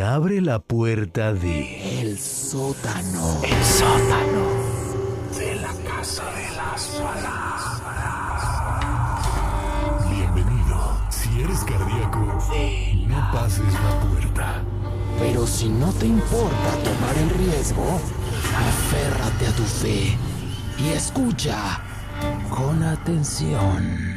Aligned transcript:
se 0.00 0.06
abre 0.06 0.40
la 0.40 0.60
puerta 0.60 1.34
de... 1.34 2.00
El 2.00 2.18
sótano. 2.18 3.36
El 3.44 3.64
sótano. 3.64 4.46
De 5.38 5.56
la 5.56 5.74
casa 5.86 6.24
de 6.24 6.56
las 6.56 6.86
palabras. 6.86 7.82
Bienvenido. 10.10 10.96
Si 11.10 11.42
eres 11.42 11.58
cardíaco, 11.64 12.18
no 13.08 13.30
pases 13.30 13.74
la 13.74 14.00
puerta. 14.08 14.62
Pero 15.18 15.46
si 15.46 15.68
no 15.68 15.92
te 15.92 16.06
importa 16.06 16.70
tomar 16.82 17.18
el 17.18 17.28
riesgo, 17.38 18.00
aférrate 18.56 19.48
a 19.48 19.52
tu 19.52 19.64
fe 19.64 20.16
y 20.78 20.88
escucha 20.94 21.78
con 22.48 22.82
atención. 22.82 24.09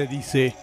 Se 0.00 0.06
dice 0.06 0.54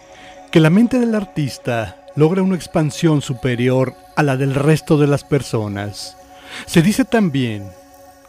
que 0.50 0.58
la 0.58 0.68
mente 0.68 0.98
del 0.98 1.14
artista 1.14 1.96
logra 2.16 2.42
una 2.42 2.56
expansión 2.56 3.22
superior 3.22 3.94
a 4.16 4.24
la 4.24 4.36
del 4.36 4.52
resto 4.52 4.98
de 4.98 5.06
las 5.06 5.22
personas. 5.22 6.16
Se 6.66 6.82
dice 6.82 7.04
también 7.04 7.70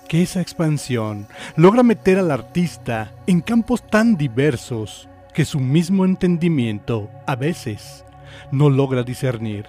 que 0.08 0.22
esa 0.22 0.40
expansión 0.40 1.28
logra 1.56 1.82
meter 1.82 2.20
al 2.20 2.30
artista 2.30 3.12
en 3.26 3.42
campos 3.42 3.82
tan 3.82 4.18
diversos 4.18 5.10
que 5.34 5.46
su 5.46 5.60
mismo 5.60 6.06
entendimiento 6.06 7.10
a 7.26 7.36
veces 7.36 8.06
no 8.52 8.70
logra 8.70 9.02
discernir. 9.02 9.66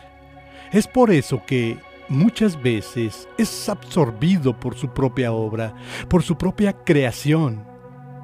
Es 0.73 0.87
por 0.87 1.11
eso 1.11 1.43
que 1.47 1.79
muchas 2.11 2.61
veces 2.63 3.27
es 3.39 3.67
absorbido 3.71 4.61
por 4.61 4.77
su 4.77 4.93
propia 4.93 5.33
obra, 5.33 5.73
por 6.07 6.23
su 6.23 6.37
propia 6.37 6.75
creación, 6.75 7.65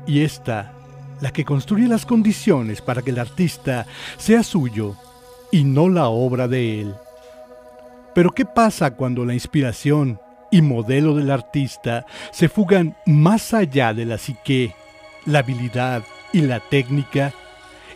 y 0.06 0.20
esta 0.20 0.75
la 1.20 1.32
que 1.32 1.44
construye 1.44 1.88
las 1.88 2.06
condiciones 2.06 2.80
para 2.82 3.02
que 3.02 3.10
el 3.10 3.18
artista 3.18 3.86
sea 4.18 4.42
suyo 4.42 4.96
y 5.50 5.64
no 5.64 5.88
la 5.88 6.08
obra 6.08 6.48
de 6.48 6.80
él. 6.80 6.94
Pero 8.14 8.32
¿qué 8.32 8.44
pasa 8.44 8.92
cuando 8.92 9.24
la 9.24 9.34
inspiración 9.34 10.20
y 10.50 10.62
modelo 10.62 11.14
del 11.14 11.30
artista 11.30 12.06
se 12.30 12.48
fugan 12.48 12.96
más 13.04 13.52
allá 13.52 13.92
de 13.92 14.06
la 14.06 14.18
psique, 14.18 14.74
la 15.24 15.40
habilidad 15.40 16.02
y 16.32 16.40
la 16.42 16.60
técnica? 16.60 17.32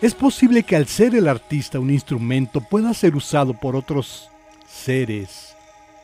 ¿Es 0.01 0.15
posible 0.15 0.63
que 0.63 0.77
al 0.77 0.87
ser 0.87 1.15
el 1.15 1.29
artista 1.29 1.79
un 1.79 1.91
instrumento 1.91 2.61
pueda 2.61 2.95
ser 2.95 3.17
usado 3.17 3.55
por 3.55 3.77
otros 3.77 4.31
seres 4.67 5.57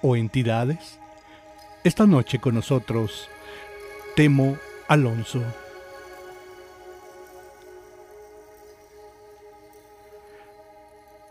o 0.03 0.16
entidades? 0.16 0.99
Esta 1.84 2.06
noche 2.06 2.38
con 2.38 2.55
nosotros, 2.55 3.28
Temo 4.15 4.56
Alonso. 4.88 5.43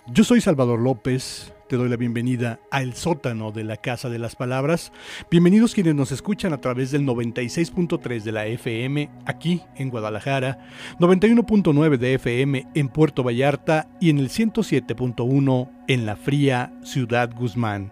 Yo 0.08 0.24
soy 0.24 0.40
Salvador 0.40 0.80
López, 0.80 1.52
te 1.68 1.78
doy 1.78 1.90
la 1.90 1.96
bienvenida 1.96 2.60
a 2.70 2.84
El 2.84 2.94
sótano 2.94 3.52
de 3.52 3.64
la 3.64 3.78
Casa 3.78 4.08
de 4.08 4.20
las 4.20 4.36
Palabras. 4.36 4.92
Bienvenidos 5.32 5.74
quienes 5.74 5.96
nos 5.96 6.12
escuchan 6.12 6.54
a 6.54 6.62
través 6.62 6.92
del 6.92 7.08
96.3 7.08 8.22
de 8.22 8.32
la 8.32 8.46
FM 8.46 9.10
aquí 9.26 9.64
en 9.76 9.90
Guadalajara, 9.90 10.60
91.9 11.00 11.98
de 11.98 12.14
FM 12.14 12.68
en 12.76 12.90
Puerto 12.90 13.24
Vallarta 13.24 13.88
y 14.00 14.12
en 14.12 14.20
el 14.20 14.30
107.1 14.30 15.72
en 15.88 16.06
la 16.06 16.16
fría 16.16 16.72
Ciudad 16.84 17.32
Guzmán. 17.34 17.92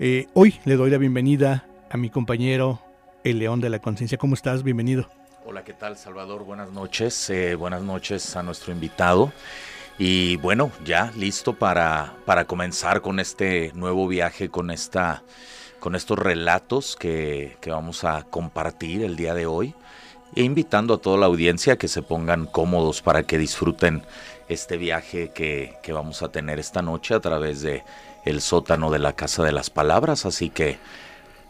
Eh, 0.00 0.26
hoy 0.34 0.56
le 0.64 0.74
doy 0.74 0.90
la 0.90 0.98
bienvenida 0.98 1.64
a 1.90 1.96
mi 1.96 2.10
compañero, 2.10 2.80
el 3.22 3.38
León 3.38 3.60
de 3.60 3.70
la 3.70 3.78
Conciencia. 3.78 4.18
¿Cómo 4.18 4.34
estás? 4.34 4.64
Bienvenido. 4.64 5.08
Hola, 5.46 5.62
¿qué 5.62 5.74
tal 5.74 5.96
Salvador? 5.96 6.42
Buenas 6.42 6.72
noches. 6.72 7.30
Eh, 7.30 7.54
buenas 7.54 7.82
noches 7.82 8.34
a 8.34 8.42
nuestro 8.42 8.72
invitado. 8.72 9.32
Y 10.02 10.36
bueno, 10.36 10.72
ya 10.82 11.12
listo 11.14 11.52
para, 11.52 12.14
para 12.24 12.46
comenzar 12.46 13.02
con 13.02 13.20
este 13.20 13.70
nuevo 13.74 14.08
viaje, 14.08 14.48
con, 14.48 14.70
esta, 14.70 15.22
con 15.78 15.94
estos 15.94 16.18
relatos 16.18 16.96
que, 16.96 17.58
que 17.60 17.70
vamos 17.70 18.04
a 18.04 18.22
compartir 18.22 19.02
el 19.02 19.14
día 19.14 19.34
de 19.34 19.44
hoy. 19.44 19.74
E 20.34 20.42
invitando 20.42 20.94
a 20.94 20.98
toda 20.98 21.18
la 21.18 21.26
audiencia 21.26 21.74
a 21.74 21.76
que 21.76 21.86
se 21.86 22.00
pongan 22.00 22.46
cómodos 22.46 23.02
para 23.02 23.24
que 23.24 23.36
disfruten 23.36 24.02
este 24.48 24.78
viaje 24.78 25.32
que, 25.34 25.74
que 25.82 25.92
vamos 25.92 26.22
a 26.22 26.32
tener 26.32 26.58
esta 26.58 26.80
noche 26.80 27.12
a 27.12 27.20
través 27.20 27.60
de 27.60 27.84
el 28.24 28.40
sótano 28.40 28.90
de 28.90 29.00
la 29.00 29.12
Casa 29.12 29.42
de 29.42 29.52
las 29.52 29.68
Palabras. 29.68 30.24
Así 30.24 30.48
que 30.48 30.78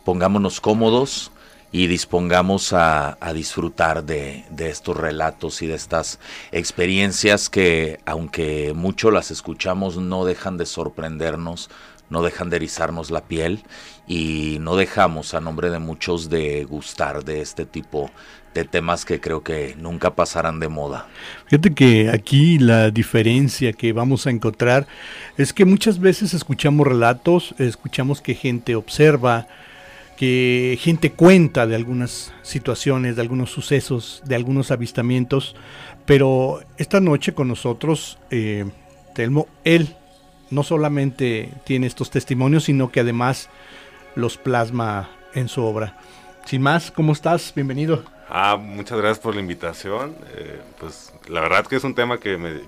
pongámonos 0.05 0.61
cómodos 0.61 1.31
y 1.73 1.87
dispongamos 1.87 2.73
a, 2.73 3.17
a 3.21 3.33
disfrutar 3.33 4.05
de, 4.05 4.45
de, 4.51 4.71
estos 4.71 4.97
relatos 4.97 5.63
y 5.63 5.67
de 5.67 5.75
estas 5.75 6.19
experiencias 6.51 7.49
que, 7.49 8.01
aunque 8.07 8.73
mucho 8.75 9.11
las 9.11 9.31
escuchamos, 9.31 9.97
no 9.97 10.25
dejan 10.25 10.57
de 10.57 10.67
sorprendernos, 10.67 11.71
no 12.09 12.23
dejan 12.23 12.51
de 12.51 12.57
erizarnos 12.57 13.11
la 13.11 13.23
piel 13.23 13.63
y 14.07 14.59
no 14.61 14.75
dejamos, 14.75 15.33
a 15.33 15.41
nombre 15.41 15.71
de 15.71 15.79
muchos, 15.79 16.29
de 16.29 16.65
gustar 16.65 17.25
de 17.25 17.41
este 17.41 17.65
tipo 17.65 18.11
de 18.53 18.65
temas 18.65 19.05
que 19.05 19.21
creo 19.21 19.45
que 19.45 19.77
nunca 19.79 20.17
pasarán 20.17 20.59
de 20.59 20.69
moda. 20.69 21.07
Fíjate 21.47 21.73
que 21.73 22.11
aquí 22.11 22.59
la 22.59 22.91
diferencia 22.91 23.73
que 23.73 23.93
vamos 23.93 24.27
a 24.27 24.31
encontrar 24.31 24.89
es 25.37 25.53
que 25.53 25.65
muchas 25.65 26.01
veces 26.01 26.35
escuchamos 26.35 26.85
relatos, 26.87 27.55
escuchamos 27.59 28.21
que 28.21 28.35
gente 28.35 28.75
observa, 28.75 29.47
que 30.21 30.79
gente 30.79 31.13
cuenta 31.13 31.67
de 31.67 31.75
algunas 31.75 32.35
situaciones, 32.43 33.17
de 33.17 33.23
algunos 33.23 33.51
sucesos, 33.51 34.23
de 34.27 34.35
algunos 34.35 34.71
avistamientos, 34.71 35.57
pero 36.05 36.61
esta 36.77 37.01
noche 37.01 37.33
con 37.33 37.49
nosotros, 37.49 38.19
eh, 38.31 38.67
Telmo, 39.15 39.49
él 39.65 39.97
no 40.51 40.63
solamente 40.63 41.55
tiene 41.65 41.87
estos 41.87 42.11
testimonios, 42.11 42.65
sino 42.65 42.93
que 42.93 43.01
además 43.01 43.49
los 44.15 44.37
plasma 44.37 45.09
en 45.33 45.49
su 45.49 45.65
obra. 45.65 45.97
Sin 46.45 46.61
más, 46.61 46.91
¿cómo 46.91 47.15
estás? 47.15 47.55
Bienvenido. 47.55 48.05
Ah, 48.29 48.59
muchas 48.61 48.99
gracias 48.99 49.21
por 49.21 49.35
la 49.35 49.41
invitación. 49.41 50.15
Eh, 50.37 50.61
pues 50.79 51.15
la 51.31 51.41
verdad 51.41 51.67
que 51.67 51.77
es 51.77 51.85
un 51.85 51.95
tema 51.95 52.21
que, 52.21 52.37
me, 52.37 52.61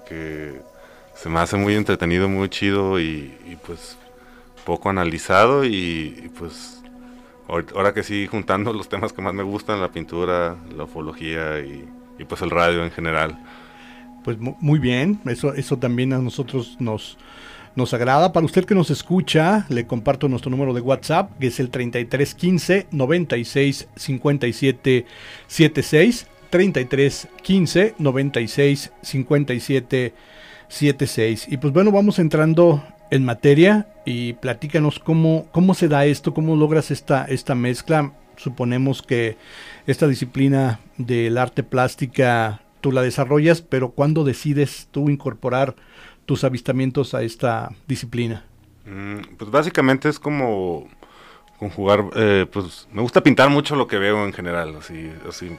se 1.14 1.28
me 1.28 1.38
hace 1.38 1.58
muy 1.58 1.74
entretenido, 1.74 2.30
muy 2.30 2.48
chido 2.48 2.98
y, 2.98 3.58
pues 3.66 3.98
poco 4.64 4.88
analizado 4.88 5.64
y 5.66 6.30
pues 6.38 6.81
ahora 7.74 7.94
que 7.94 8.02
sí, 8.02 8.26
juntando 8.26 8.72
los 8.72 8.88
temas 8.88 9.12
que 9.12 9.22
más 9.22 9.34
me 9.34 9.42
gustan, 9.42 9.80
la 9.80 9.90
pintura, 9.90 10.56
la 10.76 10.84
ufología 10.84 11.60
y, 11.60 11.88
y 12.18 12.24
pues 12.24 12.42
el 12.42 12.50
radio 12.50 12.84
en 12.84 12.90
general. 12.90 13.38
Pues 14.24 14.38
muy 14.38 14.78
bien, 14.78 15.20
eso, 15.26 15.52
eso 15.54 15.78
también 15.78 16.12
a 16.12 16.18
nosotros 16.18 16.76
nos, 16.78 17.18
nos 17.74 17.92
agrada. 17.92 18.32
Para 18.32 18.46
usted 18.46 18.64
que 18.64 18.74
nos 18.74 18.90
escucha, 18.90 19.66
le 19.68 19.86
comparto 19.86 20.28
nuestro 20.28 20.50
número 20.50 20.74
de 20.74 20.80
WhatsApp, 20.80 21.38
que 21.40 21.48
es 21.48 21.58
el 21.58 21.70
3315 21.70 22.86
96 22.92 23.88
57 23.96 25.06
76. 25.46 26.26
3315 26.50 27.94
96 27.98 28.92
57 29.00 30.14
76. 30.68 31.46
Y 31.48 31.56
pues 31.56 31.72
bueno, 31.72 31.90
vamos 31.90 32.18
entrando 32.18 32.84
en 33.12 33.26
materia 33.26 33.86
y 34.06 34.32
platícanos 34.32 34.98
cómo, 34.98 35.46
cómo 35.52 35.74
se 35.74 35.86
da 35.86 36.06
esto, 36.06 36.32
cómo 36.32 36.56
logras 36.56 36.90
esta, 36.90 37.26
esta 37.26 37.54
mezcla. 37.54 38.14
Suponemos 38.36 39.02
que 39.02 39.36
esta 39.86 40.08
disciplina 40.08 40.80
del 40.96 41.36
arte 41.36 41.62
plástica 41.62 42.62
tú 42.80 42.90
la 42.90 43.02
desarrollas, 43.02 43.60
pero 43.60 43.90
¿cuándo 43.90 44.24
decides 44.24 44.88
tú 44.90 45.10
incorporar 45.10 45.76
tus 46.24 46.42
avistamientos 46.42 47.12
a 47.12 47.22
esta 47.22 47.68
disciplina? 47.86 48.46
Mm, 48.86 49.36
pues 49.36 49.50
básicamente 49.50 50.08
es 50.08 50.18
como 50.18 50.88
conjugar, 51.58 52.06
eh, 52.16 52.46
pues 52.50 52.88
me 52.92 53.02
gusta 53.02 53.22
pintar 53.22 53.50
mucho 53.50 53.76
lo 53.76 53.88
que 53.88 53.98
veo 53.98 54.24
en 54.24 54.32
general, 54.32 54.76
así, 54.76 55.12
así, 55.28 55.54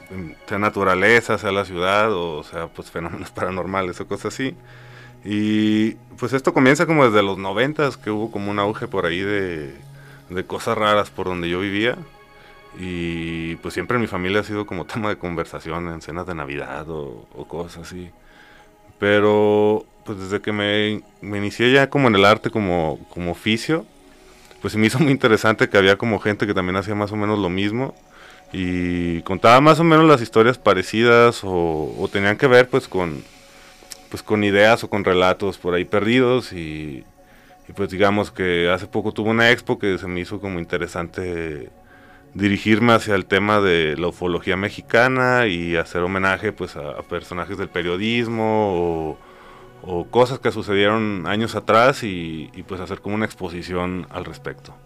sea 0.48 0.58
naturaleza, 0.58 1.38
sea 1.38 1.52
la 1.52 1.64
ciudad, 1.64 2.12
o 2.12 2.42
sea, 2.42 2.66
pues 2.66 2.90
fenómenos 2.90 3.30
paranormales 3.34 4.00
o 4.00 4.08
cosas 4.08 4.34
así. 4.34 4.56
Y 5.24 5.92
pues 6.18 6.32
esto 6.34 6.52
comienza 6.52 6.86
como 6.86 7.04
desde 7.04 7.22
los 7.22 7.38
noventas, 7.38 7.96
que 7.96 8.10
hubo 8.10 8.30
como 8.30 8.50
un 8.50 8.58
auge 8.58 8.86
por 8.86 9.06
ahí 9.06 9.20
de, 9.20 9.74
de, 10.28 10.44
cosas 10.44 10.76
raras 10.76 11.10
por 11.10 11.26
donde 11.26 11.48
yo 11.48 11.60
vivía. 11.60 11.96
Y 12.78 13.56
pues 13.56 13.74
siempre 13.74 13.96
en 13.96 14.02
mi 14.02 14.06
familia 14.06 14.40
ha 14.40 14.44
sido 14.44 14.66
como 14.66 14.84
tema 14.86 15.08
de 15.08 15.16
conversación 15.16 15.88
en 15.88 16.02
cenas 16.02 16.26
de 16.26 16.34
Navidad 16.34 16.88
o, 16.90 17.26
o 17.34 17.48
cosas 17.48 17.86
así. 17.86 18.10
Pero 18.98 19.86
pues 20.04 20.18
desde 20.18 20.40
que 20.40 20.52
me, 20.52 21.02
me, 21.22 21.38
inicié 21.38 21.72
ya 21.72 21.88
como 21.88 22.08
en 22.08 22.14
el 22.14 22.24
arte 22.24 22.50
como, 22.50 22.98
como 23.10 23.32
oficio, 23.32 23.86
pues 24.60 24.76
me 24.76 24.86
hizo 24.86 24.98
muy 24.98 25.12
interesante 25.12 25.68
que 25.68 25.78
había 25.78 25.96
como 25.96 26.20
gente 26.20 26.46
que 26.46 26.54
también 26.54 26.76
hacía 26.76 26.94
más 26.94 27.12
o 27.12 27.16
menos 27.16 27.38
lo 27.38 27.48
mismo 27.48 27.94
y 28.52 29.22
contaba 29.22 29.60
más 29.60 29.80
o 29.80 29.84
menos 29.84 30.06
las 30.06 30.20
historias 30.20 30.58
parecidas 30.58 31.42
o, 31.44 31.94
o 31.98 32.08
tenían 32.08 32.36
que 32.36 32.46
ver 32.46 32.68
pues 32.68 32.86
con, 32.88 33.24
pues 34.14 34.22
con 34.22 34.44
ideas 34.44 34.84
o 34.84 34.88
con 34.88 35.02
relatos 35.02 35.58
por 35.58 35.74
ahí 35.74 35.84
perdidos 35.84 36.52
y, 36.52 37.02
pues 37.74 37.90
digamos 37.90 38.30
que 38.30 38.70
hace 38.70 38.86
poco 38.86 39.10
tuve 39.10 39.30
una 39.30 39.50
expo 39.50 39.76
que 39.76 39.98
se 39.98 40.06
me 40.06 40.20
hizo 40.20 40.38
como 40.38 40.60
interesante 40.60 41.68
dirigirme 42.32 42.92
hacia 42.92 43.16
el 43.16 43.26
tema 43.26 43.60
de 43.60 43.96
la 43.96 44.06
ufología 44.06 44.56
mexicana 44.56 45.48
y 45.48 45.74
hacer 45.74 46.00
homenaje 46.02 46.52
pues 46.52 46.76
a, 46.76 47.02
personajes 47.02 47.58
del 47.58 47.68
periodismo 47.68 49.10
o, 49.10 49.18
o, 49.82 50.04
cosas 50.04 50.38
que 50.38 50.52
sucedieron 50.52 51.26
años 51.26 51.56
atrás 51.56 52.04
y, 52.04 52.52
y, 52.54 52.62
pues 52.62 52.80
hacer 52.80 53.00
como 53.00 53.16
una 53.16 53.24
exposición 53.24 54.06
al 54.10 54.24
respecto. 54.24 54.76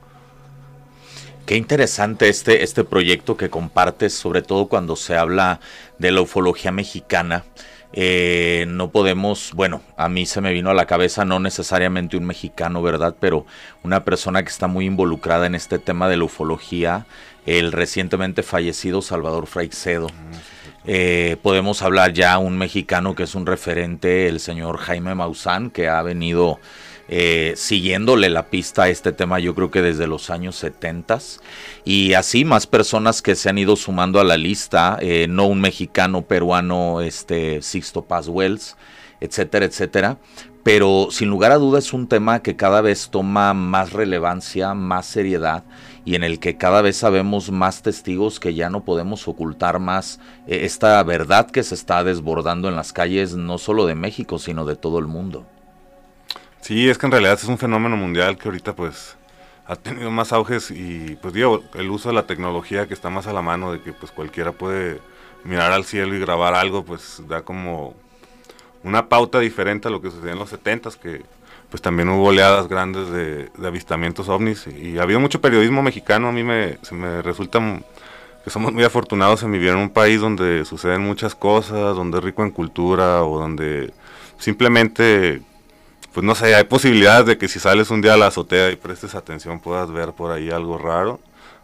Qué 1.44 1.56
interesante 1.56 2.30
este, 2.30 2.62
este 2.62 2.82
proyecto 2.82 3.36
que 3.36 3.50
compartes, 3.50 4.14
sobre 4.14 4.40
todo 4.40 4.68
cuando 4.68 4.96
se 4.96 5.18
habla 5.18 5.60
de 5.98 6.12
la 6.12 6.22
ufología 6.22 6.72
mexicana. 6.72 7.44
Eh, 7.92 8.66
no 8.68 8.90
podemos, 8.90 9.52
bueno, 9.54 9.80
a 9.96 10.08
mí 10.08 10.26
se 10.26 10.40
me 10.40 10.52
vino 10.52 10.70
a 10.70 10.74
la 10.74 10.86
cabeza 10.86 11.24
no 11.24 11.40
necesariamente 11.40 12.16
un 12.16 12.26
mexicano, 12.26 12.82
¿verdad? 12.82 13.16
Pero 13.18 13.46
una 13.82 14.04
persona 14.04 14.42
que 14.42 14.50
está 14.50 14.66
muy 14.66 14.84
involucrada 14.84 15.46
en 15.46 15.54
este 15.54 15.78
tema 15.78 16.08
de 16.08 16.18
la 16.18 16.24
ufología, 16.24 17.06
el 17.46 17.72
recientemente 17.72 18.42
fallecido 18.42 19.00
Salvador 19.00 19.46
Freixedo. 19.46 20.08
Eh, 20.84 21.36
podemos 21.42 21.82
hablar 21.82 22.12
ya 22.12 22.38
un 22.38 22.56
mexicano 22.58 23.14
que 23.14 23.24
es 23.24 23.34
un 23.34 23.46
referente, 23.46 24.28
el 24.28 24.40
señor 24.40 24.78
Jaime 24.78 25.14
Maussan, 25.14 25.70
que 25.70 25.88
ha 25.88 26.02
venido 26.02 26.60
eh, 27.08 27.54
siguiéndole 27.56 28.28
la 28.28 28.50
pista 28.50 28.84
a 28.84 28.88
este 28.90 29.12
tema 29.12 29.38
yo 29.38 29.54
creo 29.54 29.70
que 29.70 29.80
desde 29.80 30.06
los 30.06 30.28
años 30.28 30.56
70 30.56 31.18
y 31.84 32.12
así 32.12 32.44
más 32.44 32.66
personas 32.66 33.22
que 33.22 33.34
se 33.34 33.48
han 33.48 33.56
ido 33.56 33.76
sumando 33.76 34.20
a 34.20 34.24
la 34.24 34.36
lista, 34.36 34.98
eh, 35.00 35.26
no 35.28 35.46
un 35.46 35.60
mexicano, 35.60 36.22
peruano, 36.22 37.00
este 37.00 37.62
Sixto 37.62 38.04
Paz 38.04 38.28
Wells, 38.28 38.76
etcétera, 39.20 39.64
etcétera. 39.64 40.18
Pero 40.64 41.08
sin 41.10 41.30
lugar 41.30 41.52
a 41.52 41.56
dudas 41.56 41.86
es 41.86 41.92
un 41.94 42.08
tema 42.08 42.42
que 42.42 42.56
cada 42.56 42.82
vez 42.82 43.08
toma 43.10 43.54
más 43.54 43.94
relevancia, 43.94 44.74
más 44.74 45.06
seriedad 45.06 45.64
y 46.04 46.14
en 46.14 46.24
el 46.24 46.40
que 46.40 46.58
cada 46.58 46.82
vez 46.82 46.96
sabemos 46.96 47.50
más 47.50 47.80
testigos 47.82 48.38
que 48.38 48.52
ya 48.52 48.68
no 48.68 48.84
podemos 48.84 49.26
ocultar 49.28 49.78
más 49.78 50.20
eh, 50.46 50.60
esta 50.64 51.02
verdad 51.04 51.50
que 51.50 51.62
se 51.62 51.74
está 51.74 52.04
desbordando 52.04 52.68
en 52.68 52.76
las 52.76 52.92
calles 52.92 53.34
no 53.34 53.56
solo 53.56 53.86
de 53.86 53.94
México, 53.94 54.38
sino 54.38 54.66
de 54.66 54.76
todo 54.76 54.98
el 54.98 55.06
mundo. 55.06 55.46
Sí, 56.60 56.88
es 56.88 56.98
que 56.98 57.06
en 57.06 57.12
realidad 57.12 57.34
es 57.34 57.44
un 57.44 57.58
fenómeno 57.58 57.96
mundial 57.96 58.36
que 58.36 58.48
ahorita 58.48 58.74
pues 58.74 59.16
ha 59.66 59.76
tenido 59.76 60.10
más 60.10 60.32
auges 60.32 60.70
y 60.70 61.16
pues 61.20 61.34
digo, 61.34 61.62
el 61.74 61.90
uso 61.90 62.08
de 62.08 62.14
la 62.14 62.26
tecnología 62.26 62.88
que 62.88 62.94
está 62.94 63.10
más 63.10 63.26
a 63.26 63.32
la 63.32 63.42
mano 63.42 63.72
de 63.72 63.82
que 63.82 63.92
pues 63.92 64.10
cualquiera 64.12 64.52
puede 64.52 65.00
mirar 65.44 65.72
al 65.72 65.84
cielo 65.84 66.14
y 66.14 66.20
grabar 66.20 66.54
algo, 66.54 66.84
pues 66.84 67.22
da 67.28 67.42
como 67.42 67.94
una 68.82 69.08
pauta 69.08 69.40
diferente 69.40 69.88
a 69.88 69.90
lo 69.90 70.00
que 70.00 70.10
sucedía 70.10 70.32
en 70.32 70.38
los 70.38 70.50
70 70.50 70.90
que 71.00 71.22
pues 71.70 71.82
también 71.82 72.08
hubo 72.08 72.28
oleadas 72.28 72.66
grandes 72.68 73.10
de, 73.10 73.50
avistamientos 73.62 74.28
ovnis 74.28 74.66
y 74.66 74.98
ha 74.98 75.02
habido 75.02 75.20
mucho 75.20 75.40
periodismo 75.40 75.82
mexicano, 75.82 76.28
a 76.28 76.32
mí 76.32 76.42
me, 76.42 76.78
me 76.92 77.20
resulta 77.20 77.60
que 78.42 78.50
somos 78.50 78.72
muy 78.72 78.84
afortunados 78.84 79.42
en 79.42 79.52
vivir 79.52 79.70
en 79.70 79.76
un 79.76 79.90
país 79.90 80.20
donde 80.20 80.64
suceden 80.64 81.02
muchas 81.02 81.34
cosas, 81.34 81.94
donde 81.94 82.18
es 82.18 82.24
rico 82.24 82.42
en 82.42 82.50
cultura 82.52 83.22
o 83.22 83.38
donde 83.38 83.92
simplemente 84.38 85.42
pues 86.12 86.24
no 86.24 86.34
sé, 86.34 86.54
hay 86.54 86.64
posibilidades 86.64 87.26
de 87.26 87.38
que 87.38 87.48
si 87.48 87.58
sales 87.58 87.90
un 87.90 88.00
día 88.00 88.14
a 88.14 88.16
la 88.16 88.28
azotea 88.28 88.70
y 88.70 88.76
prestes 88.76 89.14
atención 89.14 89.60
puedas 89.60 89.90
ver 89.90 90.12
por 90.12 90.32
ahí 90.32 90.50
algo 90.50 90.78
raro. 90.78 91.20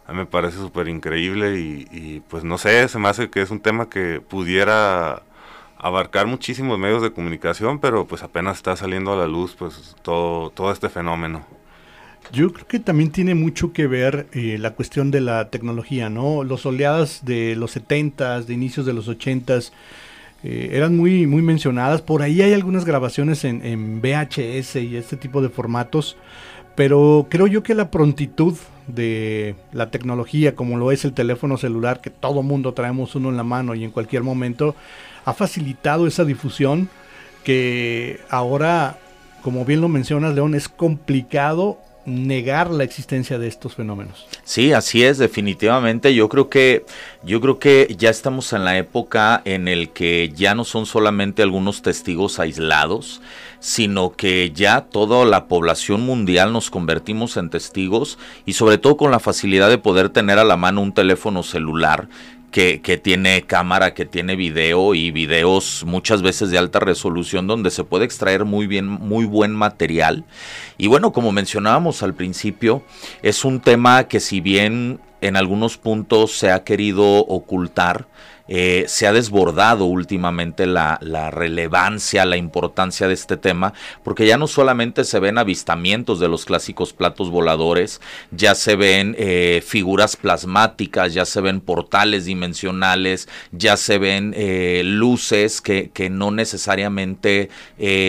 A 0.07 0.11
mí 0.11 0.19
me 0.19 0.25
parece 0.25 0.57
súper 0.57 0.87
increíble 0.87 1.59
y, 1.59 2.21
pues 2.29 2.43
no 2.43 2.59
sé, 2.59 2.87
se 2.87 2.99
me 2.99 3.09
hace 3.09 3.29
que 3.29 3.41
es 3.41 3.49
un 3.49 3.59
tema 3.59 3.89
que 3.89 4.21
pudiera 4.21 5.23
abarcar 5.79 6.27
muchísimos 6.27 6.77
medios 6.77 7.01
de 7.01 7.11
comunicación, 7.11 7.79
pero 7.79 8.05
pues 8.05 8.21
apenas 8.21 8.57
está 8.57 8.75
saliendo 8.75 9.13
a 9.13 9.17
la 9.17 9.27
luz 9.27 9.55
pues 9.57 9.95
todo, 10.03 10.51
todo 10.51 10.71
este 10.71 10.89
fenómeno. 10.89 11.45
Yo 12.31 12.51
creo 12.53 12.67
que 12.67 12.79
también 12.79 13.11
tiene 13.11 13.35
mucho 13.35 13.73
que 13.73 13.87
ver 13.87 14.27
eh, 14.31 14.57
la 14.59 14.71
cuestión 14.71 15.11
de 15.11 15.21
la 15.21 15.49
tecnología, 15.49 16.09
¿no? 16.09 16.43
Los 16.43 16.65
oleadas 16.65 17.23
de 17.23 17.55
los 17.55 17.75
70s, 17.75 18.45
de 18.45 18.53
inicios 18.53 18.85
de 18.85 18.93
los 18.93 19.07
80s, 19.07 19.71
eh, 20.47 20.69
eran 20.73 20.95
muy, 20.95 21.25
muy 21.25 21.41
mencionadas. 21.41 22.03
Por 22.03 22.21
ahí 22.21 22.43
hay 22.43 22.53
algunas 22.53 22.85
grabaciones 22.85 23.43
en, 23.45 23.65
en, 23.65 23.99
VHS 23.99 24.75
y 24.75 24.95
este 24.95 25.17
tipo 25.17 25.41
de 25.41 25.49
formatos. 25.49 26.17
Pero 26.75 27.25
creo 27.31 27.47
yo 27.47 27.63
que 27.63 27.73
la 27.73 27.89
prontitud 27.89 28.55
de 28.85 29.55
la 29.71 29.89
tecnología, 29.89 30.53
como 30.53 30.77
lo 30.77 30.91
es 30.91 31.03
el 31.03 31.13
teléfono 31.13 31.57
celular, 31.57 31.99
que 31.99 32.11
todo 32.11 32.43
mundo 32.43 32.75
traemos 32.75 33.15
uno 33.15 33.29
en 33.29 33.37
la 33.37 33.43
mano 33.43 33.73
y 33.73 33.83
en 33.83 33.89
cualquier 33.89 34.21
momento, 34.21 34.75
ha 35.23 35.33
facilitado 35.33 36.05
esa 36.05 36.25
difusión 36.25 36.89
que 37.43 38.19
ahora, 38.29 38.99
como 39.41 39.65
bien 39.65 39.81
lo 39.81 39.87
mencionas, 39.87 40.35
León, 40.35 40.53
es 40.53 40.69
complicado 40.69 41.79
negar 42.05 42.69
la 42.69 42.83
existencia 42.83 43.39
de 43.39 43.47
estos 43.47 43.75
fenómenos. 43.75 44.27
Sí, 44.43 44.73
así 44.73 45.03
es, 45.03 45.17
definitivamente. 45.17 46.13
Yo 46.13 46.29
creo 46.29 46.49
que 46.49 46.85
yo 47.23 47.41
creo 47.41 47.59
que 47.59 47.95
ya 47.97 48.09
estamos 48.09 48.53
en 48.53 48.63
la 48.63 48.77
época 48.77 49.41
en 49.45 49.67
el 49.67 49.89
que 49.89 50.31
ya 50.35 50.53
no 50.53 50.63
son 50.63 50.85
solamente 50.85 51.41
algunos 51.41 51.81
testigos 51.81 52.39
aislados, 52.39 53.21
sino 53.59 54.11
que 54.11 54.51
ya 54.51 54.81
toda 54.81 55.25
la 55.25 55.47
población 55.47 56.01
mundial 56.01 56.53
nos 56.53 56.69
convertimos 56.69 57.37
en 57.37 57.49
testigos 57.49 58.19
y 58.45 58.53
sobre 58.53 58.77
todo 58.77 58.97
con 58.97 59.09
la 59.09 59.19
facilidad 59.19 59.69
de 59.69 59.79
poder 59.79 60.09
tener 60.09 60.37
a 60.37 60.43
la 60.43 60.57
mano 60.57 60.81
un 60.81 60.93
teléfono 60.93 61.41
celular 61.41 62.07
que, 62.55 62.97
tiene 63.03 63.41
cámara, 63.41 63.93
que 63.93 64.05
tiene 64.05 64.37
video 64.37 64.93
y 64.93 65.11
videos 65.11 65.83
muchas 65.85 66.21
veces 66.21 66.51
de 66.51 66.57
alta 66.57 66.79
resolución 66.79 67.47
donde 67.47 67.69
se 67.69 67.83
puede 67.83 68.05
extraer 68.05 68.45
muy 68.45 68.65
bien, 68.65 68.87
muy 68.87 69.25
buen 69.25 69.51
material. 69.51 70.23
Y 70.77 70.87
bueno, 70.87 71.11
como 71.11 71.33
mencionábamos 71.33 72.01
al 72.01 72.13
principio, 72.13 72.81
es 73.21 73.43
un 73.43 73.59
tema 73.59 74.05
que 74.05 74.21
si 74.21 74.39
bien 74.39 75.01
en 75.21 75.37
algunos 75.37 75.77
puntos 75.77 76.37
se 76.37 76.51
ha 76.51 76.63
querido 76.63 77.19
ocultar, 77.25 78.07
eh, 78.47 78.85
se 78.87 79.07
ha 79.07 79.13
desbordado 79.13 79.85
últimamente 79.85 80.67
la, 80.67 80.99
relevancia, 81.31 82.25
la 82.25 82.37
importancia 82.37 83.07
de 83.07 83.15
este 83.15 83.37
tema, 83.37 83.73
porque 84.03 84.27
ya 84.27 84.37
no 84.37 84.47
solamente 84.47 85.03
se 85.03 85.19
ven 85.19 85.39
avistamientos 85.39 86.19
de 86.19 86.27
los 86.27 86.45
clásicos 86.45 86.93
platos 86.93 87.31
voladores, 87.31 88.01
ya 88.29 88.53
se 88.53 88.75
ven 88.75 89.15
eh, 89.17 89.63
figuras 89.65 90.15
plasmáticas, 90.15 91.13
ya 91.13 91.25
se 91.25 91.41
ven 91.41 91.59
portales 91.59 92.25
dimensionales, 92.25 93.27
ya 93.51 93.77
se 93.77 93.97
ven 93.97 94.33
eh, 94.37 94.83
luces 94.85 95.59
que, 95.59 95.89
que, 95.91 96.11
no 96.11 96.29
necesariamente 96.29 97.49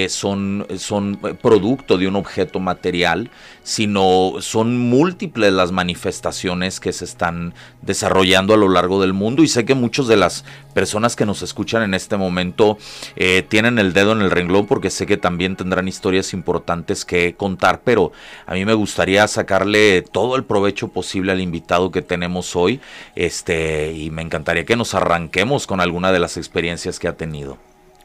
son, 0.09 0.67
son 0.77 1.17
producto 1.41 1.97
de 1.97 2.09
un 2.09 2.17
objeto 2.17 2.61
material, 2.61 3.31
sino 3.67 4.35
son 4.39 4.79
múltiples 4.79 5.53
las 5.53 5.73
manifestaciones 5.73 6.79
que 6.79 6.93
se 6.93 7.05
están 7.05 7.53
desarrollando 7.83 8.55
a 8.55 8.57
lo 8.57 8.69
largo 8.69 9.01
del 9.01 9.13
mundo 9.13 9.43
y 9.43 9.49
sé 9.49 9.65
que 9.65 9.75
muchos 9.75 10.07
de 10.07 10.17
las 10.17 10.45
personas 10.73 11.17
que 11.17 11.27
nos 11.27 11.43
escuchan 11.43 11.83
en 11.83 11.93
este 11.93 12.17
momento 12.17 12.79
eh, 13.17 13.43
tienen 13.43 13.81
el 13.81 13.93
dedo 13.93 14.13
en 14.13 14.21
el 14.21 14.31
renglón 14.31 14.67
porque 14.67 14.89
sé 14.89 15.05
que 15.05 15.17
también 15.17 15.57
tendrán 15.57 15.89
historias 15.89 16.33
importantes 16.33 17.05
que 17.05 17.35
contar, 17.35 17.81
pero 17.83 18.13
a 18.47 18.55
mí 18.55 18.65
me 18.65 18.73
gustaría 18.73 19.27
sacarle 19.27 20.03
todo 20.03 20.37
el 20.37 20.45
provecho 20.45 20.87
posible 20.87 21.33
al 21.33 21.41
invitado 21.41 21.91
que 21.91 22.03
tenemos 22.03 22.55
hoy 22.55 22.81
este, 23.17 23.93
y 23.93 24.13
me 24.13 24.23
encantaría 24.23 24.65
que 24.65 24.77
nos 24.77 24.95
arranquemos 24.95 25.67
con 25.67 25.81
alguna 25.81 26.13
de 26.13 26.21
las 26.21 26.37
experiencias 26.37 27.01
que 27.01 27.09
ha 27.09 27.17
tenido. 27.17 27.59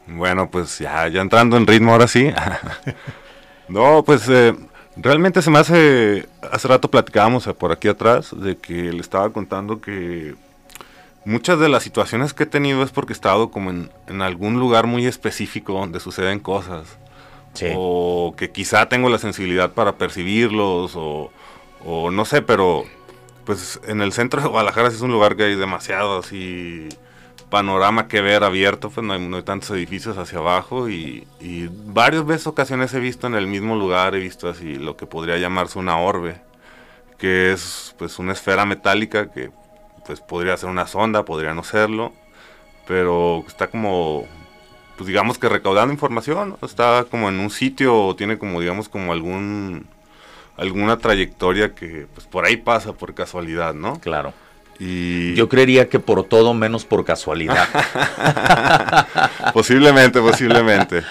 Bueno, 0.08 0.50
pues 0.50 0.80
ya, 0.80 1.08
ya 1.08 1.22
entrando 1.22 1.56
en 1.56 1.68
ritmo 1.68 1.92
ahora 1.92 2.08
sí. 2.08 2.32
no, 3.70 4.04
pues... 4.04 4.28
Eh 4.28 4.56
Realmente 4.98 5.42
se 5.42 5.50
me 5.50 5.60
hace, 5.60 6.28
hace 6.52 6.68
rato 6.68 6.92
platicábamos 6.92 7.46
por 7.58 7.72
aquí 7.72 7.88
atrás 7.88 8.36
de 8.36 8.58
que 8.58 8.92
le 8.92 9.00
estaba 9.00 9.32
contando 9.32 9.80
que 9.80 10.36
muchas 11.24 11.60
de 11.60 11.70
las 11.70 11.84
situaciones 11.84 12.34
que 12.34 12.44
he 12.44 12.48
tenido 12.48 12.84
es 12.84 12.92
porque 12.92 13.14
he 13.14 13.16
estado 13.16 13.52
como 13.52 13.70
en, 13.70 13.90
en 14.08 14.22
algún 14.22 14.60
lugar 14.60 14.88
muy 14.88 15.06
específico 15.06 15.74
donde 15.74 16.00
suceden 16.00 16.40
cosas. 16.40 16.98
Sí. 17.54 17.68
O 17.76 18.34
que 18.38 18.52
quizá 18.52 18.88
tengo 18.90 19.10
la 19.10 19.18
sensibilidad 19.18 19.72
para 19.72 19.98
percibirlos 19.98 20.94
o, 20.96 21.32
o, 21.86 22.12
no 22.12 22.26
sé, 22.26 22.42
pero 22.42 22.86
pues 23.46 23.80
en 23.88 24.02
el 24.02 24.14
centro 24.14 24.42
de 24.42 24.48
Guadalajara 24.48 24.88
es 24.88 25.02
un 25.02 25.12
lugar 25.12 25.36
que 25.36 25.44
hay 25.44 25.56
demasiado 25.56 26.20
así 26.20 26.88
panorama 27.52 28.08
que 28.08 28.22
ver 28.22 28.44
abierto, 28.44 28.90
pues 28.90 29.06
no 29.06 29.14
hay, 29.14 29.20
no 29.20 29.38
hay 29.38 29.44
tantos 29.44 29.70
edificios 29.72 30.18
hacia 30.18 30.40
abajo 30.40 30.90
y, 30.90 31.28
y, 31.40 31.68
varias 31.70 32.26
veces 32.26 32.48
ocasiones 32.48 32.94
he 32.96 33.00
visto 33.00 33.28
en 33.28 33.36
el 33.36 33.46
mismo 33.46 33.76
lugar, 33.76 34.16
he 34.16 34.20
visto 34.20 34.50
así 34.50 34.76
lo 34.76 34.98
que 34.98 35.06
podría 35.06 35.38
llamarse 35.38 35.78
una 35.78 36.00
orbe, 36.00 36.42
que 37.20 37.52
es 37.52 37.94
pues 38.00 38.18
una 38.20 38.32
esfera 38.32 38.66
metálica 38.66 39.32
que 39.32 39.52
pues 40.06 40.22
podría 40.22 40.58
ser 40.58 40.70
una 40.70 40.88
sonda, 40.88 41.26
podría 41.26 41.54
no 41.54 41.64
serlo, 41.64 42.14
pero 42.88 43.44
está 43.48 43.68
como, 43.68 44.26
pues 44.98 45.08
digamos 45.08 45.38
que 45.38 45.50
recaudando 45.50 45.94
información, 45.94 46.58
está 46.62 47.06
como 47.12 47.30
en 47.30 47.40
un 47.40 47.50
sitio, 47.50 47.96
o 47.96 48.16
tiene 48.16 48.38
como, 48.38 48.62
digamos, 48.62 48.90
como 48.90 49.12
algún, 49.12 49.88
alguna 50.58 50.98
trayectoria 50.98 51.76
que 51.76 52.08
pues 52.14 52.28
por 52.28 52.46
ahí 52.46 52.58
pasa 52.58 52.94
por 52.94 53.14
casualidad, 53.14 53.74
¿no? 53.74 54.00
Claro. 54.00 54.34
Y 54.84 55.36
Yo 55.36 55.48
creería 55.48 55.90
que 55.90 56.00
por 56.00 56.24
todo 56.24 56.56
menos 56.56 56.86
por 56.86 57.06
casualidad. 57.06 57.68
posiblemente, 59.54 60.20
posiblemente. 60.20 61.04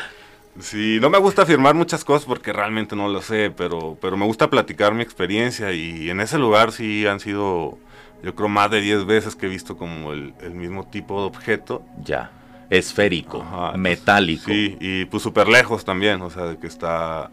Sí, 0.58 0.98
no 1.00 1.08
me 1.08 1.18
gusta 1.18 1.42
afirmar 1.42 1.76
muchas 1.76 2.04
cosas 2.04 2.26
porque 2.26 2.52
realmente 2.52 2.96
no 2.96 3.08
lo 3.08 3.22
sé, 3.22 3.52
pero, 3.56 3.96
pero 4.00 4.16
me 4.16 4.26
gusta 4.26 4.50
platicar 4.50 4.92
mi 4.92 5.02
experiencia 5.02 5.72
y 5.72 6.10
en 6.10 6.20
ese 6.20 6.36
lugar 6.36 6.72
sí 6.72 7.06
han 7.06 7.20
sido, 7.20 7.78
yo 8.24 8.34
creo, 8.34 8.48
más 8.48 8.70
de 8.72 8.80
10 8.80 9.06
veces 9.06 9.36
que 9.36 9.46
he 9.46 9.48
visto 9.48 9.76
como 9.76 10.12
el, 10.12 10.34
el 10.42 10.50
mismo 10.50 10.84
tipo 10.88 11.20
de 11.20 11.26
objeto. 11.28 11.82
ya. 12.04 12.32
Esférico, 12.70 13.42
Ajá, 13.42 13.76
metálico. 13.76 14.44
Sí, 14.46 14.76
y 14.80 15.04
pues 15.06 15.24
súper 15.24 15.48
lejos 15.48 15.84
también, 15.84 16.22
o 16.22 16.30
sea, 16.30 16.44
de 16.44 16.56
que 16.56 16.68
está, 16.68 17.28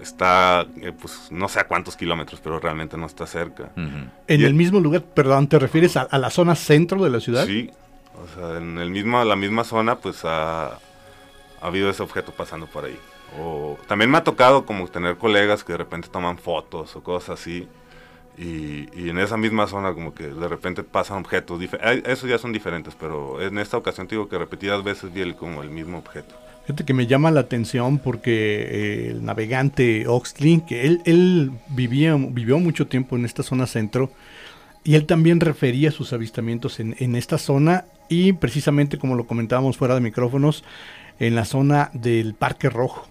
está, 0.00 0.66
eh, 0.80 0.92
pues 0.98 1.28
no 1.30 1.48
sé 1.48 1.60
a 1.60 1.66
cuántos 1.66 1.96
kilómetros, 1.96 2.40
pero 2.40 2.60
realmente 2.60 2.96
no 2.96 3.06
está 3.06 3.26
cerca. 3.26 3.70
En 3.76 4.10
Y- 4.40 4.44
el 4.44 4.54
mismo 4.54 4.80
lugar, 4.80 5.02
perdón, 5.02 5.48
¿te 5.48 5.58
refieres 5.58 5.96
a, 5.96 6.02
a 6.02 6.18
la 6.18 6.30
zona 6.30 6.54
centro 6.54 7.02
de 7.02 7.10
la 7.10 7.20
ciudad? 7.20 7.46
Sí, 7.46 7.70
o 8.14 8.26
sea, 8.38 8.58
en 8.58 8.78
el 8.78 8.90
mismo, 8.90 9.22
la 9.24 9.36
misma 9.36 9.64
zona, 9.64 9.96
pues 9.96 10.24
ha, 10.24 10.66
ha 10.74 10.78
habido 11.60 11.90
ese 11.90 12.02
objeto 12.02 12.32
pasando 12.32 12.66
por 12.66 12.84
ahí. 12.84 12.98
O 13.38 13.76
también 13.86 14.10
me 14.10 14.18
ha 14.18 14.24
tocado 14.24 14.64
como 14.64 14.88
tener 14.88 15.16
colegas 15.18 15.62
que 15.62 15.72
de 15.72 15.78
repente 15.78 16.08
toman 16.08 16.38
fotos 16.38 16.96
o 16.96 17.02
cosas 17.02 17.40
así. 17.40 17.68
Y, 18.38 18.88
y 18.96 19.10
en 19.10 19.18
esa 19.18 19.36
misma 19.36 19.66
zona 19.66 19.92
como 19.92 20.14
que 20.14 20.28
de 20.28 20.48
repente 20.48 20.84
pasan 20.84 21.18
objetos. 21.18 21.60
Esos 22.04 22.30
ya 22.30 22.38
son 22.38 22.52
diferentes, 22.52 22.94
pero 22.94 23.42
en 23.42 23.58
esta 23.58 23.76
ocasión 23.76 24.06
te 24.06 24.14
digo 24.14 24.28
que 24.28 24.38
repetidas 24.38 24.82
veces 24.84 25.12
vi 25.12 25.22
el, 25.22 25.34
como 25.34 25.62
el 25.62 25.70
mismo 25.70 25.98
objeto. 25.98 26.36
Fíjate 26.68 26.84
que 26.84 26.92
me 26.92 27.06
llama 27.06 27.30
la 27.30 27.40
atención 27.40 27.96
porque 27.96 28.60
eh, 28.60 29.08
el 29.12 29.24
navegante 29.24 30.06
Oxley, 30.06 30.60
que 30.68 30.84
él, 30.84 31.00
él 31.06 31.50
vivía, 31.70 32.14
vivió 32.14 32.58
mucho 32.58 32.86
tiempo 32.86 33.16
en 33.16 33.24
esta 33.24 33.42
zona 33.42 33.66
centro, 33.66 34.12
y 34.84 34.94
él 34.94 35.06
también 35.06 35.40
refería 35.40 35.90
sus 35.90 36.12
avistamientos 36.12 36.78
en, 36.78 36.94
en 36.98 37.16
esta 37.16 37.38
zona 37.38 37.86
y 38.10 38.34
precisamente 38.34 38.98
como 38.98 39.16
lo 39.16 39.26
comentábamos 39.26 39.78
fuera 39.78 39.94
de 39.94 40.02
micrófonos, 40.02 40.62
en 41.18 41.34
la 41.34 41.46
zona 41.46 41.90
del 41.94 42.34
Parque 42.34 42.68
Rojo. 42.68 43.08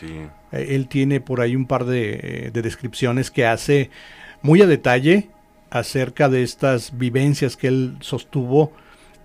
Sí, 0.00 0.06
Eh, 0.52 0.68
Él 0.70 0.88
tiene 0.88 1.20
por 1.20 1.42
ahí 1.42 1.54
un 1.56 1.66
par 1.66 1.84
de, 1.84 2.20
eh, 2.22 2.50
de 2.54 2.62
descripciones 2.62 3.30
que 3.30 3.44
hace 3.44 3.90
muy 4.40 4.62
a 4.62 4.66
detalle 4.66 5.28
acerca 5.68 6.30
de 6.30 6.42
estas 6.42 6.96
vivencias 6.96 7.58
que 7.58 7.68
él 7.68 7.96
sostuvo, 8.00 8.72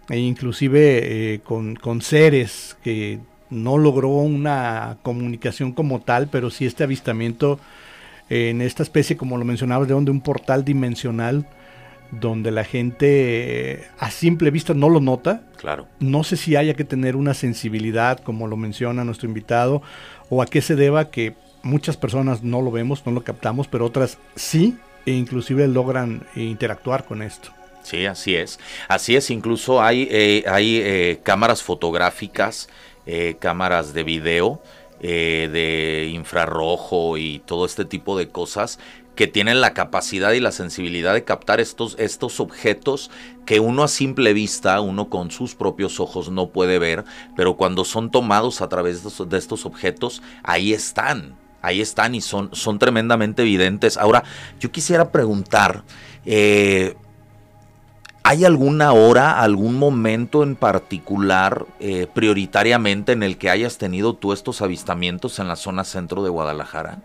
e 0.10 0.18
inclusive 0.18 1.36
eh, 1.36 1.40
con, 1.40 1.78
con 1.78 2.02
seres 2.02 2.76
que 2.84 3.20
no 3.50 3.78
logró 3.78 4.10
una 4.10 4.98
comunicación 5.02 5.72
como 5.72 6.02
tal, 6.02 6.28
pero 6.28 6.50
sí 6.50 6.66
este 6.66 6.84
avistamiento 6.84 7.60
eh, 8.30 8.50
en 8.50 8.62
esta 8.62 8.84
especie, 8.84 9.18
como 9.18 9.38
lo 9.38 9.46
mencionabas, 9.46 9.88
de 9.88 9.94
donde 9.94 10.12
un 10.12 10.22
portal 10.22 10.64
dimensional 10.64 11.48
donde 12.12 12.50
la 12.52 12.64
gente 12.64 13.08
eh, 13.74 13.88
a 14.00 14.10
simple 14.10 14.50
vista 14.50 14.74
no 14.74 14.90
lo 14.90 15.00
nota, 15.00 15.44
Claro. 15.58 15.88
no 16.00 16.24
sé 16.24 16.38
si 16.38 16.56
haya 16.56 16.74
que 16.74 16.84
tener 16.84 17.16
una 17.16 17.34
sensibilidad, 17.36 18.20
como 18.20 18.48
lo 18.48 18.58
menciona 18.58 19.04
nuestro 19.04 19.28
invitado, 19.28 19.82
o 20.30 20.42
a 20.42 20.48
qué 20.48 20.62
se 20.62 20.76
deba 20.76 21.10
que 21.12 21.36
muchas 21.62 21.98
personas 21.98 22.42
no 22.44 22.62
lo 22.62 22.72
vemos, 22.72 23.06
no 23.06 23.12
lo 23.12 23.24
captamos, 23.24 23.68
pero 23.68 23.86
otras 23.86 24.18
sí, 24.36 24.78
e 25.06 25.12
inclusive 25.12 25.68
logran 25.68 26.24
interactuar 26.36 27.06
con 27.06 27.22
esto. 27.22 27.52
Sí, 27.84 28.06
así 28.06 28.36
es. 28.36 28.60
Así 28.88 29.16
es, 29.16 29.30
incluso 29.30 29.82
hay, 29.82 30.08
eh, 30.12 30.44
hay 30.48 30.78
eh, 30.84 31.20
cámaras 31.24 31.64
fotográficas, 31.64 32.70
eh, 33.06 33.38
cámaras 33.40 33.94
de 33.94 34.04
video, 34.04 34.62
eh, 35.02 35.50
de 35.52 36.12
infrarrojo 36.14 37.18
y 37.18 37.40
todo 37.46 37.66
este 37.66 37.86
tipo 37.86 38.18
de 38.18 38.30
cosas 38.30 38.80
que 39.20 39.28
tienen 39.28 39.60
la 39.60 39.74
capacidad 39.74 40.32
y 40.32 40.40
la 40.40 40.54
sensibilidad 40.54 41.14
de 41.14 41.26
captar 41.26 41.60
estos, 41.60 41.98
estos 42.00 42.40
objetos 42.40 43.12
que 43.46 43.60
uno 43.60 43.84
a 43.84 43.90
simple 43.90 44.32
vista, 44.32 44.80
uno 44.80 45.10
con 45.10 45.30
sus 45.30 45.56
propios 45.56 46.00
ojos 46.00 46.32
no 46.32 46.52
puede 46.52 46.80
ver, 46.80 47.04
pero 47.36 47.58
cuando 47.58 47.84
son 47.84 48.12
tomados 48.12 48.62
a 48.62 48.70
través 48.70 49.04
de 49.04 49.38
estos, 49.38 49.66
objetos, 49.66 50.22
ahí 50.42 50.72
están, 50.72 51.38
ahí 51.62 51.82
están 51.82 52.16
y 52.16 52.22
son, 52.22 52.50
son 52.54 52.80
tremendamente 52.80 53.42
evidentes. 53.42 53.98
Ahora, 53.98 54.24
yo 54.58 54.72
quisiera 54.72 55.12
preguntar, 55.12 55.84
eh, 56.26 56.96
¿Hay 58.30 58.46
alguna 58.46 58.92
hora, 58.94 59.42
algún 59.42 59.80
momento 59.80 60.44
en 60.44 60.56
particular, 60.56 61.66
eh, 61.80 62.06
prioritariamente, 62.14 63.12
en 63.12 63.24
el 63.24 63.40
que 63.40 63.50
hayas 63.50 63.80
tenido 63.80 64.14
tú 64.14 64.34
estos 64.34 64.62
avistamientos 64.62 65.40
en 65.40 65.48
la 65.48 65.56
zona 65.56 65.84
centro 65.84 66.22
de 66.22 66.30
Guadalajara? 66.30 67.00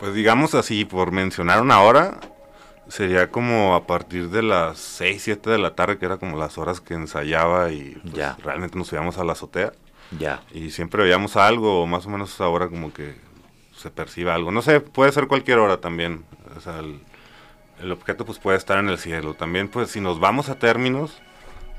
Pues 0.00 0.14
digamos 0.14 0.56
así, 0.56 0.84
por 0.84 1.12
mencionar 1.12 1.62
una 1.62 1.80
hora, 1.80 2.18
sería 2.88 3.30
como 3.30 3.76
a 3.76 3.86
partir 3.86 4.28
de 4.30 4.42
las 4.42 4.78
6, 4.78 5.22
7 5.22 5.48
de 5.48 5.58
la 5.58 5.76
tarde, 5.76 5.96
que 5.96 6.06
era 6.06 6.16
como 6.16 6.36
las 6.36 6.58
horas 6.58 6.80
que 6.80 6.94
ensayaba 6.94 7.70
y 7.70 7.96
pues, 8.02 8.14
Ya. 8.14 8.36
realmente 8.42 8.76
nos 8.76 8.88
subíamos 8.88 9.18
a 9.18 9.22
la 9.24 9.34
azotea. 9.34 9.74
Ya. 10.18 10.42
Y 10.52 10.70
siempre 10.72 11.04
veíamos 11.04 11.36
algo, 11.36 11.86
más 11.86 12.04
o 12.04 12.10
menos 12.10 12.34
esa 12.34 12.48
hora 12.48 12.68
como 12.68 12.92
que 12.92 13.14
se 13.76 13.90
percibe 13.90 14.32
algo. 14.32 14.50
No 14.50 14.60
sé, 14.60 14.80
puede 14.80 15.12
ser 15.12 15.28
cualquier 15.28 15.58
hora 15.60 15.76
también. 15.80 16.24
O 16.56 16.60
sea, 16.60 16.80
el, 16.80 16.98
el 17.80 17.92
objeto 17.92 18.24
pues 18.24 18.38
puede 18.38 18.56
estar 18.58 18.78
en 18.78 18.88
el 18.88 18.98
cielo. 18.98 19.34
También 19.34 19.68
pues 19.68 19.90
si 19.90 20.00
nos 20.00 20.18
vamos 20.20 20.48
a 20.48 20.54
términos, 20.58 21.12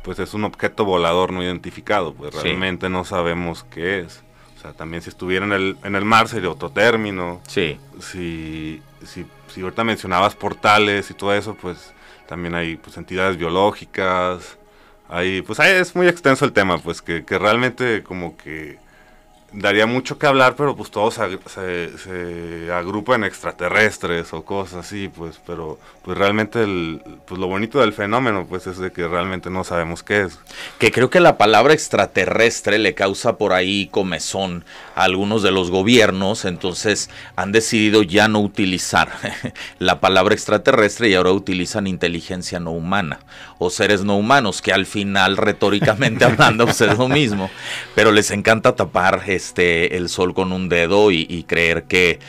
pues 0.04 0.20
es 0.20 0.34
un 0.34 0.44
objeto 0.44 0.86
volador 0.86 1.32
no 1.34 1.44
identificado. 1.44 2.14
Pues 2.14 2.34
Sí. 2.36 2.42
realmente 2.44 2.90
no 2.90 3.04
sabemos 3.06 3.66
qué 3.72 4.00
es. 4.00 4.24
O 4.58 4.62
sea, 4.62 4.74
también 4.74 5.02
si 5.04 5.10
estuviera 5.10 5.46
en 5.46 5.54
el, 5.54 5.78
en 5.84 5.96
el 5.96 6.06
mar 6.06 6.28
sería 6.28 6.50
otro 6.50 6.70
término. 6.72 7.42
Sí. 7.48 7.80
Si, 8.02 8.82
si, 9.06 9.26
si 9.54 9.62
ahorita 9.62 9.84
mencionabas 9.84 10.36
portales 10.36 11.10
y 11.12 11.14
todo 11.14 11.34
eso, 11.34 11.56
pues 11.56 11.94
también 12.28 12.56
hay 12.56 12.76
pues 12.78 12.98
entidades 12.98 13.38
biológicas. 13.38 14.58
Hay, 15.10 15.42
pues 15.42 15.60
ahí 15.60 15.72
es 15.74 15.96
muy 15.96 16.08
extenso 16.08 16.44
el 16.44 16.52
tema, 16.54 16.80
pues 16.80 17.02
que, 17.02 17.24
que 17.24 17.38
realmente 17.40 18.04
como 18.04 18.36
que 18.36 18.78
daría 19.54 19.86
mucho 19.88 20.18
que 20.20 20.28
hablar, 20.28 20.56
pero 20.56 20.76
pues 20.76 20.92
todo 20.92 21.10
se, 21.10 21.22
ag- 21.22 21.40
se, 21.48 21.98
se 21.98 22.72
agrupa 22.72 23.16
en 23.16 23.24
extraterrestres 23.24 24.34
o 24.34 24.44
cosas 24.44 24.86
así, 24.86 25.08
pues, 25.08 25.40
pero 25.46 25.80
pues 26.04 26.18
realmente 26.18 26.62
el, 26.64 27.02
pues 27.26 27.40
lo 27.40 27.48
bonito 27.48 27.80
del 27.80 27.94
fenómeno 27.94 28.46
pues 28.48 28.68
es 28.68 28.78
de 28.78 28.92
que 28.92 29.08
realmente 29.08 29.50
no 29.50 29.64
sabemos 29.64 30.04
qué 30.04 30.22
es. 30.24 30.40
Que 30.80 30.92
creo 30.92 31.10
que 31.10 31.20
la 31.20 31.38
palabra 31.38 31.74
extraterrestre 31.74 32.78
le 32.78 32.94
causa 32.94 33.38
por 33.38 33.54
ahí 33.54 33.88
comezón 33.88 34.66
a 34.96 35.04
algunos 35.04 35.44
de 35.44 35.52
los 35.52 35.72
gobiernos, 35.72 36.46
entonces 36.46 37.10
han 37.36 37.52
decidido 37.52 38.04
ya 38.04 38.28
no 38.28 38.40
utilizar 38.42 39.10
la 39.80 40.00
palabra 40.00 40.34
extraterrestre 40.34 41.10
y 41.10 41.16
ahora 41.16 41.32
utilizan 41.32 41.88
inteligencia 41.88 42.60
no 42.60 42.72
humana 42.72 43.20
o 43.60 43.70
seres 43.70 44.04
no 44.04 44.18
humanos, 44.18 44.62
que 44.62 44.72
al 44.74 44.86
final 44.86 45.36
retóricamente 45.38 46.26
hablando 46.26 46.66
pues, 46.66 46.82
es 46.82 46.98
lo 46.98 47.08
mismo, 47.08 47.50
pero 47.96 48.12
les 48.12 48.32
encanta 48.32 48.76
tapar 48.76 49.22
este 49.38 49.96
el 49.96 50.10
sol 50.10 50.34
con 50.34 50.52
un 50.52 50.68
dedo 50.68 51.12
y, 51.12 51.46
creer 51.48 51.86
que 51.86 52.20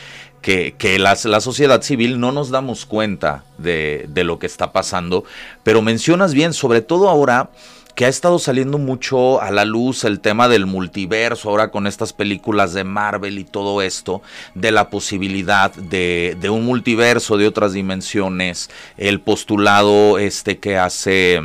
que, 0.41 0.73
que 0.77 0.99
las- 0.99 1.25
la 1.25 1.41
sociedad 1.41 1.81
civil 1.81 2.17
no 2.21 2.31
nos 2.31 2.49
damos 2.49 2.85
cuenta 2.85 3.43
de, 3.57 4.05
de 4.07 4.23
lo 4.23 4.39
que 4.39 4.45
está 4.47 4.71
pasando, 4.71 5.25
pero 5.63 5.81
mencionas 5.81 6.33
bien, 6.33 6.53
sobre 6.53 6.79
todo 6.81 7.09
ahora 7.09 7.49
que 7.93 8.05
ha 8.05 8.07
estado 8.07 8.39
saliendo 8.39 8.77
mucho 8.77 9.41
a 9.41 9.51
la 9.51 9.65
luz 9.65 10.05
el 10.05 10.21
tema 10.21 10.47
del 10.47 10.65
multiverso, 10.65 11.49
ahora 11.49 11.69
con 11.71 11.85
estas 11.87 12.13
películas 12.13 12.71
de 12.73 12.85
Marvel 12.85 13.37
y 13.37 13.43
todo 13.43 13.81
esto, 13.81 14.21
de 14.55 14.71
la 14.71 14.89
posibilidad 14.89 15.73
de, 15.73 16.37
de 16.39 16.49
un 16.49 16.63
multiverso 16.63 17.35
de 17.35 17.45
otras 17.45 17.73
dimensiones, 17.73 18.69
el 18.95 19.19
postulado 19.19 20.17
este 20.17 20.59
que 20.59 20.77
hace 20.77 21.41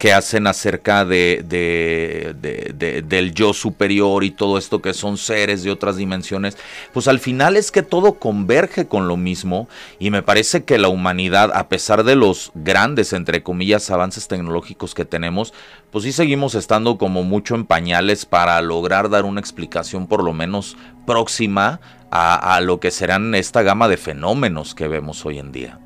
que 0.00 0.14
hacen 0.14 0.46
acerca 0.46 1.04
de, 1.04 1.44
de- 1.46 2.34
de- 2.40 2.72
de- 2.74 3.02
del 3.02 3.34
yo 3.34 3.52
superior 3.52 4.24
y 4.24 4.30
todo 4.30 4.56
esto 4.56 4.80
que 4.80 4.94
son 4.94 5.18
seres 5.18 5.62
de 5.62 5.70
otras 5.70 5.98
dimensiones, 5.98 6.56
pues 6.94 7.06
al 7.06 7.18
final 7.20 7.54
es 7.54 7.70
que 7.70 7.82
todo 7.82 8.14
converge 8.14 8.86
con 8.88 9.08
lo 9.08 9.18
mismo 9.18 9.68
y 9.98 10.10
me 10.10 10.22
parece 10.22 10.64
que 10.64 10.78
la 10.78 10.88
humanidad, 10.88 11.52
a 11.54 11.68
pesar 11.68 12.02
de 12.04 12.16
los 12.16 12.50
grandes, 12.54 13.12
entre 13.12 13.42
comillas, 13.42 13.90
avances 13.90 14.26
tecnológicos 14.26 14.94
que 14.94 15.04
tenemos, 15.04 15.52
pues 15.90 16.04
sí 16.04 16.12
seguimos 16.12 16.54
estando 16.54 16.96
como 16.96 17.22
mucho 17.22 17.54
en 17.54 17.66
pañales 17.66 18.24
para 18.24 18.58
lograr 18.62 19.10
dar 19.10 19.26
una 19.26 19.40
explicación 19.40 20.06
por 20.06 20.24
lo 20.24 20.32
menos 20.32 20.78
próxima 21.06 21.78
a 22.10 22.58
lo 22.62 22.80
que 22.80 22.90
serán 22.90 23.34
esta 23.34 23.60
gama 23.60 23.86
de 23.86 23.98
fenómenos 23.98 24.74
que 24.74 24.88
vemos 24.88 25.26
hoy 25.26 25.38
en 25.38 25.52
día. 25.52 25.78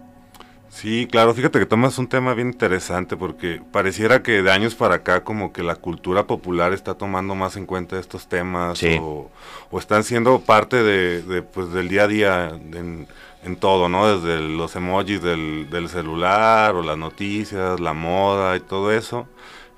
Sí, 0.75 1.07
claro, 1.09 1.33
fíjate 1.35 1.61
que 1.61 1.67
tomas 1.67 1.99
un 1.99 2.09
tema 2.09 2.35
bien 2.35 2.49
interesante 2.49 3.17
porque 3.17 3.63
pareciera 3.71 4.25
que 4.25 4.43
de 4.43 4.51
años 4.51 4.75
para 4.75 4.97
acá 4.97 5.23
como 5.23 5.53
que 5.53 5.63
la 5.63 5.77
cultura 5.77 6.27
popular 6.27 6.73
está 6.73 6.95
tomando 6.95 7.37
más 7.37 7.57
en 7.57 7.65
cuenta 7.65 7.97
estos 7.97 8.27
temas 8.27 8.79
Sí. 8.79 8.99
o, 9.01 9.31
o 9.71 9.79
están 9.79 10.03
siendo 10.03 10.41
parte 10.41 10.83
de, 10.83 11.23
de, 11.23 11.43
pues, 11.43 11.71
del 11.73 11.89
día 11.89 12.03
a 12.03 12.09
día 12.09 12.49
en, 12.73 13.07
en 13.45 13.57
todo, 13.57 13.89
¿no? 13.89 14.19
Desde 14.19 14.41
los 14.41 14.75
emojis 14.75 15.23
del, 15.23 15.69
del 15.71 15.89
celular 15.89 16.75
o 16.75 16.83
las 16.83 16.99
noticias, 16.99 17.79
la 17.79 17.93
moda 17.93 18.57
y 18.57 18.61
todo 18.61 18.91
eso. 18.91 19.29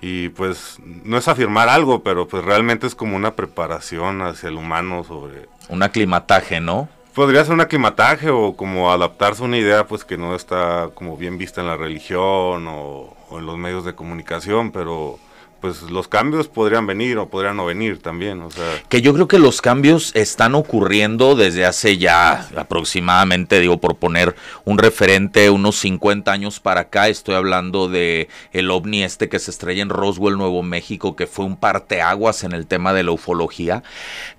Y 0.00 0.30
pues 0.30 0.78
no 1.04 1.18
es 1.18 1.28
afirmar 1.28 1.68
algo, 1.68 2.02
pero 2.02 2.26
pues 2.26 2.42
realmente 2.42 2.86
es 2.86 2.94
como 2.94 3.16
una 3.16 3.34
preparación 3.34 4.22
hacia 4.22 4.48
el 4.48 4.56
humano 4.56 5.04
sobre... 5.04 5.46
Un 5.68 5.82
aclimataje, 5.82 6.58
¿no? 6.60 6.88
Podría 7.16 7.42
ser 7.46 7.54
un 7.54 7.62
aclimataje 7.62 8.28
o 8.28 8.56
como 8.56 8.92
adaptarse 8.92 9.42
a 9.42 9.46
una 9.46 9.56
idea 9.56 9.86
pues 9.86 10.04
que 10.04 10.18
no 10.18 10.34
está 10.34 10.90
como 10.92 11.16
bien 11.16 11.38
vista 11.38 11.62
en 11.62 11.66
la 11.66 11.78
religión 11.78 12.68
o, 12.68 13.16
o 13.30 13.38
en 13.38 13.46
los 13.46 13.56
medios 13.56 13.86
de 13.86 13.94
comunicación, 13.94 14.70
pero 14.70 15.18
pues 15.66 15.82
los 15.90 16.06
cambios 16.06 16.46
podrían 16.46 16.86
venir 16.86 17.18
o 17.18 17.28
podrían 17.28 17.56
no 17.56 17.66
venir 17.66 18.00
también. 18.00 18.40
Que 18.88 19.02
yo 19.02 19.12
creo 19.12 19.26
que 19.26 19.40
los 19.40 19.60
cambios 19.60 20.14
están 20.14 20.54
ocurriendo 20.54 21.34
desde 21.34 21.66
hace 21.66 21.98
ya 21.98 22.48
aproximadamente, 22.56 23.58
digo, 23.58 23.78
por 23.78 23.96
poner 23.96 24.36
un 24.64 24.78
referente, 24.78 25.50
unos 25.50 25.76
50 25.80 26.30
años 26.30 26.60
para 26.60 26.82
acá, 26.82 27.08
estoy 27.08 27.34
hablando 27.34 27.88
de 27.88 28.28
el 28.52 28.70
ovni 28.70 29.02
este 29.02 29.28
que 29.28 29.40
se 29.40 29.50
estrella 29.50 29.82
en 29.82 29.88
Roswell, 29.88 30.38
Nuevo 30.38 30.62
México, 30.62 31.16
que 31.16 31.26
fue 31.26 31.44
un 31.44 31.56
parteaguas 31.56 32.44
en 32.44 32.52
el 32.52 32.68
tema 32.68 32.92
de 32.92 33.02
la 33.02 33.10
ufología. 33.10 33.82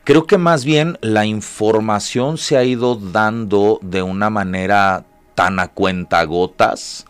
Creo 0.05 0.27
que 0.27 0.37
más 0.37 0.63
bien 0.63 0.97
la 1.01 1.25
información 1.25 2.37
se 2.37 2.55
ha 2.55 2.63
ido 2.63 2.95
dando 2.95 3.79
de 3.81 4.01
una 4.01 4.29
manera 4.29 5.03
tan 5.35 5.59
a 5.59 5.67
cuenta 5.67 6.23
gotas 6.23 7.05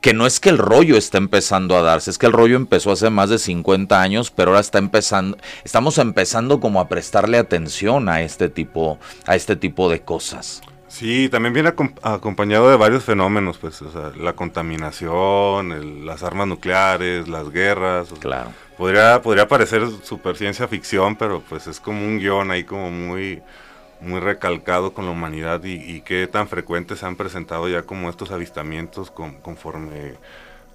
que 0.00 0.14
no 0.14 0.26
es 0.26 0.40
que 0.40 0.48
el 0.48 0.58
rollo 0.58 0.96
esté 0.96 1.18
empezando 1.18 1.76
a 1.76 1.82
darse, 1.82 2.10
es 2.10 2.18
que 2.18 2.26
el 2.26 2.32
rollo 2.32 2.56
empezó 2.56 2.92
hace 2.92 3.10
más 3.10 3.30
de 3.30 3.38
50 3.38 4.00
años, 4.00 4.30
pero 4.30 4.50
ahora 4.50 4.60
está 4.60 4.78
empezando, 4.78 5.36
estamos 5.64 5.98
empezando 5.98 6.60
como 6.60 6.80
a 6.80 6.88
prestarle 6.88 7.38
atención 7.38 8.08
a 8.08 8.22
este 8.22 8.48
tipo, 8.48 8.98
a 9.26 9.34
este 9.34 9.56
tipo 9.56 9.90
de 9.90 10.02
cosas. 10.02 10.62
Sí, 10.88 11.28
también 11.28 11.52
viene 11.52 11.68
acompañado 12.02 12.70
de 12.70 12.76
varios 12.76 13.04
fenómenos, 13.04 13.58
pues, 13.58 13.82
o 13.82 13.92
sea, 13.92 14.10
la 14.16 14.32
contaminación, 14.32 16.06
las 16.06 16.22
armas 16.22 16.48
nucleares, 16.48 17.28
las 17.28 17.50
guerras. 17.50 18.08
claro. 18.20 18.52
podría, 18.78 19.20
podría 19.20 19.46
parecer 19.46 19.82
super 20.02 20.36
ciencia 20.36 20.66
ficción, 20.66 21.16
pero 21.16 21.42
pues 21.46 21.66
es 21.66 21.78
como 21.78 22.00
un 22.00 22.18
guion 22.18 22.50
ahí 22.50 22.64
como 22.64 22.90
muy 22.90 23.42
muy 24.00 24.20
recalcado 24.20 24.92
con 24.92 25.06
la 25.06 25.12
humanidad 25.12 25.64
y, 25.64 25.74
y 25.74 26.00
qué 26.02 26.26
tan 26.26 26.48
frecuentes 26.48 27.02
han 27.02 27.16
presentado 27.16 27.68
ya 27.68 27.82
como 27.82 28.08
estos 28.08 28.30
avistamientos 28.30 29.10
conforme 29.10 30.14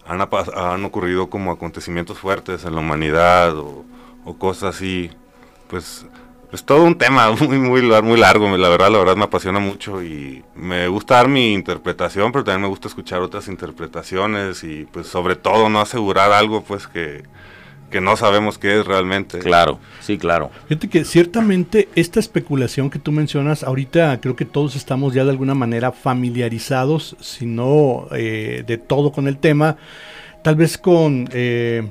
han, 0.06 0.22
han, 0.22 0.86
ocurrido 0.86 1.30
como 1.30 1.52
acontecimientos 1.52 2.18
fuertes 2.18 2.66
en 2.66 2.76
la 2.76 2.82
humanidad 2.82 3.58
o, 3.58 3.86
cosas 4.38 4.76
así. 4.76 5.12
Pues 5.68 6.06
es 6.52 6.64
todo 6.64 6.84
un 6.84 6.98
tema 6.98 7.32
muy, 7.42 7.58
muy, 7.58 7.82
muy 7.82 8.18
largo, 8.20 8.58
la 8.58 8.70
verdad, 8.70 8.92
la 8.92 9.00
verdad 9.00 9.16
me 9.16 9.24
apasiona 9.24 9.60
mucho 9.60 10.04
y 10.04 10.44
me 10.56 10.88
gusta 10.88 11.16
dar 11.16 11.28
mi 11.28 11.54
interpretación, 11.54 12.32
pero 12.32 12.44
también 12.44 12.62
me 12.62 12.68
gusta 12.68 12.88
escuchar 12.88 13.22
otras 13.22 13.48
interpretaciones 13.48 14.64
y 14.64 14.86
pues 14.86 15.08
sobre 15.08 15.36
todo 15.36 15.70
no 15.70 15.82
asegurar 15.82 16.32
algo 16.32 16.64
pues 16.64 16.88
que, 16.88 17.24
que 17.94 18.02
no 18.02 18.18
sabemos 18.18 18.58
qué 18.58 18.80
es 18.80 18.88
realmente. 18.88 19.38
Claro, 19.38 19.80
sí, 20.02 20.18
claro. 20.18 20.50
Fíjate 20.68 20.90
que 20.90 21.06
ciertamente 21.06 21.90
esta 21.94 22.20
especulación 22.20 22.90
que 22.90 22.98
tú 22.98 23.12
mencionas, 23.12 23.64
ahorita 23.64 24.20
creo 24.20 24.36
que 24.36 24.46
todos 24.46 24.76
estamos 24.76 25.14
ya 25.14 25.24
de 25.24 25.30
alguna 25.30 25.54
manera 25.54 25.92
familiarizados, 25.92 27.16
si 27.20 27.46
no 27.46 28.08
eh, 28.12 28.64
de 28.66 28.78
todo 28.80 29.12
con 29.12 29.28
el 29.28 29.38
tema, 29.38 29.78
tal 30.42 30.56
vez 30.56 30.80
con 30.80 31.30
eh, 31.34 31.88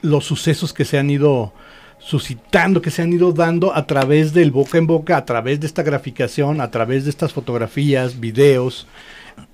los 0.00 0.24
sucesos 0.24 0.72
que 0.72 0.84
se 0.84 0.96
han 0.96 1.10
ido 1.10 1.52
suscitando, 1.98 2.80
que 2.80 2.92
se 2.92 3.02
han 3.02 3.12
ido 3.12 3.32
dando 3.32 3.74
a 3.74 3.84
través 3.84 4.32
del 4.32 4.52
boca 4.52 4.78
en 4.78 4.86
boca, 4.86 5.16
a 5.16 5.24
través 5.24 5.58
de 5.58 5.66
esta 5.66 5.82
graficación, 5.82 6.60
a 6.60 6.70
través 6.70 7.02
de 7.02 7.10
estas 7.10 7.32
fotografías, 7.32 8.20
videos, 8.20 8.86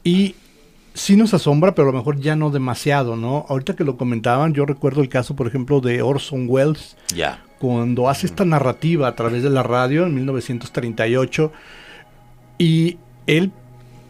y 0.05 0.35
sí 0.95 1.17
nos 1.17 1.35
asombra, 1.35 1.75
pero 1.75 1.89
a 1.89 1.93
lo 1.93 1.99
mejor 1.99 2.21
ya 2.21 2.37
no 2.37 2.51
demasiado, 2.51 3.17
¿no? 3.17 3.47
Ahorita 3.49 3.75
que 3.75 3.85
lo 3.85 3.97
comentaban, 3.97 4.55
yo 4.55 4.67
recuerdo 4.67 5.01
el 5.01 5.09
caso, 5.09 5.35
por 5.37 5.47
ejemplo, 5.47 5.81
de 5.81 6.03
Orson 6.03 6.47
Welles. 6.49 6.97
Ya. 7.15 7.43
Cuando 7.59 8.09
hace 8.09 8.27
esta 8.27 8.45
narrativa 8.45 9.09
a 9.09 9.15
través 9.15 9.43
de 9.43 9.51
la 9.51 9.63
radio 9.63 10.07
en 10.07 10.15
1938 10.15 11.53
y 12.59 12.99
él 13.27 13.53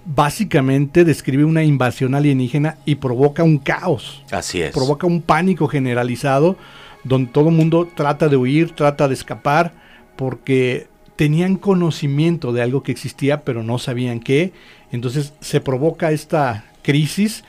básicamente 0.05 1.05
describe 1.05 1.45
una 1.45 1.62
invasión 1.62 2.14
alienígena 2.14 2.79
y 2.85 2.97
provoca 2.97 3.42
un 3.42 3.59
caos. 3.59 4.23
Así 4.31 4.62
es. 4.62 4.73
Provoca 4.73 5.07
un 5.07 5.23
pánico 5.23 5.68
generalizado 5.68 6.57
donde 7.05 7.31
todo 7.31 7.51
el 7.51 7.55
mundo 7.55 7.88
trata 7.95 8.29
de 8.29 8.37
huir, 8.37 8.73
trata 8.73 9.09
de 9.09 9.14
escapar 9.14 9.73
porque 10.16 10.88
tenían 11.16 11.57
conocimiento 11.57 12.53
de 12.53 12.62
algo 12.62 12.83
que 12.83 12.92
existía 12.92 13.42
pero 13.42 13.62
no 13.62 13.79
sabían 13.79 14.21
qué. 14.21 14.53
Entonces 14.90 15.35
se 15.40 15.61
provoca 15.61 16.11
esta 16.11 16.64
crisis 16.83 17.45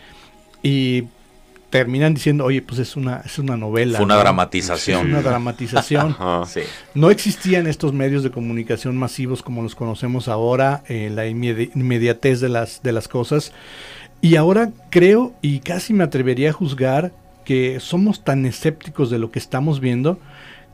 y 0.62 1.06
terminan 1.74 2.14
diciendo, 2.14 2.46
oye, 2.46 2.62
pues 2.62 2.80
es 2.80 2.96
una, 2.96 3.24
es 3.26 3.40
una 3.40 3.58
novela. 3.58 3.98
Fue 3.98 4.06
una 4.06 4.18
dramatización. 4.18 5.00
Es 5.00 5.06
una 5.08 5.22
dramatización. 5.24 6.16
No 6.94 7.10
existían 7.10 7.66
estos 7.66 7.94
medios 7.94 8.22
de 8.22 8.30
comunicación 8.30 8.96
masivos 8.96 9.42
como 9.42 9.64
los 9.64 9.74
conocemos 9.74 10.28
ahora, 10.28 10.84
eh, 10.88 11.10
la 11.12 11.26
inmediatez 11.26 12.42
de 12.42 12.50
las, 12.50 12.84
de 12.84 12.92
las 12.92 13.08
cosas. 13.08 13.54
Y 14.22 14.36
ahora 14.36 14.70
creo, 14.92 15.34
y 15.42 15.62
casi 15.62 15.94
me 15.94 16.04
atrevería 16.04 16.52
a 16.52 16.54
juzgar, 16.54 17.12
que 17.44 17.80
somos 17.80 18.24
tan 18.24 18.46
escépticos 18.46 19.10
de 19.10 19.18
lo 19.18 19.32
que 19.32 19.40
estamos 19.40 19.80
viendo, 19.80 20.20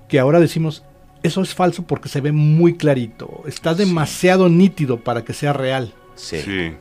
que 0.09 0.19
ahora 0.19 0.41
decimos, 0.41 0.83
eso 1.23 1.41
es 1.41 1.55
falso 1.55 1.83
porque 1.83 2.09
se 2.09 2.19
ve 2.19 2.33
muy 2.33 2.75
clarito, 2.75 3.43
está 3.47 3.73
demasiado 3.73 4.49
nítido 4.49 4.99
para 4.99 5.23
que 5.23 5.33
sea 5.33 5.53
real. 5.53 5.93
sí. 6.15 6.73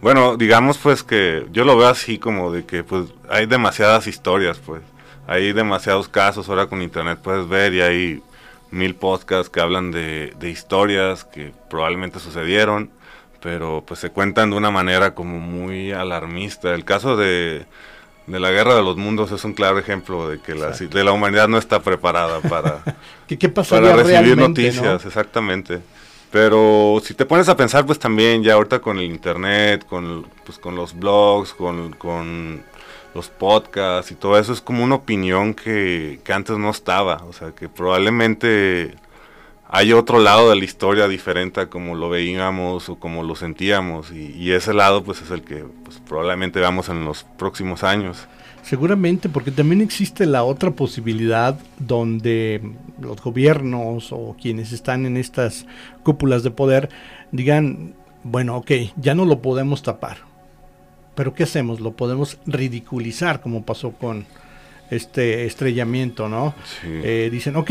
Bueno, 0.00 0.36
digamos 0.36 0.78
pues 0.78 1.02
que 1.02 1.46
yo 1.52 1.64
lo 1.64 1.76
veo 1.76 1.88
así 1.88 2.18
como 2.18 2.50
de 2.50 2.64
que 2.64 2.82
pues 2.82 3.06
hay 3.28 3.46
demasiadas 3.46 4.06
historias 4.06 4.58
pues. 4.58 4.82
Hay 5.26 5.52
demasiados 5.52 6.08
casos 6.08 6.48
ahora 6.48 6.66
con 6.66 6.82
internet 6.82 7.20
puedes 7.22 7.48
ver 7.48 7.72
y 7.74 7.80
hay 7.80 8.22
mil 8.70 8.94
podcasts 8.94 9.50
que 9.50 9.60
hablan 9.60 9.90
de, 9.90 10.34
historias 10.42 11.24
que 11.24 11.52
probablemente 11.68 12.18
sucedieron, 12.18 12.90
pero 13.40 13.84
pues 13.86 14.00
se 14.00 14.10
cuentan 14.10 14.50
de 14.50 14.56
una 14.56 14.70
manera 14.70 15.14
como 15.14 15.38
muy 15.38 15.92
alarmista. 15.92 16.74
El 16.74 16.84
caso 16.84 17.16
de, 17.16 17.66
de 18.26 18.40
la 18.40 18.50
guerra 18.50 18.74
de 18.74 18.82
los 18.82 18.96
mundos 18.96 19.32
es 19.32 19.44
un 19.44 19.52
claro 19.52 19.78
ejemplo 19.78 20.28
de 20.28 20.40
que 20.40 20.54
la, 20.54 20.70
de 20.70 21.04
la 21.04 21.12
humanidad 21.12 21.48
no 21.48 21.58
está 21.58 21.80
preparada 21.80 22.40
para, 22.40 22.82
¿Qué, 23.28 23.38
qué 23.38 23.48
para 23.48 23.96
recibir 23.96 24.36
noticias, 24.36 25.04
exactamente. 25.04 25.80
Pero 26.30 27.00
si 27.02 27.14
te 27.14 27.26
pones 27.26 27.48
a 27.48 27.56
pensar, 27.56 27.84
pues 27.86 27.98
también 27.98 28.42
ya 28.42 28.54
ahorita 28.54 28.80
con 28.80 28.98
el 28.98 29.06
internet, 29.06 29.84
con, 29.86 30.26
pues, 30.44 30.58
con 30.58 30.76
los 30.76 30.96
blogs, 30.96 31.52
con, 31.54 31.92
con 31.94 32.62
los 33.14 33.28
podcasts 33.28 34.12
y 34.12 34.14
todo 34.14 34.38
eso, 34.38 34.52
es 34.52 34.60
como 34.60 34.84
una 34.84 34.94
opinión 34.96 35.54
que, 35.54 36.20
que 36.22 36.32
antes 36.32 36.56
no 36.56 36.70
estaba. 36.70 37.24
O 37.28 37.32
sea, 37.32 37.52
que 37.52 37.68
probablemente 37.68 38.94
hay 39.68 39.92
otro 39.92 40.20
lado 40.20 40.50
de 40.50 40.56
la 40.56 40.64
historia 40.64 41.08
diferente 41.08 41.60
a 41.60 41.66
como 41.68 41.94
lo 41.96 42.08
veíamos 42.10 42.88
o 42.88 42.96
como 42.98 43.24
lo 43.24 43.34
sentíamos. 43.34 44.12
Y, 44.12 44.32
y 44.36 44.52
ese 44.52 44.72
lado, 44.72 45.02
pues 45.02 45.22
es 45.22 45.30
el 45.32 45.42
que 45.42 45.64
pues, 45.84 45.98
probablemente 46.06 46.60
veamos 46.60 46.88
en 46.88 47.04
los 47.04 47.24
próximos 47.38 47.82
años. 47.82 48.28
Seguramente, 48.62 49.28
porque 49.28 49.50
también 49.50 49.80
existe 49.80 50.26
la 50.26 50.44
otra 50.44 50.70
posibilidad 50.70 51.58
donde 51.78 52.60
los 53.00 53.20
gobiernos 53.20 54.12
o 54.12 54.36
quienes 54.40 54.72
están 54.72 55.06
en 55.06 55.16
estas 55.16 55.66
cúpulas 56.02 56.42
de 56.42 56.50
poder 56.50 56.88
digan, 57.32 57.94
bueno, 58.22 58.56
ok, 58.56 58.70
ya 58.96 59.14
no 59.14 59.24
lo 59.24 59.40
podemos 59.42 59.82
tapar. 59.82 60.18
Pero 61.14 61.34
¿qué 61.34 61.42
hacemos? 61.42 61.80
Lo 61.80 61.92
podemos 61.92 62.38
ridiculizar 62.46 63.40
como 63.40 63.64
pasó 63.64 63.92
con 63.92 64.26
este 64.90 65.46
estrellamiento, 65.46 66.28
¿no? 66.28 66.54
Eh, 66.84 67.28
dicen, 67.30 67.56
ok, 67.56 67.70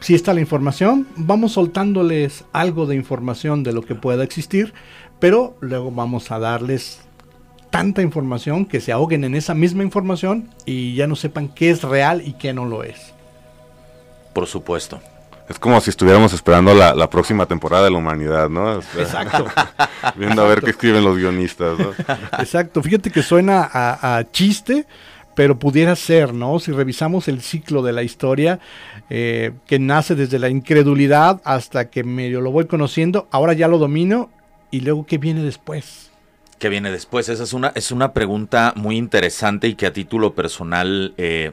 si 0.00 0.14
está 0.14 0.32
la 0.32 0.40
información, 0.40 1.06
vamos 1.16 1.52
soltándoles 1.52 2.44
algo 2.52 2.86
de 2.86 2.96
información 2.96 3.62
de 3.62 3.72
lo 3.72 3.82
que 3.82 3.94
pueda 3.94 4.24
existir, 4.24 4.72
pero 5.20 5.56
luego 5.60 5.90
vamos 5.90 6.30
a 6.30 6.38
darles 6.38 7.00
tanta 7.74 8.02
información 8.02 8.66
que 8.66 8.80
se 8.80 8.92
ahoguen 8.92 9.24
en 9.24 9.34
esa 9.34 9.52
misma 9.52 9.82
información 9.82 10.48
y 10.64 10.94
ya 10.94 11.08
no 11.08 11.16
sepan 11.16 11.48
qué 11.48 11.70
es 11.70 11.82
real 11.82 12.22
y 12.24 12.34
qué 12.34 12.52
no 12.52 12.66
lo 12.66 12.84
es. 12.84 13.12
Por 14.32 14.46
supuesto. 14.46 15.00
Es 15.48 15.58
como 15.58 15.80
si 15.80 15.90
estuviéramos 15.90 16.32
esperando 16.32 16.72
la, 16.72 17.10
próxima 17.10 17.46
temporada 17.46 17.86
de 17.86 17.90
la 17.90 17.98
humanidad, 17.98 18.48
¿no? 18.48 18.76
Exacto. 18.76 19.46
Viendo 20.14 20.42
a 20.42 20.46
ver 20.46 20.60
qué 20.60 20.70
escriben 20.70 21.02
los 21.02 21.18
guionistas, 21.18 21.76
¿no? 21.76 21.90
Exacto. 22.38 22.80
Fíjate 22.80 23.10
que 23.10 23.24
suena 23.24 23.68
a, 23.72 24.22
chiste, 24.30 24.86
pero 25.34 25.58
pudiera 25.58 25.96
ser, 25.96 26.32
¿no? 26.32 26.60
Si 26.60 26.70
revisamos 26.70 27.26
el 27.26 27.42
ciclo 27.42 27.82
de 27.82 27.92
la 27.92 28.04
historia, 28.04 28.60
eh, 29.10 29.50
que 29.66 29.80
nace 29.80 30.14
desde 30.14 30.38
la 30.38 30.48
incredulidad 30.48 31.42
hasta 31.44 31.90
que 31.90 32.04
medio 32.04 32.40
lo 32.40 32.52
voy 32.52 32.66
conociendo, 32.66 33.26
ahora 33.32 33.52
ya 33.52 33.66
lo 33.66 33.78
domino, 33.78 34.30
y 34.70 34.82
luego, 34.82 35.06
¿qué 35.06 35.18
viene 35.18 35.42
después? 35.42 36.03
¿Qué 36.58 36.68
viene 36.68 36.90
después? 36.90 37.28
Esa 37.28 37.42
es 37.42 37.52
una, 37.52 37.72
es 37.74 37.90
una 37.90 38.12
pregunta 38.12 38.72
muy 38.76 38.96
interesante 38.96 39.68
y 39.68 39.74
que 39.74 39.86
a 39.86 39.92
título 39.92 40.34
personal 40.34 41.12
eh, 41.16 41.52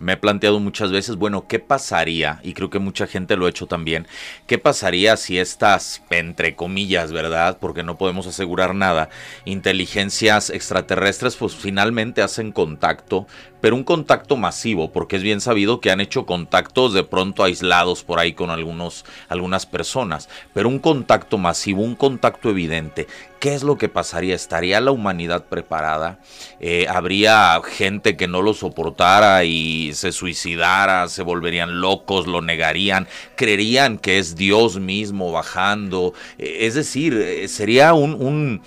me 0.00 0.12
he 0.12 0.16
planteado 0.16 0.60
muchas 0.60 0.92
veces, 0.92 1.16
bueno, 1.16 1.46
¿qué 1.48 1.58
pasaría? 1.58 2.40
Y 2.42 2.54
creo 2.54 2.70
que 2.70 2.78
mucha 2.78 3.06
gente 3.06 3.36
lo 3.36 3.46
ha 3.46 3.50
hecho 3.50 3.66
también. 3.66 4.06
¿Qué 4.46 4.58
pasaría 4.58 5.16
si 5.16 5.38
estas, 5.38 6.02
entre 6.10 6.54
comillas, 6.54 7.12
¿verdad? 7.12 7.58
Porque 7.60 7.82
no 7.82 7.98
podemos 7.98 8.26
asegurar 8.26 8.74
nada, 8.74 9.10
inteligencias 9.44 10.50
extraterrestres, 10.50 11.36
pues 11.36 11.54
finalmente 11.54 12.22
hacen 12.22 12.52
contacto, 12.52 13.26
pero 13.60 13.76
un 13.76 13.84
contacto 13.84 14.36
masivo, 14.36 14.92
porque 14.92 15.16
es 15.16 15.22
bien 15.22 15.40
sabido 15.40 15.80
que 15.80 15.90
han 15.90 16.00
hecho 16.00 16.26
contactos 16.26 16.94
de 16.94 17.04
pronto 17.04 17.42
aislados 17.42 18.04
por 18.04 18.18
ahí 18.18 18.32
con 18.32 18.50
algunos, 18.50 19.04
algunas 19.28 19.66
personas, 19.66 20.28
pero 20.54 20.68
un 20.68 20.78
contacto 20.78 21.38
masivo, 21.38 21.82
un 21.82 21.94
contacto 21.94 22.50
evidente. 22.50 23.06
¿Qué 23.40 23.54
es 23.54 23.62
lo 23.62 23.78
que 23.78 23.88
pasaría? 23.88 24.34
¿Estaría 24.34 24.80
la 24.80 24.90
humanidad 24.90 25.44
preparada? 25.44 26.18
Eh, 26.60 26.86
¿Habría 26.88 27.60
gente 27.64 28.16
que 28.16 28.26
no 28.26 28.42
lo 28.42 28.52
soportara 28.52 29.44
y 29.44 29.92
se 29.94 30.10
suicidara, 30.10 31.08
se 31.08 31.22
volverían 31.22 31.80
locos, 31.80 32.26
lo 32.26 32.42
negarían, 32.42 33.06
creerían 33.36 33.98
que 33.98 34.18
es 34.18 34.34
Dios 34.34 34.80
mismo 34.80 35.30
bajando? 35.30 36.14
Eh, 36.38 36.58
es 36.62 36.74
decir, 36.74 37.14
eh, 37.14 37.46
sería 37.46 37.94
un, 37.94 38.14
un, 38.14 38.62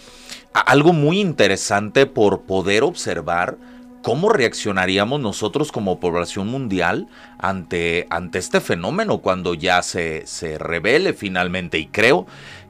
algo 0.53 0.93
muy 0.93 1.19
interesante 1.19 2.05
por 2.05 2.43
poder 2.43 2.83
observar 2.83 3.57
¿Cómo 4.01 4.29
reaccionaríamos 4.29 5.19
nosotros 5.19 5.71
como 5.71 5.99
población 5.99 6.47
mundial 6.47 7.07
ante, 7.37 8.07
ante 8.09 8.39
este 8.39 8.59
fenómeno 8.59 9.19
cuando 9.19 9.53
ya 9.53 9.83
se, 9.83 10.25
se 10.25 10.57
revele 10.57 11.13
finalmente? 11.13 11.77
Y 11.77 11.85
creo 11.85 12.25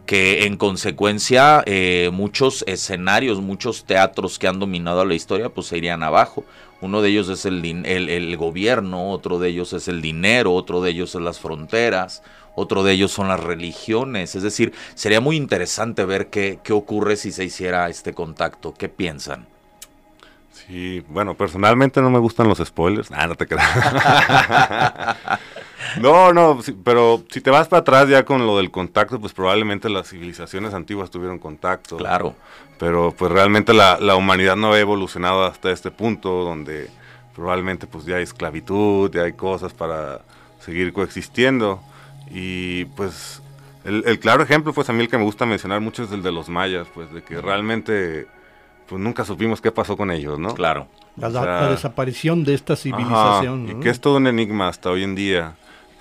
que 0.06 0.46
en 0.46 0.58
consecuencia 0.58 1.64
eh, 1.66 2.10
muchos 2.12 2.66
escenarios, 2.68 3.40
muchos 3.40 3.86
teatros 3.86 4.40
que 4.40 4.50
han 4.50 4.60
dominado 4.60 5.06
la 5.06 5.14
historia, 5.14 5.48
pues 5.48 5.68
se 5.68 5.78
irían 5.78 6.04
abajo. 6.04 6.44
Uno 6.82 7.02
de 7.02 7.10
ellos 7.12 7.30
es 7.30 7.46
el, 7.46 7.64
el, 7.86 8.36
gobierno, 8.36 9.12
otro 9.12 9.40
de 9.40 9.50
ellos 9.50 9.72
es 9.72 9.88
el 9.88 10.02
dinero, 10.02 10.54
otro 10.54 10.82
de 10.82 10.90
ellos 10.90 11.16
es 11.16 11.22
las 11.22 11.40
fronteras, 11.40 12.24
otro 12.56 12.84
de 12.84 12.92
ellos 12.92 13.12
son 13.12 13.30
las 13.30 13.40
religiones. 13.40 14.36
Es 14.36 14.44
decir, 14.44 14.74
sería 14.96 15.22
muy 15.22 15.38
interesante 15.38 16.04
ver 16.04 16.28
qué, 16.30 16.60
qué 16.62 16.74
ocurre 16.74 17.16
si 17.16 17.32
se 17.32 17.46
hiciera 17.46 17.88
este 17.88 18.14
contacto. 18.14 18.74
¿Qué 18.74 18.90
piensan? 18.90 19.51
Sí, 20.72 21.04
bueno, 21.10 21.36
personalmente 21.36 22.02
no 22.02 22.10
me 22.10 22.20
gustan 22.20 22.48
los 22.48 22.60
spoilers. 22.60 23.12
Ah, 23.12 23.28
no 23.28 23.36
te 23.36 23.46
creas. 23.46 23.68
no, 26.02 26.32
no, 26.32 26.60
pero 26.86 27.26
si 27.30 27.42
te 27.42 27.50
vas 27.50 27.68
para 27.68 27.82
atrás 27.82 28.08
ya 28.08 28.24
con 28.24 28.48
lo 28.48 28.56
del 28.56 28.72
contacto, 28.72 29.20
pues 29.20 29.34
probablemente 29.34 29.90
las 29.90 30.08
civilizaciones 30.08 30.74
antiguas 30.74 31.12
tuvieron 31.12 31.40
contacto. 31.40 31.98
Claro. 31.98 32.36
Pero 32.80 33.14
pues 33.18 33.34
realmente 33.34 33.74
la, 33.74 34.00
la 34.00 34.16
humanidad 34.16 34.56
no 34.56 34.72
ha 34.72 34.80
evolucionado 34.80 35.44
hasta 35.44 35.72
este 35.72 35.92
punto 35.92 36.46
donde 36.46 36.90
probablemente 37.36 37.86
pues 37.86 38.06
ya 38.06 38.16
hay 38.16 38.24
esclavitud, 38.24 39.12
ya 39.12 39.24
hay 39.24 39.34
cosas 39.34 39.74
para 39.74 40.22
seguir 40.62 40.94
coexistiendo. 40.94 41.82
Y 42.30 42.86
pues 42.86 43.42
el, 43.84 44.04
el 44.06 44.20
claro 44.20 44.42
ejemplo, 44.42 44.72
pues 44.72 44.90
a 44.90 44.94
mí 44.94 45.02
el 45.02 45.10
que 45.10 45.18
me 45.18 45.26
gusta 45.26 45.46
mencionar 45.46 45.82
mucho 45.82 46.04
es 46.04 46.14
el 46.14 46.24
de 46.24 46.32
los 46.32 46.48
mayas, 46.48 46.88
pues 46.94 47.14
de 47.14 47.24
que 47.24 47.42
realmente 47.42 48.28
pues 48.92 49.02
nunca 49.02 49.24
supimos 49.24 49.62
qué 49.62 49.72
pasó 49.72 49.96
con 49.96 50.12
ellos, 50.12 50.38
¿no? 50.38 50.54
Claro. 50.54 50.86
La, 51.16 51.30
o 51.30 51.32
sea, 51.32 51.46
la 51.46 51.70
desaparición 51.70 52.44
de 52.44 52.54
esta 52.54 52.76
civilización. 52.76 53.64
Ajá, 53.64 53.74
¿no? 53.74 53.80
Y 53.80 53.82
que 53.82 53.90
es 53.90 54.02
todo 54.02 54.18
un 54.18 54.28
enigma 54.28 54.68
hasta 54.68 54.90
hoy 54.90 55.04
en 55.04 55.16
día. 55.16 55.56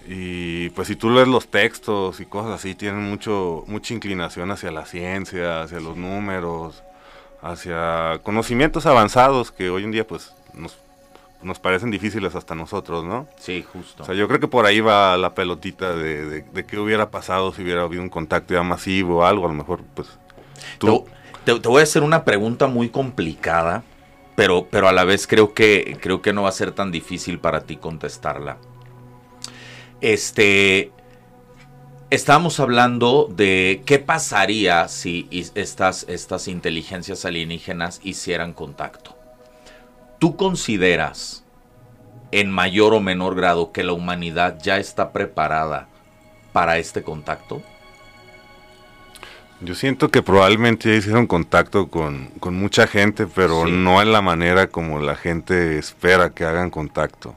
Y 0.08 0.70
pues 0.70 0.88
si 0.88 0.96
tú 0.96 1.08
lees 1.08 1.28
los 1.28 1.46
textos 1.46 2.18
y 2.18 2.26
cosas 2.26 2.50
así, 2.50 2.74
tienen 2.74 3.08
mucho, 3.08 3.62
mucha 3.68 3.94
inclinación 3.94 4.50
hacia 4.50 4.72
la 4.72 4.86
ciencia, 4.86 5.62
hacia 5.62 5.78
los 5.78 5.96
números, 5.96 6.82
hacia 7.42 8.18
conocimientos 8.24 8.86
avanzados 8.86 9.52
que 9.52 9.70
hoy 9.70 9.84
en 9.84 9.92
día 9.92 10.04
pues 10.04 10.34
nos, 10.52 10.76
nos 11.44 11.60
parecen 11.60 11.92
difíciles 11.92 12.34
hasta 12.34 12.56
nosotros, 12.56 13.04
¿no? 13.04 13.28
Sí, 13.38 13.64
justo. 13.72 14.02
O 14.02 14.06
sea, 14.06 14.16
yo 14.16 14.26
creo 14.26 14.40
que 14.40 14.48
por 14.48 14.66
ahí 14.66 14.80
va 14.80 15.16
la 15.16 15.32
pelotita 15.32 15.94
de, 15.94 16.28
de, 16.28 16.42
de 16.42 16.66
qué 16.66 16.76
hubiera 16.76 17.12
pasado 17.12 17.52
si 17.52 17.62
hubiera 17.62 17.82
habido 17.82 18.02
un 18.02 18.10
contacto 18.10 18.52
ya 18.52 18.64
masivo 18.64 19.18
o 19.18 19.24
algo, 19.24 19.44
a 19.44 19.48
lo 19.48 19.54
mejor 19.54 19.80
pues... 19.94 20.08
Tú... 20.80 21.06
Te, 21.44 21.52
voy 21.52 21.80
a 21.80 21.84
hacer 21.84 22.02
una 22.02 22.24
pregunta 22.24 22.66
muy 22.66 22.90
complicada, 22.90 23.82
pero, 24.36 24.66
pero 24.70 24.88
a 24.88 24.92
la 24.92 25.04
vez 25.04 25.26
creo 25.26 25.54
que, 25.54 25.96
creo 26.00 26.20
que 26.20 26.32
no 26.32 26.42
va 26.42 26.50
a 26.50 26.52
ser 26.52 26.72
tan 26.72 26.90
difícil 26.90 27.38
para 27.38 27.62
ti 27.62 27.76
contestarla. 27.76 28.58
Este, 30.00 30.92
estábamos 32.10 32.60
hablando 32.60 33.28
de 33.30 33.82
qué 33.86 33.98
pasaría 33.98 34.88
si 34.88 35.28
estas, 35.54 36.04
estas 36.08 36.48
inteligencias 36.48 37.24
alienígenas 37.24 38.00
hicieran 38.02 38.52
contacto. 38.52 39.16
¿Tú 40.18 40.36
consideras 40.36 41.44
en 42.32 42.50
mayor 42.50 42.92
o 42.92 43.00
menor 43.00 43.34
grado 43.34 43.72
que 43.72 43.84
la 43.84 43.92
humanidad 43.92 44.58
ya 44.62 44.78
está 44.78 45.12
preparada 45.12 45.88
para 46.52 46.78
este 46.78 47.02
contacto? 47.02 47.62
Yo 49.62 49.74
siento 49.74 50.08
que 50.08 50.22
probablemente 50.22 50.90
ya 50.90 50.96
hicieron 50.96 51.26
contacto 51.26 51.88
con, 51.88 52.28
con 52.40 52.54
mucha 52.54 52.86
gente, 52.86 53.26
pero 53.26 53.66
sí. 53.66 53.72
no 53.72 54.00
en 54.00 54.10
la 54.10 54.22
manera 54.22 54.68
como 54.68 55.00
la 55.00 55.16
gente 55.16 55.78
espera 55.78 56.30
que 56.30 56.44
hagan 56.44 56.70
contacto. 56.70 57.34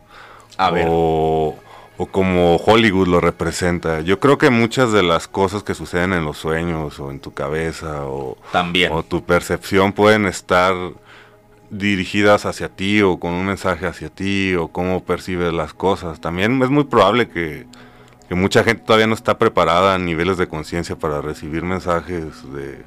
A 0.57 0.71
ver. 0.71 0.88
O, 0.89 1.55
o, 1.97 2.05
como 2.05 2.55
Hollywood 2.55 3.07
lo 3.07 3.19
representa. 3.19 3.99
Yo 4.01 4.19
creo 4.19 4.38
que 4.38 4.49
muchas 4.49 4.93
de 4.93 5.03
las 5.03 5.27
cosas 5.27 5.63
que 5.63 5.73
suceden 5.73 6.13
en 6.13 6.23
los 6.23 6.38
sueños 6.38 6.99
o 6.99 7.12
en 7.12 7.19
tu 7.19 7.33
cabeza 7.33 8.05
o, 8.05 8.38
También. 8.51 8.93
o 8.93 9.03
tu 9.03 9.23
percepción 9.25 9.91
pueden 9.91 10.25
estar 10.25 10.73
dirigidas 11.69 12.45
hacia 12.45 12.69
ti 12.69 13.01
o 13.01 13.17
con 13.19 13.33
un 13.33 13.47
mensaje 13.47 13.88
hacia 13.88 14.09
ti 14.09 14.53
o 14.55 14.69
cómo 14.69 15.03
percibes 15.03 15.51
las 15.51 15.73
cosas. 15.73 16.21
También 16.21 16.62
es 16.62 16.69
muy 16.69 16.86
probable 16.86 17.27
que 17.27 17.65
que 18.27 18.36
mucha 18.36 18.63
gente 18.63 18.83
todavía 18.83 19.07
no 19.07 19.15
está 19.15 19.38
preparada 19.38 19.95
a 19.95 19.97
niveles 19.97 20.38
de 20.38 20.47
conciencia 20.47 20.95
para 20.95 21.21
recibir 21.21 21.63
mensajes 21.63 22.51
de 22.53 22.83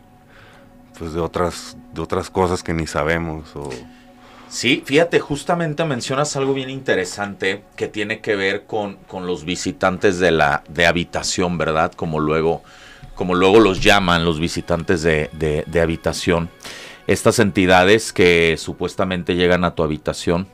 pues 0.99 1.12
de 1.12 1.20
otras 1.20 1.77
de 1.92 2.01
otras 2.01 2.31
cosas 2.31 2.62
que 2.62 2.72
ni 2.72 2.87
sabemos 2.87 3.55
o 3.55 3.70
Sí, 4.49 4.83
fíjate, 4.85 5.18
justamente 5.18 5.85
mencionas 5.85 6.37
algo 6.37 6.55
bien 6.55 6.70
interesante 6.70 7.64
que 7.75 7.88
tiene 7.88 8.20
que 8.20 8.37
ver 8.37 8.64
con, 8.64 8.94
con 9.09 9.27
los 9.27 9.44
visitantes 9.44 10.20
de 10.20 10.31
la 10.31 10.62
de 10.68 10.87
habitación, 10.87 11.59
¿verdad? 11.59 11.92
Como 11.92 12.20
luego, 12.20 12.62
como 13.16 13.35
luego 13.35 13.59
los 13.59 13.81
llaman 13.81 14.25
los 14.25 14.38
visitantes 14.38 15.03
de, 15.03 15.31
de, 15.33 15.64
de 15.66 15.81
habitación. 15.81 16.49
Estas 17.09 17.40
entidades 17.40 18.12
que 18.12 18.57
supuestamente 18.57 19.35
llegan 19.35 19.64
a 19.64 19.75
tu 19.75 19.83
habitación 19.83 20.46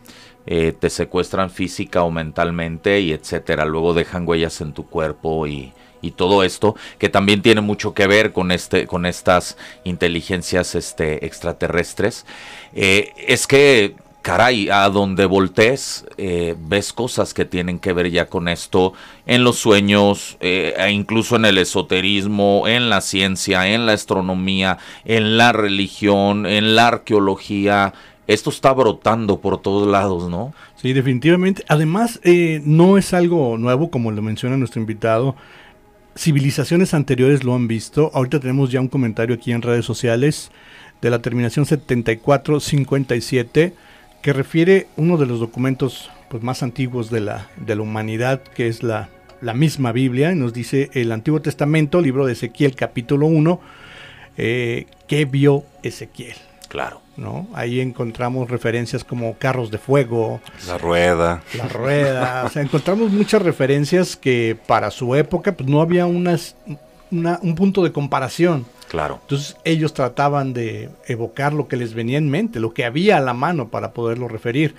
eh, 0.46 0.72
te 0.78 0.90
secuestran 0.90 1.50
física 1.50 2.02
o 2.02 2.10
mentalmente 2.10 3.00
y 3.00 3.12
etcétera. 3.12 3.64
Luego 3.64 3.94
dejan 3.94 4.26
huellas 4.26 4.60
en 4.60 4.72
tu 4.72 4.86
cuerpo 4.86 5.46
y, 5.46 5.72
y, 6.00 6.10
todo 6.12 6.42
esto 6.42 6.74
que 6.98 7.08
también 7.08 7.42
tiene 7.42 7.60
mucho 7.60 7.94
que 7.94 8.08
ver 8.08 8.32
con 8.32 8.50
este, 8.50 8.88
con 8.88 9.06
estas 9.06 9.56
inteligencias 9.84 10.74
este, 10.74 11.24
extraterrestres. 11.24 12.26
Eh, 12.74 13.12
es 13.28 13.46
que 13.46 13.94
caray, 14.22 14.68
a 14.68 14.88
donde 14.88 15.26
voltees 15.26 16.06
eh, 16.16 16.56
ves 16.58 16.92
cosas 16.92 17.34
que 17.34 17.44
tienen 17.44 17.80
que 17.80 17.92
ver 17.92 18.10
ya 18.10 18.26
con 18.26 18.46
esto 18.48 18.94
en 19.26 19.42
los 19.42 19.58
sueños, 19.58 20.36
e 20.40 20.90
incluso 20.92 21.36
en 21.36 21.44
el 21.44 21.58
esoterismo, 21.58 22.68
en 22.68 22.88
la 22.88 23.00
ciencia, 23.00 23.68
en 23.68 23.84
la 23.86 23.92
astronomía, 23.92 24.78
en 25.04 25.36
la 25.36 25.52
religión, 25.52 26.46
en 26.46 26.76
la 26.76 26.88
arqueología, 26.88 27.94
esto 28.32 28.50
está 28.50 28.72
brotando 28.72 29.40
por 29.40 29.60
todos 29.60 29.88
lados, 29.88 30.30
¿no? 30.30 30.54
Sí, 30.76 30.92
definitivamente. 30.92 31.64
Además, 31.68 32.20
eh, 32.24 32.60
no 32.64 32.98
es 32.98 33.14
algo 33.14 33.56
nuevo, 33.58 33.90
como 33.90 34.10
lo 34.10 34.22
menciona 34.22 34.56
nuestro 34.56 34.80
invitado. 34.80 35.36
Civilizaciones 36.16 36.94
anteriores 36.94 37.44
lo 37.44 37.54
han 37.54 37.68
visto. 37.68 38.10
Ahorita 38.14 38.40
tenemos 38.40 38.70
ya 38.70 38.80
un 38.80 38.88
comentario 38.88 39.34
aquí 39.34 39.52
en 39.52 39.60
redes 39.62 39.84
sociales 39.84 40.50
de 41.00 41.10
la 41.10 41.20
terminación 41.20 41.66
7457 41.66 43.74
que 44.22 44.32
refiere 44.32 44.86
uno 44.96 45.18
de 45.18 45.26
los 45.26 45.40
documentos 45.40 46.10
pues, 46.30 46.42
más 46.42 46.62
antiguos 46.62 47.10
de 47.10 47.20
la, 47.20 47.50
de 47.56 47.74
la 47.74 47.82
humanidad, 47.82 48.42
que 48.42 48.68
es 48.68 48.82
la, 48.82 49.10
la 49.40 49.52
misma 49.52 49.92
Biblia. 49.92 50.34
Nos 50.34 50.54
dice 50.54 50.90
el 50.94 51.12
Antiguo 51.12 51.42
Testamento, 51.42 52.00
libro 52.00 52.24
de 52.24 52.32
Ezequiel, 52.32 52.74
capítulo 52.76 53.26
1, 53.26 53.60
eh, 54.38 54.86
¿qué 55.08 55.24
vio 55.24 55.64
Ezequiel? 55.82 56.36
Claro. 56.68 57.02
¿No? 57.16 57.46
Ahí 57.54 57.80
encontramos 57.80 58.50
referencias 58.50 59.04
como 59.04 59.34
carros 59.34 59.70
de 59.70 59.78
fuego. 59.78 60.40
La 60.66 60.78
rueda. 60.78 61.42
La 61.56 61.68
rueda. 61.68 62.44
o 62.46 62.48
sea, 62.48 62.62
encontramos 62.62 63.10
muchas 63.10 63.42
referencias 63.42 64.16
que 64.16 64.56
para 64.66 64.90
su 64.90 65.14
época 65.14 65.52
pues, 65.52 65.68
no 65.68 65.80
había 65.80 66.06
unas, 66.06 66.56
una, 67.10 67.38
un 67.42 67.54
punto 67.54 67.82
de 67.82 67.92
comparación. 67.92 68.66
Claro. 68.88 69.20
Entonces 69.22 69.56
ellos 69.64 69.94
trataban 69.94 70.52
de 70.52 70.90
evocar 71.06 71.52
lo 71.52 71.66
que 71.66 71.76
les 71.76 71.94
venía 71.94 72.18
en 72.18 72.28
mente, 72.28 72.60
lo 72.60 72.74
que 72.74 72.84
había 72.84 73.16
a 73.16 73.20
la 73.20 73.34
mano 73.34 73.68
para 73.68 73.92
poderlo 73.92 74.28
referir. 74.28 74.74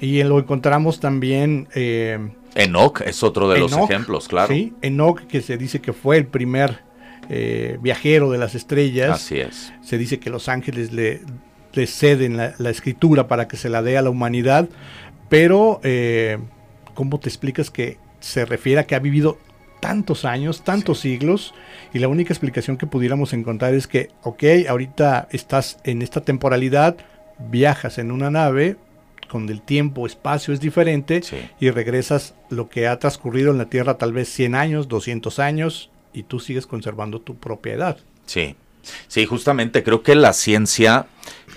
Y 0.00 0.22
lo 0.24 0.38
encontramos 0.38 1.00
también... 1.00 1.68
Eh, 1.74 2.18
Enoch 2.54 3.00
es 3.02 3.22
otro 3.22 3.48
de 3.48 3.58
Enoch, 3.58 3.70
los 3.70 3.90
ejemplos, 3.90 4.28
claro. 4.28 4.52
Sí, 4.52 4.74
Enoch 4.82 5.20
que 5.26 5.40
se 5.40 5.56
dice 5.56 5.80
que 5.80 5.92
fue 5.92 6.18
el 6.18 6.26
primer 6.26 6.80
eh, 7.28 7.78
viajero 7.80 8.30
de 8.30 8.38
las 8.38 8.54
estrellas. 8.54 9.10
Así 9.10 9.38
es. 9.38 9.72
Se 9.82 9.96
dice 9.96 10.18
que 10.18 10.28
los 10.28 10.48
ángeles 10.48 10.92
le, 10.92 11.20
le 11.74 11.86
ceden 11.86 12.36
la, 12.36 12.54
la, 12.58 12.70
escritura 12.70 13.28
para 13.28 13.48
que 13.48 13.56
se 13.56 13.68
la 13.68 13.82
dé 13.82 13.96
a 13.96 14.02
la 14.02 14.10
humanidad, 14.10 14.68
pero 15.28 15.80
eh, 15.82 16.38
¿cómo 16.94 17.18
te 17.18 17.28
explicas 17.28 17.70
que 17.70 17.98
se 18.20 18.44
refiere 18.44 18.80
a 18.80 18.84
que 18.84 18.94
ha 18.94 18.98
vivido 19.00 19.38
tantos 19.80 20.24
años, 20.24 20.62
tantos 20.62 21.00
siglos, 21.00 21.54
y 21.92 21.98
la 21.98 22.06
única 22.06 22.32
explicación 22.32 22.76
que 22.76 22.86
pudiéramos 22.86 23.32
encontrar 23.32 23.74
es 23.74 23.88
que, 23.88 24.10
ok, 24.22 24.44
ahorita 24.68 25.26
estás 25.32 25.78
en 25.82 26.02
esta 26.02 26.20
temporalidad, 26.20 26.96
viajas 27.50 27.98
en 27.98 28.12
una 28.12 28.30
nave, 28.30 28.76
con 29.28 29.48
el 29.48 29.60
tiempo, 29.60 30.06
espacio 30.06 30.54
es 30.54 30.60
diferente, 30.60 31.22
Sí. 31.22 31.36
y 31.58 31.70
regresas 31.70 32.34
lo 32.48 32.68
que 32.68 32.86
ha 32.86 32.98
transcurrido 32.98 33.50
en 33.50 33.58
la 33.58 33.64
Tierra 33.64 33.98
tal 33.98 34.12
vez 34.12 34.28
100 34.28 34.54
años, 34.54 34.86
200 34.86 35.38
años, 35.40 35.90
y 36.12 36.22
tú 36.24 36.38
sigues 36.38 36.66
conservando 36.66 37.20
tu 37.20 37.36
propia 37.36 37.74
edad. 37.74 37.96
Sí, 38.26 38.54
sí, 39.08 39.26
justamente 39.26 39.82
creo 39.82 40.02
que 40.02 40.14
la 40.14 40.32
ciencia 40.32 41.06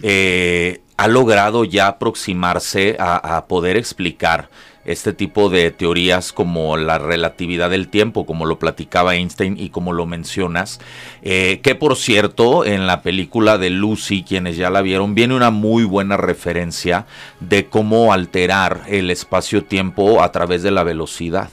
eh, 0.02 0.82
ha 0.98 1.08
logrado 1.08 1.66
ya 1.66 1.88
aproximarse 1.88 2.96
a, 3.00 3.46
poder 3.48 3.78
explicar 3.78 4.50
este 4.86 5.14
tipo 5.14 5.50
de 5.50 5.72
teorías 5.72 6.32
como 6.32 6.78
la 6.78 7.00
relatividad 7.00 7.72
del 7.72 7.90
tiempo, 7.90 8.26
como 8.26 8.46
lo 8.46 8.60
platicaba 8.60 9.16
Einstein 9.16 9.58
y 9.60 9.70
como 9.70 9.94
lo 9.94 10.06
mencionas, 10.06 10.80
eh, 11.24 11.60
que 11.64 11.74
por 11.76 11.96
cierto 11.96 12.66
en 12.66 12.86
la 12.86 13.02
película 13.02 13.58
de 13.58 13.72
Lucy, 13.72 14.24
quienes 14.24 14.58
ya 14.58 14.70
la 14.70 14.84
vieron, 14.84 15.16
viene 15.16 15.36
una 15.36 15.50
muy 15.50 15.84
buena 15.84 16.18
referencia 16.18 17.08
de 17.40 17.66
cómo 17.66 18.14
alterar 18.14 18.84
el 18.88 19.10
espacio-tiempo 19.10 20.22
a 20.22 20.32
través 20.32 20.62
de 20.62 20.72
la 20.72 20.84
velocidad. 20.84 21.50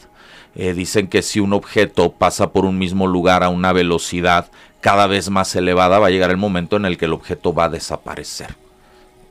Eh, 0.55 0.74
dicen 0.74 1.09
que 1.09 1.22
si 1.22 1.40
un 1.40 1.55
objeto 1.55 2.12
pasa 2.12 2.52
por 2.52 2.66
un 2.66 2.78
mismo 2.78 3.07
lugar 3.07 3.42
a 3.42 3.48
una 3.48 3.72
velocidad 3.72 4.50
cada 4.83 5.07
vez 5.07 5.31
más 5.31 5.55
elevada, 5.57 6.01
va 6.01 6.09
a 6.09 6.11
llegar 6.11 6.31
el 6.31 6.37
momento 6.37 6.77
en 6.77 6.85
el 6.85 6.99
que 6.99 7.07
el 7.07 7.14
objeto 7.14 7.55
va 7.55 7.64
a 7.64 7.71
desaparecer. 7.71 8.57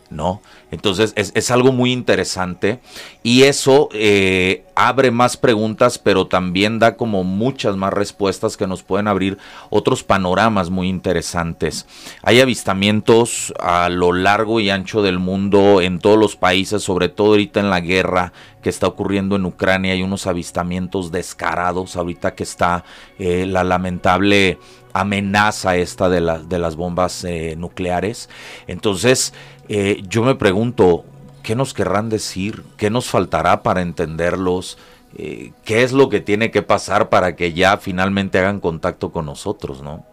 ¿No? 0.10 0.42
Entonces 0.72 1.14
es, 1.16 1.52
algo 1.52 1.72
muy 1.72 1.94
interesante 1.94 2.80
y 3.24 3.44
eso 3.44 3.88
eh, 3.94 4.66
abre 4.76 5.10
más 5.10 5.38
preguntas, 5.38 5.98
pero 6.00 6.28
también 6.28 6.80
da 6.80 6.98
como 6.98 7.24
muchas 7.24 7.78
más 7.78 7.94
respuestas 7.94 8.58
que 8.58 8.68
nos 8.68 8.84
pueden 8.84 9.08
abrir 9.08 9.38
otros 9.70 10.04
panoramas 10.04 10.70
muy 10.70 10.90
interesantes. 10.90 11.88
Hay 12.24 12.42
avistamientos 12.42 13.54
a 13.58 13.88
lo 13.88 14.12
largo 14.12 14.60
y 14.60 14.70
ancho 14.70 15.02
del 15.02 15.20
mundo, 15.20 15.80
en 15.82 16.00
todos 16.00 16.18
los 16.18 16.36
países, 16.36 16.84
sobre 16.84 17.08
todo 17.08 17.28
ahorita 17.28 17.62
en 17.62 17.70
la 17.70 17.80
guerra 17.80 18.34
que 18.62 18.70
está 18.70 18.88
ocurriendo 18.88 19.36
en 19.36 19.46
Ucrania, 19.46 19.94
hay 19.94 20.04
unos 20.04 20.28
avistamientos 20.28 21.12
descarados, 21.12 21.96
ahorita 21.96 22.36
que 22.36 22.44
está 22.44 22.84
eh, 23.18 23.46
la 23.46 23.64
lamentable 23.64 24.58
amenaza 24.94 25.76
esta 25.76 26.10
de, 26.10 26.22
la- 26.22 26.40
de 26.40 26.60
las 26.60 26.76
bombas 26.76 27.24
eh, 27.24 27.56
nucleares. 27.58 28.30
Entonces, 28.68 29.34
eh, 29.70 30.02
yo 30.08 30.24
me 30.24 30.36
pregunto, 30.36 31.06
¿qué 31.44 31.56
nos 31.56 31.74
querrán 31.74 32.10
decir? 32.10 32.64
¿Qué 32.78 32.90
nos 32.90 33.08
faltará 33.10 33.64
para 33.64 33.82
entenderlos? 33.82 34.78
Eh, 35.18 35.52
¿Qué 35.66 35.84
es 35.84 35.92
lo 35.92 36.10
que 36.10 36.20
tiene 36.22 36.52
que 36.52 36.62
pasar 36.62 37.10
para 37.10 37.36
que 37.36 37.54
ya 37.54 37.78
finalmente 37.78 38.40
hagan 38.40 38.60
contacto 38.60 39.12
con 39.12 39.26
nosotros, 39.26 39.82
no? 39.82 40.06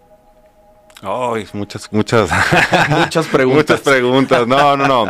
Ay, 1.02 1.46
muchas, 1.52 1.92
muchas, 1.92 2.28
Muchas 2.90 3.26
preguntas. 3.28 3.68
muchas 3.68 3.80
preguntas. 3.82 4.46
No, 4.48 4.76
no, 4.76 4.86
no. 4.88 5.06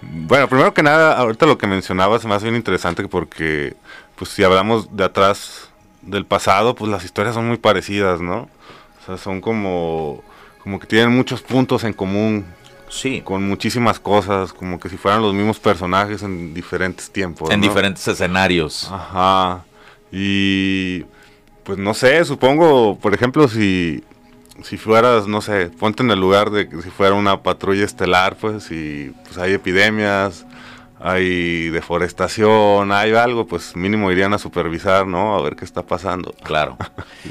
Bueno, 0.00 0.48
primero 0.48 0.72
que 0.72 0.82
nada, 0.82 1.16
ahorita 1.18 1.44
lo 1.46 1.58
que 1.58 1.66
mencionabas 1.66 2.24
me 2.24 2.34
hace 2.34 2.44
bien 2.46 2.56
interesante 2.56 3.06
porque, 3.08 3.74
pues, 4.16 4.30
si 4.30 4.42
hablamos 4.44 4.94
de 4.96 5.04
atrás 5.04 5.68
del 6.02 6.24
pasado, 6.26 6.74
pues 6.74 6.90
las 6.90 7.04
historias 7.04 7.34
son 7.34 7.48
muy 7.48 7.56
parecidas, 7.58 8.20
¿no? 8.20 8.48
O 9.04 9.06
sea, 9.06 9.16
son 9.18 9.40
como, 9.40 10.24
como 10.62 10.80
que 10.80 10.86
tienen 10.86 11.10
muchos 11.10 11.42
puntos 11.42 11.84
en 11.84 11.92
común 11.92 12.44
Sí, 12.94 13.22
con 13.22 13.46
muchísimas 13.46 13.98
cosas, 13.98 14.52
como 14.52 14.78
que 14.78 14.88
si 14.88 14.96
fueran 14.96 15.20
los 15.20 15.34
mismos 15.34 15.58
personajes 15.58 16.22
en 16.22 16.54
diferentes 16.54 17.10
tiempos. 17.10 17.50
en 17.50 17.60
¿no? 17.60 17.66
diferentes 17.66 18.06
escenarios. 18.06 18.88
Ajá. 18.90 19.64
Y 20.12 21.04
pues 21.64 21.76
no 21.76 21.92
sé, 21.92 22.24
supongo, 22.24 22.96
por 22.96 23.12
ejemplo, 23.12 23.48
si, 23.48 24.04
si 24.62 24.76
fueras, 24.76 25.26
no 25.26 25.40
sé, 25.40 25.70
ponte 25.70 26.04
en 26.04 26.10
el 26.12 26.20
lugar 26.20 26.50
de 26.50 26.68
que 26.68 26.82
si 26.82 26.90
fuera 26.90 27.14
una 27.14 27.42
patrulla 27.42 27.84
estelar, 27.84 28.36
pues, 28.36 28.70
y 28.70 29.12
pues 29.24 29.38
hay 29.38 29.54
epidemias, 29.54 30.46
hay 31.06 31.68
deforestación, 31.68 32.90
hay 32.90 33.12
algo, 33.12 33.46
pues 33.46 33.76
mínimo 33.76 34.10
irían 34.10 34.32
a 34.32 34.38
supervisar, 34.38 35.06
¿no? 35.06 35.36
A 35.36 35.42
ver 35.42 35.54
qué 35.54 35.64
está 35.66 35.82
pasando. 35.82 36.34
Claro. 36.42 36.78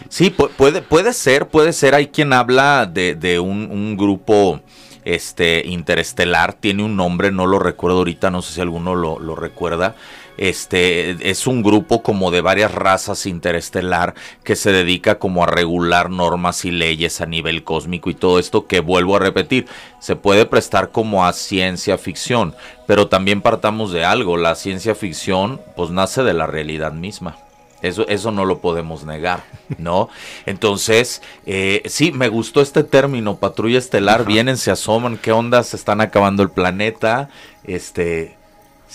Sí, 0.10 0.30
pu- 0.36 0.50
puede, 0.50 0.84
puede 0.84 1.12
ser, 1.12 1.48
puede 1.48 1.74
ser. 1.74 1.96
Hay 1.96 2.08
quien 2.08 2.34
habla 2.34 2.86
de, 2.86 3.16
de 3.16 3.40
un, 3.40 3.70
un 3.72 3.98
grupo 3.98 4.62
este, 5.06 5.64
interestelar, 5.66 6.54
tiene 6.54 6.84
un 6.84 6.96
nombre, 6.96 7.32
no 7.32 7.48
lo 7.48 7.58
recuerdo 7.58 7.98
ahorita, 7.98 8.30
no 8.30 8.44
sé 8.44 8.54
si 8.54 8.62
alguno 8.62 8.94
lo 8.94 9.36
recuerda. 9.36 9.96
Este 10.38 11.30
es 11.30 11.46
un 11.46 11.62
grupo 11.62 12.02
como 12.02 12.32
de 12.32 12.42
varias 12.42 12.74
razas 12.74 13.26
interestelar 13.26 14.16
que 14.44 14.56
se 14.56 14.72
dedica 14.72 15.20
como 15.20 15.44
a 15.44 15.48
regular 15.48 16.10
normas 16.10 16.66
y 16.66 16.72
leyes 16.72 17.22
a 17.22 17.26
nivel 17.26 17.64
cósmico 17.64 18.10
y 18.10 18.16
todo 18.16 18.40
esto 18.40 18.66
que 18.66 18.80
vuelvo 18.80 19.16
a 19.16 19.20
repetir, 19.20 19.68
se 20.00 20.16
puede 20.16 20.46
prestar 20.46 20.92
como 20.92 21.26
a 21.26 21.34
ciencia 21.34 21.98
ficción, 21.98 22.56
pero 22.88 23.08
también 23.08 23.42
partamos 23.42 23.92
de 23.92 24.06
algo, 24.06 24.38
la 24.38 24.56
ciencia 24.56 24.96
ficción 24.96 25.62
pues 25.76 25.92
nace 25.92 26.24
de 26.24 26.34
la 26.34 26.48
realidad 26.48 26.94
misma. 26.94 27.38
Eso, 27.84 28.08
eso 28.08 28.32
no 28.32 28.46
lo 28.46 28.60
podemos 28.60 29.04
negar, 29.04 29.44
¿no? 29.78 30.08
Entonces, 30.46 31.22
eh, 31.46 31.82
sí, 31.86 32.14
me 32.14 32.30
gustó 32.30 32.62
este 32.62 32.86
término, 32.86 33.36
patrulla 33.36 33.78
estelar, 33.78 34.26
vienen, 34.26 34.56
se 34.56 34.72
asoman, 34.72 35.18
¿qué 35.18 35.34
onda? 35.34 35.64
Se 35.64 35.76
están 35.76 36.02
acabando 36.02 36.42
el 36.44 36.50
planeta, 36.50 37.30
este... 37.66 38.38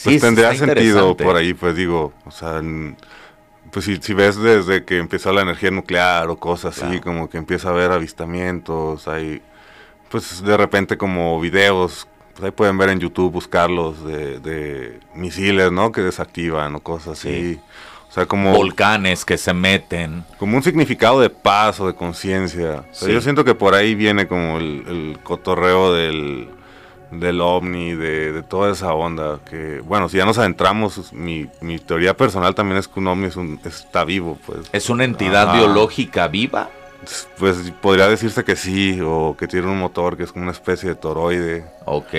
Pues 0.04 0.16
sí, 0.16 0.20
tendría 0.20 0.54
sentido 0.54 1.16
por 1.16 1.36
ahí, 1.36 1.54
pues 1.54 1.74
digo, 1.74 2.12
o 2.24 2.30
sea, 2.30 2.62
pues 3.72 3.84
si, 3.84 3.96
si 3.96 4.14
ves 4.14 4.36
desde 4.36 4.84
que 4.84 4.98
empezó 4.98 5.32
la 5.32 5.42
energía 5.42 5.70
nuclear 5.70 6.28
o 6.28 6.36
cosas 6.36 6.80
así, 6.80 7.00
como 7.00 7.28
que 7.28 7.36
empieza 7.36 7.68
a 7.68 7.72
haber 7.72 7.90
avistamientos, 7.90 9.08
hay, 9.08 9.42
pues 10.08 10.42
de 10.42 10.56
repente 10.56 10.96
como 10.96 11.40
videos, 11.40 12.06
pues 12.32 12.44
ahí 12.44 12.50
pueden 12.52 12.78
ver 12.78 12.90
en 12.90 13.00
YouTube, 13.00 13.32
buscarlos 13.32 14.04
de, 14.04 14.38
de 14.38 15.00
misiles, 15.14 15.72
¿no? 15.72 15.90
Que 15.90 16.02
desactivan 16.02 16.76
o 16.76 16.80
cosas 16.80 17.18
así. 17.18 17.54
Sí. 17.54 17.60
O 18.08 18.12
sea, 18.12 18.24
como, 18.24 18.52
Volcanes 18.52 19.24
que 19.24 19.36
se 19.36 19.52
meten. 19.52 20.24
como 20.38 20.56
un 20.56 20.62
significado 20.62 21.20
de 21.20 21.28
paz 21.28 21.78
o 21.80 21.88
de 21.88 21.94
conciencia. 21.94 22.84
O 22.90 22.94
sea, 22.94 23.08
Sí. 23.08 23.12
Yo 23.12 23.20
siento 23.20 23.44
que 23.44 23.54
por 23.54 23.74
ahí 23.74 23.94
viene 23.94 24.26
como 24.26 24.58
el, 24.58 24.84
el 24.86 25.18
cotorreo 25.22 25.92
del, 25.92 26.48
del 27.10 27.40
ovni, 27.40 27.94
de, 27.94 28.32
de 28.32 28.42
toda 28.42 28.72
esa 28.72 28.92
onda. 28.94 29.38
Que, 29.48 29.80
bueno, 29.80 30.08
si 30.08 30.16
ya 30.18 30.24
nos 30.26 30.38
adentramos, 30.38 31.12
mi, 31.12 31.48
mi 31.60 31.78
teoría 31.78 32.16
personal 32.16 32.54
también 32.54 32.78
es 32.78 32.88
que 32.88 33.00
un 33.00 33.06
ovni 33.08 33.26
es 33.26 33.36
un, 33.36 33.60
está 33.64 34.04
vivo, 34.04 34.38
pues. 34.46 34.68
¿Es 34.72 34.90
una 34.90 35.04
entidad 35.04 35.48
Ajá. 35.50 35.58
biológica 35.58 36.28
viva? 36.28 36.70
Pues 37.38 37.72
podría 37.80 38.08
decirse 38.08 38.44
que 38.44 38.56
sí, 38.56 39.00
o 39.02 39.36
que 39.38 39.46
tiene 39.46 39.68
un 39.68 39.78
motor 39.78 40.16
que 40.16 40.24
es 40.24 40.32
como 40.32 40.42
una 40.42 40.52
especie 40.52 40.90
de 40.90 40.94
toroide. 40.96 41.64
Ok. 41.84 42.12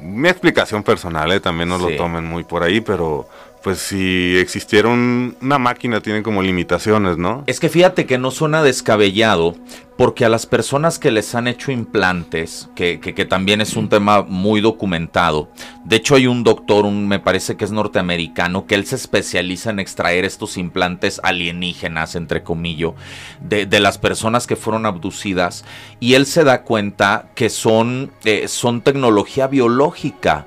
Mi 0.00 0.28
explicación 0.28 0.82
personal, 0.82 1.30
¿eh? 1.30 1.40
también 1.40 1.68
no 1.68 1.78
Sí. 1.78 1.90
lo 1.90 1.96
tomen 1.96 2.24
muy 2.24 2.42
por 2.42 2.62
ahí, 2.62 2.80
pero 2.80 3.28
pues 3.64 3.78
si 3.78 4.36
existiera 4.36 4.90
un- 4.90 5.34
una 5.40 5.58
máquina 5.58 6.02
tiene 6.02 6.22
como 6.22 6.42
limitaciones, 6.42 7.16
¿no? 7.16 7.42
Es 7.46 7.58
que 7.60 7.70
fíjate 7.70 8.04
que 8.04 8.18
no 8.18 8.30
suena 8.30 8.62
descabellado, 8.62 9.56
porque 9.96 10.26
a 10.26 10.28
las 10.28 10.44
personas 10.44 10.98
que 10.98 11.10
les 11.10 11.34
han 11.34 11.48
hecho 11.48 11.72
implantes, 11.72 12.68
que, 12.74 13.00
que- 13.00 13.14
que 13.14 13.24
también 13.24 13.62
es 13.62 13.74
un 13.76 13.88
tema 13.88 14.22
muy 14.22 14.60
documentado, 14.60 15.48
de 15.84 15.96
hecho 15.96 16.14
hay 16.14 16.26
un 16.26 16.44
doctor, 16.44 16.84
un, 16.84 17.08
me 17.08 17.20
parece 17.20 17.56
que 17.56 17.64
es 17.64 17.72
norteamericano, 17.72 18.66
que 18.66 18.74
él 18.74 18.84
se 18.84 18.96
especializa 18.96 19.70
en 19.70 19.78
extraer 19.78 20.26
estos 20.26 20.58
implantes 20.58 21.18
alienígenas, 21.22 22.16
entre 22.16 22.42
comillas, 22.42 22.92
de, 23.40 23.64
de 23.64 23.80
las 23.80 23.96
personas 23.96 24.46
que 24.46 24.56
fueron 24.56 24.84
abducidas, 24.84 25.64
y 26.00 26.14
él 26.14 26.26
se 26.26 26.44
da 26.44 26.64
cuenta 26.64 27.30
que 27.34 27.48
son, 27.48 28.12
eh, 28.24 28.46
son 28.48 28.82
tecnología 28.82 29.46
biológica. 29.46 30.46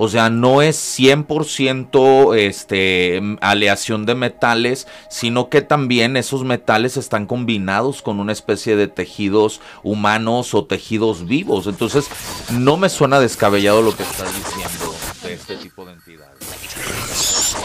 O 0.00 0.08
sea, 0.08 0.30
no 0.30 0.62
es 0.62 0.78
100% 0.96 2.36
este, 2.36 3.20
aleación 3.40 4.06
de 4.06 4.14
metales, 4.14 4.86
sino 5.10 5.48
que 5.48 5.60
también 5.60 6.16
esos 6.16 6.44
metales 6.44 6.96
están 6.96 7.26
combinados 7.26 8.00
con 8.00 8.20
una 8.20 8.30
especie 8.30 8.76
de 8.76 8.86
tejidos 8.86 9.60
humanos 9.82 10.54
o 10.54 10.66
tejidos 10.66 11.26
vivos. 11.26 11.66
Entonces, 11.66 12.06
no 12.52 12.76
me 12.76 12.88
suena 12.88 13.18
descabellado 13.18 13.82
lo 13.82 13.96
que 13.96 14.04
estás 14.04 14.32
diciendo 14.36 14.94
de 15.24 15.34
este 15.34 15.56
tipo 15.56 15.84
de 15.84 15.94
entidades. 15.94 17.56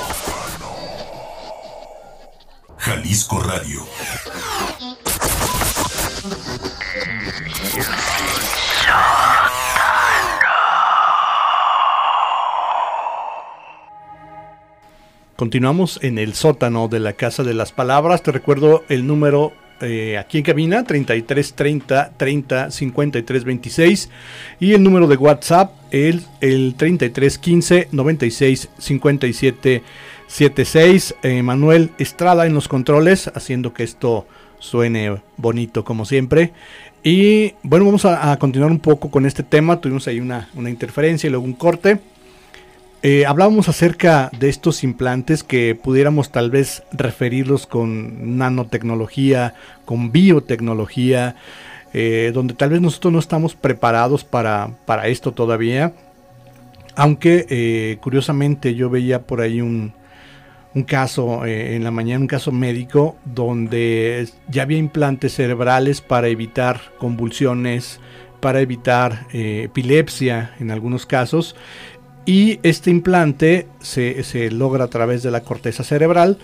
Jalisco 2.78 3.40
Radio. 3.42 3.86
Continuamos 15.44 16.00
en 16.02 16.20
el 16.20 16.36
sótano 16.36 16.88
de 16.88 17.02
la 17.02 17.12
Casa 17.12 17.44
de 17.44 17.54
las 17.54 17.74
Palabras. 17.74 18.24
Te 18.24 18.32
recuerdo 18.32 18.86
el 18.88 19.06
número 19.06 19.52
eh, 19.82 20.18
aquí 20.18 20.38
en 20.38 20.46
cabina 20.46 20.86
33 20.86 21.54
30 21.54 22.14
30 22.16 22.72
53 22.72 23.44
26 23.44 24.10
y 24.62 24.72
el 24.72 24.82
número 24.82 25.06
de 25.06 25.18
WhatsApp 25.18 25.74
el, 25.92 26.24
el 26.40 26.76
33 26.78 27.38
15 27.38 27.90
96 27.92 28.70
57 28.78 29.84
76. 30.28 31.16
Manuel 31.44 31.92
Estrada 31.98 32.46
en 32.46 32.54
los 32.54 32.70
controles, 32.70 33.30
haciendo 33.36 33.74
que 33.74 33.84
esto 33.84 34.26
suene 34.60 35.18
bonito 35.36 35.84
como 35.84 36.06
siempre. 36.06 36.54
Y 37.04 37.56
bueno, 37.64 37.84
vamos 37.84 38.06
a, 38.06 38.40
continuar 38.40 38.72
un 38.72 38.80
poco 38.80 39.12
con 39.12 39.26
este 39.26 39.44
tema. 39.44 39.82
Tuvimos 39.82 40.08
ahí 40.08 40.22
una, 40.22 40.48
una 40.56 40.70
interferencia 40.70 41.28
y 41.28 41.32
luego 41.32 41.44
un 41.44 41.52
corte. 41.52 42.00
Eh, 43.06 43.26
hablábamos 43.26 43.68
acerca 43.68 44.32
de 44.40 44.48
estos 44.48 44.82
implantes 44.86 45.44
que 45.44 45.76
pudiéramos 45.76 46.32
tal 46.32 46.50
vez 46.50 46.84
referirlos 46.94 47.68
con 47.68 48.38
nanotecnología, 48.38 49.56
con 49.84 50.14
biotecnología, 50.14 51.36
eh, 51.94 52.32
donde 52.34 52.54
tal 52.54 52.70
vez 52.70 52.80
nosotros 52.80 53.12
no 53.12 53.20
estamos 53.20 53.56
preparados 53.56 54.24
para, 54.24 54.70
para 54.86 55.08
esto 55.08 55.34
todavía. 55.34 55.92
Aunque 56.96 57.46
eh, 57.50 57.98
curiosamente 58.00 58.74
yo 58.74 58.90
veía 58.90 59.24
por 59.24 59.42
ahí 59.42 59.60
un, 59.60 59.92
un 60.74 60.84
caso 60.84 61.46
en 61.46 61.84
la 61.84 61.92
mañana, 61.92 62.22
un 62.22 62.28
caso 62.28 62.54
médico, 62.54 63.18
donde 63.26 64.30
ya 64.48 64.62
había 64.62 64.78
implantes 64.78 65.36
cerebrales 65.36 66.00
para 66.00 66.30
evitar 66.30 66.80
convulsiones, 67.00 68.00
para 68.40 68.62
evitar 68.62 69.28
epilepsia 69.34 70.54
en 70.60 70.72
algunos 70.72 71.06
casos 71.06 71.56
y 72.26 72.60
este 72.64 72.90
implante 72.90 73.68
se, 73.82 74.52
logra 74.52 74.86
a 74.86 74.90
través 74.90 75.24
de 75.24 75.32
la 75.32 75.42
corteza 75.42 75.84
cerebral, 75.84 76.38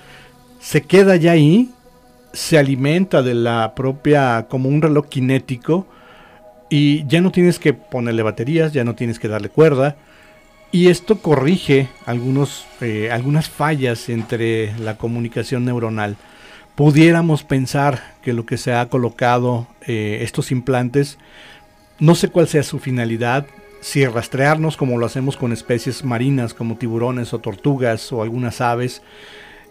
se 0.59 0.81
queda 0.81 1.15
ya 1.15 1.31
ahí, 1.31 1.71
se 2.33 2.57
alimenta 2.57 3.21
de 3.21 3.33
la 3.33 3.73
propia, 3.75 4.47
como 4.49 4.69
un 4.69 4.81
reloj 4.81 5.07
cinético, 5.09 5.87
y 6.69 7.07
ya 7.07 7.21
no 7.21 7.31
tienes 7.31 7.59
que 7.59 7.73
ponerle 7.73 8.23
baterías, 8.23 8.73
ya 8.73 8.83
no 8.83 8.95
tienes 8.95 9.19
que 9.19 9.27
darle 9.27 9.49
cuerda, 9.49 9.95
y 10.71 10.89
esto 10.89 11.19
corrige 11.19 11.87
algunos, 12.05 12.65
eh, 12.81 13.09
algunas 13.11 13.49
fallas 13.49 14.09
entre 14.09 14.77
la 14.77 14.97
comunicación 14.97 15.65
neuronal. 15.65 16.15
Pudiéramos 16.75 17.43
pensar 17.43 18.15
que 18.21 18.33
lo 18.33 18.45
que 18.45 18.57
se 18.57 18.73
ha 18.73 18.87
colocado 18.87 19.67
eh, 19.87 20.19
estos 20.21 20.51
implantes, 20.51 21.17
no 21.99 22.13
sé 22.15 22.27
cuál 22.27 22.47
sea 22.47 22.63
su 22.63 22.79
finalidad, 22.79 23.47
si 23.81 24.05
rastrearnos 24.05 24.77
como 24.77 24.97
lo 24.97 25.05
hacemos 25.05 25.37
con 25.37 25.51
especies 25.51 26.03
marinas 26.03 26.53
como 26.53 26.77
tiburones 26.77 27.33
o 27.33 27.39
tortugas 27.39 28.11
o 28.11 28.21
algunas 28.21 28.61
aves, 28.61 29.01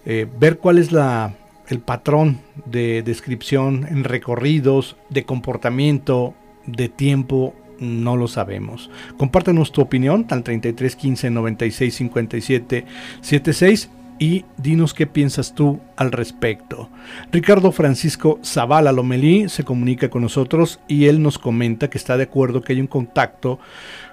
eh, 0.06 0.26
ver 0.38 0.58
cuál 0.58 0.78
es 0.78 0.92
la, 0.92 1.34
el 1.68 1.80
patrón 1.80 2.40
de 2.64 3.02
descripción 3.02 3.86
en 3.88 4.04
recorridos, 4.04 4.96
de 5.10 5.24
comportamiento, 5.24 6.34
de 6.66 6.88
tiempo, 6.88 7.54
no 7.78 8.16
lo 8.16 8.28
sabemos. 8.28 8.90
Compártanos 9.16 9.72
tu 9.72 9.80
opinión 9.80 10.26
al 10.30 10.42
33 10.42 10.96
15 10.96 11.30
96 11.30 11.94
57 11.94 12.86
76 13.20 13.90
y 14.18 14.44
dinos 14.56 14.94
qué 14.94 15.06
piensas 15.06 15.54
tú 15.54 15.80
al 15.96 16.12
respecto. 16.12 16.90
Ricardo 17.30 17.70
Francisco 17.72 18.40
Zavala 18.44 18.92
Lomelí 18.92 19.48
se 19.48 19.64
comunica 19.64 20.10
con 20.10 20.22
nosotros 20.22 20.80
y 20.88 21.06
él 21.06 21.22
nos 21.22 21.38
comenta 21.38 21.88
que 21.88 21.98
está 21.98 22.16
de 22.16 22.24
acuerdo 22.24 22.62
que 22.62 22.72
hay 22.72 22.80
un 22.80 22.88
contacto 22.88 23.58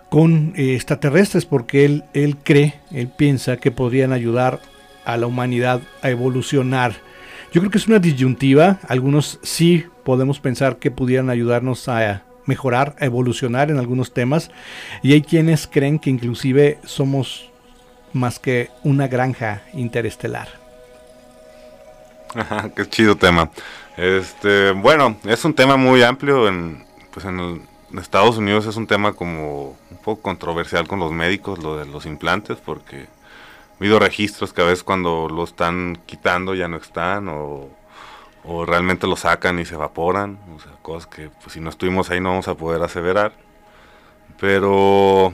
con 0.10 0.54
eh, 0.56 0.76
extraterrestres 0.76 1.46
porque 1.46 1.86
él, 1.86 2.04
él 2.13 2.38
cree, 2.44 2.76
él 2.91 3.08
piensa 3.08 3.58
que 3.58 3.72
podrían 3.72 4.13
ayudar 4.13 4.60
a 5.06 5.18
la 5.18 5.28
humanidad 5.28 5.82
a 6.02 6.10
evolucionar. 6.10 6.96
Yo 7.52 7.62
creo 7.62 7.72
que 7.72 7.78
es 7.78 7.88
una 7.88 8.00
disyuntiva, 8.00 8.80
algunos 8.88 9.39
sí 9.44 9.86
podemos 10.04 10.39
pensar 10.39 10.78
que 10.78 10.91
pudieran 10.91 11.30
ayudarnos 11.30 11.88
a 11.88 12.24
mejorar, 12.46 12.96
a 13.00 13.06
evolucionar 13.06 13.72
en 13.72 13.78
algunos 13.78 14.13
temas 14.13 14.52
y 15.02 15.13
hay 15.13 15.22
quienes 15.22 15.68
creen 15.68 16.00
que 16.00 16.10
inclusive 16.10 16.80
somos 16.84 17.50
más 18.13 18.39
que 18.39 18.70
una 18.84 19.08
granja 19.08 19.63
interestelar. 19.74 20.48
Ajá, 22.34 22.70
qué 22.76 22.88
chido 22.88 23.15
tema. 23.15 23.50
Este, 23.98 24.72
bueno, 24.72 25.18
es 25.26 25.46
un 25.46 25.54
tema 25.54 25.78
muy 25.78 26.04
amplio 26.04 26.48
en, 26.48 26.84
pues 27.12 27.26
en, 27.26 27.62
Estados 27.93 28.38
Unidos 28.38 28.65
es 28.65 28.76
un 28.76 28.88
tema 28.88 29.13
como 29.13 29.78
un 29.91 29.98
poco 30.04 30.21
controversial 30.21 30.88
con 30.88 31.00
los 31.00 31.12
médicos, 31.12 31.62
lo 31.62 31.78
de 31.78 31.86
los 31.86 32.06
implantes, 32.06 32.58
porque 32.58 33.02
ha 33.06 33.78
habido 33.80 34.00
registros 34.00 34.54
que 34.54 34.62
a 34.62 34.65
veces 34.65 34.84
cuando 34.84 35.28
lo 35.30 35.43
están 35.43 36.00
quitando 36.06 36.56
ya 36.56 36.67
no 36.67 36.78
están 36.78 37.28
o, 37.30 37.69
o 38.43 38.65
realmente 38.65 39.08
lo 39.08 39.15
sacan 39.15 39.60
y 39.60 39.65
se 39.65 39.76
evaporan, 39.76 40.39
o 40.56 40.60
sea, 40.60 40.71
cosas 40.82 41.08
que 41.08 41.30
pues, 41.30 41.54
si 41.54 41.60
no 41.60 41.69
estuvimos 41.69 42.10
ahí 42.10 42.19
no 42.19 42.30
vamos 42.30 42.48
a 42.48 42.56
poder 42.56 42.82
aseverar. 42.82 43.34
Pero 44.39 45.32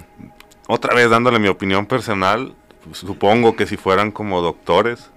otra 0.67 0.93
vez 0.93 1.09
dándole 1.09 1.39
mi 1.39 1.47
opinión 1.47 1.85
personal, 1.85 2.53
supongo 2.93 3.55
que 3.55 3.65
si 3.65 3.77
fueran 3.77 4.11
como 4.11 4.41
doctores, 4.41 5.09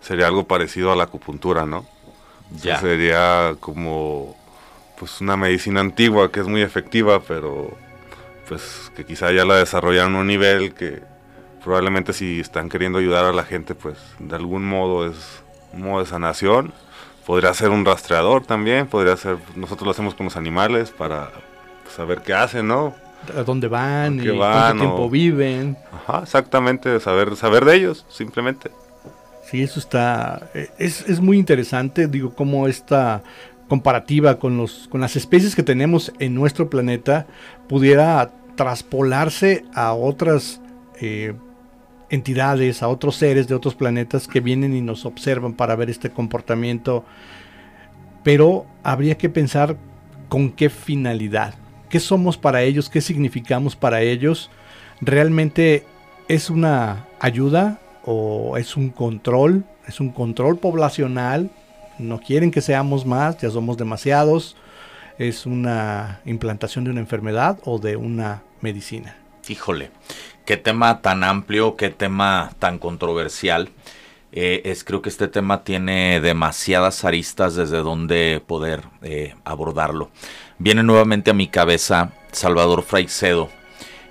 sería 0.00 0.26
algo 0.26 0.44
parecido 0.44 0.92
a 0.92 0.96
la 0.96 1.04
acupuntura, 1.04 1.66
¿no? 1.66 1.84
Ya. 2.62 2.78
sería 2.78 3.56
como 3.58 4.36
pues 4.98 5.20
una 5.20 5.36
medicina 5.36 5.80
antigua 5.80 6.30
que 6.30 6.40
es 6.40 6.46
muy 6.46 6.62
efectiva, 6.62 7.20
pero 7.20 7.76
pues 8.48 8.90
que 8.94 9.04
quizá 9.04 9.32
ya 9.32 9.44
la 9.44 9.56
desarrollaron 9.56 10.14
a 10.16 10.20
un 10.20 10.26
nivel 10.26 10.74
que 10.74 11.02
probablemente 11.62 12.12
si 12.12 12.40
están 12.40 12.68
queriendo 12.68 12.98
ayudar 12.98 13.24
a 13.24 13.32
la 13.32 13.44
gente, 13.44 13.74
pues 13.74 13.96
de 14.18 14.36
algún 14.36 14.64
modo 14.64 15.10
es 15.10 15.42
un 15.72 15.82
modo 15.82 16.00
de 16.00 16.08
sanación. 16.08 16.72
Podría 17.26 17.52
ser 17.54 17.70
un 17.70 17.84
rastreador 17.84 18.44
también, 18.46 18.86
podría 18.86 19.16
ser, 19.16 19.38
nosotros 19.56 19.86
lo 19.86 19.90
hacemos 19.90 20.14
con 20.14 20.26
los 20.26 20.36
animales 20.36 20.90
para 20.90 21.30
saber 21.94 22.22
qué 22.22 22.34
hacen, 22.34 22.68
¿no? 22.68 22.94
a 23.34 23.42
dónde 23.42 23.68
van 23.68 24.20
y 24.20 24.36
cuánto 24.36 24.84
tiempo 24.84 25.10
viven. 25.10 25.76
Ajá, 25.92 26.22
exactamente, 26.22 27.00
saber, 27.00 27.36
saber 27.36 27.64
de 27.64 27.74
ellos, 27.76 28.06
simplemente. 28.08 28.70
Sí, 29.44 29.62
eso 29.62 29.78
está, 29.78 30.50
eh, 30.54 30.70
es, 30.78 31.08
es 31.08 31.20
muy 31.20 31.38
interesante, 31.38 32.08
digo, 32.08 32.34
cómo 32.34 32.66
esta 32.66 33.22
comparativa 33.68 34.38
con, 34.38 34.56
los, 34.56 34.88
con 34.88 35.00
las 35.00 35.16
especies 35.16 35.56
que 35.56 35.62
tenemos 35.62 36.12
en 36.18 36.34
nuestro 36.34 36.70
planeta 36.70 37.26
pudiera 37.68 38.32
traspolarse 38.54 39.64
a 39.74 39.92
otras 39.92 40.60
eh, 41.00 41.34
entidades, 42.08 42.82
a 42.82 42.88
otros 42.88 43.16
seres 43.16 43.48
de 43.48 43.54
otros 43.54 43.74
planetas 43.74 44.28
que 44.28 44.40
vienen 44.40 44.74
y 44.74 44.80
nos 44.80 45.04
observan 45.04 45.54
para 45.54 45.76
ver 45.76 45.90
este 45.90 46.10
comportamiento. 46.10 47.04
Pero 48.22 48.66
habría 48.82 49.18
que 49.18 49.28
pensar 49.28 49.76
con 50.28 50.50
qué 50.50 50.70
finalidad 50.70 51.54
qué 51.88 52.00
somos 52.00 52.36
para 52.36 52.62
ellos, 52.62 52.90
qué 52.90 53.00
significamos 53.00 53.76
para 53.76 54.02
ellos, 54.02 54.50
realmente 55.00 55.84
es 56.28 56.50
una 56.50 57.06
ayuda 57.20 57.80
o 58.04 58.56
es 58.56 58.76
un 58.76 58.90
control, 58.90 59.64
es 59.86 60.00
un 60.00 60.10
control 60.10 60.58
poblacional, 60.58 61.50
no 61.98 62.20
quieren 62.20 62.50
que 62.50 62.60
seamos 62.60 63.06
más, 63.06 63.38
ya 63.38 63.50
somos 63.50 63.76
demasiados, 63.76 64.56
es 65.18 65.46
una 65.46 66.20
implantación 66.24 66.84
de 66.84 66.90
una 66.90 67.00
enfermedad 67.00 67.58
o 67.64 67.78
de 67.78 67.96
una 67.96 68.42
medicina. 68.60 69.16
Híjole, 69.48 69.90
qué 70.44 70.56
tema 70.56 71.00
tan 71.00 71.24
amplio, 71.24 71.76
qué 71.76 71.90
tema 71.90 72.52
tan 72.58 72.78
controversial. 72.78 73.70
Eh, 74.32 74.62
es, 74.64 74.84
creo 74.84 75.00
que 75.00 75.08
este 75.08 75.28
tema 75.28 75.64
tiene 75.64 76.20
demasiadas 76.20 77.04
aristas 77.04 77.54
desde 77.54 77.78
donde 77.78 78.42
poder 78.46 78.82
eh, 79.02 79.34
abordarlo 79.44 80.10
viene 80.58 80.82
nuevamente 80.82 81.30
a 81.30 81.34
mi 81.34 81.48
cabeza 81.48 82.12
Salvador 82.32 82.82
Fraicedo, 82.82 83.50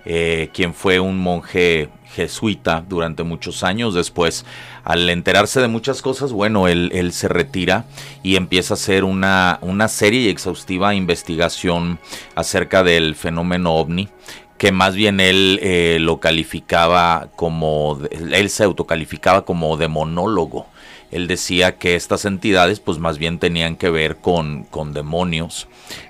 eh, 0.06 0.50
quien 0.54 0.74
fue 0.74 1.00
un 1.00 1.17
monje 1.17 1.89
jesuita 2.15 2.84
durante 2.88 3.23
muchos 3.23 3.63
años. 3.63 3.93
Después, 3.93 4.45
al 4.84 5.10
enterarse 5.10 5.60
de 5.60 5.67
muchas 5.67 6.01
cosas, 6.01 6.32
bueno, 6.32 6.67
él, 6.67 7.12
se 7.12 7.28
retira 7.28 7.85
y 8.23 8.35
empieza 8.37 8.73
a 8.73 8.75
hacer 8.75 9.04
una, 9.04 9.60
una 9.62 9.87
serie 9.87 10.21
y 10.21 10.29
exhaustiva 10.29 10.96
investigación 10.96 12.00
acerca 12.35 12.83
del 12.83 13.15
fenómeno 13.15 13.75
ovni 13.75 14.10
que 14.58 14.71
más 14.71 14.96
bien 14.96 15.19
él 15.19 15.60
eh, 15.62 15.98
lo 16.00 16.19
calificaba 16.21 17.27
como, 17.35 18.00
él 18.10 18.50
se 18.50 18.63
autocalificaba 18.63 19.44
como 19.44 19.75
demonólogo. 19.75 20.67
Él 21.12 21.27
decía 21.27 21.77
que 21.77 21.95
estas 21.95 22.25
entidades 22.25 22.79
pues 22.79 22.97
más 22.99 23.17
bien 23.17 23.39
tenían 23.39 23.75
que 23.75 23.89
ver 23.89 24.17
con, 24.17 24.63
con 24.65 24.93
demonios 24.93 25.67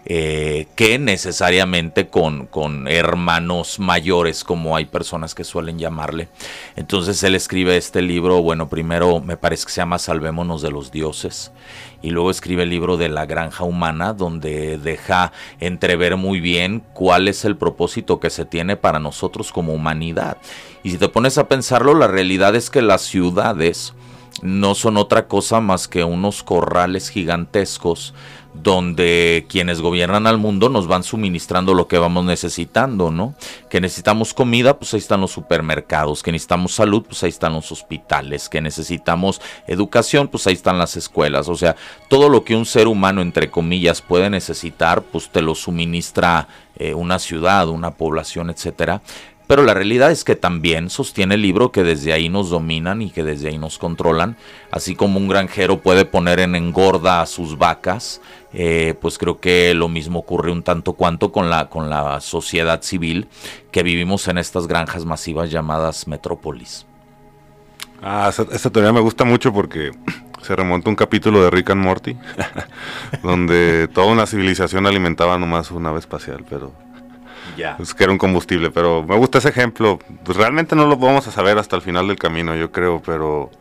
eh, 0.07 0.67
que 0.75 0.99
necesariamente 0.99 2.07
con, 2.07 2.45
con 2.45 2.87
hermanos 2.87 3.79
mayores, 3.79 4.43
como 4.43 4.75
hay 4.75 4.85
personas 4.85 5.33
que 5.33 5.43
suelen 5.43 5.79
llamarle. 5.79 6.27
Entonces 6.75 7.21
él 7.23 7.33
escribe 7.33 7.75
este 7.75 8.01
libro, 8.01 8.41
bueno, 8.41 8.69
primero 8.69 9.19
me 9.19 9.35
parece 9.35 9.65
que 9.65 9.71
se 9.71 9.81
llama 9.81 9.97
Salvémonos 9.97 10.61
de 10.61 10.69
los 10.69 10.91
dioses, 10.91 11.51
y 12.03 12.11
luego 12.11 12.29
escribe 12.29 12.63
el 12.63 12.69
libro 12.69 12.97
de 12.97 13.09
la 13.09 13.25
granja 13.25 13.63
humana, 13.63 14.13
donde 14.13 14.77
deja 14.77 15.31
entrever 15.59 16.17
muy 16.17 16.39
bien 16.39 16.83
cuál 16.93 17.27
es 17.27 17.43
el 17.45 17.57
propósito 17.57 18.19
que 18.19 18.29
se 18.29 18.45
tiene 18.45 18.75
para 18.77 18.99
nosotros 18.99 19.51
como 19.51 19.73
humanidad. 19.73 20.37
Y 20.83 20.91
si 20.91 20.99
te 20.99 21.09
pones 21.09 21.39
a 21.39 21.47
pensarlo, 21.47 21.95
la 21.95 22.07
realidad 22.07 22.55
es 22.55 22.69
que 22.69 22.83
las 22.83 23.01
ciudades, 23.01 23.95
no 24.41 24.75
son 24.75 24.97
otra 24.97 25.27
cosa 25.27 25.61
más 25.61 25.88
que 25.88 26.03
unos 26.03 26.43
corrales 26.43 27.09
gigantescos 27.09 28.13
donde 28.63 29.45
quienes 29.49 29.81
gobiernan 29.81 30.27
al 30.27 30.38
mundo 30.38 30.69
nos 30.69 30.88
van 30.88 31.03
suministrando 31.03 31.73
lo 31.73 31.88
que 31.88 31.97
vamos 31.97 32.25
necesitando, 32.25 33.11
¿no? 33.11 33.36
Que 33.69 33.81
necesitamos 33.81 34.33
comida, 34.33 34.77
pues 34.77 34.93
ahí 34.93 34.99
están 34.99 35.21
los 35.21 35.31
supermercados, 35.31 36.23
que 36.23 36.31
necesitamos 36.31 36.73
salud, 36.73 37.03
pues 37.03 37.23
ahí 37.23 37.29
están 37.29 37.53
los 37.53 37.71
hospitales, 37.71 38.49
que 38.49 38.61
necesitamos 38.61 39.41
educación, 39.67 40.27
pues 40.27 40.47
ahí 40.47 40.53
están 40.53 40.77
las 40.77 40.95
escuelas, 40.95 41.49
o 41.49 41.55
sea, 41.55 41.75
todo 42.09 42.29
lo 42.29 42.43
que 42.43 42.55
un 42.55 42.65
ser 42.65 42.88
humano, 42.88 43.21
entre 43.21 43.51
comillas, 43.51 44.01
puede 44.01 44.29
necesitar, 44.29 45.01
pues 45.01 45.29
te 45.29 45.41
lo 45.41 45.55
suministra 45.55 46.47
eh, 46.77 46.93
una 46.93 47.19
ciudad, 47.19 47.67
una 47.69 47.91
población, 47.91 48.49
etcétera. 48.49 49.01
Pero 49.47 49.63
la 49.63 49.73
realidad 49.73 50.11
es 50.11 50.23
que 50.23 50.35
también 50.35 50.89
sostiene 50.89 51.35
el 51.35 51.41
libro 51.41 51.71
que 51.71 51.83
desde 51.83 52.13
ahí 52.13 52.29
nos 52.29 52.49
dominan 52.49 53.01
y 53.01 53.11
que 53.11 53.23
desde 53.23 53.49
ahí 53.49 53.57
nos 53.57 53.77
controlan. 53.77 54.37
Así 54.71 54.95
como 54.95 55.19
un 55.19 55.27
granjero 55.27 55.81
puede 55.81 56.05
poner 56.05 56.39
en 56.39 56.55
engorda 56.55 57.21
a 57.21 57.25
sus 57.25 57.57
vacas, 57.57 58.21
eh, 58.53 58.95
pues 58.99 59.17
creo 59.17 59.39
que 59.39 59.73
lo 59.75 59.87
mismo 59.87 60.19
ocurre 60.19 60.51
un 60.51 60.63
tanto 60.63 60.93
cuanto 60.93 61.31
con 61.31 61.49
la, 61.49 61.69
con 61.69 61.89
la 61.89 62.21
sociedad 62.21 62.81
civil 62.81 63.27
que 63.71 63.83
vivimos 63.83 64.27
en 64.27 64.37
estas 64.37 64.67
granjas 64.67 65.05
masivas 65.05 65.51
llamadas 65.51 66.07
metrópolis. 66.07 66.85
Ah, 68.01 68.29
esa, 68.29 68.69
teoría 68.69 68.93
me 68.93 68.99
gusta 68.99 69.25
mucho 69.25 69.53
porque 69.53 69.91
se 70.41 70.55
remonta 70.55 70.89
un 70.89 70.95
capítulo 70.95 71.43
de 71.43 71.49
Rick 71.49 71.71
and 71.71 71.83
Morty, 71.83 72.17
donde 73.23 73.87
toda 73.93 74.07
una 74.07 74.25
civilización 74.25 74.85
alimentaba 74.85 75.37
nomás 75.37 75.71
una 75.71 75.89
nave 75.89 75.99
espacial, 75.99 76.45
pero 76.49 76.71
ya. 77.57 77.77
Es 77.79 77.93
que 77.93 78.03
era 78.03 78.11
un 78.11 78.17
combustible, 78.17 78.71
pero 78.71 79.03
me 79.03 79.15
gusta 79.17 79.37
ese 79.37 79.49
ejemplo. 79.49 79.99
Pues 80.23 80.37
realmente 80.37 80.75
no 80.75 80.85
lo 80.85 80.97
vamos 80.97 81.27
a 81.27 81.31
saber 81.31 81.57
hasta 81.57 81.75
el 81.75 81.81
final 81.81 82.07
del 82.07 82.17
camino, 82.17 82.55
yo 82.55 82.71
creo, 82.71 83.01
pero 83.05 83.51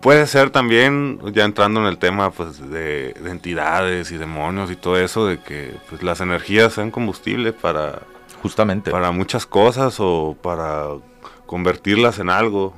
puede 0.00 0.26
ser 0.26 0.50
también, 0.50 1.18
ya 1.32 1.44
entrando 1.44 1.80
en 1.80 1.86
el 1.86 1.98
tema 1.98 2.30
pues, 2.30 2.70
de, 2.70 3.14
entidades 3.26 4.12
y 4.12 4.16
demonios 4.16 4.70
y 4.70 4.76
todo 4.76 4.98
eso, 4.98 5.26
de 5.26 5.40
que 5.40 5.74
pues, 5.90 6.02
las 6.02 6.20
energías 6.20 6.74
sean 6.74 6.90
combustible 6.90 7.52
para... 7.52 8.02
Justamente. 8.40 8.92
Para 8.92 9.10
muchas 9.10 9.46
cosas 9.46 9.96
o 9.98 10.36
para 10.40 10.90
convertirlas 11.46 12.20
en 12.20 12.30
algo. 12.30 12.74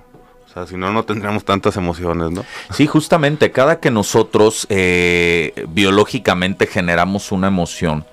O 0.47 0.51
sea, 0.51 0.67
si 0.67 0.77
no, 0.79 0.91
no 0.91 1.05
tendríamos 1.05 1.45
tantas 1.45 1.77
emociones, 1.77 2.31
¿no? 2.31 2.47
Sí, 2.73 2.87
justamente, 2.87 3.53
cada 3.53 3.81
que 3.81 3.91
nosotros 3.91 4.67
eh, 4.71 5.67
biológicamente 5.69 6.67
generamos 6.67 7.31
una 7.33 7.49
emoción, 7.49 8.07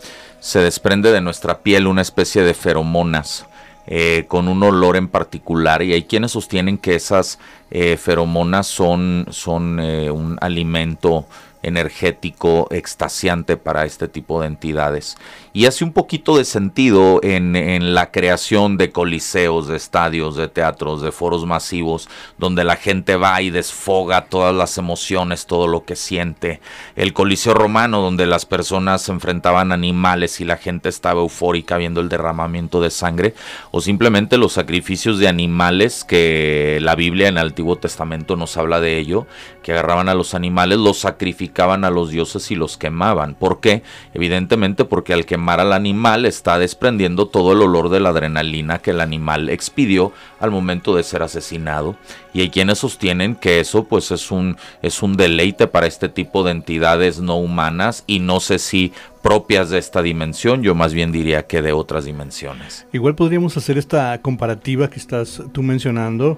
se 0.46 0.60
desprende 0.60 1.12
de 1.12 1.22
nuestra 1.22 1.62
piel 1.64 1.88
una 1.88 2.04
especie 2.04 2.44
de 2.44 2.54
feromonas 2.54 3.48
eh, 3.88 4.26
con 4.28 4.48
un 4.48 4.62
olor 4.62 4.96
en 4.96 5.08
particular 5.08 5.82
y 5.82 5.94
hay 5.94 6.04
quienes 6.04 6.34
sostienen 6.34 6.78
que 6.78 6.94
esas 6.94 7.40
eh, 7.72 7.98
feromonas 7.98 8.68
son, 8.68 9.26
son 9.32 9.80
eh, 9.80 10.12
un 10.12 10.38
alimento 10.42 11.26
energético 11.66 12.68
extasiante 12.70 13.58
para 13.58 13.86
este 13.86 14.08
tipo 14.08 14.40
de 14.40 14.48
entidades. 14.48 15.18
Y 15.52 15.66
hace 15.66 15.84
un 15.84 15.94
poquito 15.94 16.38
de 16.38 16.46
sentido 16.46 17.20
en, 17.24 17.96
la 17.96 18.12
creación 18.12 18.78
de 18.78 18.92
coliseos, 18.92 19.68
de 19.68 19.78
estadios, 19.78 20.36
de 20.36 20.48
teatros, 20.48 21.02
de 21.02 21.12
foros 21.12 21.46
masivos, 21.46 22.08
donde 22.38 22.64
la 22.64 22.76
gente 22.76 23.16
va 23.16 23.42
y 23.42 23.50
desfoga 23.50 24.26
todas 24.26 24.54
las 24.54 24.78
emociones, 24.78 25.48
todo 25.48 25.68
lo 25.68 25.86
que 25.86 25.96
siente. 25.96 26.60
El 26.96 27.14
coliseo 27.14 27.54
romano, 27.54 28.02
donde 28.02 28.26
las 28.26 28.46
personas 28.46 29.04
se 29.04 29.12
enfrentaban 29.12 29.72
a 29.72 29.76
animales 29.76 30.42
y 30.42 30.46
la 30.46 30.58
gente 30.58 30.90
estaba 30.90 31.22
eufórica 31.22 31.78
viendo 31.78 32.02
el 32.02 32.10
derramamiento 32.10 32.82
de 32.82 32.92
sangre, 32.92 33.34
o 33.72 33.82
simplemente 33.82 34.38
los 34.38 34.54
sacrificios 34.54 35.18
de 35.20 35.28
animales 35.28 36.04
que 36.04 36.78
la 36.82 36.96
Biblia 36.96 37.30
en 37.30 37.38
el 37.38 37.48
Antiguo 37.48 37.78
Testamento 37.78 38.36
nos 38.36 38.56
habla 38.58 38.82
de 38.82 39.00
ello, 39.00 39.26
que 39.64 39.72
agarraban 39.72 40.10
a 40.10 40.14
los 40.14 40.36
animales, 40.36 40.78
los 40.78 41.00
sacrificaban 41.00 41.55
a 41.64 41.90
los 41.90 42.10
dioses 42.10 42.52
y 42.52 42.56
los 42.56 42.78
quemaban. 42.78 43.36
¿Por 43.36 43.60
qué? 43.60 43.84
Evidentemente 44.14 44.86
porque 44.86 45.14
al 45.14 45.26
quemar 45.26 45.60
al 45.60 45.74
animal 45.74 46.26
está 46.26 46.60
desprendiendo 46.60 47.28
todo 47.28 47.54
el 47.54 47.62
olor 47.62 47.90
de 47.90 48.00
la 48.00 48.10
adrenalina 48.10 48.80
que 48.80 48.92
el 48.92 49.02
animal 49.02 49.50
expidió 49.50 50.12
al 50.40 50.52
momento 50.52 50.96
de 50.96 51.04
ser 51.04 51.24
asesinado 51.24 51.96
y 52.34 52.42
hay 52.42 52.50
quienes 52.50 52.80
sostienen 52.80 53.36
que 53.36 53.60
eso 53.60 53.86
pues 53.86 54.12
es 54.12 54.32
un 54.32 54.58
es 54.82 55.02
un 55.02 55.16
deleite 55.16 55.68
para 55.68 55.88
este 55.88 56.10
tipo 56.10 56.44
de 56.44 56.52
entidades 56.52 57.20
no 57.20 57.38
humanas 57.38 58.04
y 58.08 58.20
no 58.20 58.40
sé 58.40 58.60
si 58.60 58.92
propias 59.22 59.72
de 59.72 59.80
esta 59.80 60.04
dimensión, 60.04 60.62
yo 60.62 60.76
más 60.76 60.94
bien 60.94 61.12
diría 61.12 61.48
que 61.48 61.64
de 61.64 61.74
otras 61.74 62.06
dimensiones. 62.06 62.86
Igual 62.94 63.16
podríamos 63.16 63.58
hacer 63.58 63.78
esta 63.80 64.22
comparativa 64.22 64.88
que 64.90 65.00
estás 65.00 65.42
tú 65.52 65.64
mencionando. 65.64 66.38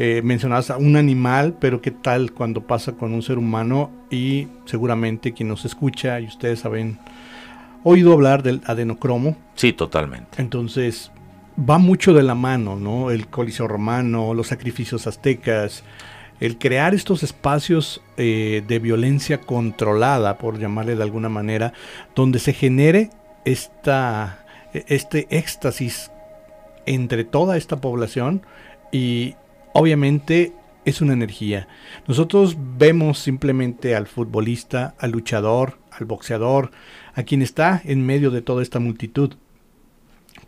Eh, 0.00 0.22
mencionabas 0.22 0.70
a 0.70 0.76
un 0.76 0.94
animal, 0.94 1.56
pero 1.58 1.80
qué 1.80 1.90
tal 1.90 2.32
cuando 2.32 2.60
pasa 2.60 2.92
con 2.92 3.12
un 3.12 3.22
ser 3.22 3.36
humano 3.36 3.90
y 4.10 4.46
seguramente 4.64 5.32
quien 5.32 5.48
nos 5.48 5.64
escucha 5.64 6.20
y 6.20 6.26
ustedes 6.26 6.60
saben 6.60 7.00
oído 7.82 8.12
hablar 8.12 8.44
del 8.44 8.62
adenocromo. 8.64 9.36
Sí, 9.56 9.72
totalmente. 9.72 10.40
Entonces, 10.40 11.10
va 11.58 11.78
mucho 11.78 12.14
de 12.14 12.22
la 12.22 12.36
mano, 12.36 12.76
¿no? 12.76 13.10
El 13.10 13.26
coliseo 13.26 13.66
romano, 13.66 14.34
los 14.34 14.46
sacrificios 14.46 15.08
aztecas, 15.08 15.82
el 16.38 16.58
crear 16.58 16.94
estos 16.94 17.24
espacios 17.24 18.00
eh, 18.16 18.62
de 18.68 18.78
violencia 18.78 19.40
controlada, 19.40 20.38
por 20.38 20.60
llamarle 20.60 20.94
de 20.94 21.02
alguna 21.02 21.28
manera, 21.28 21.72
donde 22.14 22.38
se 22.38 22.52
genere 22.52 23.10
esta, 23.44 24.44
este 24.72 25.26
éxtasis 25.30 26.12
entre 26.86 27.24
toda 27.24 27.56
esta 27.56 27.80
población 27.80 28.42
y 28.92 29.34
obviamente 29.78 30.52
es 30.84 31.00
una 31.00 31.12
energía. 31.12 31.68
Nosotros 32.06 32.56
vemos 32.78 33.18
simplemente 33.18 33.94
al 33.94 34.06
futbolista, 34.06 34.94
al 34.98 35.10
luchador, 35.10 35.78
al 35.90 36.06
boxeador, 36.06 36.70
a 37.14 37.22
quien 37.22 37.42
está 37.42 37.80
en 37.84 38.04
medio 38.04 38.30
de 38.30 38.42
toda 38.42 38.62
esta 38.62 38.78
multitud. 38.78 39.34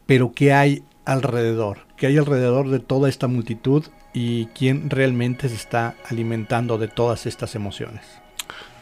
Pero 0.06 0.32
¿qué 0.32 0.52
hay 0.52 0.82
alrededor? 1.04 1.86
¿Qué 1.96 2.06
hay 2.06 2.16
alrededor 2.16 2.68
de 2.68 2.80
toda 2.80 3.08
esta 3.08 3.26
multitud 3.26 3.84
y 4.12 4.46
quién 4.46 4.90
realmente 4.90 5.48
se 5.48 5.54
está 5.54 5.94
alimentando 6.08 6.78
de 6.78 6.88
todas 6.88 7.26
estas 7.26 7.54
emociones? 7.54 8.02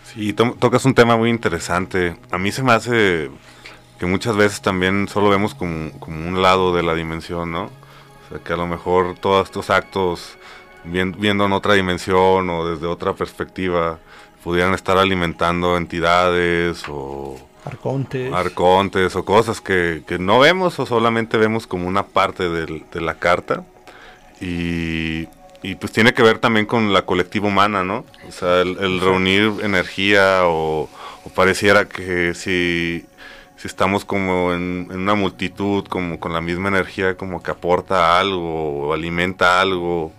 Sí, 0.04 0.32
tocas 0.32 0.84
un 0.84 0.94
tema 0.94 1.16
muy 1.16 1.28
interesante. 1.28 2.16
A 2.30 2.38
mí 2.38 2.50
se 2.50 2.62
me 2.62 2.72
hace 2.72 3.30
que 3.98 4.06
muchas 4.06 4.36
veces 4.36 4.62
también 4.62 5.08
solo 5.08 5.28
vemos 5.28 5.54
como, 5.54 5.90
un 6.06 6.40
lado 6.40 6.74
de 6.74 6.82
la 6.82 6.94
dimensión, 6.94 7.50
¿no? 7.50 7.70
O 8.28 8.34
sea, 8.34 8.38
que 8.44 8.52
a 8.52 8.56
lo 8.56 8.66
mejor 8.66 9.16
todos 9.18 9.46
estos 9.46 9.70
actos, 9.70 10.36
viendo 10.84 11.46
en 11.46 11.52
otra 11.52 11.74
dimensión 11.74 12.50
o 12.50 12.68
desde 12.68 12.86
otra 12.86 13.14
perspectiva, 13.14 13.98
pudieran 14.44 14.74
estar 14.74 14.98
alimentando 14.98 15.76
entidades 15.76 16.84
o 16.88 17.36
Arcontes. 17.64 18.32
Arcontes 18.32 19.16
o 19.16 19.24
cosas 19.24 19.60
que, 19.60 20.02
no 20.18 20.38
vemos 20.38 20.78
o 20.78 20.86
solamente 20.86 21.36
vemos 21.36 21.66
como 21.66 21.86
una 21.86 22.06
parte 22.06 22.48
de 22.48 23.00
la 23.00 23.14
carta. 23.14 23.64
Y, 24.40 25.26
pues 25.80 25.92
tiene 25.92 26.14
que 26.14 26.22
ver 26.22 26.38
también 26.38 26.66
con 26.66 26.92
la 26.92 27.02
colectiva 27.02 27.48
humana, 27.48 27.82
¿no? 27.82 28.04
O 28.26 28.32
sea, 28.32 28.60
el, 28.62 29.00
reunir 29.00 29.52
energía 29.62 30.42
o, 30.44 30.88
pareciera 31.34 31.86
que 31.86 32.34
si, 32.34 33.04
si 33.58 33.66
estamos 33.66 34.04
como 34.04 34.54
en, 34.54 34.88
una 34.90 35.14
multitud, 35.14 35.84
como 35.84 36.20
con 36.20 36.32
la 36.32 36.40
misma 36.40 36.68
energía, 36.68 37.16
como 37.16 37.42
que 37.42 37.50
aporta 37.50 38.18
algo 38.18 38.88
o 38.88 38.92
alimenta 38.94 39.60
algo 39.60 40.12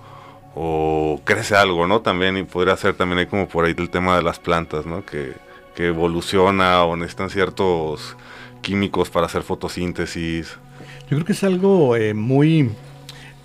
o 0.56 1.22
crece 1.24 1.56
algo, 1.56 1.88
¿no? 1.88 2.02
También 2.02 2.38
y 2.38 2.44
podría 2.44 2.76
ser 2.76 2.96
también 2.96 3.20
ahí 3.20 3.26
como 3.28 3.48
por 3.48 3.64
ahí 3.64 3.74
el 3.78 3.90
tema 3.90 4.18
de 4.18 4.24
las 4.24 4.40
plantas, 4.40 4.86
¿no? 4.86 5.06
Que, 5.06 5.34
que 5.74 5.88
evoluciona 5.88 6.84
o 6.84 6.98
necesitan 6.98 7.30
ciertos 7.30 8.18
químicos 8.62 9.10
para 9.10 9.28
hacer 9.28 9.44
fotosíntesis. 9.44 10.58
Yo 11.10 11.16
creo 11.16 11.26
que 11.26 11.32
es 11.32 11.44
algo 11.46 11.96
eh, 11.96 12.14
muy 12.14 12.70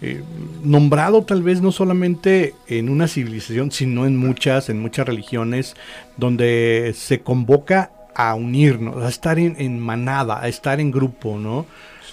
eh, 0.03 0.25
nombrado 0.65 1.23
tal 1.23 1.43
vez 1.45 1.63
no 1.63 1.71
solamente 1.71 2.55
en 2.67 2.89
una 2.89 3.07
civilización, 3.07 3.71
sino 3.71 4.07
en 4.07 4.17
muchas, 4.17 4.69
en 4.69 4.81
muchas 4.81 5.07
religiones, 5.07 5.77
donde 6.17 6.93
se 6.97 7.21
convoca 7.21 7.93
a 8.15 8.35
unirnos, 8.35 9.03
a 9.03 9.09
estar 9.09 9.39
en 9.39 9.79
manada, 9.79 10.41
a 10.41 10.49
estar 10.49 10.81
en 10.81 10.91
grupo, 10.91 11.39
¿no? 11.39 11.67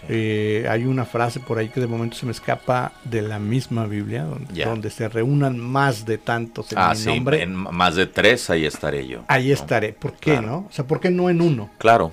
Eh, 0.09 0.65
hay 0.69 0.85
una 0.85 1.05
frase 1.05 1.39
por 1.39 1.57
ahí 1.57 1.69
que 1.69 1.79
de 1.79 1.87
momento 1.87 2.15
se 2.15 2.25
me 2.25 2.31
escapa 2.31 2.91
de 3.03 3.21
la 3.21 3.39
misma 3.39 3.85
Biblia, 3.85 4.25
donde, 4.65 4.89
se 4.89 5.07
reúnan 5.07 5.59
más 5.59 6.05
de 6.05 6.17
tantos 6.17 6.71
en 6.71 6.79
ah, 6.79 6.93
mi 6.97 7.05
nombre. 7.05 7.43
En 7.43 7.55
más 7.55 7.95
de 7.95 8.07
tres, 8.07 8.49
ahí 8.49 8.65
estaré 8.65 9.07
yo. 9.07 9.23
Ahí 9.27 9.51
estaré. 9.51 9.93
¿Por 9.93 10.13
qué, 10.13 10.41
no? 10.41 10.65
O 10.69 10.71
sea, 10.71 10.85
¿por 10.85 10.99
qué 10.99 11.11
no 11.11 11.29
en 11.29 11.41
uno? 11.41 11.69
Claro. 11.77 12.11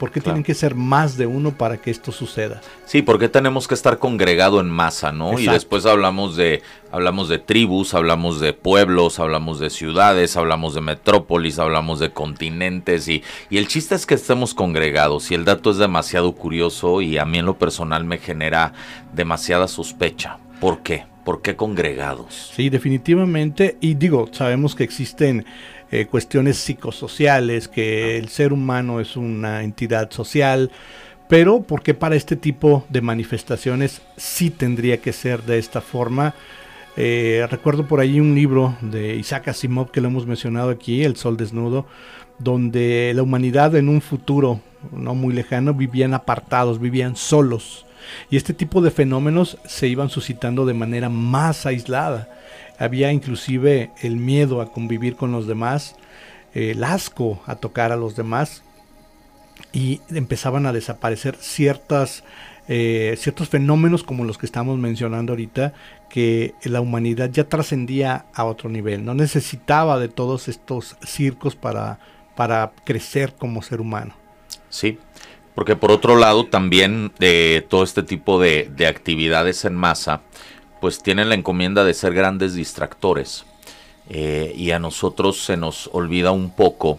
¿Por 0.00 0.10
qué 0.10 0.22
tienen 0.22 0.42
que 0.42 0.54
ser 0.54 0.74
más 0.74 1.18
de 1.18 1.26
uno 1.26 1.52
para 1.52 1.76
que 1.76 1.90
esto 1.90 2.10
suceda? 2.10 2.62
Sí, 2.86 3.02
porque 3.02 3.28
tenemos 3.28 3.68
que 3.68 3.74
estar 3.74 3.98
congregado 3.98 4.58
en 4.58 4.70
masa, 4.70 5.12
¿no? 5.12 5.38
Y 5.38 5.46
después 5.46 5.84
hablamos 5.84 6.36
de 6.36 6.62
hablamos 6.90 7.28
de 7.28 7.38
tribus, 7.38 7.92
hablamos 7.92 8.40
de 8.40 8.54
pueblos, 8.54 9.18
hablamos 9.18 9.60
de 9.60 9.68
ciudades, 9.68 10.38
hablamos 10.38 10.72
de 10.72 10.80
metrópolis, 10.80 11.58
hablamos 11.58 12.00
de 12.00 12.12
continentes 12.12 13.08
y, 13.08 13.22
y 13.50 13.58
el 13.58 13.68
chiste 13.68 13.94
es 13.94 14.06
que 14.06 14.14
estemos 14.14 14.54
congregados 14.54 15.30
y 15.30 15.34
el 15.34 15.44
dato 15.44 15.70
es 15.70 15.76
demasiado 15.76 16.32
curioso 16.32 17.02
y 17.02 17.18
a 17.18 17.26
mí 17.26 17.36
en 17.36 17.44
lo 17.44 17.58
personal 17.58 18.04
me 18.04 18.16
genera 18.16 18.72
demasiada 19.12 19.68
sospecha. 19.68 20.38
¿Por 20.62 20.78
qué? 20.78 21.04
¿Por 21.24 21.42
qué 21.42 21.56
congregados? 21.56 22.52
Sí, 22.56 22.70
definitivamente. 22.70 23.76
Y 23.82 23.96
digo, 23.96 24.30
sabemos 24.32 24.74
que 24.74 24.84
existen 24.84 25.44
eh, 25.90 26.06
cuestiones 26.06 26.56
psicosociales, 26.58 27.68
que 27.68 28.16
el 28.16 28.28
ser 28.28 28.52
humano 28.52 29.00
es 29.00 29.16
una 29.16 29.62
entidad 29.62 30.10
social, 30.10 30.70
pero 31.28 31.62
¿por 31.62 31.82
qué 31.82 31.94
para 31.94 32.16
este 32.16 32.36
tipo 32.36 32.84
de 32.88 33.00
manifestaciones 33.00 34.02
sí 34.16 34.50
tendría 34.50 34.98
que 34.98 35.12
ser 35.12 35.42
de 35.42 35.58
esta 35.58 35.80
forma? 35.80 36.34
Eh, 36.96 37.46
recuerdo 37.50 37.86
por 37.86 38.00
ahí 38.00 38.18
un 38.18 38.34
libro 38.34 38.76
de 38.80 39.14
Isaac 39.14 39.48
Asimov 39.48 39.90
que 39.90 40.00
lo 40.00 40.08
hemos 40.08 40.26
mencionado 40.26 40.70
aquí, 40.70 41.04
El 41.04 41.16
Sol 41.16 41.36
Desnudo, 41.36 41.86
donde 42.38 43.12
la 43.14 43.22
humanidad 43.22 43.76
en 43.76 43.88
un 43.88 44.00
futuro 44.00 44.60
no 44.92 45.14
muy 45.14 45.32
lejano 45.32 45.74
vivían 45.74 46.14
apartados, 46.14 46.80
vivían 46.80 47.16
solos. 47.16 47.86
Y 48.30 48.36
este 48.36 48.54
tipo 48.54 48.80
de 48.80 48.90
fenómenos 48.90 49.58
se 49.66 49.86
iban 49.86 50.08
suscitando 50.08 50.66
de 50.66 50.74
manera 50.74 51.08
más 51.08 51.66
aislada. 51.66 52.28
Había 52.80 53.12
inclusive 53.12 53.90
el 54.00 54.16
miedo 54.16 54.62
a 54.62 54.72
convivir 54.72 55.14
con 55.14 55.32
los 55.32 55.46
demás, 55.46 55.96
el 56.54 56.82
asco 56.82 57.42
a 57.46 57.56
tocar 57.56 57.92
a 57.92 57.96
los 57.96 58.16
demás 58.16 58.62
y 59.72 60.00
empezaban 60.08 60.64
a 60.64 60.72
desaparecer 60.72 61.36
ciertas, 61.36 62.24
eh, 62.68 63.16
ciertos 63.18 63.50
fenómenos 63.50 64.02
como 64.02 64.24
los 64.24 64.38
que 64.38 64.46
estamos 64.46 64.78
mencionando 64.78 65.34
ahorita, 65.34 65.74
que 66.08 66.54
la 66.64 66.80
humanidad 66.80 67.30
ya 67.30 67.44
trascendía 67.44 68.24
a 68.34 68.44
otro 68.44 68.70
nivel, 68.70 69.04
no 69.04 69.12
necesitaba 69.14 69.98
de 69.98 70.08
todos 70.08 70.48
estos 70.48 70.96
circos 71.04 71.56
para, 71.56 72.00
para 72.34 72.72
crecer 72.84 73.34
como 73.38 73.60
ser 73.60 73.82
humano. 73.82 74.14
Sí, 74.70 74.98
porque 75.54 75.76
por 75.76 75.92
otro 75.92 76.16
lado 76.16 76.46
también 76.46 77.12
de 77.18 77.64
todo 77.68 77.84
este 77.84 78.02
tipo 78.02 78.40
de, 78.40 78.70
de 78.74 78.86
actividades 78.86 79.66
en 79.66 79.74
masa, 79.74 80.22
pues 80.80 81.02
tienen 81.02 81.28
la 81.28 81.34
encomienda 81.34 81.84
de 81.84 81.94
ser 81.94 82.14
grandes 82.14 82.54
distractores. 82.54 83.44
Eh, 84.08 84.52
y 84.56 84.72
a 84.72 84.80
nosotros 84.80 85.44
se 85.44 85.56
nos 85.56 85.88
olvida 85.92 86.32
un 86.32 86.50
poco 86.50 86.98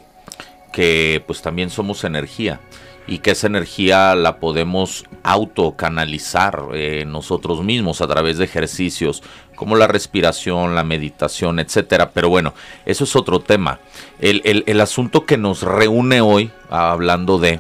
que 0.72 1.22
pues 1.28 1.42
también 1.42 1.70
somos 1.70 2.06
energía 2.06 2.62
y 3.08 3.18
que 3.18 3.32
esa 3.32 3.48
energía 3.48 4.16
la 4.16 4.40
podemos 4.40 5.04
autocanalizar 5.24 6.68
eh, 6.74 7.04
nosotros 7.06 7.64
mismos 7.64 8.00
a 8.00 8.08
través 8.08 8.38
de 8.38 8.46
ejercicios 8.46 9.24
como 9.56 9.76
la 9.76 9.88
respiración, 9.88 10.76
la 10.76 10.84
meditación, 10.84 11.60
etcétera. 11.60 12.12
Pero 12.12 12.30
bueno, 12.30 12.54
eso 12.86 13.04
es 13.04 13.16
otro 13.16 13.42
tema. 13.42 13.80
El, 14.20 14.42
el, 14.46 14.64
el 14.66 14.80
asunto 14.80 15.26
que 15.26 15.38
nos 15.38 15.64
reúne 15.64 16.22
hoy, 16.22 16.52
hablando 16.70 17.38
de, 17.38 17.60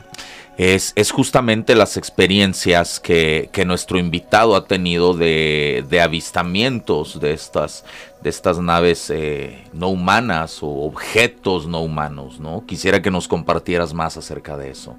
es, 0.61 1.11
justamente 1.11 1.73
las 1.73 1.97
experiencias 1.97 2.99
que, 2.99 3.49
nuestro 3.65 3.97
invitado 3.97 4.55
ha 4.55 4.65
tenido 4.65 5.15
de, 5.15 5.99
avistamientos 6.03 7.19
de 7.19 7.33
estas, 7.33 7.83
de 8.21 8.29
estas 8.29 8.59
naves 8.59 9.09
eh, 9.09 9.63
no 9.73 9.87
humanas 9.87 10.61
o 10.61 10.67
objetos 10.67 11.65
no 11.65 11.81
humanos, 11.81 12.39
¿no? 12.39 12.63
Quisiera 12.67 13.01
que 13.01 13.09
nos 13.09 13.27
compartieras 13.27 13.95
más 13.95 14.17
acerca 14.17 14.55
de 14.55 14.69
eso. 14.69 14.95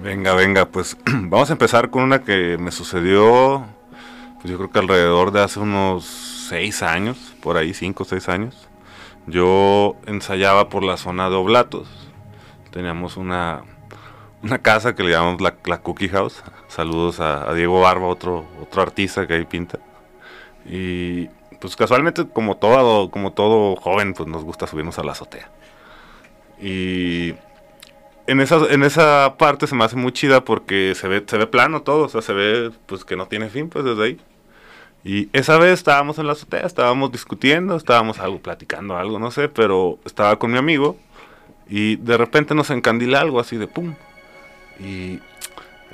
Venga, 0.00 0.34
venga, 0.34 0.66
pues 0.66 0.96
vamos 1.06 1.48
a 1.50 1.52
empezar 1.52 1.90
con 1.90 2.02
una 2.02 2.22
que 2.22 2.58
me 2.58 2.72
sucedió, 2.72 3.64
pues 4.40 4.50
yo 4.50 4.56
creo 4.56 4.72
que 4.72 4.80
alrededor 4.80 5.30
de 5.30 5.42
hace 5.42 5.60
unos 5.60 6.06
seis 6.48 6.82
años, 6.82 7.16
por 7.40 7.56
ahí, 7.56 7.72
cinco 7.72 8.02
o 8.02 8.06
seis 8.06 8.28
años. 8.28 8.68
Yo 9.28 9.94
ensayaba 10.06 10.68
por 10.68 10.82
la 10.82 10.96
zona 10.96 11.30
de 11.30 11.36
Oblatos. 11.36 11.88
Teníamos 12.72 13.16
una, 13.16 13.62
una 14.44 14.58
casa 14.58 14.94
que 14.94 15.02
le 15.02 15.10
llamamos 15.10 15.40
la, 15.40 15.54
la 15.64 15.78
Cookie 15.78 16.08
House. 16.10 16.42
Saludos 16.68 17.18
a, 17.18 17.50
a, 17.50 17.54
Diego 17.54 17.80
Barba, 17.80 18.06
otro, 18.06 18.44
otro 18.60 18.82
artista 18.82 19.26
que 19.26 19.34
ahí 19.34 19.44
pinta. 19.44 19.78
Y 20.66 21.28
pues 21.60 21.76
casualmente, 21.76 22.28
como 22.28 22.58
todo, 22.58 23.10
como 23.10 23.32
todo 23.32 23.74
joven, 23.76 24.12
pues 24.12 24.28
nos 24.28 24.44
gusta 24.44 24.66
subirnos 24.66 24.98
a 24.98 25.02
la 25.02 25.12
azotea. 25.12 25.50
Y 26.60 27.34
en 28.26 28.40
esa, 28.40 28.56
en 28.70 28.82
esa 28.82 29.36
parte 29.38 29.66
se 29.66 29.74
me 29.74 29.84
hace 29.84 29.96
muy 29.96 30.12
chida 30.12 30.44
porque 30.44 30.94
se 30.94 31.08
ve, 31.08 31.24
se 31.26 31.38
ve 31.38 31.46
plano 31.46 31.82
todo, 31.82 32.04
o 32.04 32.08
sea, 32.08 32.20
se 32.20 32.34
ve 32.34 32.70
pues 32.86 33.04
que 33.04 33.16
no 33.16 33.26
tiene 33.26 33.48
fin, 33.48 33.70
pues 33.70 33.84
desde 33.84 34.04
ahí. 34.04 34.20
Y 35.04 35.28
esa 35.32 35.58
vez 35.58 35.72
estábamos 35.72 36.18
en 36.18 36.26
la 36.26 36.32
azotea, 36.32 36.66
estábamos 36.66 37.12
discutiendo, 37.12 37.76
estábamos 37.76 38.18
algo, 38.18 38.40
platicando 38.40 38.96
algo, 38.96 39.18
no 39.18 39.30
sé, 39.30 39.48
pero 39.48 39.98
estaba 40.04 40.38
con 40.38 40.52
mi 40.52 40.58
amigo 40.58 40.96
y 41.66 41.96
de 41.96 42.18
repente 42.18 42.54
nos 42.54 42.70
encandila 42.70 43.20
algo 43.20 43.40
así 43.40 43.56
de 43.56 43.66
pum. 43.66 43.94
Y 44.80 45.20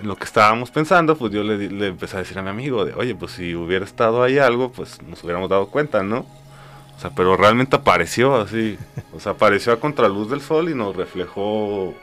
lo 0.03 0.17
que 0.17 0.25
estábamos 0.25 0.71
pensando, 0.71 1.17
pues 1.17 1.33
yo 1.33 1.43
le, 1.43 1.69
le, 1.69 1.89
empecé 1.89 2.17
a 2.17 2.21
decir 2.21 2.39
a 2.39 2.43
mi 2.43 2.49
amigo 2.49 2.85
de, 2.85 2.95
oye, 2.95 3.15
pues 3.15 3.33
si 3.33 3.55
hubiera 3.55 3.85
estado 3.85 4.23
ahí 4.23 4.39
algo, 4.39 4.73
pues 4.73 5.03
nos 5.03 5.23
hubiéramos 5.23 5.51
dado 5.51 5.67
cuenta, 5.69 6.03
¿no? 6.03 6.27
O 6.97 7.01
sea, 7.01 7.11
pero 7.11 7.37
realmente 7.37 7.77
apareció 7.77 8.37
así, 8.37 8.79
o 9.15 9.21
sea, 9.21 9.33
apareció 9.33 9.73
a 9.73 9.81
contraluz 9.81 10.31
del 10.31 10.41
sol 10.41 10.69
y 10.69 10.75
nos 10.75 10.95
reflejó 10.95 11.95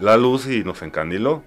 la 0.00 0.16
luz 0.16 0.46
y 0.46 0.62
nos 0.62 0.82
encandiló. 0.82 1.42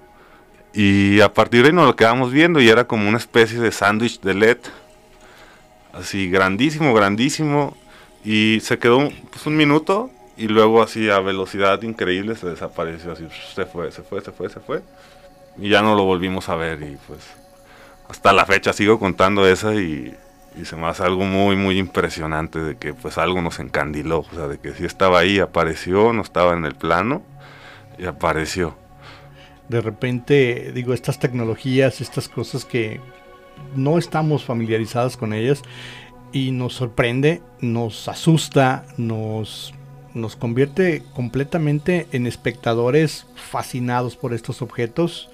Y 0.73 1.21
a 1.21 1.33
partir 1.33 1.61
de 1.61 1.67
ahí 1.67 1.73
nos 1.73 1.87
lo 1.87 1.95
quedamos 1.95 2.31
viendo 2.31 2.59
y 2.61 2.69
era 2.69 2.85
como 2.85 3.07
una 3.07 3.17
especie 3.17 3.59
de 3.59 3.71
sándwich 3.71 4.21
de 4.21 4.33
LED. 4.33 4.57
Así 5.93 6.29
grandísimo, 6.29 6.93
grandísimo. 6.93 7.75
Y 8.23 8.59
se 8.61 8.77
quedó 8.77 9.09
pues, 9.31 9.45
un 9.45 9.57
minuto 9.57 10.11
y 10.39 10.47
luego 10.47 10.81
así 10.81 11.09
a 11.09 11.19
velocidad 11.19 11.81
increíble 11.81 12.35
se 12.35 12.47
desapareció. 12.47 13.11
Así 13.11 13.27
se 13.53 13.65
fue, 13.65 13.91
se 13.91 14.01
fue, 14.03 14.21
se 14.21 14.31
fue, 14.31 14.49
se 14.49 14.61
fue. 14.61 14.81
Y 15.57 15.69
ya 15.69 15.81
no 15.81 15.95
lo 15.95 16.05
volvimos 16.05 16.47
a 16.47 16.55
ver 16.55 16.81
y 16.81 16.97
pues 17.07 17.19
hasta 18.07 18.31
la 18.31 18.45
fecha 18.45 18.71
sigo 18.71 18.99
contando 18.99 19.45
esa 19.45 19.75
y, 19.75 20.15
y 20.59 20.65
se 20.65 20.77
me 20.77 20.87
hace 20.87 21.03
algo 21.03 21.25
muy, 21.25 21.57
muy 21.57 21.77
impresionante 21.77 22.59
de 22.59 22.77
que 22.77 22.93
pues 22.93 23.17
algo 23.17 23.41
nos 23.41 23.59
encandiló. 23.59 24.19
O 24.19 24.33
sea, 24.33 24.47
de 24.47 24.59
que 24.59 24.73
sí 24.73 24.85
estaba 24.85 25.19
ahí, 25.19 25.39
apareció, 25.39 26.13
no 26.13 26.21
estaba 26.21 26.53
en 26.53 26.63
el 26.63 26.75
plano 26.75 27.21
y 27.97 28.05
apareció. 28.05 28.77
De 29.67 29.81
repente, 29.81 30.71
digo, 30.73 30.93
estas 30.93 31.19
tecnologías, 31.19 31.99
estas 31.99 32.29
cosas 32.29 32.63
que 32.63 33.01
no 33.75 33.97
estamos 33.97 34.45
familiarizados 34.45 35.17
con 35.17 35.33
ellas 35.33 35.61
y 36.31 36.51
nos 36.51 36.75
sorprende, 36.75 37.41
nos 37.59 38.07
asusta, 38.07 38.85
nos, 38.97 39.73
nos 40.13 40.35
convierte 40.35 41.03
completamente 41.13 42.07
en 42.11 42.27
espectadores 42.27 43.25
fascinados 43.35 44.15
por 44.15 44.33
estos 44.33 44.61
objetos. 44.61 45.29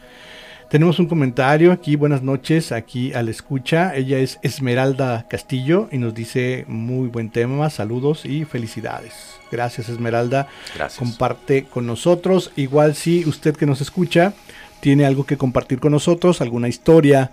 Tenemos 0.69 0.99
un 0.99 1.05
comentario 1.05 1.71
aquí, 1.71 1.95
buenas 1.95 2.23
noches, 2.23 2.71
aquí 2.71 3.13
al 3.13 3.29
escucha. 3.29 3.95
Ella 3.95 4.17
es 4.17 4.39
Esmeralda 4.41 5.27
Castillo 5.29 5.87
y 5.91 5.99
nos 5.99 6.15
dice 6.15 6.65
muy 6.67 7.07
buen 7.07 7.29
tema, 7.29 7.69
saludos 7.69 8.25
y 8.25 8.45
felicidades. 8.45 9.13
Gracias 9.51 9.89
Esmeralda. 9.89 10.47
Gracias. 10.73 10.99
Comparte 10.99 11.65
con 11.65 11.85
nosotros. 11.85 12.51
Igual 12.55 12.95
si 12.95 13.25
usted 13.25 13.55
que 13.55 13.67
nos 13.67 13.79
escucha 13.81 14.33
tiene 14.79 15.05
algo 15.05 15.25
que 15.25 15.37
compartir 15.37 15.79
con 15.79 15.91
nosotros, 15.91 16.41
alguna 16.41 16.67
historia 16.67 17.31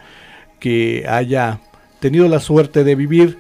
que 0.59 1.05
haya 1.09 1.61
tenido 2.01 2.29
la 2.29 2.41
suerte 2.41 2.85
de 2.85 2.95
vivir, 2.95 3.39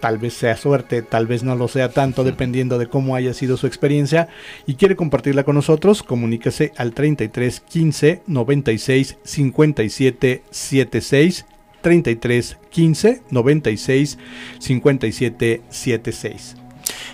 tal 0.00 0.18
vez 0.18 0.34
sea 0.34 0.56
suerte, 0.56 1.02
tal 1.02 1.26
vez 1.26 1.42
no 1.42 1.54
lo 1.56 1.68
sea 1.68 1.90
tanto, 1.90 2.24
dependiendo 2.24 2.78
de 2.78 2.88
cómo 2.88 3.14
haya 3.14 3.34
sido 3.34 3.56
su 3.56 3.66
experiencia, 3.66 4.28
y 4.66 4.74
quiere 4.74 4.96
compartirla 4.96 5.44
con 5.44 5.54
nosotros, 5.54 6.02
comuníquese 6.02 6.72
al 6.76 6.92
33 6.92 7.60
15 7.60 8.22
96 8.26 9.18
57 9.22 10.42
76. 10.50 11.46
33 11.82 12.58
15 12.70 13.22
96 13.30 14.18
57 14.58 15.62
76. 15.68 16.56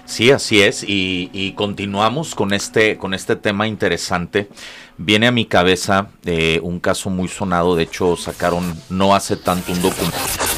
Sí, 0.05 0.31
así 0.31 0.61
es, 0.63 0.85
y, 0.85 1.31
y, 1.33 1.53
continuamos 1.53 2.35
con 2.35 2.53
este, 2.53 2.97
con 2.97 3.13
este 3.13 3.37
tema 3.37 3.67
interesante. 3.67 4.49
Viene 4.97 5.27
a 5.27 5.33
mi 5.33 5.47
cabeza 5.47 6.09
eh, 6.25 6.61
un 6.63 6.81
caso 6.81 7.11
muy 7.11 7.29
sonado, 7.29 7.75
de 7.75 7.83
hecho 7.83 8.17
sacaron 8.17 8.81
no 8.89 9.15
hace 9.15 9.37
tanto 9.37 9.73
un 9.73 9.83
documental. 9.83 10.56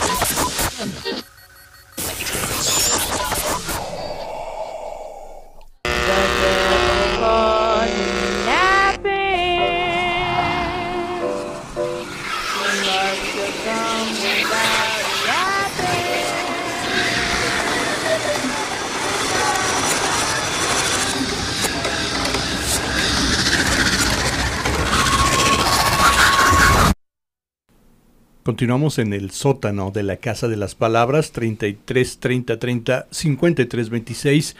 Continuamos 28.48 28.98
en 28.98 29.12
el 29.12 29.30
sótano 29.30 29.90
de 29.90 30.02
la 30.02 30.16
Casa 30.16 30.48
de 30.48 30.56
las 30.56 30.74
Palabras, 30.74 31.32
33 31.32 32.18
30 32.18 32.58
30 32.58 33.06
53 33.10 33.90
26 33.90 34.56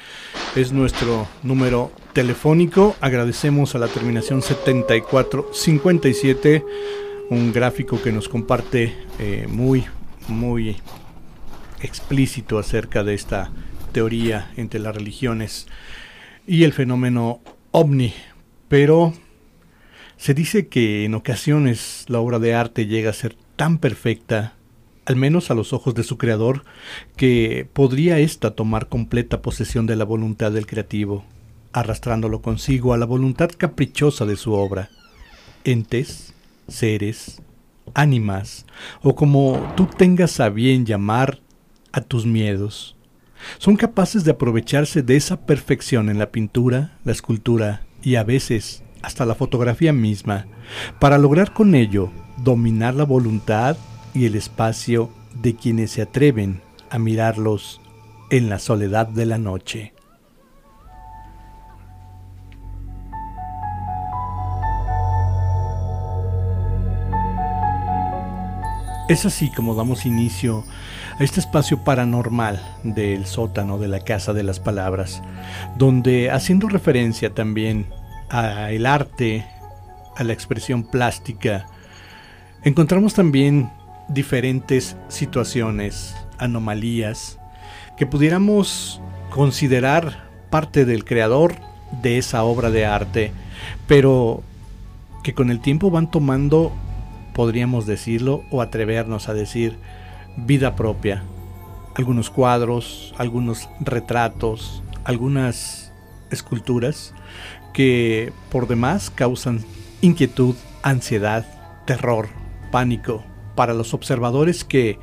es 0.56 0.72
nuestro 0.72 1.26
número 1.42 1.90
telefónico. 2.12 2.96
Agradecemos 3.00 3.74
a 3.74 3.78
la 3.78 3.88
terminación 3.88 4.42
74 4.42 5.48
57, 5.54 6.66
un 7.30 7.50
gráfico 7.50 8.02
que 8.02 8.12
nos 8.12 8.28
comparte 8.28 8.94
eh, 9.18 9.46
muy, 9.48 9.86
muy 10.28 10.76
explícito 11.80 12.58
acerca 12.58 13.02
de 13.04 13.14
esta 13.14 13.50
teoría 13.92 14.52
entre 14.58 14.80
las 14.80 14.94
religiones 14.94 15.66
y 16.46 16.64
el 16.64 16.74
fenómeno 16.74 17.40
ovni, 17.70 18.12
pero 18.68 19.14
se 20.18 20.34
dice 20.34 20.68
que 20.68 21.06
en 21.06 21.14
ocasiones 21.14 22.04
la 22.08 22.18
obra 22.20 22.38
de 22.38 22.52
arte 22.52 22.84
llega 22.84 23.08
a 23.08 23.14
ser 23.14 23.34
tan 23.58 23.78
perfecta, 23.78 24.54
al 25.04 25.16
menos 25.16 25.50
a 25.50 25.54
los 25.54 25.72
ojos 25.72 25.92
de 25.94 26.04
su 26.04 26.16
creador, 26.16 26.62
que 27.16 27.68
podría 27.72 28.20
ésta 28.20 28.52
tomar 28.52 28.88
completa 28.88 29.42
posesión 29.42 29.84
de 29.84 29.96
la 29.96 30.04
voluntad 30.04 30.52
del 30.52 30.64
creativo, 30.64 31.24
arrastrándolo 31.72 32.40
consigo 32.40 32.94
a 32.94 32.98
la 32.98 33.04
voluntad 33.04 33.50
caprichosa 33.54 34.26
de 34.26 34.36
su 34.36 34.52
obra. 34.52 34.90
Entes, 35.64 36.34
seres, 36.68 37.42
ánimas, 37.94 38.64
o 39.02 39.16
como 39.16 39.74
tú 39.76 39.86
tengas 39.86 40.38
a 40.38 40.50
bien 40.50 40.86
llamar 40.86 41.40
a 41.90 42.00
tus 42.00 42.26
miedos, 42.26 42.96
son 43.58 43.74
capaces 43.74 44.22
de 44.22 44.30
aprovecharse 44.30 45.02
de 45.02 45.16
esa 45.16 45.46
perfección 45.46 46.10
en 46.10 46.20
la 46.20 46.30
pintura, 46.30 46.96
la 47.04 47.10
escultura 47.10 47.82
y 48.04 48.14
a 48.14 48.22
veces 48.22 48.84
hasta 49.02 49.26
la 49.26 49.34
fotografía 49.34 49.92
misma, 49.92 50.46
para 51.00 51.18
lograr 51.18 51.52
con 51.52 51.74
ello 51.74 52.12
dominar 52.42 52.94
la 52.94 53.04
voluntad 53.04 53.76
y 54.14 54.26
el 54.26 54.34
espacio 54.34 55.10
de 55.34 55.54
quienes 55.54 55.92
se 55.92 56.02
atreven 56.02 56.60
a 56.90 56.98
mirarlos 56.98 57.80
en 58.30 58.48
la 58.48 58.58
soledad 58.58 59.06
de 59.06 59.26
la 59.26 59.38
noche. 59.38 59.92
Es 69.08 69.24
así 69.24 69.50
como 69.50 69.74
damos 69.74 70.04
inicio 70.04 70.64
a 71.18 71.24
este 71.24 71.40
espacio 71.40 71.82
paranormal 71.82 72.60
del 72.82 73.24
sótano 73.24 73.78
de 73.78 73.88
la 73.88 74.00
Casa 74.00 74.34
de 74.34 74.42
las 74.42 74.60
Palabras, 74.60 75.22
donde 75.78 76.30
haciendo 76.30 76.68
referencia 76.68 77.32
también 77.32 77.86
al 78.28 78.84
arte, 78.84 79.46
a 80.14 80.24
la 80.24 80.34
expresión 80.34 80.84
plástica, 80.84 81.66
encontramos 82.68 83.14
también 83.14 83.70
diferentes 84.08 84.96
situaciones, 85.08 86.16
anomalías, 86.38 87.38
que 87.96 88.06
pudiéramos 88.06 89.00
considerar 89.30 90.28
parte 90.50 90.84
del 90.84 91.04
creador 91.04 91.56
de 92.02 92.18
esa 92.18 92.44
obra 92.44 92.70
de 92.70 92.86
arte, 92.86 93.32
pero 93.86 94.42
que 95.22 95.34
con 95.34 95.50
el 95.50 95.60
tiempo 95.60 95.90
van 95.90 96.10
tomando, 96.10 96.72
podríamos 97.34 97.86
decirlo, 97.86 98.44
o 98.50 98.62
atrevernos 98.62 99.28
a 99.28 99.34
decir, 99.34 99.76
vida 100.36 100.76
propia. 100.76 101.22
Algunos 101.94 102.30
cuadros, 102.30 103.14
algunos 103.18 103.68
retratos, 103.80 104.82
algunas 105.04 105.92
esculturas 106.30 107.14
que 107.72 108.32
por 108.50 108.68
demás 108.68 109.10
causan 109.10 109.64
inquietud, 110.00 110.54
ansiedad, 110.82 111.46
terror, 111.86 112.28
pánico 112.70 113.24
para 113.54 113.74
los 113.74 113.94
observadores 113.94 114.64
que 114.64 114.98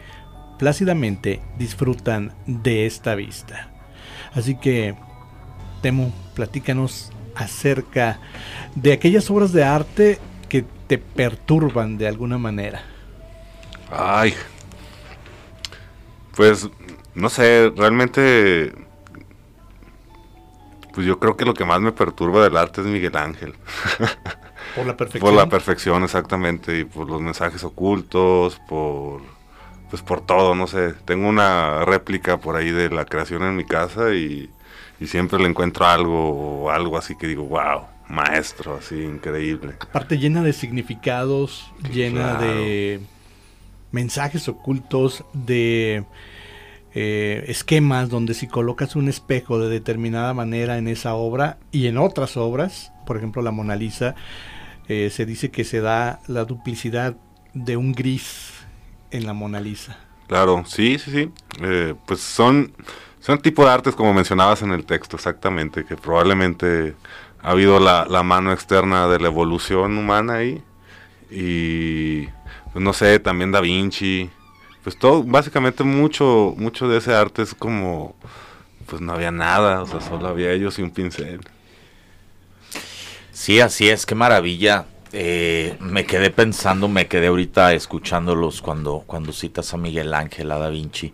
plácidamente 0.57 1.41
disfrutan 1.57 2.34
de 2.45 2.86
esta 2.86 3.16
vista. 3.16 3.70
Así 4.34 4.55
que, 4.55 4.95
Temo, 5.82 6.13
platícanos 6.34 7.11
acerca 7.36 8.20
de 8.76 8.93
aquellas 8.93 9.30
obras 9.30 9.51
de 9.51 9.63
arte 9.63 10.20
que 10.49 10.63
te 10.88 10.97
perturban 10.97 11.97
de 11.97 12.07
alguna 12.07 12.38
manera. 12.38 12.82
Ay, 13.91 14.34
pues 16.36 16.70
no 17.13 17.30
sé, 17.30 17.72
realmente 17.76 18.74
pues 20.93 21.05
yo 21.05 21.20
creo 21.20 21.36
que 21.36 21.45
lo 21.45 21.53
que 21.53 21.66
más 21.66 21.82
me 21.82 21.91
perturba 21.91 22.43
del 22.43 22.55
arte 22.55 22.80
es 22.82 22.88
Miguel 22.88 23.18
Ángel. 23.18 23.53
Por 24.76 24.86
la 24.86 24.97
perfección. 24.97 25.21
por 25.21 25.34
la 25.34 25.49
perfección, 25.49 26.03
exactamente, 26.03 26.80
y 26.80 26.84
por 26.84 27.09
los 27.09 27.21
mensajes 27.21 27.63
ocultos, 27.63 28.59
por 28.67 29.21
pues 29.89 30.01
por 30.01 30.21
todo, 30.21 30.55
no 30.55 30.67
sé. 30.67 30.93
Tengo 31.05 31.28
una 31.30 31.86
réplica 31.86 32.38
por 32.38 32.55
ahí 32.55 32.71
de 32.71 32.89
la 32.89 33.05
creación 33.05 33.43
en 33.43 33.55
mi 33.55 33.65
casa 33.65 34.13
y, 34.13 34.49
y 34.99 35.07
siempre 35.07 35.39
le 35.39 35.47
encuentro 35.47 35.86
algo 35.86 36.63
o 36.63 36.69
algo 36.69 36.97
así 36.97 37.15
que 37.15 37.28
digo, 37.28 37.45
wow, 37.45 37.84
maestro, 38.09 38.76
así 38.76 38.95
increíble. 38.95 39.76
Aparte 39.80 40.17
llena 40.17 40.41
de 40.43 40.53
significados, 40.53 41.71
llena 41.91 42.36
de 42.36 42.99
mensajes 43.91 44.47
ocultos, 44.49 45.23
de 45.34 46.03
eh, 46.93 47.45
esquemas 47.47 48.09
donde 48.09 48.34
si 48.34 48.47
colocas 48.47 48.95
un 48.95 49.09
espejo 49.09 49.59
de 49.59 49.69
determinada 49.69 50.34
manera 50.34 50.78
en 50.78 50.88
esa 50.88 51.15
obra 51.15 51.57
y 51.71 51.88
en 51.88 51.97
otras 51.97 52.38
obras, 52.38 52.91
por 53.05 53.17
ejemplo 53.17 53.41
la 53.41 53.51
Mona 53.51 53.76
Lisa, 53.76 54.15
eh, 54.88 55.09
se 55.09 55.25
dice 55.25 55.51
que 55.51 55.63
se 55.63 55.81
da 55.81 56.19
la 56.27 56.45
duplicidad 56.45 57.15
de 57.53 57.77
un 57.77 57.93
gris 57.93 58.51
en 59.11 59.25
la 59.25 59.33
Mona 59.33 59.59
Lisa. 59.59 59.97
Claro, 60.27 60.63
sí, 60.65 60.97
sí, 60.99 61.11
sí. 61.11 61.31
Eh, 61.61 61.95
pues 62.05 62.19
son, 62.19 62.73
son 63.19 63.39
tipo 63.39 63.63
de 63.63 63.71
artes 63.71 63.95
como 63.95 64.13
mencionabas 64.13 64.61
en 64.61 64.71
el 64.71 64.86
texto, 64.86 65.15
exactamente, 65.15 65.86
que 65.86 65.95
probablemente 65.95 66.95
ha 67.41 67.51
habido 67.51 67.79
la, 67.79 68.05
la 68.05 68.23
mano 68.23 68.51
externa 68.51 69.07
de 69.07 69.19
la 69.19 69.27
evolución 69.27 69.97
humana 69.97 70.36
ahí. 70.36 70.61
Y, 71.31 72.25
pues 72.73 72.83
no 72.83 72.93
sé, 72.93 73.19
también 73.19 73.51
Da 73.51 73.61
Vinci. 73.61 74.29
Pues 74.83 74.97
todo, 74.97 75.23
básicamente 75.23 75.83
mucho, 75.83 76.53
mucho 76.57 76.88
de 76.88 76.99
ese 76.99 77.13
arte 77.13 77.41
es 77.41 77.55
como, 77.55 78.15
pues 78.86 79.01
no 79.01 79.13
había 79.13 79.31
nada, 79.31 79.81
o 79.81 79.88
sea, 79.88 79.99
solo 79.99 80.27
había 80.27 80.51
ellos 80.51 80.77
y 80.77 80.83
un 80.83 80.91
pincel. 80.91 81.41
Sí, 83.36 83.59
así 83.59 83.89
es, 83.89 84.05
qué 84.05 84.15
maravilla. 84.15 84.86
Eh, 85.11 85.75
me 85.81 86.05
quedé 86.05 86.29
pensando, 86.29 86.88
me 86.88 87.07
quedé 87.07 87.27
ahorita 87.27 87.73
escuchándolos 87.73 88.61
cuando, 88.61 89.03
cuando 89.05 89.33
citas 89.33 89.73
a 89.73 89.77
Miguel 89.77 90.13
Ángel, 90.13 90.49
a 90.51 90.57
Da 90.57 90.69
Vinci. 90.69 91.11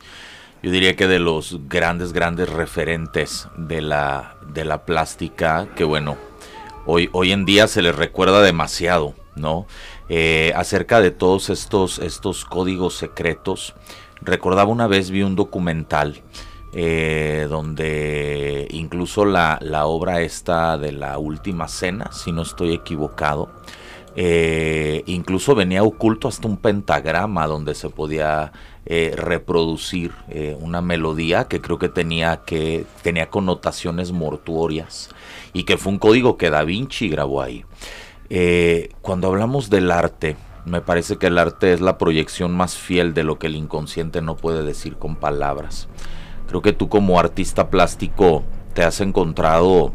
Yo 0.61 0.69
diría 0.69 0.95
que 0.95 1.07
de 1.07 1.17
los 1.17 1.67
grandes, 1.67 2.13
grandes 2.13 2.47
referentes 2.47 3.47
de 3.57 3.81
la, 3.81 4.35
de 4.53 4.65
la 4.65 4.85
plástica, 4.85 5.69
que 5.75 5.83
bueno, 5.83 6.15
hoy, 6.85 7.09
hoy 7.11 7.31
en 7.31 7.43
día 7.43 7.67
se 7.67 7.81
les 7.81 7.95
recuerda 7.95 8.43
demasiado, 8.43 9.15
¿no? 9.35 9.65
Eh, 10.07 10.53
acerca 10.55 11.01
de 11.01 11.09
todos 11.09 11.49
estos, 11.49 11.97
estos 11.97 12.45
códigos 12.45 12.93
secretos. 12.93 13.73
Recordaba 14.21 14.69
una 14.69 14.85
vez, 14.85 15.09
vi 15.09 15.23
un 15.23 15.35
documental 15.35 16.21
eh, 16.73 17.47
donde 17.49 18.67
incluso 18.71 19.25
la, 19.25 19.59
la, 19.61 19.87
obra 19.87 20.21
esta 20.21 20.77
de 20.77 20.93
la 20.93 21.17
última 21.17 21.67
cena, 21.67 22.11
si 22.13 22.31
no 22.31 22.43
estoy 22.43 22.73
equivocado, 22.73 23.49
eh, 24.15 25.03
incluso 25.05 25.53
venía 25.53 25.83
oculto 25.83 26.29
hasta 26.29 26.47
un 26.47 26.55
pentagrama 26.55 27.45
donde 27.47 27.75
se 27.75 27.89
podía 27.89 28.53
eh, 28.85 29.13
reproducir 29.15 30.11
una 30.59 30.81
melodía 30.81 31.45
que 31.45 31.61
creo 31.61 31.77
que 31.77 31.89
tenía 31.89 32.41
que 32.45 32.85
tenía 33.03 33.29
connotaciones 33.29 34.11
mortuorias 34.11 35.09
y 35.53 35.63
que 35.63 35.77
fue 35.77 35.91
un 35.93 35.99
código 35.99 36.37
que 36.37 36.49
Da 36.49 36.63
Vinci 36.63 37.09
grabó 37.09 37.41
ahí. 37.41 37.65
Cuando 39.01 39.27
hablamos 39.27 39.69
del 39.69 39.91
arte, 39.91 40.37
me 40.65 40.81
parece 40.81 41.17
que 41.17 41.27
el 41.27 41.37
arte 41.37 41.73
es 41.73 41.81
la 41.81 41.97
proyección 41.97 42.55
más 42.55 42.77
fiel 42.77 43.13
de 43.13 43.23
lo 43.23 43.39
que 43.39 43.47
el 43.47 43.55
inconsciente 43.55 44.21
no 44.21 44.37
puede 44.37 44.63
decir 44.63 44.95
con 44.95 45.15
palabras. 45.15 45.87
Creo 46.51 46.61
que 46.61 46.73
tú 46.73 46.89
como 46.89 47.17
artista 47.17 47.69
plástico 47.69 48.43
te 48.73 48.83
has 48.83 48.99
encontrado 48.99 49.93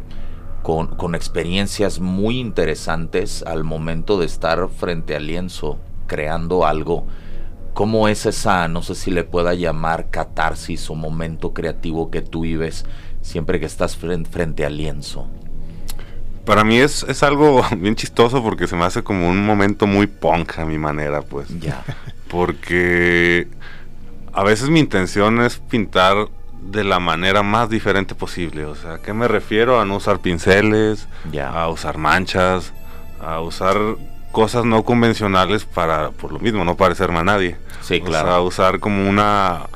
con, 0.63 0.87
con, 0.87 1.15
experiencias 1.15 2.01
muy 2.01 2.41
interesantes 2.41 3.43
al 3.43 3.63
momento 3.63 4.19
de 4.19 4.25
estar 4.25 4.67
frente 4.71 5.15
al 5.15 5.27
lienzo, 5.27 5.79
creando 6.07 6.65
algo. 6.65 7.07
¿Cómo 7.75 8.09
es 8.09 8.25
esa, 8.25 8.69
no 8.69 8.81
sé 8.81 8.95
si 8.95 9.11
le 9.11 9.23
pueda 9.23 9.53
llamar 9.53 10.09
catarsis 10.09 10.89
o 10.89 10.95
momento 10.95 11.53
creativo 11.53 12.11
que 12.11 12.23
tú 12.23 12.41
vives 12.41 12.87
siempre 13.21 13.61
que 13.61 13.67
estás 13.67 13.95
frente, 13.95 14.31
frente 14.31 14.65
al 14.65 14.79
lienzo? 14.79 15.29
Para 16.47 16.65
mí 16.65 16.79
es, 16.79 17.03
es, 17.03 17.23
algo 17.23 17.63
bien 17.77 17.97
chistoso 17.97 18.43
porque 18.43 18.67
se 18.67 18.77
me 18.77 18.87
hace 18.87 19.03
como 19.03 19.29
un 19.29 19.45
momento 19.45 19.87
muy 19.87 20.07
punk 20.07 20.59
a 20.59 20.65
mi 20.65 20.79
manera, 20.79 21.21
pues. 21.21 21.49
Ya. 21.61 21.85
Porque 22.31 23.47
a 24.33 24.43
veces 24.43 24.69
mi 24.71 24.81
intención 24.81 25.41
es 25.43 25.59
pintar 25.59 26.29
de 26.63 26.85
la 26.85 26.99
manera 26.99 27.43
más 27.43 27.69
diferente 27.69 28.15
posible. 28.15 28.65
O 28.65 28.75
sea, 28.75 28.95
¿a 28.95 28.99
qué 29.03 29.13
me 29.13 29.29
refiero? 29.29 29.81
A 29.81 29.85
no 29.85 29.97
usar 29.97 30.21
pinceles, 30.21 31.09
a 31.41 31.69
usar 31.69 31.99
manchas, 31.99 32.73
a 33.21 33.41
usar 33.41 33.79
cosas 34.33 34.65
no 34.65 34.83
convencionales 34.83 35.65
para, 35.65 36.11
por 36.11 36.33
lo 36.33 36.39
mismo, 36.39 36.65
no 36.65 36.77
parecerme 36.77 37.19
a 37.21 37.25
nadie. 37.25 37.57
Sí, 37.81 38.01
claro. 38.01 38.29
O 38.29 38.51
sea, 38.51 38.67
usar 38.67 38.81
como 38.81 39.09
una, 39.09 39.67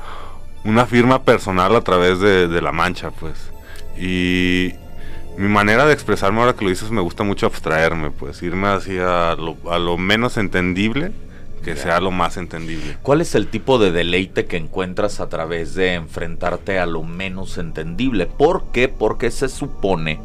una 0.63 0.85
firma 0.85 1.23
personal 1.23 1.75
a 1.75 1.81
través 1.81 2.19
de, 2.19 2.47
de 2.47 2.61
la 2.61 2.71
mancha, 2.71 3.11
pues. 3.11 3.51
Y 3.97 4.73
mi 5.37 5.47
manera 5.47 5.85
de 5.85 5.93
expresarme 5.93 6.39
ahora 6.39 6.53
que 6.53 6.63
lo 6.63 6.69
dices 6.69 6.91
me 6.91 7.01
gusta 7.01 7.23
mucho 7.23 7.45
abstraerme, 7.45 8.11
pues 8.11 8.41
irme 8.43 8.67
hacia 8.67 9.35
lo, 9.35 9.57
a 9.71 9.79
lo 9.79 9.97
menos 9.97 10.37
entendible 10.37 11.11
que 11.63 11.75
sea 11.75 11.99
lo 11.99 12.11
más 12.11 12.37
entendible. 12.37 12.97
¿Cuál 13.01 13.21
es 13.21 13.35
el 13.35 13.47
tipo 13.47 13.77
de 13.79 13.91
deleite 13.91 14.45
que 14.45 14.57
encuentras 14.57 15.19
a 15.19 15.29
través 15.29 15.75
de 15.75 15.93
enfrentarte 15.93 16.79
a 16.79 16.85
lo 16.85 17.03
menos 17.03 17.57
entendible? 17.57 18.25
¿Por 18.25 18.71
qué? 18.71 18.87
Porque 18.87 19.31
se 19.31 19.49
supone 19.49 20.19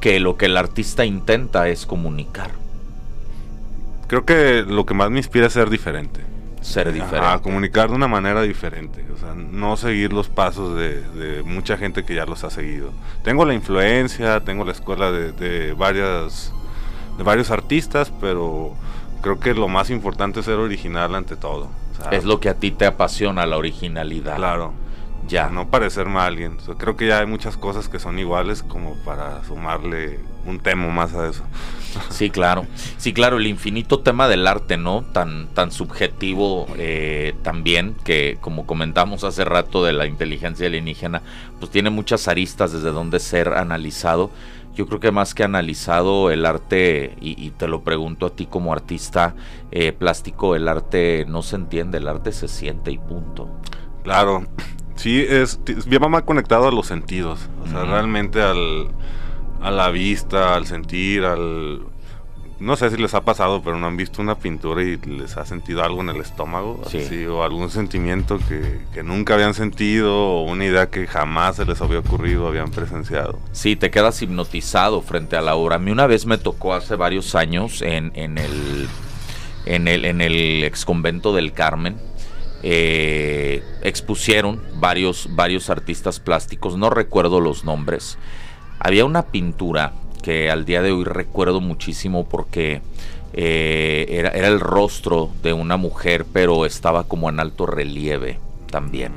que 0.00 0.18
lo 0.20 0.36
que 0.36 0.46
el 0.46 0.56
artista 0.56 1.04
intenta 1.04 1.68
es 1.68 1.86
comunicar, 1.86 2.52
Creo 4.06 4.24
que 4.24 4.64
lo 4.66 4.84
que 4.86 4.94
más 4.94 5.10
me 5.10 5.18
inspira 5.18 5.46
es 5.46 5.52
ser 5.52 5.70
diferente. 5.70 6.20
ser 6.60 6.92
diferente. 6.92 7.26
Ajá, 7.26 7.38
comunicar 7.40 7.88
de 7.90 7.94
una 7.96 8.08
manera 8.08 8.42
diferente. 8.42 9.04
O 9.14 9.18
sea, 9.18 9.34
no 9.34 9.76
seguir 9.76 10.12
los 10.12 10.28
pasos 10.28 10.76
de, 10.76 11.00
de 11.12 11.42
mucha 11.42 11.76
gente 11.76 12.04
que 12.04 12.14
ya 12.14 12.26
los 12.26 12.42
ha 12.44 12.50
seguido. 12.50 12.92
Tengo 13.22 13.44
la 13.44 13.54
influencia, 13.54 14.40
tengo 14.40 14.64
la 14.64 14.72
escuela 14.72 15.12
de, 15.12 15.32
de 15.32 15.72
varias 15.74 16.52
de 17.16 17.22
varios 17.24 17.50
artistas, 17.50 18.12
pero 18.20 18.74
creo 19.20 19.40
que 19.40 19.54
lo 19.54 19.68
más 19.68 19.90
importante 19.90 20.40
es 20.40 20.46
ser 20.46 20.58
original 20.58 21.14
ante 21.14 21.36
todo. 21.36 21.70
O 21.92 22.02
sea, 22.02 22.10
Es 22.10 22.24
lo 22.24 22.40
que 22.40 22.48
a 22.48 22.54
ti 22.54 22.70
te 22.70 22.86
apasiona, 22.86 23.46
la 23.46 23.56
originalidad. 23.56 24.36
Claro. 24.36 24.72
Ya. 25.28 25.48
No 25.48 25.68
parecerme 25.68 26.18
a 26.18 26.26
alguien. 26.26 26.56
O 26.58 26.60
sea, 26.60 26.74
creo 26.74 26.96
que 26.96 27.06
ya 27.06 27.20
hay 27.20 27.26
muchas 27.26 27.56
cosas 27.56 27.88
que 27.88 27.98
son 27.98 28.18
iguales 28.18 28.62
como 28.62 28.94
para 29.04 29.44
sumarle 29.44 30.18
un 30.44 30.58
tema 30.58 30.88
más 30.88 31.14
a 31.14 31.28
eso. 31.28 31.44
Sí, 32.08 32.30
claro. 32.30 32.66
Sí, 32.98 33.12
claro, 33.12 33.38
el 33.38 33.48
infinito 33.48 33.98
tema 33.98 34.28
del 34.28 34.46
arte, 34.46 34.76
¿no? 34.76 35.02
Tan, 35.02 35.48
tan 35.48 35.72
subjetivo 35.72 36.68
eh, 36.76 37.34
también, 37.42 37.96
que 38.04 38.38
como 38.40 38.64
comentamos 38.64 39.24
hace 39.24 39.44
rato 39.44 39.84
de 39.84 39.92
la 39.92 40.06
inteligencia 40.06 40.68
alienígena, 40.68 41.22
pues 41.58 41.72
tiene 41.72 41.90
muchas 41.90 42.28
aristas 42.28 42.70
desde 42.70 42.92
donde 42.92 43.18
ser 43.18 43.54
analizado. 43.54 44.30
Yo 44.74 44.86
creo 44.86 45.00
que 45.00 45.10
más 45.10 45.34
que 45.34 45.42
analizado 45.44 46.30
el 46.30 46.46
arte, 46.46 47.16
y, 47.20 47.44
y 47.44 47.50
te 47.50 47.68
lo 47.68 47.82
pregunto 47.82 48.26
a 48.26 48.30
ti 48.30 48.46
como 48.46 48.72
artista 48.72 49.34
eh, 49.72 49.92
plástico, 49.92 50.54
el 50.54 50.68
arte 50.68 51.26
no 51.28 51.42
se 51.42 51.56
entiende, 51.56 51.98
el 51.98 52.08
arte 52.08 52.32
se 52.32 52.48
siente 52.48 52.90
y 52.92 52.98
punto. 52.98 53.48
Claro, 54.04 54.46
sí, 54.94 55.24
es, 55.28 55.58
t- 55.64 55.76
bien 55.86 56.08
más 56.10 56.22
conectado 56.22 56.68
a 56.68 56.72
los 56.72 56.86
sentidos, 56.86 57.50
o 57.62 57.66
sea, 57.66 57.84
realmente 57.84 58.40
al, 58.40 58.88
a 59.60 59.70
la 59.70 59.90
vista, 59.90 60.54
al 60.54 60.66
sentir, 60.66 61.24
al... 61.24 61.82
No 62.60 62.76
sé 62.76 62.90
si 62.90 62.98
les 62.98 63.14
ha 63.14 63.22
pasado, 63.22 63.62
pero 63.62 63.78
no 63.78 63.86
han 63.86 63.96
visto 63.96 64.20
una 64.20 64.34
pintura 64.38 64.82
y 64.82 64.98
les 64.98 65.36
ha 65.38 65.46
sentido 65.46 65.82
algo 65.82 66.02
en 66.02 66.10
el 66.10 66.20
estómago, 66.20 66.82
Sí. 66.86 66.98
así, 66.98 67.24
o 67.24 67.42
algún 67.42 67.70
sentimiento 67.70 68.38
que, 68.48 68.80
que 68.92 69.02
nunca 69.02 69.32
habían 69.34 69.54
sentido, 69.54 70.14
o 70.14 70.42
una 70.42 70.66
idea 70.66 70.90
que 70.90 71.06
jamás 71.06 71.56
se 71.56 71.64
les 71.64 71.80
había 71.80 72.00
ocurrido, 72.00 72.46
habían 72.46 72.70
presenciado. 72.70 73.38
Sí, 73.52 73.76
te 73.76 73.90
quedas 73.90 74.20
hipnotizado 74.20 75.00
frente 75.00 75.36
a 75.36 75.40
la 75.40 75.54
obra. 75.54 75.76
A 75.76 75.78
mí 75.78 75.90
una 75.90 76.06
vez 76.06 76.26
me 76.26 76.36
tocó 76.36 76.74
hace 76.74 76.96
varios 76.96 77.34
años 77.34 77.80
en, 77.80 78.12
en 78.14 78.36
el 78.36 78.88
en 79.66 79.88
el 79.88 80.04
en 80.04 80.20
el 80.20 80.62
ex 80.64 80.84
convento 80.84 81.32
del 81.34 81.52
Carmen. 81.52 81.96
eh, 82.62 83.62
expusieron 83.82 84.60
varios 84.74 85.28
varios 85.34 85.70
artistas 85.70 86.20
plásticos, 86.20 86.76
no 86.76 86.90
recuerdo 86.90 87.40
los 87.40 87.64
nombres. 87.64 88.18
Había 88.78 89.06
una 89.06 89.22
pintura 89.22 89.92
que 90.20 90.50
al 90.50 90.64
día 90.64 90.82
de 90.82 90.92
hoy 90.92 91.04
recuerdo 91.04 91.60
muchísimo 91.60 92.26
porque 92.28 92.82
eh, 93.32 94.06
era, 94.08 94.30
el 94.30 94.60
rostro 94.60 95.30
de 95.42 95.52
una 95.52 95.76
mujer, 95.76 96.26
pero 96.32 96.66
estaba 96.66 97.04
como 97.04 97.28
en 97.28 97.40
alto 97.40 97.66
relieve 97.66 98.38
también. 98.70 99.12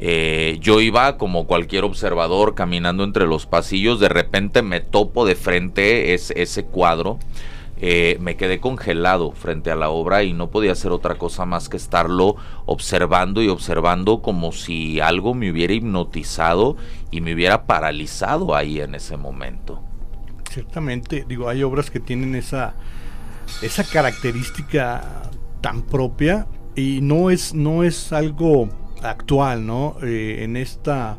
Eh, 0.00 0.58
yo 0.60 0.80
iba 0.80 1.16
como 1.16 1.46
cualquier 1.46 1.84
observador 1.84 2.54
caminando 2.54 3.04
entre 3.04 3.26
los 3.26 3.46
pasillos, 3.46 4.00
de 4.00 4.08
repente 4.08 4.62
me 4.62 4.80
topo 4.80 5.24
de 5.24 5.36
frente 5.36 6.14
ese, 6.14 6.40
ese 6.42 6.64
cuadro, 6.64 7.18
eh, 7.84 8.16
me 8.20 8.36
quedé 8.36 8.60
congelado 8.60 9.32
frente 9.32 9.72
a 9.72 9.74
la 9.74 9.90
obra 9.90 10.22
y 10.22 10.32
no 10.32 10.50
podía 10.50 10.70
hacer 10.70 10.92
otra 10.92 11.16
cosa 11.16 11.46
más 11.46 11.68
que 11.68 11.76
estarlo 11.76 12.36
observando 12.64 13.42
y 13.42 13.48
observando 13.48 14.22
como 14.22 14.52
si 14.52 15.00
algo 15.00 15.34
me 15.34 15.50
hubiera 15.50 15.72
hipnotizado 15.72 16.76
y 17.10 17.20
me 17.20 17.34
hubiera 17.34 17.64
paralizado 17.64 18.54
ahí 18.54 18.80
en 18.80 18.94
ese 18.94 19.16
momento. 19.16 19.82
Ciertamente, 20.52 21.24
digo, 21.28 21.48
hay 21.48 21.62
obras 21.62 21.90
que 21.90 21.98
tienen 22.00 22.34
esa, 22.34 22.74
esa 23.62 23.84
característica 23.84 25.30
tan 25.60 25.82
propia 25.82 26.46
y 26.76 27.00
no 27.02 27.30
es, 27.30 27.54
no 27.54 27.82
es 27.84 28.12
algo 28.12 28.68
actual, 29.02 29.66
¿no? 29.66 29.96
Eh, 30.02 30.40
en 30.42 30.56
esta 30.56 31.18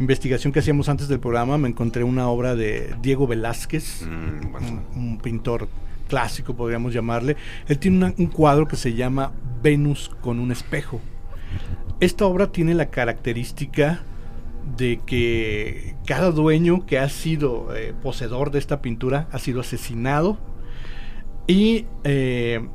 investigación 0.00 0.52
que 0.52 0.58
hacíamos 0.58 0.88
antes 0.88 1.06
del 1.08 1.20
programa 1.20 1.56
me 1.56 1.68
encontré 1.68 2.02
una 2.02 2.26
obra 2.28 2.54
de 2.56 2.94
Diego 3.00 3.26
Velázquez, 3.28 4.02
Mm, 4.02 4.50
bueno. 4.52 4.82
un, 4.96 5.00
un 5.02 5.18
pintor 5.18 5.68
clásico, 6.08 6.54
podríamos 6.54 6.92
llamarle. 6.92 7.36
Él 7.68 7.78
tiene 7.78 7.96
una- 7.98 8.14
un 8.18 8.26
cuadro 8.26 8.66
que 8.66 8.76
se 8.76 8.94
llama 8.94 9.32
Venus 9.62 10.10
con 10.20 10.38
un 10.40 10.50
espejo. 10.52 11.00
Esta 12.00 12.26
obra 12.26 12.50
tiene 12.50 12.74
la 12.74 12.86
característica 12.86 14.02
de 14.76 15.00
que 15.04 15.94
cada 16.06 16.30
dueño 16.30 16.86
que 16.86 16.98
ha 16.98 17.08
sido 17.08 17.74
eh, 17.74 17.94
poseedor 18.02 18.50
de 18.50 18.58
esta 18.58 18.80
pintura 18.80 19.28
ha 19.30 19.38
sido 19.38 19.60
asesinado 19.60 20.38
y 21.46 21.86
eh, 22.04 22.66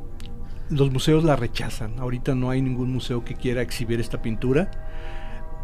los 0.69 0.91
museos 0.91 1.23
la 1.23 1.35
rechazan. 1.35 1.99
Ahorita 1.99 2.35
no 2.35 2.49
hay 2.51 2.61
ningún 2.61 2.93
museo 2.93 3.25
que 3.25 3.33
quiera 3.33 3.61
exhibir 3.61 3.99
esta 3.99 4.21
pintura. 4.21 4.69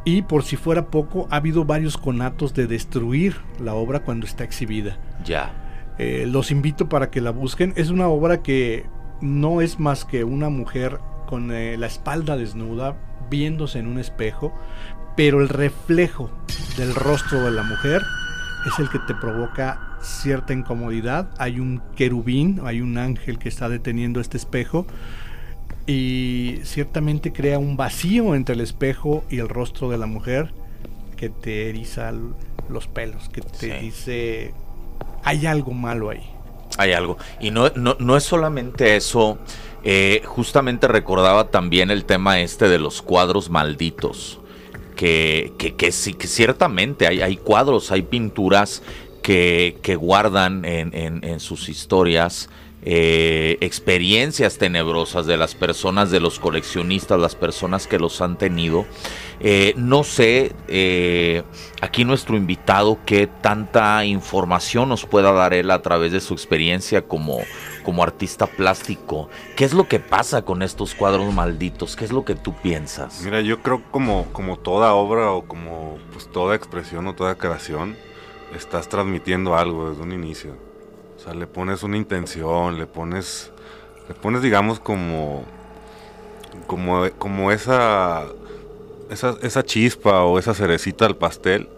Y 0.04 0.22
por 0.22 0.44
si 0.44 0.56
fuera 0.56 0.88
poco, 0.92 1.28
ha 1.32 1.38
habido 1.38 1.66
varios 1.66 1.98
conatos 1.98 2.54
de 2.54 2.68
destruir 2.68 3.38
la 3.60 3.74
obra 3.74 4.02
cuando 4.02 4.26
está 4.26 4.44
exhibida. 4.44 5.00
Ya, 5.24 5.54
Eh, 5.98 6.26
los 6.28 6.52
invito 6.52 6.90
para 6.90 7.10
que 7.10 7.22
la 7.22 7.32
busquen. 7.32 7.72
Es 7.78 7.90
una 7.90 8.10
obra 8.10 8.44
que 8.44 8.86
no 9.22 9.62
es 9.62 9.80
más 9.80 10.04
que 10.04 10.26
una 10.26 10.50
mujer 10.50 11.00
con 11.26 11.52
eh, 11.52 11.78
la 11.78 11.88
espalda 11.88 12.36
desnuda, 12.36 12.98
viéndose 13.30 13.80
en 13.80 13.88
un 13.88 13.98
espejo, 13.98 14.54
pero 15.16 15.42
el 15.42 15.50
reflejo 15.50 16.30
del 16.78 16.94
rostro 16.96 17.44
de 17.46 17.52
la 17.52 17.64
mujer 17.64 18.02
es 18.68 18.80
el 18.80 18.90
que 18.90 19.00
te 19.00 19.14
provoca 19.16 19.98
cierta 20.02 20.54
incomodidad. 20.54 21.30
Hay 21.38 21.60
un 21.60 21.82
querubín, 21.96 22.62
hay 22.66 22.82
un 22.82 22.98
ángel 22.98 23.38
que 23.40 23.50
está 23.50 23.70
deteniendo 23.70 24.20
este 24.20 24.38
espejo 24.38 24.86
y 25.88 26.60
ciertamente 26.64 27.32
crea 27.32 27.60
un 27.60 27.78
vacío 27.78 28.36
entre 28.36 28.56
el 28.56 28.62
espejo 28.62 29.24
y 29.30 29.40
el 29.40 29.50
rostro 29.50 29.90
de 29.90 29.98
la 29.98 30.08
mujer 30.08 30.52
que 31.16 31.30
te 31.30 31.70
eriza 31.70 32.12
los 32.70 32.88
pelos, 32.88 33.30
que 33.30 33.42
te 33.42 33.58
Sí. 33.80 33.86
dice 33.86 34.54
hay 35.24 35.46
algo 35.46 35.72
malo 35.72 36.10
ahí. 36.10 36.24
hay 36.78 36.94
algo. 36.94 37.18
Y 37.40 37.52
no, 37.52 37.70
no, 37.76 37.96
no 38.00 38.18
es 38.18 38.24
solamente 38.24 38.96
eso. 38.96 39.38
eh, 39.88 40.24
justamente 40.26 40.88
recordaba 40.88 41.50
también 41.52 41.92
el 41.92 42.06
tema 42.06 42.40
este 42.40 42.68
de 42.68 42.80
los 42.80 43.04
cuadros 43.04 43.50
malditos. 43.52 44.40
Que, 44.96 45.54
que, 45.78 45.92
sí, 45.92 46.14
que 46.14 46.28
ciertamente 46.28 47.08
hay, 47.08 47.22
hay 47.22 47.38
cuadros, 47.38 47.92
hay 47.92 48.02
pinturas 48.04 48.82
que, 49.22 49.78
que 49.82 49.96
guardan 49.96 50.64
en, 50.66 50.94
en- 50.96 51.24
en 51.24 51.40
sus 51.40 51.68
historias 51.70 52.50
eh, 52.88 53.58
experiencias 53.62 54.60
tenebrosas 54.60 55.26
de 55.26 55.38
las 55.38 55.56
personas, 55.56 56.12
de 56.12 56.20
los 56.20 56.38
coleccionistas, 56.40 57.20
las 57.20 57.34
personas 57.36 57.88
que 57.88 57.98
los 57.98 58.22
han 58.22 58.38
tenido. 58.38 58.86
Eh, 59.40 59.74
no 59.76 60.04
sé, 60.04 60.54
eh, 60.68 61.42
aquí 61.82 62.06
nuestro 62.06 62.38
invitado, 62.38 63.00
qué 63.06 63.26
tanta 63.28 64.06
información 64.06 64.88
nos 64.90 65.06
pueda 65.08 65.32
dar 65.32 65.56
él 65.56 65.72
a 65.72 65.82
través 65.82 66.12
de 66.12 66.22
su 66.22 66.34
experiencia 66.36 67.02
como, 67.02 67.40
como 67.86 68.04
artista 68.04 68.48
plástico. 68.48 69.30
¿Qué 69.56 69.64
es 69.64 69.74
lo 69.74 69.88
que 69.88 70.00
pasa 70.00 70.42
con 70.42 70.64
estos 70.64 70.96
cuadros 70.96 71.34
malditos? 71.34 71.96
¿Qué 71.96 72.04
es 72.04 72.12
lo 72.12 72.26
que 72.26 72.36
tú 72.36 72.54
piensas? 72.54 73.22
Mira, 73.24 73.42
yo 73.42 73.62
creo 73.62 73.84
como, 73.92 74.26
como 74.34 74.58
toda 74.58 74.94
obra 74.94 75.32
o 75.32 75.44
como 75.44 76.00
pues, 76.12 76.30
toda 76.30 76.56
expresión 76.56 77.08
o 77.08 77.14
toda 77.14 77.36
creación, 77.36 77.96
estás 78.56 78.90
transmitiendo 78.90 79.56
algo 79.56 79.92
desde 79.92 80.02
un 80.02 80.12
inicio. 80.12 80.58
O 81.16 81.20
sea, 81.20 81.34
le 81.36 81.48
pones 81.48 81.84
una 81.84 81.98
intención, 81.98 82.78
le 82.78 82.88
pones, 82.88 83.52
le 84.10 84.16
pones 84.16 84.42
digamos 84.42 84.80
como, 84.80 85.44
como, 86.68 87.08
como 87.20 87.52
esa, 87.52 88.26
esa, 89.10 89.36
esa 89.42 89.64
chispa 89.64 90.24
o 90.24 90.40
esa 90.40 90.54
cerecita 90.54 91.06
al 91.06 91.16
pastel. 91.16 91.70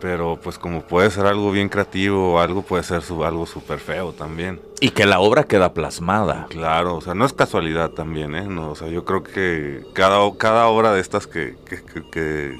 Pero 0.00 0.38
pues 0.42 0.58
como 0.58 0.82
puede 0.82 1.10
ser 1.10 1.26
algo 1.26 1.50
bien 1.50 1.68
creativo 1.68 2.34
o 2.34 2.38
algo 2.38 2.62
puede 2.62 2.82
ser 2.82 3.02
su- 3.02 3.24
algo 3.24 3.46
súper 3.46 3.78
feo 3.78 4.12
también. 4.12 4.60
Y 4.80 4.90
que 4.90 5.06
la 5.06 5.20
obra 5.20 5.44
queda 5.44 5.72
plasmada. 5.72 6.46
Claro, 6.50 6.96
o 6.96 7.00
sea, 7.00 7.14
no 7.14 7.24
es 7.24 7.32
casualidad 7.32 7.90
también, 7.90 8.34
¿eh? 8.34 8.46
No, 8.46 8.70
o 8.70 8.74
sea, 8.76 8.88
yo 8.88 9.04
creo 9.04 9.22
que 9.22 9.82
cada, 9.94 10.18
cada 10.36 10.66
obra 10.68 10.92
de 10.92 11.00
estas 11.00 11.26
que, 11.26 11.56
que- 11.68 11.82
que- 11.82 12.10
que, 12.10 12.56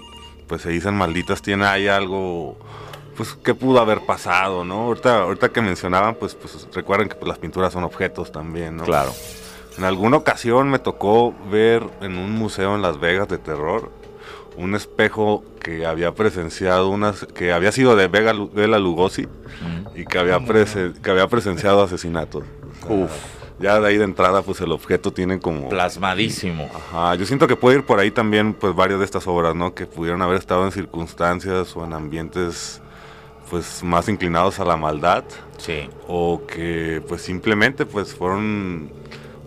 pues 0.47 0.62
se 0.62 0.70
dicen 0.70 0.95
malditas 0.95 1.43
tiene 1.43 1.66
ahí 1.66 1.89
algo, 1.89 2.57
pues, 3.16 3.35
que 3.35 3.55
pudo 3.55 3.81
haber 3.81 4.01
pasado, 4.07 4.64
¿no? 4.64 4.85
Ahorita, 4.85 5.22
ahorita 5.22 5.49
que 5.51 5.61
mencionaban, 5.61 6.14
pues, 6.14 6.35
pues 6.35 6.66
recuerden 6.72 7.09
que 7.09 7.16
pues, 7.16 7.29
las 7.29 7.39
pinturas 7.39 7.72
son 7.72 7.85
objetos 7.85 8.33
también, 8.33 8.77
¿no? 8.77 8.85
Claro. 8.85 9.12
En 9.77 9.85
alguna 9.85 10.16
ocasión 10.16 10.70
me 10.70 10.79
tocó 10.79 11.35
ver 11.51 11.83
en 12.01 12.16
un 12.16 12.31
museo 12.33 12.74
en 12.77 12.81
Las 12.83 12.99
Vegas 12.99 13.29
de 13.29 13.37
terror 13.37 13.91
un 14.57 14.74
espejo 14.74 15.44
que 15.61 15.84
había 15.86 16.14
presenciado 16.14 16.88
unas, 16.88 17.26
que 17.26 17.52
había 17.52 17.72
sido 17.72 17.96
de 17.96 18.09
Vega, 18.09 18.32
Bela 18.54 18.78
Lugosi 18.78 19.26
y 19.94 20.04
que 20.04 20.18
había, 20.18 20.38
prese- 20.40 20.92
que 21.00 21.11
había 21.11 21.26
presenciado 21.28 21.82
asesinatos. 21.82 22.44
O 22.82 22.86
sea, 22.86 22.96
Uf. 22.96 23.11
ya 23.59 23.80
de 23.80 23.88
ahí 23.88 23.96
de 23.98 24.04
entrada 24.04 24.42
pues 24.42 24.61
el 24.61 24.72
objeto 24.72 25.12
tiene 25.12 25.38
como... 25.40 25.68
Plasmadísimo. 25.68 26.70
Ajá, 26.74 27.14
yo 27.16 27.26
siento 27.26 27.46
que 27.46 27.57
puede 27.57 27.78
ir 27.78 27.84
por 27.84 27.98
ahí 27.98 28.11
también 28.11 28.54
pues 28.54 28.74
varias 28.74 28.98
de 28.98 29.04
estas 29.04 29.26
obras, 29.26 29.54
¿no? 29.54 29.74
Que 29.74 29.86
pudieron 29.86 30.22
haber 30.22 30.38
estado 30.38 30.64
en 30.64 30.72
circunstancias 30.72 31.76
o 31.76 31.84
en 31.84 31.92
ambientes 31.92 32.80
pues 33.50 33.82
más 33.84 34.09
inclinados 34.09 34.59
a 34.59 34.64
la 34.64 34.76
maldad 34.76 35.22
Sí. 35.59 35.88
o 36.09 36.42
que 36.46 37.00
pues 37.09 37.22
simplemente 37.22 37.86
pues 37.86 38.14
fueron 38.14 38.90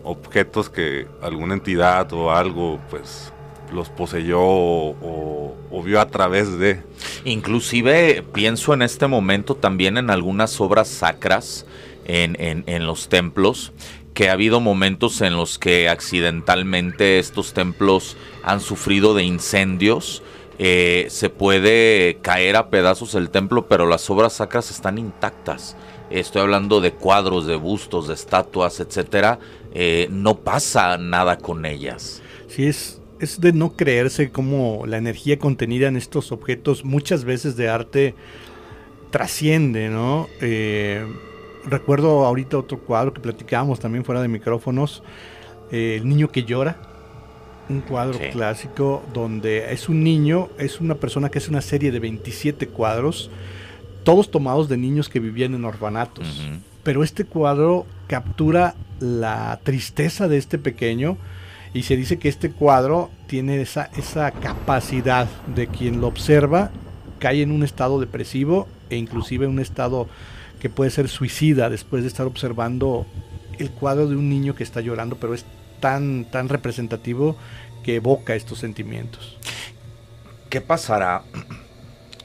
objetos 0.04 0.70
que 0.70 1.08
alguna 1.22 1.54
entidad 1.54 2.12
o 2.14 2.32
algo 2.32 2.80
pues 2.90 3.32
los 3.74 3.90
poseyó 3.90 4.40
o, 4.42 4.90
o- 5.02 5.56
o 5.72 5.84
vio 5.84 6.02
a 6.02 6.08
través 6.08 6.58
de. 6.58 6.82
Inclusive 7.26 8.24
pienso 8.34 8.74
en 8.74 8.82
este 8.82 9.08
momento 9.08 9.56
también 9.56 9.98
en 9.98 10.10
algunas 10.10 10.60
obras 10.62 10.88
sacras 10.88 11.66
en, 12.06 12.36
en- 12.40 12.64
en 12.68 12.86
los 12.88 13.08
templos, 13.10 13.72
que 14.14 14.30
ha 14.30 14.34
habido 14.34 14.60
momentos 14.60 15.22
en 15.22 15.36
los 15.36 15.60
que 15.60 15.88
accidentalmente 15.90 17.20
estos 17.20 17.54
templos 17.54 18.18
han 18.44 18.60
sufrido 18.62 19.14
de 19.14 19.24
incendios. 19.24 20.24
eh, 20.62 21.06
se 21.10 21.30
puede 21.30 22.18
caer 22.22 22.58
a 22.58 22.70
pedazos 22.70 23.16
el 23.16 23.30
templo, 23.30 23.68
pero 23.70 23.86
las 23.88 24.10
obras 24.10 24.34
sacras 24.34 24.72
están 24.72 24.98
intactas. 24.98 25.78
Estoy 26.10 26.42
hablando 26.42 26.82
de 26.82 26.92
cuadros, 26.92 27.46
de 27.46 27.56
bustos, 27.56 28.10
de 28.10 28.14
estatuas, 28.16 28.82
etcétera. 28.82 29.40
Eh, 29.74 30.08
no 30.12 30.40
pasa 30.40 30.98
nada 30.98 31.38
con 31.38 31.66
ellas. 31.66 32.22
Sí, 32.50 32.66
es, 32.68 32.99
es 33.20 33.40
de 33.42 33.52
no 33.54 33.74
creerse 33.76 34.32
cómo 34.32 34.86
la 34.88 34.98
energía 34.98 35.38
contenida 35.40 35.88
en 35.88 35.98
estos 35.98 36.32
objetos, 36.32 36.86
muchas 36.86 37.24
veces 37.26 37.56
de 37.56 37.70
arte, 37.70 38.16
trasciende, 39.12 39.90
¿no? 39.90 40.28
Eh, 40.42 41.06
recuerdo 41.66 42.26
ahorita 42.26 42.58
otro 42.58 42.80
cuadro 42.80 43.14
que 43.14 43.22
platicábamos 43.22 43.80
también 43.80 44.06
fuera 44.06 44.22
de 44.22 44.28
micrófonos, 44.28 45.04
eh, 45.72 45.98
El 46.02 46.08
niño 46.08 46.30
que 46.32 46.44
llora, 46.44 46.78
un 47.70 47.82
cuadro 47.82 48.18
Sí. 48.18 48.30
clásico 48.32 49.04
donde 49.14 49.72
es 49.72 49.90
un 49.90 50.04
niño, 50.04 50.50
es 50.58 50.80
una 50.82 50.96
persona 50.96 51.30
que 51.30 51.38
hace 51.38 51.50
una 51.50 51.62
serie 51.62 51.92
de 51.92 52.00
27 52.00 52.68
cuadros, 52.68 53.30
todos 54.04 54.32
tomados 54.32 54.70
de 54.70 54.78
niños 54.78 55.10
que 55.10 55.20
vivían 55.20 55.54
en 55.54 55.66
orfanatos. 55.66 56.48
Pero 56.84 57.04
este 57.04 57.26
cuadro 57.26 57.86
captura 58.08 58.76
la 59.00 59.60
tristeza 59.64 60.28
de 60.28 60.38
este 60.38 60.58
pequeño 60.58 61.18
y 61.74 61.84
se 61.84 61.96
dice 61.96 62.18
que 62.18 62.30
este 62.30 62.52
cuadro 62.52 63.10
tiene 63.28 63.62
esa, 63.62 63.90
esa 63.98 64.32
capacidad 64.32 65.28
de 65.56 65.68
quien 65.68 66.02
lo 66.02 66.08
observa, 66.08 66.72
cae 67.20 67.42
en 67.42 67.52
un 67.52 67.64
estado 67.64 68.00
depresivo 68.00 68.68
e 68.90 68.96
inclusive 68.96 69.48
un 69.48 69.60
estado 69.60 70.08
que 70.60 70.70
puede 70.70 70.90
ser 70.90 71.08
suicida 71.08 71.70
después 71.70 72.04
de 72.04 72.08
estar 72.08 72.26
observando 72.26 73.06
el 73.60 73.72
cuadro 73.72 74.08
de 74.08 74.16
un 74.16 74.30
niño 74.30 74.56
que 74.56 74.64
está 74.64 74.82
llorando, 74.82 75.18
pero 75.18 75.34
es 75.34 75.46
tan, 75.80 76.26
tan 76.26 76.50
representativo 76.50 77.36
que 77.84 77.96
evoca 77.96 78.36
estos 78.36 78.60
sentimientos. 78.60 79.38
¿Qué 80.50 80.62
pasará 80.62 81.24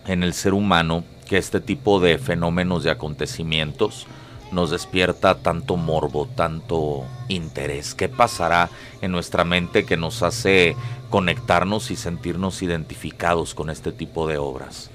en 0.06 0.22
el 0.22 0.32
ser 0.32 0.54
humano 0.54 1.04
que 1.28 1.38
este 1.38 1.60
tipo 1.60 2.00
de 2.00 2.18
fenómenos 2.18 2.84
y 2.84 2.88
acontecimientos 2.88 4.06
nos 4.54 4.70
despierta 4.70 5.34
tanto 5.36 5.76
morbo, 5.76 6.26
tanto 6.26 7.04
interés? 7.28 7.94
¿Qué 7.94 8.08
pasará 8.08 8.70
en 9.02 9.12
nuestra 9.12 9.44
mente 9.44 9.84
que 9.84 9.96
nos 9.96 10.22
hace 10.22 10.76
conectarnos 11.10 11.90
y 11.90 11.96
sentirnos 11.96 12.62
identificados 12.62 13.54
con 13.54 13.68
este 13.68 13.92
tipo 13.92 14.26
de 14.26 14.38
obras? 14.38 14.90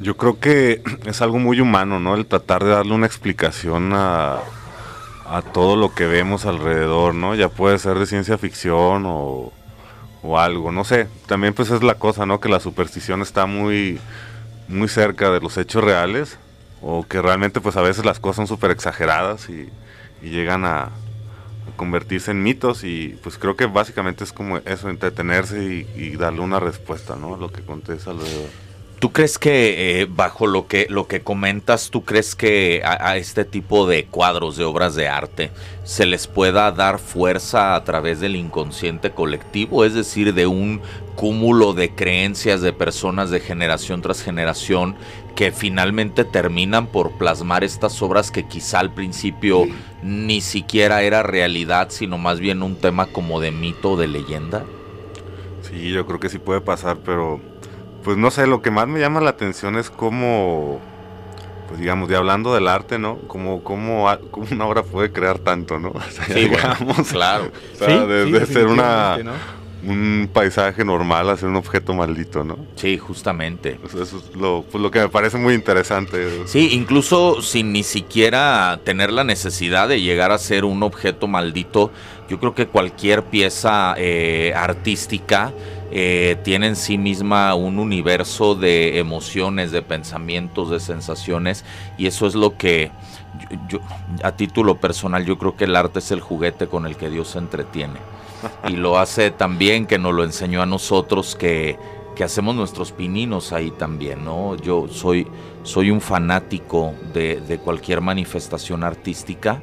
Yo 0.00 0.16
creo 0.16 0.40
que 0.40 0.82
es 1.04 1.20
algo 1.20 1.38
muy 1.38 1.60
humano, 1.60 2.00
¿no? 2.00 2.14
El 2.14 2.26
tratar 2.26 2.64
de 2.64 2.70
darle 2.70 2.94
una 2.94 3.06
explicación 3.06 3.92
a, 3.92 4.38
a 5.26 5.42
todo 5.42 5.76
lo 5.76 5.94
que 5.94 6.06
vemos 6.06 6.46
alrededor, 6.46 7.14
¿no? 7.14 7.34
Ya 7.34 7.48
puede 7.50 7.78
ser 7.78 7.98
de 7.98 8.06
ciencia 8.06 8.38
ficción 8.38 9.04
o, 9.06 9.52
o 10.22 10.38
algo, 10.38 10.72
no 10.72 10.84
sé. 10.84 11.06
También 11.26 11.52
pues 11.52 11.70
es 11.70 11.82
la 11.82 11.96
cosa, 11.96 12.24
¿no? 12.24 12.40
Que 12.40 12.48
la 12.48 12.60
superstición 12.60 13.20
está 13.20 13.44
muy, 13.44 14.00
muy 14.68 14.88
cerca 14.88 15.30
de 15.30 15.40
los 15.40 15.58
hechos 15.58 15.84
reales 15.84 16.38
o 16.82 17.04
que 17.06 17.20
realmente 17.20 17.60
pues 17.60 17.76
a 17.76 17.82
veces 17.82 18.04
las 18.04 18.20
cosas 18.20 18.36
son 18.36 18.46
súper 18.46 18.70
exageradas 18.70 19.48
y, 19.48 19.68
llegan 20.22 20.66
a, 20.66 20.90
convertirse 21.76 22.32
en 22.32 22.42
mitos 22.42 22.84
y 22.84 23.18
pues 23.22 23.38
creo 23.38 23.56
que 23.56 23.64
básicamente 23.64 24.22
es 24.22 24.32
como 24.34 24.58
eso, 24.58 24.90
entretenerse 24.90 25.86
y, 25.96 26.16
darle 26.16 26.40
una 26.40 26.60
respuesta, 26.60 27.16
¿no? 27.16 27.36
Lo 27.36 27.50
que 27.50 27.62
acontece 27.62 28.10
alrededor. 28.10 28.48
¿Tú 28.98 29.12
crees 29.12 29.38
que 29.38 30.02
eh, 30.02 30.06
bajo 30.06 30.46
lo 30.46 30.66
que 30.66 30.86
lo 30.90 31.06
que 31.06 31.22
comentas, 31.22 31.88
tú 31.88 32.04
crees 32.04 32.34
que 32.34 32.82
a 32.84 33.16
este 33.16 33.46
tipo 33.46 33.86
de 33.86 34.04
cuadros, 34.04 34.58
de 34.58 34.64
obras 34.64 34.94
de 34.94 35.08
arte, 35.08 35.52
se 35.84 36.06
les 36.06 36.26
pueda 36.26 36.70
dar 36.70 36.98
fuerza 36.98 37.74
a 37.74 37.82
través 37.82 38.20
del 38.20 38.36
inconsciente 38.36 39.10
colectivo, 39.10 39.84
es 39.84 39.94
decir, 39.94 40.34
de 40.34 40.46
un 40.46 40.82
cúmulo 41.16 41.72
de 41.72 41.94
creencias 41.94 42.62
de 42.62 42.72
personas 42.72 43.30
de 43.30 43.40
generación 43.40 44.00
tras 44.00 44.22
generación 44.22 44.96
que 45.34 45.52
finalmente 45.52 46.24
terminan 46.24 46.86
por 46.88 47.12
plasmar 47.12 47.64
estas 47.64 48.00
obras 48.02 48.30
que 48.30 48.46
quizá 48.48 48.80
al 48.80 48.92
principio 48.92 49.70
ni 50.02 50.40
siquiera 50.40 51.02
era 51.02 51.22
realidad, 51.22 51.88
sino 51.90 52.18
más 52.18 52.40
bien 52.40 52.62
un 52.62 52.76
tema 52.76 53.06
como 53.12 53.40
de 53.40 53.50
mito 53.52 53.92
o 53.92 53.96
de 53.96 54.08
leyenda? 54.08 54.64
Sí, 55.60 55.90
yo 55.92 56.06
creo 56.06 56.20
que 56.20 56.28
sí 56.28 56.38
puede 56.38 56.60
pasar, 56.60 57.00
pero 57.02 57.40
pues 58.02 58.16
no 58.16 58.30
sé, 58.30 58.46
lo 58.46 58.62
que 58.62 58.70
más 58.70 58.88
me 58.88 59.00
llama 59.00 59.20
la 59.20 59.30
atención 59.30 59.76
es 59.76 59.90
cómo, 59.90 60.80
pues 61.66 61.80
digamos, 61.80 62.08
de 62.08 62.16
hablando 62.16 62.54
del 62.54 62.68
arte, 62.68 62.98
¿no? 62.98 63.20
Como 63.28 63.62
cómo, 63.62 64.08
a- 64.10 64.20
cómo 64.30 64.46
una 64.52 64.66
obra 64.66 64.82
puede 64.84 65.12
crear 65.12 65.38
tanto, 65.38 65.78
¿no? 65.78 65.90
O 65.96 66.00
sea, 66.10 66.26
Sí, 66.26 66.46
bueno, 66.48 66.74
digamos, 66.78 67.08
claro. 67.10 67.46
o 67.74 67.76
sea, 67.76 68.06
de 68.06 68.46
ser 68.46 68.66
una. 68.68 69.18
Un 69.82 70.28
paisaje 70.32 70.84
normal 70.84 71.30
a 71.30 71.36
ser 71.36 71.48
un 71.48 71.56
objeto 71.56 71.94
maldito, 71.94 72.44
¿no? 72.44 72.56
Sí, 72.76 72.98
justamente. 72.98 73.78
Eso 73.84 74.02
es 74.02 74.36
lo, 74.36 74.62
pues, 74.70 74.82
lo 74.82 74.90
que 74.90 75.00
me 75.00 75.08
parece 75.08 75.38
muy 75.38 75.54
interesante. 75.54 76.46
Sí, 76.46 76.70
incluso 76.72 77.40
sin 77.42 77.72
ni 77.72 77.82
siquiera 77.82 78.80
tener 78.84 79.12
la 79.12 79.24
necesidad 79.24 79.88
de 79.88 80.00
llegar 80.00 80.32
a 80.32 80.38
ser 80.38 80.64
un 80.64 80.82
objeto 80.82 81.26
maldito, 81.26 81.90
yo 82.28 82.38
creo 82.38 82.54
que 82.54 82.66
cualquier 82.66 83.24
pieza 83.24 83.94
eh, 83.96 84.52
artística 84.56 85.52
eh, 85.90 86.36
tiene 86.44 86.68
en 86.68 86.76
sí 86.76 86.98
misma 86.98 87.54
un 87.54 87.78
universo 87.80 88.54
de 88.54 88.98
emociones, 88.98 89.72
de 89.72 89.82
pensamientos, 89.82 90.70
de 90.70 90.78
sensaciones, 90.78 91.64
y 91.98 92.06
eso 92.06 92.26
es 92.28 92.34
lo 92.36 92.56
que 92.56 92.92
yo, 93.50 93.58
yo- 93.68 93.80
a 94.22 94.32
título 94.32 94.76
personal 94.76 95.24
yo 95.24 95.36
creo 95.38 95.56
que 95.56 95.64
el 95.64 95.74
arte 95.74 95.98
es 95.98 96.10
el 96.12 96.20
juguete 96.20 96.66
con 96.68 96.86
el 96.86 96.96
que 96.96 97.10
Dios 97.10 97.28
se 97.30 97.38
entretiene. 97.38 97.98
Y 98.68 98.76
lo 98.76 98.98
hace 98.98 99.30
también 99.30 99.86
que 99.86 99.98
nos 99.98 100.14
lo 100.14 100.24
enseñó 100.24 100.62
a 100.62 100.66
nosotros 100.66 101.36
que, 101.36 101.78
que 102.14 102.24
hacemos 102.24 102.54
nuestros 102.54 102.92
pininos 102.92 103.52
ahí 103.52 103.70
también, 103.70 104.24
¿no? 104.24 104.56
Yo 104.56 104.88
soy, 104.88 105.26
soy 105.62 105.90
un 105.90 106.00
fanático 106.00 106.94
de, 107.14 107.58
cualquier 107.64 108.00
manifestación 108.00 108.84
artística. 108.84 109.62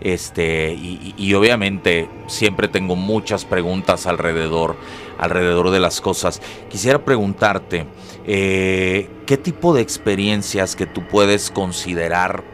Este, 0.00 0.74
y 0.74 1.34
obviamente 1.34 2.08
siempre 2.28 2.68
tengo 2.68 2.94
muchas 2.94 3.44
preguntas 3.44 4.06
alrededor, 4.06 4.76
alrededor 5.18 5.70
de 5.70 5.80
las 5.80 6.00
cosas. 6.00 6.40
Quisiera 6.70 7.04
preguntarte, 7.04 7.86
eh, 8.24 9.10
¿qué 9.26 9.36
tipo 9.36 9.74
de 9.74 9.82
experiencias 9.82 10.76
que 10.76 10.86
tú 10.86 11.06
puedes 11.08 11.50
considerar, 11.50 12.44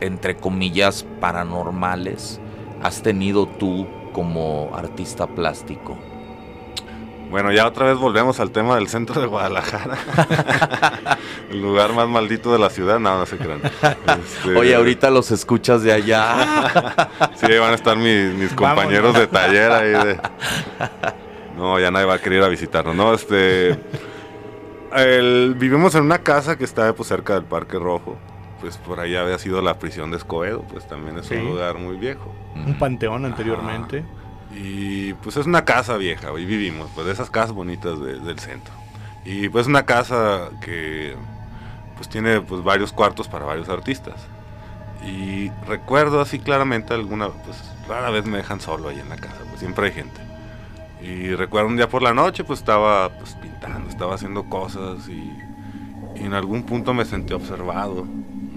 entre 0.00 0.36
comillas, 0.36 1.04
paranormales, 1.20 2.40
has 2.82 3.02
tenido 3.02 3.46
tú 3.46 3.86
como 4.16 4.72
artista 4.74 5.26
plástico? 5.26 5.98
Bueno, 7.30 7.52
ya 7.52 7.66
otra 7.66 7.84
vez 7.84 7.98
volvemos 7.98 8.40
al 8.40 8.50
tema 8.50 8.76
del 8.76 8.88
centro 8.88 9.20
de 9.20 9.26
Guadalajara. 9.26 9.98
el 11.50 11.60
lugar 11.60 11.92
más 11.92 12.08
maldito 12.08 12.50
de 12.50 12.58
la 12.58 12.70
ciudad. 12.70 12.98
No, 12.98 13.18
no 13.18 13.26
se 13.26 13.36
crean. 13.36 13.60
Este, 13.62 14.56
Oye, 14.56 14.74
ahorita 14.74 15.10
los 15.10 15.30
escuchas 15.32 15.82
de 15.82 15.92
allá. 15.92 17.10
Sí, 17.34 17.46
van 17.58 17.72
a 17.72 17.74
estar 17.74 17.98
mis, 17.98 18.32
mis 18.32 18.54
compañeros 18.54 19.14
de 19.14 19.26
taller 19.26 19.70
ahí 19.70 19.90
de... 19.90 20.20
No, 21.58 21.78
ya 21.78 21.90
nadie 21.90 22.06
va 22.06 22.14
a 22.14 22.18
querer 22.18 22.38
ir 22.38 22.44
a 22.44 22.48
visitarnos, 22.48 22.96
¿no? 22.96 23.12
Este... 23.12 23.78
el- 24.94 25.54
vivimos 25.58 25.94
en 25.94 26.04
una 26.04 26.20
casa 26.20 26.56
que 26.56 26.64
está 26.64 26.90
pues, 26.94 27.06
cerca 27.06 27.34
del 27.34 27.44
Parque 27.44 27.78
Rojo. 27.78 28.16
Pues 28.60 28.78
por 28.78 29.00
ahí 29.00 29.14
había 29.16 29.38
sido 29.38 29.60
la 29.60 29.78
prisión 29.78 30.10
de 30.10 30.16
Escobedo, 30.16 30.62
pues 30.62 30.86
también 30.88 31.18
es 31.18 31.26
Sí. 31.26 31.34
un 31.34 31.44
lugar 31.46 31.76
muy 31.78 31.96
viejo. 31.96 32.32
Un 32.54 32.78
panteón 32.78 33.24
anteriormente. 33.26 34.04
Y 34.54 35.12
pues 35.14 35.36
es 35.36 35.46
una 35.46 35.64
casa 35.64 35.96
vieja, 35.96 36.28
y 36.38 36.44
vivimos, 36.46 36.88
pues 36.94 37.06
de 37.06 37.12
esas 37.12 37.30
casas 37.30 37.52
bonitas 37.52 38.00
de- 38.00 38.18
del 38.20 38.38
centro. 38.38 38.72
Y 39.24 39.48
pues 39.48 39.66
una 39.66 39.84
casa 39.84 40.48
que 40.60 41.14
pues 41.96 42.08
tiene 42.08 42.40
pues 42.40 42.62
varios 42.62 42.92
cuartos 42.92 43.26
para 43.28 43.44
varios 43.44 43.68
artistas. 43.68 44.26
Y 45.04 45.50
recuerdo 45.66 46.20
así 46.20 46.38
claramente 46.38 46.94
alguna, 46.94 47.28
pues 47.28 47.56
rara 47.88 48.10
vez 48.10 48.24
me 48.26 48.38
dejan 48.38 48.60
solo 48.60 48.88
ahí 48.88 48.98
en 48.98 49.08
la 49.08 49.16
casa, 49.16 49.36
pues 49.48 49.60
siempre 49.60 49.86
hay 49.88 49.92
gente. 49.92 50.20
Y 51.02 51.34
recuerdo 51.34 51.68
un 51.68 51.76
día 51.76 51.88
por 51.88 52.02
la 52.02 52.14
noche 52.14 52.42
pues 52.44 52.60
estaba 52.60 53.10
pues 53.18 53.34
pintando, 53.34 53.88
estaba 53.90 54.14
haciendo 54.14 54.44
cosas 54.44 55.08
y, 55.08 55.32
y 56.18 56.24
en 56.24 56.32
algún 56.32 56.62
punto 56.64 56.94
me 56.94 57.04
sentí 57.04 57.34
observado, 57.34 58.06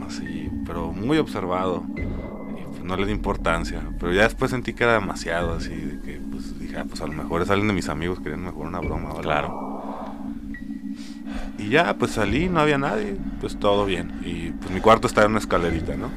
así, 0.10 0.50
pero 0.66 0.92
muy 0.92 1.18
observado. 1.18 1.86
Y 1.96 2.64
pues 2.68 2.84
no 2.84 2.98
le 2.98 3.06
di 3.06 3.12
importancia. 3.12 3.82
Pero 4.00 4.14
ya 4.14 4.24
después 4.24 4.52
sentí 4.52 4.74
que 4.74 4.84
era 4.84 4.94
demasiado, 4.94 5.54
así, 5.54 5.74
de 5.74 6.00
que 6.02 6.20
pues 6.32 6.60
dije, 6.60 6.78
ah, 6.78 6.86
pues 6.88 7.02
a 7.02 7.08
lo 7.08 7.14
mejor 7.14 7.42
es 7.42 7.50
alguien 7.50 7.70
de 7.70 7.74
mis 7.74 7.90
amigos 7.90 8.20
queriendo 8.20 8.52
mejor 8.52 8.68
una 8.68 8.80
broma. 8.80 9.14
Claro. 9.22 9.70
Y 11.58 11.70
ya, 11.70 11.96
pues 11.98 12.12
salí, 12.12 12.50
no 12.50 12.60
había 12.60 12.78
nadie, 12.78 13.18
pues 13.40 13.58
todo 13.58 13.86
bien. 13.86 14.12
Y 14.24 14.52
pues 14.52 14.72
mi 14.72 14.80
cuarto 14.80 15.08
estaba 15.08 15.26
en 15.26 15.32
una 15.32 15.40
escalerita, 15.40 15.96
¿no? 15.96 16.10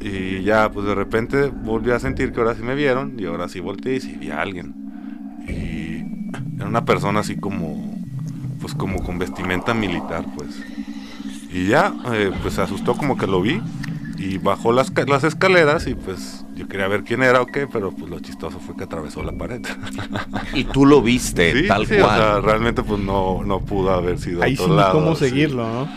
Y 0.00 0.42
ya, 0.42 0.70
pues 0.70 0.86
de 0.86 0.94
repente 0.94 1.48
volví 1.48 1.90
a 1.92 1.98
sentir 1.98 2.32
que 2.32 2.40
ahora 2.40 2.54
sí 2.54 2.62
me 2.62 2.74
vieron 2.74 3.14
y 3.18 3.26
ahora 3.26 3.48
sí 3.48 3.60
volteé 3.60 3.96
y 3.96 4.00
sí 4.00 4.16
vi 4.18 4.30
a 4.30 4.40
alguien. 4.40 4.74
Y 5.48 6.04
era 6.56 6.66
una 6.66 6.84
persona 6.84 7.20
así 7.20 7.36
como, 7.36 7.96
pues 8.60 8.74
como 8.74 9.02
con 9.02 9.18
vestimenta 9.18 9.74
militar, 9.74 10.24
pues. 10.36 10.71
Y 11.52 11.66
ya, 11.68 11.92
eh, 12.12 12.30
pues 12.42 12.54
se 12.54 12.62
asustó 12.62 12.94
como 12.96 13.16
que 13.16 13.26
lo 13.26 13.42
vi 13.42 13.60
y 14.18 14.38
bajó 14.38 14.72
las, 14.72 14.92
las 15.06 15.24
escaleras 15.24 15.86
y 15.86 15.94
pues 15.94 16.44
yo 16.54 16.68
quería 16.68 16.86
ver 16.88 17.02
quién 17.02 17.22
era 17.22 17.42
o 17.42 17.46
qué, 17.46 17.66
pero 17.66 17.90
pues 17.92 18.10
lo 18.10 18.20
chistoso 18.20 18.58
fue 18.60 18.76
que 18.76 18.84
atravesó 18.84 19.22
la 19.22 19.32
pared. 19.32 19.60
Y 20.54 20.64
tú 20.64 20.86
lo 20.86 21.02
viste 21.02 21.52
Sí, 21.62 21.66
tal 21.68 21.86
sí, 21.86 21.94
o 21.94 22.04
cual. 22.04 22.20
sea, 22.20 22.40
realmente 22.40 22.82
pues 22.82 23.00
no, 23.00 23.42
no 23.44 23.60
pudo 23.60 23.90
haber 23.92 24.18
sido 24.18 24.42
Ahí 24.42 24.54
a 24.54 24.56
sí 24.56 24.62
otro 24.62 24.74
ni 24.74 24.80
lado, 24.80 24.92
cómo 24.92 25.14
sí. 25.16 25.28
seguirlo, 25.28 25.66
¿no? 25.66 25.88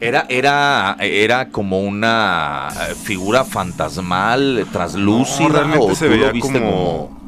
Era, 0.00 0.24
era, 0.28 0.96
era 1.00 1.48
como 1.48 1.80
una 1.80 2.68
figura 3.02 3.44
fantasmal, 3.44 4.66
traslúcida, 4.72 5.48
No, 5.48 5.54
realmente 5.54 5.86
o 5.92 5.94
se 5.94 6.06
tú 6.06 6.12
veía 6.12 6.26
lo 6.28 6.32
viste 6.32 6.52
como, 6.60 7.23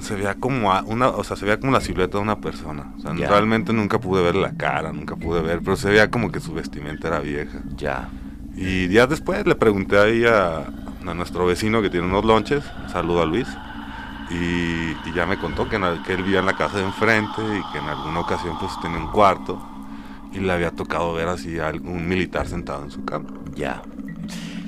se 0.00 0.14
veía 0.14 0.34
como 0.34 0.72
a- 0.72 0.82
una, 0.82 1.08
o 1.08 1.24
sea, 1.24 1.36
se 1.36 1.44
veía 1.44 1.58
como 1.60 1.72
la 1.72 1.80
silueta 1.80 2.18
de 2.18 2.22
una 2.22 2.40
persona. 2.40 2.92
O 2.96 3.00
sea, 3.00 3.12
realmente 3.28 3.72
nunca 3.72 3.98
pude 3.98 4.22
ver 4.22 4.34
la 4.36 4.52
cara, 4.52 4.92
nunca 4.92 5.16
pude 5.16 5.40
ver, 5.42 5.60
pero 5.62 5.76
se 5.76 5.88
veía 5.90 6.10
como 6.10 6.30
que 6.32 6.40
su 6.40 6.52
vestimenta 6.54 7.08
era 7.08 7.20
vieja. 7.20 7.58
Ya. 7.76 8.08
Y 8.56 8.86
días 8.88 9.08
después 9.08 9.46
le 9.46 9.54
pregunté 9.54 9.98
ahí 9.98 10.24
a, 10.24 10.58
a 11.06 11.14
nuestro 11.14 11.46
vecino 11.46 11.80
que 11.82 11.90
tiene 11.90 12.06
unos 12.06 12.24
lonches, 12.24 12.64
saludo 12.92 13.22
a 13.22 13.26
Luis, 13.26 13.46
y, 14.30 14.90
y 15.08 15.12
ya 15.14 15.26
me 15.26 15.38
contó 15.38 15.68
que, 15.68 15.76
en 15.76 15.84
el- 15.84 16.02
que 16.02 16.14
él 16.14 16.22
vivía 16.22 16.40
en 16.40 16.46
la 16.46 16.56
casa 16.56 16.76
de 16.78 16.84
enfrente 16.84 17.40
y 17.40 17.72
que 17.72 17.78
en 17.78 17.88
alguna 17.88 18.20
ocasión 18.20 18.58
pues 18.58 18.72
tenía 18.82 18.98
un 18.98 19.06
cuarto 19.08 19.60
y 20.32 20.40
le 20.40 20.52
había 20.52 20.70
tocado 20.70 21.14
ver 21.14 21.28
así 21.28 21.58
a 21.58 21.68
algún 21.68 22.06
militar 22.06 22.46
sentado 22.46 22.84
en 22.84 22.90
su 22.90 23.04
cama. 23.04 23.28
Ya. 23.54 23.80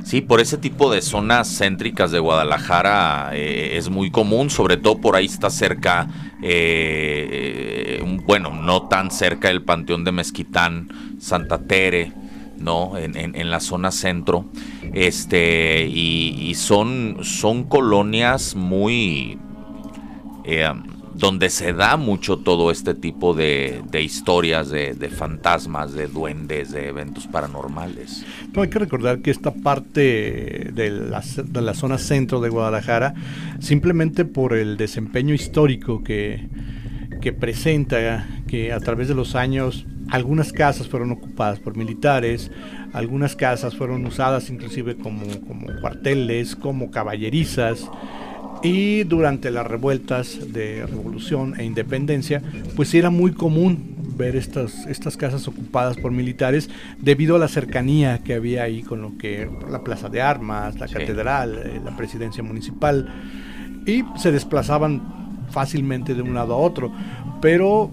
Sí, 0.05 0.21
por 0.21 0.41
ese 0.41 0.59
tipo 0.59 0.91
de 0.91 1.03
zonas 1.03 1.59
céntricas 1.59 2.11
de 2.11 2.19
Guadalajara 2.19 3.31
eh, 3.33 3.77
es 3.77 3.91
muy 3.91 4.11
común, 4.11 4.51
sobre 4.51 4.77
todo 4.77 4.99
por 4.99 5.15
ahí 5.15 5.27
está 5.27 5.51
cerca, 5.51 6.09
eh, 6.43 7.99
eh, 8.01 8.19
bueno, 8.27 8.51
no 8.51 8.89
tan 8.89 9.11
cerca 9.11 9.51
el 9.51 9.63
Panteón 9.63 10.05
de 10.05 10.13
Mezquitán, 10.13 10.89
Santa 11.21 11.59
Tere, 11.59 12.13
¿no? 12.59 12.97
En, 12.97 13.51
la 13.51 13.61
zona 13.61 13.91
centro. 13.91 14.47
Este, 14.93 15.87
y, 15.87 16.51
y 16.51 16.55
son, 16.55 17.19
son 17.23 17.65
colonias 17.65 18.55
muy... 18.55 19.39
donde 21.15 21.51
se 21.51 21.73
da 21.73 21.97
mucho 21.97 22.39
todo 22.39 22.71
este 22.71 22.95
tipo 22.95 23.35
de, 23.35 23.83
de 23.91 24.03
historias, 24.03 24.71
de, 24.71 24.95
de 24.95 25.09
fantasmas, 25.09 25.93
de 25.93 26.07
duendes, 26.07 26.71
de 26.71 26.89
eventos 26.89 27.27
paranormales. 27.27 28.25
No, 28.53 28.63
hay 28.63 28.71
que 28.71 28.79
recordar 28.79 29.21
que 29.21 29.31
esta 29.31 29.53
parte 29.53 30.71
de 30.73 30.91
la, 30.91 31.23
de 31.45 31.63
la 31.63 31.75
zona 31.75 31.99
centro 31.99 32.41
de 32.41 32.49
Guadalajara, 32.49 33.15
simplemente 33.59 34.25
por 34.25 34.55
el 34.55 34.77
desempeño 34.77 35.35
histórico 35.35 36.03
que, 36.03 36.49
que 37.21 37.33
presenta, 37.33 38.27
que 38.47 38.73
a 38.73 38.81
través 38.81 39.09
de 39.09 39.15
los 39.15 39.35
años 39.35 39.87
algunas 40.11 40.53
casas 40.53 40.89
fueron 40.89 41.13
ocupadas 41.13 41.61
por 41.61 41.77
militares, 41.77 42.51
algunas 42.93 43.37
casas 43.37 43.77
fueron 43.77 44.05
usadas 44.07 44.51
inclusive 44.51 44.97
como, 44.97 45.23
como 45.47 45.67
cuarteles, 45.81 46.57
como 46.57 46.91
caballerizas, 46.91 47.89
y 48.63 49.05
durante 49.05 49.51
las 49.51 49.67
revueltas 49.67 50.53
de 50.53 50.85
revolución 50.87 51.55
e 51.59 51.65
independencia, 51.65 52.43
pues 52.77 52.93
era 52.95 53.11
muy 53.11 53.33
común 53.33 53.97
ver 54.17 54.37
estas, 54.37 54.87
estas 54.87 55.17
casas 55.17 55.49
ocupadas 55.49 55.97
por 55.97 56.13
militares 56.13 56.69
debido 56.99 57.37
a 57.37 57.39
la 57.39 57.49
cercanía 57.49 58.19
que 58.23 58.35
había 58.35 58.65
ahí 58.65 58.83
con 58.83 59.01
lo 59.01 59.17
que 59.17 59.49
la 59.71 59.83
plaza 59.83 60.11
de 60.11 60.21
armas, 60.21 60.79
la 60.79 60.89
Sí. 60.89 60.95
catedral, 60.95 61.59
eh, 61.65 61.81
la 61.83 61.97
presidencia 61.97 62.43
municipal, 62.43 63.09
y 63.87 64.05
se 64.17 64.31
desplazaban 64.31 65.47
fácilmente 65.51 66.15
de 66.15 66.21
un 66.23 66.35
lado 66.35 66.53
a 66.55 66.59
otro, 66.59 66.93
pero 67.41 67.91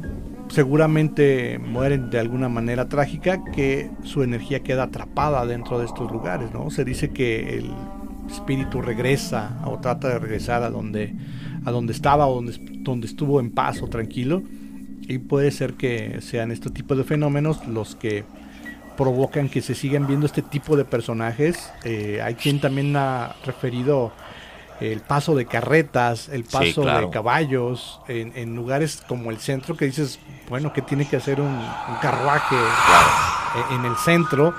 seguramente 0.49 1.59
mueren 1.59 2.09
de 2.09 2.19
alguna 2.19 2.49
manera 2.49 2.89
trágica 2.89 3.41
que 3.53 3.89
su 4.03 4.21
energía 4.23 4.61
queda 4.61 4.83
atrapada 4.83 5.45
dentro 5.45 5.79
de 5.79 5.85
estos 5.85 6.11
lugares, 6.11 6.51
¿no? 6.53 6.69
Se 6.71 6.83
dice 6.83 7.09
que 7.09 7.57
el 7.57 7.71
espíritu 8.29 8.81
regresa 8.81 9.57
o 9.65 9.79
trata 9.79 10.09
de 10.09 10.19
regresar 10.19 10.63
a 10.63 10.69
donde 10.69 11.13
a 11.65 11.71
donde 11.71 11.91
estaba 11.93 12.27
o 12.27 12.35
donde, 12.35 12.57
donde 12.83 13.07
estuvo 13.07 13.39
en 13.39 13.51
paz 13.51 13.81
o 13.81 13.87
tranquilo 13.87 14.41
y 15.01 15.17
puede 15.17 15.51
ser 15.51 15.73
que 15.73 16.19
sean 16.21 16.51
este 16.51 16.69
tipo 16.69 16.95
de 16.95 17.03
fenómenos 17.03 17.65
los 17.67 17.95
que 17.95 18.23
provocan 18.95 19.49
que 19.49 19.61
se 19.61 19.75
sigan 19.75 20.07
viendo 20.07 20.25
este 20.25 20.41
tipo 20.41 20.75
de 20.75 20.85
personajes. 20.85 21.71
Eh, 21.83 22.19
hay 22.23 22.35
quien 22.35 22.59
también 22.59 22.95
ha 22.95 23.35
referido 23.45 24.11
el 24.79 25.01
paso 25.01 25.35
de 25.35 25.45
carretas, 25.45 26.29
el 26.29 26.45
Sí, 26.45 26.51
paso 26.51 26.81
claro. 26.83 27.07
de 27.07 27.13
caballos 27.13 27.99
en, 28.07 28.31
en 28.35 28.55
lugares 28.55 29.03
como 29.07 29.29
el 29.31 29.37
centro 29.37 29.75
que 29.75 29.85
dices, 29.85 30.19
bueno, 30.49 30.71
que 30.73 30.81
tiene 30.81 31.07
que 31.07 31.17
hacer 31.17 31.41
un, 31.41 31.47
un 31.47 31.95
carruaje 32.01 32.55
eh, 32.55 33.75
en 33.75 33.85
el 33.85 33.95
centro 33.97 34.53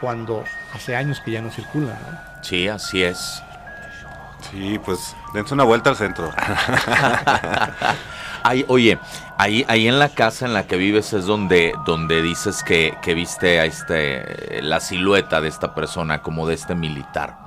cuando 0.00 0.44
hace 0.74 0.96
años 0.96 1.20
que 1.20 1.30
ya 1.32 1.40
no 1.42 1.50
circula, 1.50 1.98
¿no? 2.10 2.33
Sí, 2.44 2.68
así 2.68 3.02
es. 3.02 3.42
Sí, 4.50 4.78
pues 4.84 5.16
dense 5.32 5.54
una 5.54 5.64
vuelta 5.64 5.90
al 5.90 5.96
centro. 5.96 6.30
Ay, 8.42 8.66
oye, 8.68 8.98
ahí, 9.38 9.64
ahí 9.66 9.88
en 9.88 9.98
la 9.98 10.10
casa 10.10 10.44
en 10.44 10.52
la 10.52 10.66
que 10.66 10.76
vives 10.76 11.14
es 11.14 11.24
donde, 11.24 11.72
donde 11.86 12.20
dices 12.20 12.62
que, 12.62 12.98
que 13.00 13.14
viste 13.14 13.60
a 13.60 13.64
este, 13.64 14.60
la 14.60 14.80
silueta 14.80 15.40
de 15.40 15.48
esta 15.48 15.74
persona, 15.74 16.20
como 16.20 16.46
de 16.46 16.54
este 16.54 16.74
militar. 16.74 17.38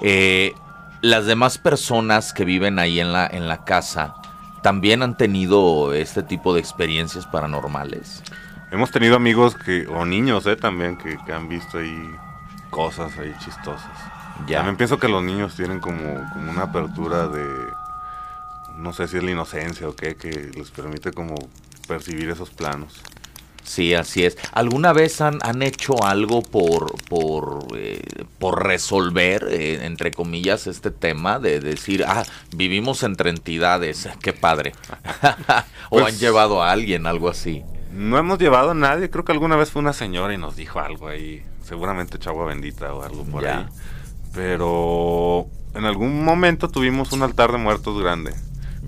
Eh, 0.00 0.54
las 1.02 1.26
demás 1.26 1.58
personas 1.58 2.32
que 2.32 2.46
viven 2.46 2.78
ahí 2.78 3.00
en 3.00 3.12
la, 3.12 3.26
en 3.26 3.48
la 3.48 3.64
casa 3.64 4.14
también 4.62 5.02
han 5.02 5.18
tenido 5.18 5.92
este 5.92 6.22
tipo 6.22 6.54
de 6.54 6.60
experiencias 6.60 7.26
paranormales. 7.26 8.22
Hemos 8.70 8.90
tenido 8.90 9.16
amigos 9.16 9.54
que, 9.54 9.86
o 9.86 10.06
niños, 10.06 10.46
eh, 10.46 10.56
también, 10.56 10.96
que, 10.96 11.18
que 11.26 11.32
han 11.34 11.50
visto 11.50 11.76
ahí 11.76 12.16
cosas 12.70 13.18
ahí 13.18 13.34
chistosas. 13.38 14.07
Ya. 14.46 14.58
También 14.58 14.76
pienso 14.76 14.98
que 14.98 15.08
los 15.08 15.22
niños 15.22 15.54
tienen 15.56 15.80
como, 15.80 16.14
como 16.32 16.50
una 16.50 16.62
apertura 16.64 17.28
de, 17.28 17.44
no 18.76 18.92
sé 18.92 19.08
si 19.08 19.16
es 19.18 19.22
la 19.24 19.30
inocencia 19.30 19.88
o 19.88 19.94
qué, 19.96 20.16
que 20.16 20.50
les 20.54 20.70
permite 20.70 21.12
como 21.12 21.34
percibir 21.86 22.30
esos 22.30 22.50
planos. 22.50 22.94
Sí, 23.64 23.92
así 23.94 24.24
es. 24.24 24.38
¿Alguna 24.52 24.94
vez 24.94 25.20
han, 25.20 25.40
han 25.42 25.60
hecho 25.62 26.02
algo 26.02 26.40
por, 26.40 26.94
por, 27.04 27.66
eh, 27.76 28.00
por 28.38 28.64
resolver, 28.66 29.46
eh, 29.50 29.84
entre 29.84 30.10
comillas, 30.10 30.66
este 30.66 30.90
tema 30.90 31.38
de 31.38 31.60
decir, 31.60 32.04
ah, 32.08 32.22
vivimos 32.56 33.02
entre 33.02 33.28
entidades, 33.28 34.08
qué 34.22 34.32
padre? 34.32 34.72
o 35.90 35.98
Pues- 35.98 36.06
han 36.14 36.18
llevado 36.18 36.62
a 36.62 36.70
alguien, 36.70 37.06
algo 37.06 37.28
así. 37.28 37.62
No 37.92 38.16
hemos 38.18 38.38
llevado 38.38 38.70
a 38.70 38.74
nadie, 38.74 39.10
creo 39.10 39.24
que 39.24 39.32
alguna 39.32 39.56
vez 39.56 39.70
fue 39.70 39.80
una 39.82 39.92
señora 39.92 40.32
y 40.32 40.38
nos 40.38 40.56
dijo 40.56 40.78
algo 40.78 41.08
ahí, 41.08 41.42
seguramente 41.64 42.16
echó 42.16 42.30
agua 42.30 42.46
bendita 42.46 42.94
o 42.94 43.02
algo 43.02 43.24
por 43.24 43.42
Ya. 43.42 43.58
ahí. 43.58 43.66
Pero 44.38 45.48
en 45.74 45.84
algún 45.84 46.24
momento 46.24 46.68
tuvimos 46.68 47.10
un 47.10 47.24
altar 47.24 47.50
de 47.50 47.58
muertos 47.58 48.00
grande. 48.00 48.32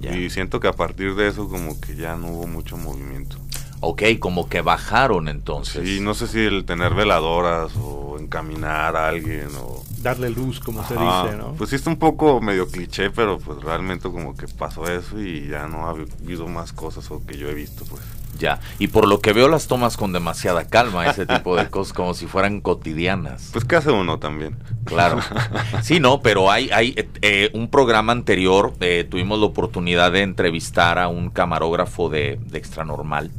Ya. 0.01 0.17
Y 0.17 0.31
siento 0.31 0.61
que 0.61 0.69
a 0.69 0.73
partir 0.73 1.17
de 1.17 1.27
eso 1.27 1.49
como 1.49 1.81
que 1.81 1.97
ya 1.97 2.15
no 2.15 2.29
hubo 2.29 2.47
mucho 2.47 2.77
movimiento. 2.77 3.37
Ok, 3.81 4.03
como 4.21 4.49
que 4.49 4.61
bajaron 4.61 5.27
entonces. 5.27 5.89
Sí, 5.89 5.99
no 6.01 6.15
sé 6.15 6.29
si 6.29 6.39
el 6.39 6.65
tener 6.65 6.95
veladoras 6.95 7.73
o 7.83 8.17
encaminar 8.21 8.95
a 8.95 9.09
alguien 9.09 9.49
o... 9.61 9.83
Darle 9.99 10.31
luz, 10.31 10.61
como 10.61 10.87
se 10.87 10.95
dice, 10.95 11.37
¿no? 11.37 11.55
Pues 11.59 11.71
sí 11.71 11.77
está 11.77 11.91
un 11.91 11.99
poco 11.99 12.41
medio 12.41 12.69
cliché, 12.69 13.11
pero 13.11 13.41
pues 13.41 13.61
realmente 13.61 14.09
como 14.09 14.37
que 14.37 14.47
pasó 14.47 14.87
eso 14.87 15.21
y 15.21 15.49
ya 15.49 15.67
no 15.67 15.89
ha 15.89 15.91
habido 15.91 16.47
más 16.47 16.73
cosas 16.73 17.11
o 17.11 17.27
que 17.27 17.37
yo 17.37 17.49
he 17.49 17.55
visto, 17.55 17.85
pues. 17.87 18.03
Ya. 18.41 18.59
Y 18.79 18.89
por 18.89 19.07
lo 19.07 19.21
que 19.21 19.33
veo 19.35 19.49
las 19.49 19.67
tomas 19.69 19.97
con 19.99 20.13
demasiada 20.13 20.67
calma, 20.67 21.07
ese 21.07 21.27
tipo 21.37 21.55
de 21.57 21.69
cosas, 21.69 21.93
como 21.93 22.15
si 22.15 22.27
fueran 22.27 22.61
cotidianas. 22.63 23.51
Pues 23.53 23.65
¿qué 23.67 23.77
hace 23.77 23.91
uno 23.93 24.19
también? 24.19 24.57
Claro. 24.85 25.21
Sí, 25.83 26.01
no, 26.01 26.21
pero 26.23 26.51
hay, 26.51 26.71
hay 26.73 26.95
eh, 26.97 27.09
eh, 27.23 27.51
un 27.53 27.69
programa 27.69 28.13
anterior, 28.13 28.73
eh, 28.81 29.07
tuvimos 29.09 29.39
la 29.39 29.47
oportunidad 29.47 30.11
de 30.13 30.23
entrevistar 30.23 30.99
a 30.99 31.09
un 31.09 31.31
camarógrafo 31.31 32.09
de, 32.09 32.39
de 32.47 32.59
Extranormal. 32.59 33.31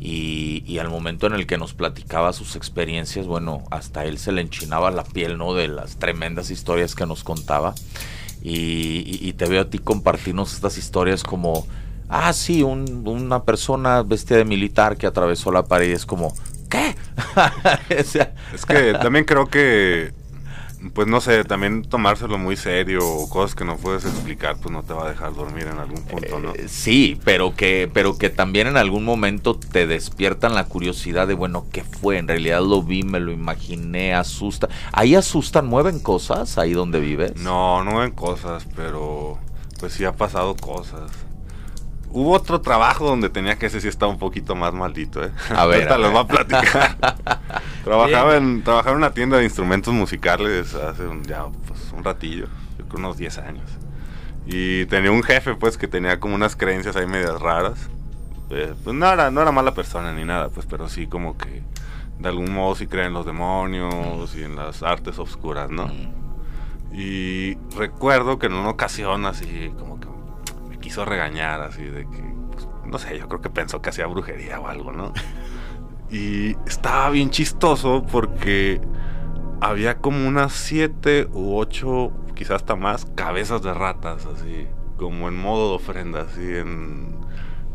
Y, 0.00 0.62
y 0.66 0.78
al 0.78 0.90
momento 0.90 1.26
en 1.26 1.32
el 1.34 1.46
que 1.46 1.56
nos 1.56 1.72
platicaba 1.72 2.32
sus 2.34 2.56
experiencias, 2.56 3.26
bueno, 3.26 3.62
hasta 3.70 4.04
él 4.04 4.18
se 4.18 4.32
le 4.32 4.42
enchinaba 4.42 4.90
la 4.90 5.04
piel, 5.04 5.38
¿no? 5.38 5.54
De 5.54 5.68
las 5.68 5.96
tremendas 5.96 6.50
historias 6.50 6.94
que 6.94 7.06
nos 7.06 7.24
contaba. 7.24 7.74
Y, 8.42 9.02
y- 9.06 9.20
y 9.22 9.32
te 9.32 9.46
veo 9.46 9.62
a 9.62 9.70
ti 9.70 9.78
compartirnos 9.78 10.52
estas 10.52 10.76
historias 10.76 11.22
como, 11.22 11.66
ah, 12.14 12.32
sí, 12.32 12.62
un- 12.62 13.02
una 13.06 13.42
persona 13.44 14.02
vestida 14.02 14.38
de 14.38 14.44
militar 14.44 14.96
que 14.96 15.06
atravesó 15.06 15.50
la 15.52 15.64
pared 15.64 15.88
y 15.90 15.92
es 15.92 16.06
como, 16.06 16.34
¿qué? 16.70 16.94
O 18.00 18.04
sea, 18.04 18.34
Es 18.52 18.64
que 18.66 18.94
también 18.94 19.24
creo 19.24 19.46
que 19.48 20.12
pues 20.92 21.08
no 21.08 21.20
sé, 21.22 21.44
también 21.44 21.82
tomárselo 21.82 22.36
muy 22.36 22.56
serio 22.56 23.00
o 23.08 23.28
cosas 23.30 23.54
que 23.54 23.64
no 23.64 23.76
puedes 23.78 24.04
explicar, 24.04 24.56
pues 24.58 24.70
no 24.70 24.82
te 24.82 24.92
va 24.92 25.06
a 25.06 25.08
dejar 25.08 25.34
dormir 25.34 25.66
en 25.66 25.78
algún 25.78 26.02
punto, 26.02 26.38
¿no? 26.38 26.52
Eh, 26.54 26.66
sí, 26.68 27.18
pero 27.24 27.54
que, 27.56 27.88
pero 27.92 28.18
que 28.18 28.28
también 28.28 28.66
en 28.66 28.76
algún 28.76 29.02
momento 29.02 29.58
te 29.58 29.86
despiertan 29.86 30.54
la 30.54 30.64
curiosidad 30.66 31.26
de, 31.26 31.32
bueno, 31.32 31.64
¿qué 31.72 31.84
fue? 31.84 32.18
En 32.18 32.28
realidad 32.28 32.60
lo 32.60 32.82
vi, 32.82 33.02
me 33.02 33.18
lo 33.18 33.32
imaginé, 33.32 34.14
asusta. 34.14 34.68
¿Ahí 34.92 35.14
asustan, 35.14 35.66
mueven 35.66 36.00
cosas 36.00 36.58
ahí 36.58 36.74
donde 36.74 37.00
vives? 37.00 37.32
No, 37.36 37.82
no 37.82 37.92
mueven 37.92 38.12
cosas, 38.12 38.66
pero 38.76 39.38
pues 39.80 39.94
sí 39.94 40.04
ha 40.04 40.12
pasado 40.12 40.54
cosas. 40.54 41.10
Hubo 42.16 42.30
otro 42.32 42.60
trabajo 42.60 43.06
donde 43.08 43.28
tenía 43.28 43.58
que 43.58 43.66
ese 43.66 43.80
sí 43.80 43.88
estaba 43.88 44.12
un 44.12 44.18
poquito 44.20 44.54
más 44.54 44.72
maldito, 44.72 45.24
¿eh? 45.24 45.32
A 45.50 45.66
ver, 45.66 45.88
Ahorita 45.88 45.96
a 45.96 45.98
les 45.98 46.12
ver. 46.12 46.12
voy 46.12 46.22
a 46.22 46.26
platicar. 46.28 46.96
trabajaba, 47.84 48.36
en, 48.36 48.62
trabajaba 48.62 48.92
en 48.92 48.98
una 48.98 49.12
tienda 49.14 49.36
de 49.38 49.44
instrumentos 49.44 49.92
musicales 49.92 50.74
hace 50.74 51.06
un, 51.08 51.24
ya 51.24 51.46
pues, 51.66 51.92
un 51.92 52.04
ratillo, 52.04 52.46
yo 52.78 52.84
creo 52.86 53.00
unos 53.00 53.16
10 53.16 53.38
años. 53.38 53.80
Y 54.46 54.86
tenía 54.86 55.10
un 55.10 55.24
jefe, 55.24 55.56
pues, 55.56 55.76
que 55.76 55.88
tenía 55.88 56.20
como 56.20 56.36
unas 56.36 56.54
creencias 56.56 56.96
ahí 56.96 57.06
medias 57.06 57.40
raras. 57.40 57.90
Eh, 58.50 58.74
pues 58.84 58.94
no 58.94 59.10
era, 59.12 59.30
no 59.32 59.42
era 59.42 59.52
mala 59.52 59.74
persona 59.74 60.12
ni 60.12 60.24
nada, 60.24 60.50
pues, 60.50 60.66
pero 60.66 60.88
sí 60.88 61.08
como 61.08 61.36
que 61.36 61.62
de 62.20 62.28
algún 62.28 62.52
modo 62.54 62.76
sí 62.76 62.86
creen 62.86 63.08
en 63.08 63.14
los 63.14 63.26
demonios 63.26 64.36
y 64.36 64.44
en 64.44 64.54
las 64.56 64.82
artes 64.84 65.18
oscuras, 65.18 65.70
¿no? 65.70 65.88
Mm, 65.88 66.12
Y 66.92 67.56
recuerdo 67.76 68.38
que 68.38 68.46
en 68.46 68.52
una 68.54 68.70
ocasión 68.70 69.26
así 69.26 69.72
como 69.78 69.93
quiso 70.84 71.06
regañar 71.06 71.62
así 71.62 71.82
de 71.82 72.02
que, 72.02 72.22
pues, 72.52 72.68
no 72.84 72.98
sé, 72.98 73.18
yo 73.18 73.26
creo 73.26 73.40
que 73.40 73.48
pensó 73.48 73.80
que 73.80 73.88
hacía 73.88 74.06
brujería 74.06 74.60
o 74.60 74.68
algo, 74.68 74.92
¿no? 74.92 75.14
Y 76.10 76.54
estaba 76.66 77.08
bien 77.08 77.30
chistoso 77.30 78.04
porque 78.12 78.82
había 79.62 79.96
como 79.96 80.28
unas 80.28 80.52
siete 80.52 81.26
u 81.32 81.56
ocho, 81.56 82.12
quizás 82.34 82.56
hasta 82.56 82.76
más, 82.76 83.06
cabezas 83.14 83.62
de 83.62 83.72
ratas 83.72 84.26
así, 84.26 84.66
como 84.98 85.28
en 85.28 85.36
modo 85.38 85.70
de 85.70 85.76
ofrenda, 85.76 86.20
así 86.30 86.42
en, 86.42 87.16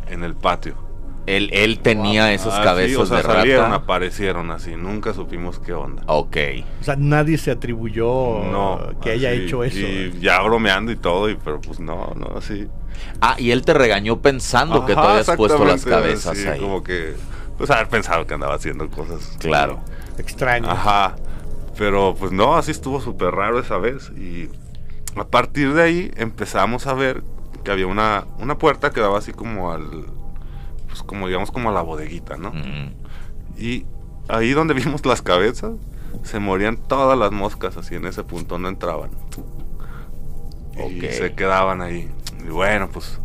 en 0.07 0.23
el 0.23 0.35
patio. 0.35 0.75
Él, 1.25 1.49
él 1.51 1.79
tenía 1.79 2.31
esos 2.31 2.53
Ah, 2.53 2.57
sí, 2.57 2.63
cabezos 2.63 3.03
o 3.03 3.05
sea, 3.07 3.17
de 3.17 3.23
salieron, 3.23 3.65
rata. 3.65 3.75
aparecieron 3.83 4.51
así, 4.51 4.75
nunca 4.75 5.13
supimos 5.13 5.59
qué 5.59 5.73
onda. 5.73 6.03
Ok. 6.05 6.37
O 6.79 6.83
sea, 6.83 6.95
nadie 6.95 7.37
se 7.39 7.49
atribuyó 7.51 8.05
no, 8.51 8.79
que 9.01 9.11
haya 9.11 9.31
así, 9.31 9.41
hecho 9.41 9.63
eso. 9.63 9.79
Y 9.79 10.19
ya 10.21 10.41
bromeando 10.43 10.91
y 10.91 10.95
todo, 10.95 11.29
y, 11.29 11.35
pero 11.35 11.59
pues 11.59 11.79
no, 11.79 12.13
no, 12.15 12.37
así. 12.37 12.67
Ah, 13.21 13.35
y 13.37 13.51
él 13.51 13.63
te 13.63 13.73
regañó 13.73 14.21
pensando 14.21 14.85
que 14.85 14.93
Ajá, 14.93 15.11
habías 15.11 15.31
puesto 15.35 15.65
las 15.65 15.85
cabezas 15.85 16.37
sí, 16.37 16.47
ahí. 16.47 16.59
Como 16.59 16.83
que, 16.83 17.15
pues 17.57 17.69
haber 17.69 17.89
pensado 17.89 18.25
que 18.25 18.33
andaba 18.33 18.55
haciendo 18.55 18.89
cosas. 18.89 19.35
Claro. 19.39 19.79
Extraño. 20.17 20.69
Ajá. 20.69 21.15
Pero 21.77 22.15
pues 22.17 22.31
no, 22.31 22.57
así 22.57 22.71
estuvo 22.71 23.01
súper 23.01 23.31
raro 23.31 23.59
esa 23.59 23.77
vez. 23.77 24.11
Y 24.11 24.49
a 25.15 25.25
partir 25.25 25.73
de 25.73 25.83
ahí 25.83 26.11
empezamos 26.17 26.87
a 26.87 26.93
ver 26.93 27.23
que 27.63 27.71
había 27.71 27.87
una, 27.87 28.25
una 28.39 28.57
puerta 28.57 28.91
que 28.91 29.01
daba 29.01 29.17
así 29.17 29.31
como 29.31 29.71
al. 29.71 30.05
Pues 30.87 31.03
como 31.03 31.27
digamos 31.27 31.51
como 31.51 31.69
a 31.69 31.71
la 31.71 31.81
bodeguita, 31.81 32.37
¿no? 32.37 32.51
Mm, 32.51 32.93
Y 33.57 33.85
ahí 34.27 34.51
donde 34.51 34.73
vimos 34.75 35.05
las 35.05 35.21
cabezas, 35.21 35.73
se 36.23 36.39
morían 36.39 36.77
todas 36.77 37.17
las 37.17 37.31
moscas 37.31 37.77
así 37.77 37.95
en 37.95 38.05
ese 38.05 38.23
punto, 38.23 38.57
no 38.59 38.67
entraban. 38.69 39.11
Y 40.89 41.01
se 41.01 41.33
quedaban 41.33 41.81
ahí. 41.81 42.09
Y 42.49 42.51
bueno, 42.51 42.89
pues 42.91 43.19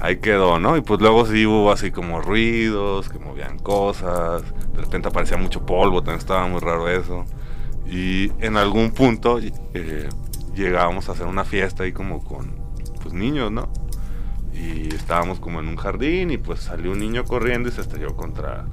ahí 0.00 0.16
quedó, 0.16 0.58
¿no? 0.58 0.76
Y 0.76 0.80
pues 0.80 1.00
luego 1.00 1.26
sí 1.26 1.44
hubo 1.46 1.70
así 1.70 1.90
como 1.90 2.20
ruidos, 2.22 3.08
que 3.10 3.18
movían 3.18 3.58
cosas, 3.58 4.42
de 4.72 4.80
repente 4.80 5.08
aparecía 5.08 5.36
mucho 5.36 5.64
polvo, 5.66 5.98
también 6.00 6.18
estaba 6.18 6.46
muy 6.48 6.60
raro 6.60 6.88
eso. 6.88 7.24
Y 7.86 8.32
en 8.44 8.56
algún 8.56 8.90
punto 8.92 9.38
eh, 9.74 10.08
llegábamos 10.54 11.08
a 11.08 11.12
hacer 11.12 11.26
una 11.26 11.44
fiesta 11.44 11.82
ahí 11.84 11.92
como 11.92 12.24
con 12.24 12.54
pues 13.02 13.12
niños, 13.14 13.52
¿no? 13.52 13.68
Y 14.54 14.94
estábamos 14.94 15.40
como 15.40 15.60
en 15.60 15.68
un 15.68 15.76
jardín 15.76 16.30
y 16.30 16.38
pues 16.38 16.60
salió 16.60 16.92
un 16.92 16.98
niño 17.00 17.24
corriendo 17.24 17.68
y 17.68 17.72
se 17.72 17.80
estrelló 17.82 18.16
contra 18.16 18.64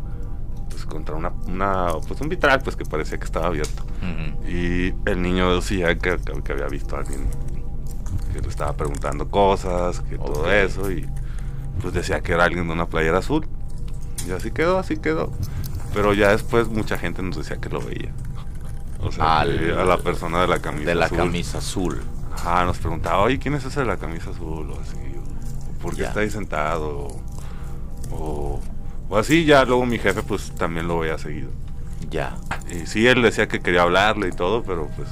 pues 0.69 0.85
contra 0.85 1.15
una, 1.15 1.33
una 1.47 1.87
pues 2.07 2.21
un 2.21 2.29
vitral 2.29 2.61
pues 2.63 2.75
que 2.77 2.85
parecía 2.85 3.17
que 3.17 3.25
estaba 3.25 3.47
abierto. 3.47 3.83
Y 4.47 4.93
el 5.09 5.21
niño 5.21 5.53
decía 5.55 5.97
que- 5.97 6.17
que 6.43 6.51
había 6.53 6.67
visto 6.67 6.95
a 6.95 6.99
alguien 6.99 7.27
que 8.33 8.41
le 8.41 8.47
estaba 8.47 8.73
preguntando 8.73 9.29
cosas, 9.29 10.01
que 10.01 10.17
todo 10.17 10.51
eso, 10.51 10.91
y 10.91 11.07
pues 11.81 11.93
decía 11.93 12.21
que 12.21 12.33
era 12.33 12.45
alguien 12.45 12.67
de 12.67 12.73
una 12.73 12.85
playera 12.87 13.19
azul. 13.19 13.47
Y 14.27 14.31
así 14.31 14.51
quedó, 14.51 14.77
así 14.79 14.97
quedó. 14.97 15.31
Pero 15.93 16.13
ya 16.13 16.29
después 16.31 16.67
mucha 16.69 16.97
gente 16.97 17.21
nos 17.21 17.37
decía 17.37 17.57
que 17.57 17.69
lo 17.69 17.81
veía. 17.81 18.11
O 19.03 19.11
sea, 19.11 19.39
Al- 19.39 19.77
a 19.79 19.83
la 19.83 19.97
persona 19.97 20.41
de 20.41 20.47
la 20.47 20.59
camisa 20.59 20.89
De 20.89 20.95
la 20.95 21.05
azul. 21.05 21.17
camisa 21.17 21.57
azul. 21.57 22.01
Ajá, 22.33 22.65
nos 22.65 22.77
preguntaba, 22.77 23.19
oye, 23.23 23.39
¿quién 23.39 23.55
es 23.55 23.65
ese 23.65 23.81
de 23.81 23.85
la 23.87 23.97
camisa 23.97 24.29
azul? 24.29 24.69
O 24.71 24.79
así, 24.79 24.95
o, 25.17 25.81
¿por 25.81 25.95
qué 25.95 26.01
Ya. 26.03 26.07
está 26.09 26.19
ahí 26.21 26.29
sentado? 26.29 26.87
O, 26.99 27.21
o, 28.11 28.59
o 29.09 29.17
así, 29.17 29.43
ya 29.45 29.65
luego 29.65 29.85
mi 29.85 29.97
jefe 29.97 30.21
pues 30.23 30.51
también 30.51 30.87
lo 30.87 30.99
veía 30.99 31.17
seguido. 31.17 31.49
Ya. 32.09 32.35
Y 32.71 32.85
sí, 32.87 33.07
él 33.07 33.21
decía 33.21 33.47
que 33.47 33.59
quería 33.59 33.81
hablarle 33.81 34.29
y 34.29 34.31
todo, 34.31 34.63
pero 34.63 34.87
pues 34.95 35.09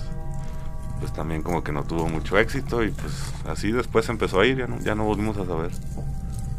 pues 0.99 1.13
también 1.13 1.41
como 1.41 1.63
que 1.63 1.71
no 1.71 1.83
tuvo 1.83 2.07
mucho 2.07 2.37
éxito 2.37 2.83
y 2.83 2.91
pues 2.91 3.33
así 3.47 3.71
después 3.71 4.07
empezó 4.09 4.39
a 4.39 4.45
ir, 4.45 4.57
ya 4.57 4.67
no, 4.67 4.79
ya 4.79 4.95
no 4.95 5.05
volvimos 5.05 5.37
a 5.37 5.45
saber. 5.45 5.71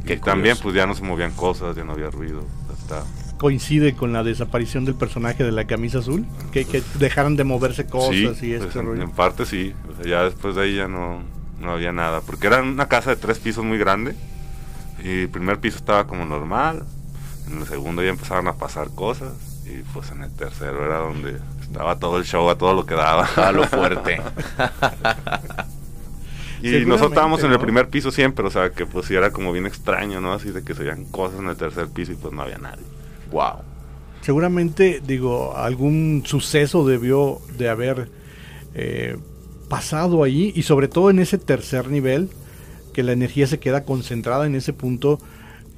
Qué 0.06 0.14
y 0.14 0.18
también 0.18 0.56
pues 0.62 0.74
ya 0.74 0.86
no 0.86 0.94
se 0.94 1.02
movían 1.02 1.32
cosas, 1.32 1.76
ya 1.76 1.84
no 1.84 1.92
había 1.92 2.10
ruido, 2.10 2.42
hasta 2.72 3.04
Coincide 3.38 3.94
con 3.94 4.12
la 4.12 4.22
desaparición 4.22 4.84
del 4.84 4.94
personaje 4.94 5.44
de 5.44 5.52
la 5.52 5.66
camisa 5.66 6.00
azul. 6.00 6.26
Que, 6.52 6.66
que 6.66 6.82
dejaran 6.98 7.36
de 7.36 7.44
moverse 7.44 7.86
cosas 7.86 8.14
sí, 8.14 8.52
y 8.52 8.56
pues, 8.56 8.68
este 8.68 8.78
en, 8.80 8.86
rollo. 8.86 9.02
en 9.02 9.10
parte 9.10 9.46
sí, 9.46 9.74
o 9.90 9.96
sea, 9.96 10.10
ya 10.10 10.24
después 10.24 10.56
de 10.56 10.62
ahí 10.62 10.76
ya 10.76 10.88
no, 10.88 11.22
no 11.60 11.72
había 11.72 11.92
nada, 11.92 12.20
porque 12.20 12.48
era 12.48 12.62
una 12.62 12.88
casa 12.88 13.10
de 13.10 13.16
tres 13.16 13.38
pisos 13.38 13.64
muy 13.64 13.78
grande 13.78 14.14
y 15.02 15.22
el 15.22 15.28
primer 15.28 15.58
piso 15.58 15.78
estaba 15.78 16.06
como 16.06 16.24
normal, 16.24 16.84
en 17.50 17.58
el 17.58 17.66
segundo 17.66 18.02
ya 18.02 18.10
empezaron 18.10 18.46
a 18.48 18.54
pasar 18.54 18.90
cosas 18.94 19.32
y 19.64 19.82
pues 19.92 20.10
en 20.10 20.22
el 20.22 20.30
tercero 20.32 20.84
era 20.84 20.98
donde 20.98 21.38
estaba 21.70 21.98
todo 21.98 22.18
el 22.18 22.24
show 22.24 22.50
a 22.50 22.58
todo 22.58 22.74
lo 22.74 22.84
que 22.84 22.94
daba. 22.94 23.28
A 23.36 23.52
lo 23.52 23.64
fuerte. 23.64 24.20
Y 26.62 26.84
nosotros 26.84 27.12
estábamos 27.12 27.42
en 27.42 27.52
el 27.52 27.58
primer 27.58 27.88
piso 27.88 28.10
siempre, 28.10 28.46
o 28.46 28.50
sea, 28.50 28.68
que 28.68 28.84
pues 28.84 29.06
sí 29.06 29.14
era 29.14 29.30
como 29.30 29.50
bien 29.50 29.64
extraño, 29.64 30.20
¿no? 30.20 30.34
Así 30.34 30.50
de 30.50 30.62
que 30.62 30.74
se 30.74 30.82
veían 30.82 31.06
cosas 31.06 31.40
en 31.40 31.48
el 31.48 31.56
tercer 31.56 31.88
piso 31.88 32.12
y 32.12 32.16
pues 32.16 32.34
no 32.34 32.42
había 32.42 32.58
nadie. 32.58 32.84
wow. 33.32 33.62
Seguramente, 34.20 35.00
digo, 35.02 35.56
algún 35.56 36.22
suceso 36.26 36.86
debió 36.86 37.40
de 37.56 37.70
haber 37.70 38.10
eh, 38.74 39.16
pasado 39.70 40.22
ahí 40.22 40.52
y 40.54 40.60
sobre 40.64 40.88
todo 40.88 41.08
en 41.08 41.20
ese 41.20 41.38
tercer 41.38 41.88
nivel, 41.88 42.28
que 42.92 43.02
la 43.02 43.12
energía 43.12 43.46
se 43.46 43.58
queda 43.58 43.84
concentrada 43.86 44.44
en 44.44 44.54
ese 44.54 44.74
punto 44.74 45.18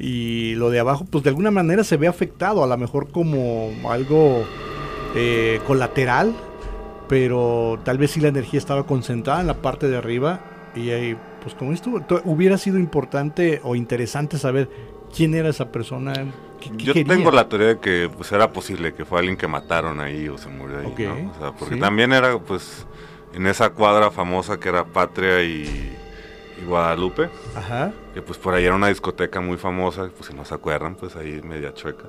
y 0.00 0.56
lo 0.56 0.70
de 0.70 0.80
abajo, 0.80 1.06
pues 1.08 1.22
de 1.22 1.30
alguna 1.30 1.52
manera 1.52 1.84
se 1.84 1.96
ve 1.96 2.08
afectado, 2.08 2.64
a 2.64 2.66
lo 2.66 2.76
mejor 2.76 3.12
como 3.12 3.70
algo 3.88 4.44
eh, 5.14 5.60
colateral, 5.66 6.34
pero 7.08 7.78
tal 7.84 7.98
vez 7.98 8.12
si 8.12 8.20
la 8.20 8.28
energía 8.28 8.58
estaba 8.58 8.84
concentrada 8.86 9.40
en 9.40 9.46
la 9.46 9.54
parte 9.54 9.88
de 9.88 9.96
arriba 9.96 10.40
y 10.74 10.90
ahí, 10.90 11.16
pues 11.42 11.54
como 11.54 11.72
esto, 11.72 12.00
to- 12.06 12.22
hubiera 12.24 12.56
sido 12.58 12.78
importante 12.78 13.60
o 13.64 13.74
interesante 13.76 14.38
saber 14.38 14.70
quién 15.14 15.34
era 15.34 15.48
esa 15.50 15.70
persona. 15.70 16.12
qué- 16.60 16.70
qué 16.76 16.84
Yo 16.84 16.92
quería. 16.94 17.14
tengo 17.16 17.30
la 17.30 17.48
teoría 17.48 17.68
de 17.68 17.78
que 17.80 18.08
pues 18.16 18.30
era 18.32 18.52
posible 18.52 18.94
que 18.94 19.04
fue 19.04 19.18
alguien 19.18 19.36
que 19.36 19.46
mataron 19.48 20.00
ahí 20.00 20.28
o 20.28 20.38
se 20.38 20.48
murió 20.48 20.78
ahí, 20.78 20.94
¿no? 21.06 21.30
O 21.30 21.38
sea, 21.38 21.52
porque 21.52 21.74
sí. 21.74 21.80
también 21.80 22.12
era 22.12 22.38
pues 22.38 22.86
en 23.34 23.46
esa 23.46 23.70
cuadra 23.70 24.10
famosa 24.10 24.58
que 24.60 24.68
era 24.68 24.84
Patria 24.84 25.42
y, 25.42 25.64
y 26.62 26.64
Guadalupe, 26.66 27.28
Ajá, 27.56 27.92
que 28.14 28.22
pues 28.22 28.38
por 28.38 28.54
ahí 28.54 28.64
era 28.64 28.74
una 28.76 28.88
discoteca 28.88 29.40
muy 29.40 29.56
famosa, 29.58 30.08
pues 30.16 30.30
si 30.30 30.34
no 30.34 30.44
se 30.44 30.54
acuerdan, 30.54 30.94
pues 30.94 31.16
ahí 31.16 31.40
media 31.42 31.74
chueca. 31.74 32.04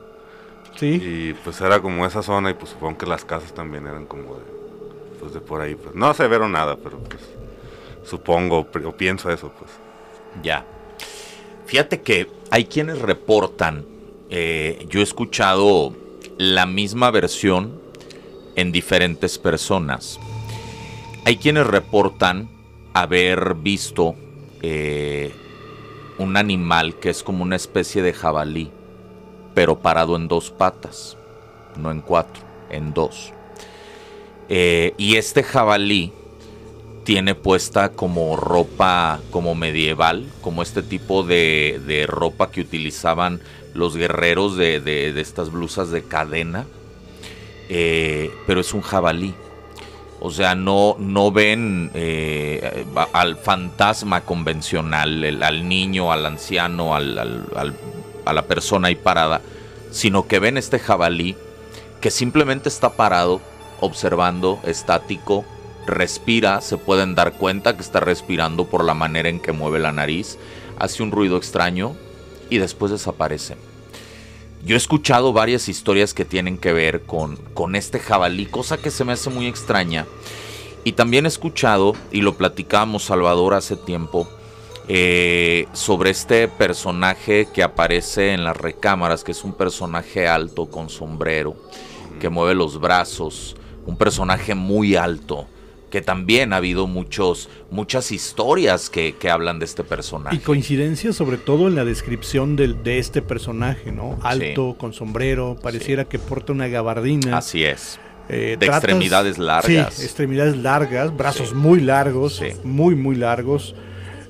Sí. 0.75 1.01
Y 1.01 1.33
pues 1.43 1.59
era 1.61 1.81
como 1.81 2.05
esa 2.05 2.23
zona 2.23 2.51
y 2.51 2.53
pues 2.53 2.71
supongo 2.71 2.97
que 2.97 3.05
las 3.05 3.25
casas 3.25 3.53
también 3.53 3.87
eran 3.87 4.05
como 4.05 4.35
de, 4.35 4.43
pues 5.19 5.33
de 5.33 5.39
por 5.39 5.61
ahí. 5.61 5.75
Pues 5.75 5.95
no 5.95 6.13
se 6.13 6.27
vieron 6.27 6.51
nada, 6.51 6.77
pero 6.77 6.99
pues 6.99 7.21
supongo 8.05 8.59
o 8.59 8.91
pienso 8.91 9.31
eso, 9.31 9.51
pues. 9.57 9.71
Ya. 10.41 10.65
Fíjate 11.65 12.01
que 12.01 12.29
hay 12.51 12.65
quienes 12.65 13.01
reportan, 13.01 13.85
eh, 14.29 14.85
yo 14.89 14.99
he 14.99 15.03
escuchado 15.03 15.95
la 16.37 16.65
misma 16.65 17.11
versión 17.11 17.81
en 18.55 18.71
diferentes 18.71 19.37
personas. 19.37 20.19
Hay 21.25 21.37
quienes 21.37 21.65
reportan 21.65 22.49
haber 22.93 23.55
visto 23.55 24.15
eh, 24.61 25.31
un 26.17 26.37
animal 26.37 26.95
que 26.95 27.09
es 27.09 27.23
como 27.23 27.43
una 27.43 27.55
especie 27.55 28.01
de 28.01 28.13
jabalí, 28.13 28.71
pero 29.53 29.80
parado 29.80 30.15
en 30.15 30.27
dos 30.27 30.51
patas, 30.51 31.17
no 31.77 31.91
en 31.91 32.01
cuatro, 32.01 32.41
en 32.69 32.93
dos. 32.93 33.31
Eh, 34.49 34.93
y 34.97 35.15
este 35.15 35.43
jabalí 35.43 36.11
tiene 37.03 37.35
puesta 37.35 37.89
como 37.89 38.35
ropa 38.38 39.19
como 39.31 39.55
medieval, 39.55 40.25
como 40.41 40.61
este 40.63 40.81
tipo 40.84 41.23
de, 41.23 41.81
de 41.85 42.05
ropa 42.07 42.49
que 42.51 42.61
utilizaban 42.61 43.41
los 43.73 43.95
guerreros 43.97 44.55
de, 44.55 44.80
de- 44.80 45.19
estas 45.19 45.51
blusas 45.51 45.89
de 45.91 46.03
cadena, 46.03 46.65
eh, 47.69 48.31
pero 48.47 48.61
es 48.61 48.73
un 48.73 48.81
jabalí. 48.81 49.34
O 50.25 50.30
sea, 50.31 50.55
no, 50.55 50.95
no 50.99 51.31
ven 51.31 51.91
eh, 51.93 52.85
al 53.11 53.35
fantasma 53.35 54.21
convencional, 54.21 55.43
al 55.43 55.67
niño, 55.67 56.13
al 56.13 56.25
anciano, 56.25 56.95
al, 56.95 57.17
a 58.25 58.33
la 58.33 58.43
persona 58.43 58.87
ahí 58.87 58.95
parada, 58.95 59.41
sino 59.91 60.27
que 60.27 60.39
ven 60.39 60.57
este 60.57 60.79
jabalí 60.79 61.35
que 62.01 62.11
simplemente 62.11 62.67
está 62.69 62.93
parado, 62.93 63.41
observando, 63.79 64.59
estático, 64.63 65.45
respira, 65.85 66.61
se 66.61 66.77
pueden 66.77 67.15
dar 67.15 67.33
cuenta 67.33 67.75
que 67.75 67.81
está 67.81 67.99
respirando 67.99 68.65
por 68.65 68.83
la 68.83 68.93
manera 68.93 69.29
en 69.29 69.39
que 69.39 69.51
mueve 69.51 69.79
la 69.79 69.91
nariz, 69.91 70.37
hace 70.79 71.03
un 71.03 71.11
ruido 71.11 71.37
extraño 71.37 71.95
y 72.49 72.57
después 72.57 72.91
desaparece. 72.91 73.55
Yo 74.65 74.75
he 74.75 74.77
escuchado 74.77 75.33
varias 75.33 75.67
historias 75.67 76.13
que 76.13 76.23
tienen 76.23 76.57
que 76.57 76.71
ver 76.71 77.03
con, 77.03 77.35
con 77.53 77.75
este 77.75 77.99
jabalí, 77.99 78.45
cosa 78.45 78.77
que 78.77 78.91
se 78.91 79.03
me 79.03 79.13
hace 79.13 79.29
muy 79.29 79.47
extraña. 79.47 80.05
Y 80.85 80.93
también 80.93 81.25
he 81.25 81.27
escuchado, 81.27 81.93
y 82.11 82.21
lo 82.21 82.35
platicamos 82.35 83.03
Salvador 83.03 83.53
hace 83.53 83.75
tiempo, 83.75 84.27
eh, 84.88 85.68
sobre 85.73 86.10
este 86.10 86.47
personaje 86.47 87.47
que 87.53 87.64
aparece 87.64 88.34
en 88.34 88.43
las 88.43 88.57
recámaras, 88.57 89.23
que 89.23 89.31
es 89.31 89.43
un 89.43 89.53
personaje 89.53 90.27
alto 90.27 90.68
con 90.68 90.89
sombrero, 90.89 91.55
que 92.19 92.30
mueve 92.30 92.55
los 92.55 92.80
brazos, 92.80 93.55
un 93.85 93.97
personaje 93.97 94.55
muy 94.55 94.95
alto 94.95 95.47
que 95.93 96.01
también 96.01 96.53
ha 96.53 96.55
habido 96.55 96.88
muchos, 96.88 97.49
muchas 97.69 98.11
historias 98.11 98.89
que, 98.89 99.15
hablan 99.30 99.60
de 99.60 99.65
este 99.65 99.84
personaje. 99.84 100.35
Y 100.35 100.39
coincidencias 100.39 101.15
sobre 101.15 101.38
todo 101.38 101.68
en 101.68 101.76
la 101.76 101.85
descripción 101.85 102.55
de, 102.55 102.69
de 102.73 102.97
este 102.97 103.22
personaje, 103.22 103.91
¿no? 103.91 104.18
Alto, 104.23 104.76
con 104.80 104.93
sombrero, 104.93 105.55
pareciera 105.61 106.05
que 106.05 106.18
porta 106.18 106.51
una 106.51 106.68
gabardina. 106.68 107.38
Así 107.38 107.64
es. 107.64 107.99
Eh, 108.27 108.57
de 108.60 108.65
extremidades 108.65 109.38
largas. 109.38 109.93
Sí, 109.93 110.03
extremidades 110.03 110.57
largas, 110.57 111.15
brazos 111.15 111.53
muy 111.53 111.80
largos, 111.80 112.41
muy, 112.64 112.95
muy 112.95 113.15
largos. 113.15 113.76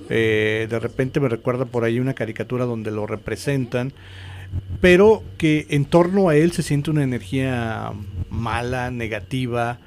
Eh, 0.09 0.67
de 0.69 0.79
repente 0.79 1.19
me 1.19 1.29
recuerda 1.29 1.65
por 1.65 1.83
ahí 1.83 1.99
una 1.99 2.13
caricatura 2.13 2.65
donde 2.65 2.91
lo 2.91 3.07
representan, 3.07 3.93
pero 4.81 5.23
que 5.37 5.65
en 5.69 5.85
torno 5.85 6.29
a 6.29 6.35
él 6.35 6.51
se 6.51 6.63
siente 6.63 6.91
una 6.91 7.03
energía 7.03 7.91
mala, 8.29 8.91
negativa, 8.91 9.79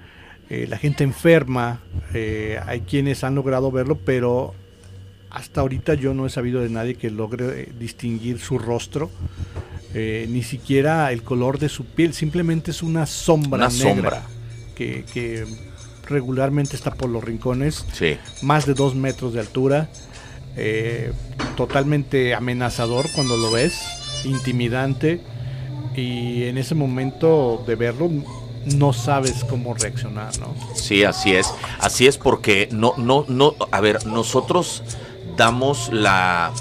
eh, 0.49 0.67
la 0.69 0.79
gente 0.79 1.03
enferma, 1.03 1.81
eh, 2.15 2.61
hay 2.67 2.83
quienes 2.83 3.25
han 3.25 3.35
logrado 3.35 3.73
verlo, 3.73 3.99
pero 3.99 4.55
hasta 5.31 5.61
ahorita 5.61 5.95
yo 5.95 6.15
no 6.15 6.25
he 6.25 6.31
sabido 6.31 6.61
de 6.61 6.69
nadie 6.69 6.95
que 6.95 7.11
logre 7.11 7.63
eh, 7.63 7.73
distinguir 7.79 8.39
su 8.39 8.59
rostro, 8.59 9.11
ni 9.95 10.43
siquiera 10.43 11.11
el 11.11 11.23
color 11.23 11.59
de 11.59 11.71
su 11.71 11.87
piel, 11.87 12.13
simplemente 12.13 12.71
es 12.71 12.83
una 12.83 13.07
sombra 13.07 13.71
negra 13.71 14.27
Que, 14.75 15.47
regularmente 16.07 16.77
está 16.77 16.91
por 16.95 17.09
los 17.09 17.25
rincones, 17.25 17.87
más 18.43 18.67
de 18.67 18.75
dos 18.75 18.95
metros 18.95 19.33
de 19.33 19.41
altura, 19.41 19.89
totalmente 21.57 22.35
amenazador 22.35 23.07
cuando 23.15 23.37
lo 23.37 23.51
ves, 23.51 23.81
intimidante, 24.25 25.21
y 25.95 26.45
en 26.45 26.59
ese 26.59 26.75
momento 26.75 27.63
de 27.67 27.75
verlo 27.75 28.11
no 28.75 28.93
sabes 28.93 29.45
cómo 29.45 29.75
reaccionar, 29.75 30.39
¿no? 30.39 30.55
Sí, 30.75 31.05
así 31.05 31.35
es. 31.35 31.53
Así 31.81 32.07
es 32.07 32.19
porque 32.19 32.69
no, 32.73 32.95
no, 32.97 33.25
no, 33.29 33.55
a 33.71 33.81
ver, 33.81 34.07
nosotros 34.07 34.83
damos 35.37 35.91
la. 35.93 36.53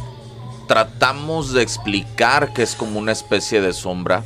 Tratamos 0.67 1.53
de 1.53 1.61
explicar 1.61 2.53
que 2.53 2.63
es 2.63 2.75
como 2.75 2.99
una 2.99 3.11
especie 3.11 3.61
de 3.61 3.71
sombra, 3.73 4.23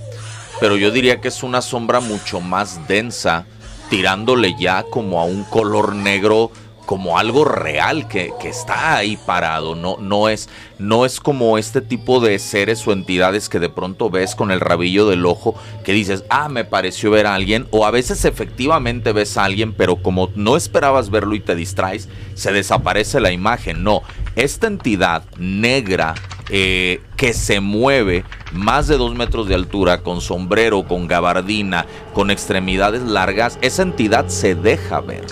pero 0.60 0.78
yo 0.78 0.92
diría 0.92 1.20
que 1.20 1.28
es 1.28 1.44
una 1.44 1.62
sombra 1.62 2.00
mucho 2.00 2.40
más 2.40 2.88
densa, 2.88 3.46
tirándole 3.90 4.56
ya 4.58 4.84
como 4.84 5.20
a 5.20 5.26
un 5.26 5.44
color 5.44 5.96
negro 5.96 6.52
como 6.90 7.20
algo 7.20 7.46
real 7.46 8.08
que, 8.08 8.34
está 8.46 8.96
ahí 8.96 9.16
parado, 9.16 9.76
no, 9.76 9.98
no, 10.00 10.28
es, 10.28 10.50
no 10.80 11.06
es 11.06 11.20
como 11.20 11.58
este 11.58 11.82
tipo 11.82 12.20
de 12.20 12.40
seres 12.40 12.88
o 12.88 12.94
entidades 12.94 13.50
que 13.50 13.60
de 13.60 13.70
pronto 13.70 14.10
ves 14.10 14.34
con 14.34 14.50
el 14.50 14.60
rabillo 14.60 15.08
del 15.08 15.26
ojo 15.26 15.56
que 15.84 15.94
dices, 15.94 16.24
ah, 16.30 16.50
me 16.50 16.66
pareció 16.66 17.12
ver 17.12 17.28
a 17.28 17.36
alguien, 17.36 17.68
o 17.72 17.86
a 17.86 17.92
veces 17.92 18.26
efectivamente 18.26 19.14
ves 19.14 19.38
a 19.38 19.44
alguien, 19.44 19.74
pero 19.74 19.98
como 19.98 20.30
no 20.36 20.58
esperabas 20.58 21.10
verlo 21.10 21.36
y 21.36 21.42
te 21.42 21.56
distraes, 21.56 22.10
se 22.34 22.52
desaparece 22.52 23.20
la 23.20 23.32
imagen, 23.32 23.84
no, 23.84 24.02
esta 24.36 24.68
entidad 24.68 25.24
negra 25.38 26.16
eh, 26.52 27.02
que 27.16 27.34
se 27.34 27.60
mueve 27.60 28.24
más 28.52 28.88
de 28.88 28.98
dos 28.98 29.14
metros 29.14 29.48
de 29.48 29.54
altura, 29.54 30.02
con 30.02 30.20
sombrero, 30.20 30.88
con 30.88 31.08
gabardina, 31.08 31.86
con 32.14 32.32
extremidades 32.32 33.04
largas, 33.04 33.60
esa 33.62 33.84
entidad 33.84 34.30
se 34.30 34.56
deja 34.56 35.02
ver. 35.02 35.26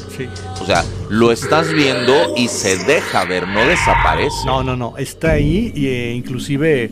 O 0.62 0.66
sea, 0.66 0.84
lo 1.10 1.32
estás 1.32 1.74
viendo 1.74 2.14
y 2.36 2.50
se 2.50 2.78
deja 2.78 3.26
ver, 3.26 3.48
no 3.48 3.66
desaparece. 3.66 4.46
No, 4.46 4.64
no, 4.64 4.76
no, 4.76 4.96
está 4.98 5.37
ahí 5.38 5.72
e 5.76 6.14
inclusive 6.14 6.92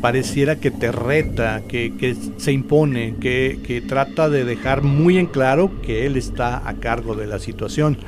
pareciera 0.00 0.56
que 0.56 0.70
te 0.70 0.92
reta, 0.92 1.62
que, 1.68 2.16
se 2.36 2.52
impone, 2.52 3.16
que, 3.20 3.58
que, 3.64 3.80
trata 3.80 4.28
de 4.28 4.44
dejar 4.44 4.82
muy 4.82 5.18
en 5.18 5.26
claro 5.26 5.82
que 5.82 6.06
él 6.06 6.16
está 6.16 6.68
a 6.68 6.74
cargo 6.74 7.14
de 7.14 7.26
la 7.26 7.38
situación. 7.38 7.98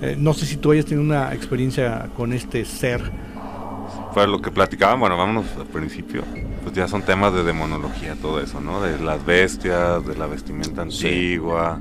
Eh, 0.00 0.16
no 0.18 0.34
sé 0.34 0.46
si 0.46 0.56
tú 0.56 0.72
hayas 0.72 0.86
tenido 0.86 1.04
una 1.04 1.34
experiencia 1.34 2.10
con 2.16 2.32
este 2.32 2.64
ser 2.64 3.10
para 4.14 4.26
lo 4.26 4.40
que 4.40 4.50
platicaban, 4.50 5.00
bueno, 5.00 5.16
vámonos 5.16 5.46
al 5.58 5.66
principio, 5.66 6.22
pues 6.62 6.74
ya 6.74 6.86
son 6.86 7.02
temas 7.02 7.32
de 7.32 7.44
demonología, 7.44 8.14
todo 8.20 8.40
eso, 8.40 8.60
¿no? 8.60 8.82
De 8.82 8.98
las 8.98 9.24
bestias, 9.24 10.06
de 10.06 10.16
la 10.16 10.26
vestimenta 10.26 10.82
antigua, 10.82 11.80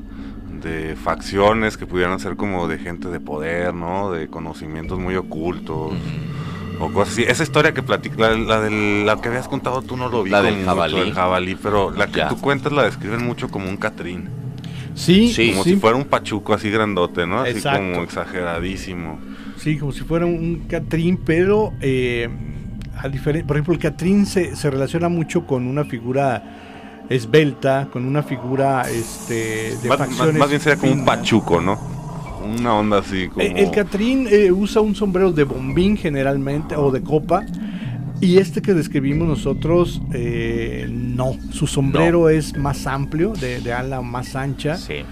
de 0.62 0.96
facciones 0.96 1.78
que 1.78 1.86
pudieran 1.86 2.20
ser 2.20 2.38
como 2.38 2.68
de 2.68 2.78
gente 2.78 3.10
de 3.10 3.20
poder, 3.20 3.74
¿no? 3.74 4.12
De 4.12 4.28
conocimientos 4.28 4.98
muy 4.98 5.16
ocultos. 5.16 5.94
O 6.82 6.92
cosas 6.92 7.14
así. 7.14 7.24
Esa 7.24 7.44
historia 7.44 7.74
que 7.74 7.84
platica, 7.84 8.30
la, 8.36 8.60
de 8.62 9.04
la 9.06 9.22
que 9.22 9.30
habías 9.30 9.48
contado 9.48 9.82
tú 9.82 9.98
no 9.98 10.10
lo 10.10 10.24
vi. 10.24 10.32
La 10.32 10.42
del 10.42 10.66
jabalí. 10.66 11.12
jabalí, 11.12 11.56
pero 11.56 11.92
la 11.92 12.08
que 12.08 12.24
tú 12.28 12.40
cuentas 12.40 12.72
la 12.74 12.84
describen 12.84 13.24
mucho 13.24 13.50
como 13.50 13.70
un 13.70 13.78
Catrín. 13.78 14.30
Sí, 14.96 15.32
sí. 15.34 15.52
Como 15.52 15.64
si 15.64 15.76
fuera 15.78 15.96
un 15.96 16.06
pachuco 16.06 16.54
así 16.54 16.70
grandote, 16.70 17.26
¿no? 17.26 17.42
Así 17.42 17.62
como 17.62 18.02
exageradísimo. 18.02 19.20
Sí, 19.58 19.78
como 19.78 19.92
si 19.92 20.02
fuera 20.02 20.26
un 20.26 20.66
Catrín, 20.68 21.18
pero 21.18 21.74
eh, 21.82 22.28
a 22.98 23.04
por 23.04 23.56
ejemplo, 23.56 23.74
el 23.74 23.80
Catrín 23.80 24.26
se, 24.26 24.56
se, 24.56 24.70
relaciona 24.70 25.08
mucho 25.10 25.46
con 25.46 25.68
una 25.68 25.86
figura 25.86 26.44
esbelta, 27.10 27.88
con 27.92 28.06
una 28.06 28.24
figura 28.24 28.84
este, 28.90 29.78
de 29.82 29.90
más, 29.90 29.98
facciones. 29.98 30.36
Más, 30.36 30.50
bien 30.50 30.62
sería 30.62 30.80
como 30.80 30.94
un 30.94 31.06
pachuco, 31.06 31.62
¿no? 31.62 31.80
Una 32.44 32.76
onda 32.76 33.00
así 33.00 33.28
como... 33.28 33.42
El, 33.42 33.72
Catrín 33.72 34.28
eh, 34.30 34.52
usa 34.52 34.82
un 34.82 34.96
sombrero 34.96 35.32
de 35.32 35.44
bombín 35.44 35.98
generalmente, 35.98 36.76
o 36.76 36.92
de 36.92 37.02
copa, 37.02 37.46
y 38.20 38.38
este 38.38 38.62
que 38.62 38.74
describimos 38.74 39.28
nosotros, 39.28 40.02
eh, 40.14 40.88
no. 40.90 41.36
Su 41.52 41.68
sombrero 41.68 42.30
es 42.30 42.56
más 42.56 42.86
amplio, 42.88 43.34
de, 43.34 43.62
de, 43.62 43.74
ala 43.74 44.02
más 44.02 44.36
ancha. 44.36 44.76
Sí. 44.76 45.04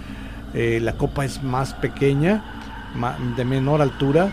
la 0.54 0.96
copa 0.96 1.24
es 1.24 1.42
más 1.42 1.74
pequeña 1.74 2.44
de 3.36 3.44
menor 3.44 3.82
altura 3.82 4.30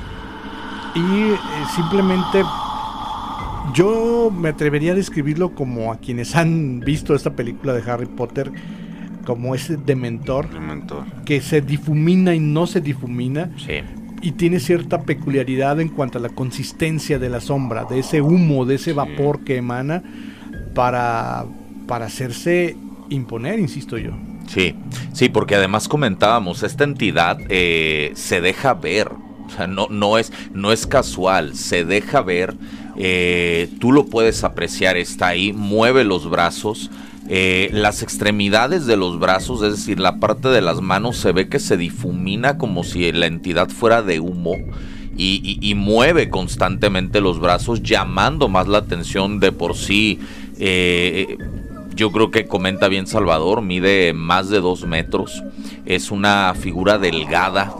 y 0.95 0.99
eh, 0.99 1.37
simplemente 1.75 2.43
yo 3.73 4.31
me 4.31 4.49
atrevería 4.49 4.93
a 4.93 4.95
describirlo 4.95 5.53
como 5.53 5.91
a 5.91 5.97
quienes 5.97 6.35
han 6.35 6.79
visto 6.79 7.13
esta 7.13 7.31
película 7.31 7.73
de 7.73 7.89
Harry 7.89 8.07
Potter 8.07 8.51
como 9.27 9.55
ese 9.55 9.75
dementor, 9.75 10.47
que 11.25 11.41
se 11.41 11.59
difumina 11.59 12.33
y 12.33 12.39
no 12.39 12.65
se 12.65 12.79
difumina. 12.79 13.51
Y 14.21 14.31
tiene 14.31 14.61
cierta 14.61 15.01
peculiaridad 15.01 15.81
en 15.81 15.89
cuanto 15.89 16.17
a 16.17 16.21
la 16.21 16.29
consistencia 16.29 17.19
de 17.19 17.29
la 17.29 17.41
sombra, 17.41 17.83
de 17.83 17.99
ese 17.99 18.21
humo, 18.21 18.65
de 18.65 18.75
ese 18.75 18.93
vapor 18.93 19.43
que 19.43 19.57
emana 19.57 20.01
para, 20.73 21.43
para 21.87 22.05
hacerse 22.05 22.77
imponer, 23.09 23.59
insisto 23.59 23.97
yo. 23.97 24.11
Sí, 24.47 24.75
sí, 25.11 25.27
porque 25.27 25.55
además 25.55 25.89
comentábamos, 25.89 26.63
esta 26.63 26.85
entidad 26.85 27.37
eh, 27.49 28.13
se 28.15 28.39
deja 28.39 28.75
ver, 28.75 29.09
o 29.09 29.49
sea, 29.49 29.67
no, 29.67 29.87
no, 29.89 30.17
es, 30.17 30.31
no 30.53 30.71
es 30.71 30.87
casual, 30.87 31.53
se 31.53 31.83
deja 31.83 32.21
ver, 32.21 32.55
eh, 32.95 33.69
tú 33.81 33.91
lo 33.91 34.05
puedes 34.05 34.45
apreciar, 34.45 34.95
está 34.95 35.27
ahí, 35.27 35.51
mueve 35.51 36.05
los 36.05 36.29
brazos, 36.29 36.89
eh, 37.29 37.69
las 37.71 38.03
extremidades 38.03 38.85
de 38.85 38.97
los 38.97 39.19
brazos, 39.19 39.61
es 39.63 39.71
decir, 39.73 39.99
la 39.99 40.19
parte 40.19 40.49
de 40.49 40.61
las 40.61 40.81
manos 40.81 41.17
se 41.17 41.31
ve 41.31 41.49
que 41.49 41.59
se 41.59 41.77
difumina 41.77 42.57
como 42.57 42.83
si 42.83 43.11
la 43.11 43.25
entidad 43.25 43.69
fuera 43.69 44.01
de 44.01 44.19
humo. 44.19 44.55
Y, 45.19 45.73
mueve 45.75 46.29
constantemente 46.29 47.21
los 47.21 47.39
brazos, 47.39 47.81
llamando 47.81 48.49
más 48.49 48.67
la 48.67 48.77
atención 48.77 49.39
de 49.39 49.51
por 49.51 49.75
sí 49.75 50.19
yo 51.97 52.11
creo 52.11 52.31
que 52.31 52.45
comenta 52.45 52.87
bien 52.87 53.07
Salvador, 53.07 53.61
mide 53.61 54.13
más 54.13 54.49
de 54.49 54.61
dos 54.61 54.85
metros, 54.85 55.43
es 55.85 56.11
una 56.11 56.53
figura 56.53 56.99
delgada, 56.99 57.73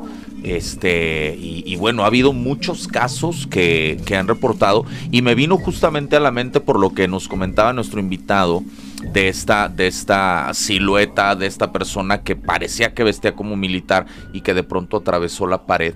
Este, 0.47 1.35
y, 1.37 1.75
bueno, 1.75 2.03
ha 2.03 2.07
habido 2.07 2.31
muchos 2.31 2.87
casos 2.87 3.47
que, 3.47 3.99
que, 4.05 4.15
han 4.15 4.29
reportado 4.29 4.85
y 5.11 5.21
me 5.21 5.35
vino 5.35 5.57
justamente 5.57 6.15
a 6.15 6.21
la 6.21 6.31
mente 6.31 6.61
por 6.61 6.79
lo 6.79 6.93
que 6.93 7.09
nos 7.09 7.27
comentaba 7.27 7.73
nuestro 7.73 7.99
invitado 7.99 8.63
de 9.11 9.27
esta, 9.27 9.67
de 9.67 9.87
esta 9.87 10.53
silueta, 10.53 11.35
de 11.35 11.47
esta 11.47 11.73
persona 11.73 12.23
que 12.23 12.37
parecía 12.37 12.93
que 12.93 13.03
vestía 13.03 13.35
como 13.35 13.57
militar 13.57 14.05
y 14.31 14.39
que 14.39 14.53
de 14.53 14.63
pronto 14.63 14.95
atravesó 14.95 15.47
la 15.47 15.65
pared. 15.65 15.95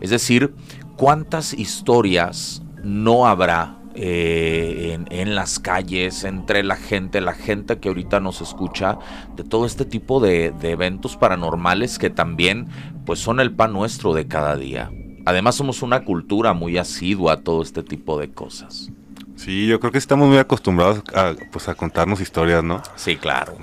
Es 0.00 0.10
decir, 0.10 0.52
¿cuántas 0.96 1.52
historias 1.52 2.62
no 2.82 3.28
habrá 3.28 3.76
eh, 3.96 4.98
en, 5.10 5.34
las 5.34 5.58
calles, 5.58 6.24
entre 6.24 6.62
la 6.62 6.76
gente, 6.76 7.20
la 7.20 7.34
gente 7.34 7.78
que 7.78 7.88
ahorita 7.88 8.20
nos 8.20 8.40
escucha, 8.40 8.98
de 9.36 9.44
todo 9.44 9.66
este 9.66 9.84
tipo 9.84 10.20
de, 10.20 10.52
eventos 10.62 11.16
paranormales 11.16 11.98
que 11.98 12.10
también 12.10 12.66
pues 13.06 13.20
son 13.20 13.40
el 13.40 13.52
pan 13.52 13.72
nuestro 13.72 14.14
de 14.14 14.26
cada 14.26 14.56
día. 14.56 14.90
Además 15.26 15.54
somos 15.54 15.82
una 15.82 16.04
cultura 16.04 16.52
muy 16.52 16.76
asidua 16.76 17.34
a 17.34 17.40
todo 17.40 17.62
este 17.62 17.82
tipo 17.82 18.18
de 18.18 18.30
cosas. 18.30 18.90
Sí, 19.36 19.66
yo 19.66 19.80
creo 19.80 19.90
que 19.90 19.98
estamos 19.98 20.28
muy 20.28 20.38
acostumbrados 20.38 21.02
a, 21.14 21.34
pues, 21.50 21.68
a 21.68 21.74
contarnos 21.74 22.20
historias, 22.20 22.62
¿no? 22.62 22.82
Sí, 22.94 23.16
claro. 23.16 23.56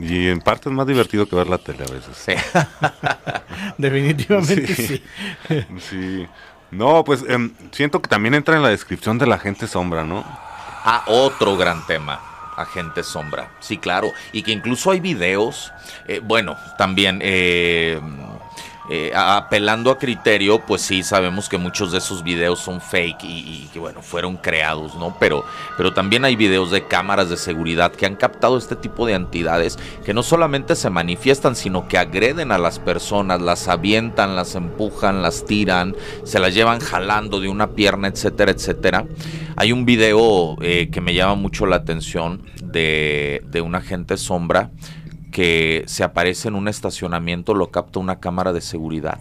y 0.00 0.28
en 0.28 0.40
parte 0.40 0.68
es 0.68 0.74
más 0.74 0.86
divertido 0.86 1.28
que 1.28 1.36
ver 1.36 1.46
la 1.46 1.58
tele 1.58 1.84
a 1.84 1.92
veces. 1.92 2.16
Sí. 2.16 2.32
Definitivamente 3.78 4.74
sí. 4.74 5.02
sí. 5.78 6.26
No, 6.74 7.04
pues 7.04 7.24
em, 7.28 7.52
siento 7.70 8.02
que 8.02 8.08
también 8.08 8.34
entra 8.34 8.56
en 8.56 8.62
la 8.62 8.68
descripción 8.68 9.18
de 9.18 9.26
la 9.26 9.38
gente 9.38 9.66
sombra, 9.66 10.04
¿no? 10.04 10.24
Ah, 10.84 11.04
otro 11.06 11.56
gran 11.56 11.86
tema. 11.86 12.20
Agente 12.56 13.02
Sombra, 13.02 13.50
sí, 13.60 13.78
claro. 13.78 14.12
Y 14.32 14.42
que 14.42 14.52
incluso 14.52 14.90
hay 14.90 15.00
videos, 15.00 15.72
eh, 16.06 16.20
bueno, 16.22 16.56
también 16.78 17.18
eh, 17.22 18.00
eh, 18.90 19.12
apelando 19.14 19.90
a 19.90 19.98
criterio, 19.98 20.60
pues 20.60 20.82
sí, 20.82 21.02
sabemos 21.02 21.48
que 21.48 21.56
muchos 21.56 21.90
de 21.90 21.98
esos 21.98 22.22
videos 22.22 22.58
son 22.58 22.82
fake 22.82 23.24
y, 23.24 23.68
que 23.72 23.78
bueno, 23.78 24.02
fueron 24.02 24.36
creados, 24.36 24.94
¿no? 24.96 25.16
Pero, 25.18 25.44
pero 25.78 25.94
también 25.94 26.24
hay 26.26 26.36
videos 26.36 26.70
de 26.70 26.86
cámaras 26.86 27.30
de 27.30 27.38
seguridad 27.38 27.92
que 27.92 28.04
han 28.04 28.16
captado 28.16 28.58
este 28.58 28.76
tipo 28.76 29.06
de 29.06 29.14
entidades 29.14 29.78
que 30.04 30.12
no 30.12 30.22
solamente 30.22 30.76
se 30.76 30.90
manifiestan, 30.90 31.56
sino 31.56 31.88
que 31.88 31.96
agreden 31.96 32.52
a 32.52 32.58
las 32.58 32.78
personas, 32.78 33.40
las 33.40 33.68
avientan, 33.68 34.36
las 34.36 34.54
empujan, 34.54 35.22
las 35.22 35.46
tiran, 35.46 35.96
se 36.24 36.38
las 36.38 36.54
llevan 36.54 36.80
jalando 36.80 37.40
de 37.40 37.48
una 37.48 37.68
pierna, 37.68 38.08
etcétera, 38.08 38.52
etcétera. 38.52 39.06
Hay 39.56 39.72
un 39.72 39.86
video 39.86 40.56
eh, 40.60 40.90
que 40.90 41.00
me 41.00 41.14
llama 41.14 41.36
mucho 41.36 41.64
la 41.64 41.76
atención 41.76 42.42
de, 42.62 43.42
de 43.46 43.60
un 43.62 43.74
agente 43.74 44.18
sombra 44.18 44.70
que 45.34 45.82
se 45.88 46.04
aparece 46.04 46.46
en 46.46 46.54
un 46.54 46.68
estacionamiento, 46.68 47.54
lo 47.54 47.72
capta 47.72 47.98
una 47.98 48.20
cámara 48.20 48.52
de 48.52 48.60
seguridad. 48.60 49.18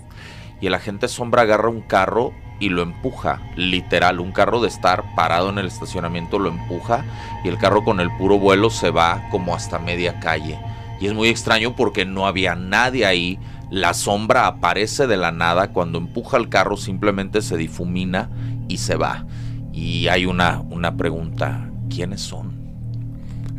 Y 0.61 0.67
el 0.67 0.75
agente 0.75 1.07
sombra 1.07 1.41
agarra 1.41 1.69
un 1.69 1.81
carro 1.81 2.33
y 2.59 2.69
lo 2.69 2.83
empuja, 2.83 3.41
literal, 3.55 4.19
un 4.19 4.31
carro 4.31 4.61
de 4.61 4.67
estar 4.67 5.15
parado 5.15 5.49
en 5.49 5.57
el 5.57 5.65
estacionamiento 5.65 6.37
lo 6.37 6.49
empuja 6.49 7.03
y 7.43 7.47
el 7.47 7.57
carro 7.57 7.83
con 7.83 7.99
el 7.99 8.15
puro 8.15 8.37
vuelo 8.37 8.69
se 8.69 8.91
va 8.91 9.27
como 9.31 9.55
hasta 9.55 9.79
media 9.79 10.19
calle. 10.19 10.59
Y 11.01 11.07
es 11.07 11.15
muy 11.15 11.29
extraño 11.29 11.75
porque 11.75 12.05
no 12.05 12.27
había 12.27 12.53
nadie 12.53 13.07
ahí, 13.07 13.39
la 13.71 13.95
sombra 13.95 14.45
aparece 14.45 15.07
de 15.07 15.17
la 15.17 15.31
nada, 15.31 15.69
cuando 15.69 15.97
empuja 15.97 16.37
el 16.37 16.47
carro 16.47 16.77
simplemente 16.77 17.41
se 17.41 17.57
difumina 17.57 18.29
y 18.67 18.77
se 18.77 18.97
va. 18.97 19.25
Y 19.73 20.09
hay 20.09 20.27
una, 20.27 20.61
una 20.61 20.95
pregunta, 20.95 21.71
¿quiénes 21.89 22.21
son? 22.21 22.52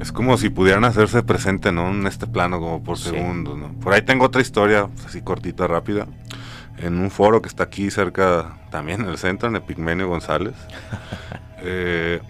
Es 0.01 0.11
como 0.11 0.37
si 0.37 0.51
pudieran 0.51 0.85
hacerse 0.85 1.23
presente, 1.23 1.71
¿no? 1.71 1.91
En 1.91 2.07
este 2.07 2.27
plano, 2.27 2.59
como 2.59 2.83
por 2.83 2.99
segundos, 2.99 3.57
¿no? 3.57 3.69
Por 3.75 3.93
ahí 3.93 4.03
tengo 4.03 4.25
otra 4.25 4.41
historia, 4.43 4.89
pues, 4.89 5.07
así 5.07 5.23
cortita, 5.23 5.67
rápida. 5.67 6.07
En 6.79 6.99
un 6.99 7.11
foro 7.11 7.41
que 7.41 7.49
está 7.49 7.65
aquí 7.65 7.91
cerca, 7.91 8.59
también 8.71 9.03
en 9.03 9.09
el 9.09 9.19
centro, 9.19 9.49
en 9.49 9.57
Epigmenio 9.57 10.09
González. 10.09 10.55
Eh, 11.67 12.21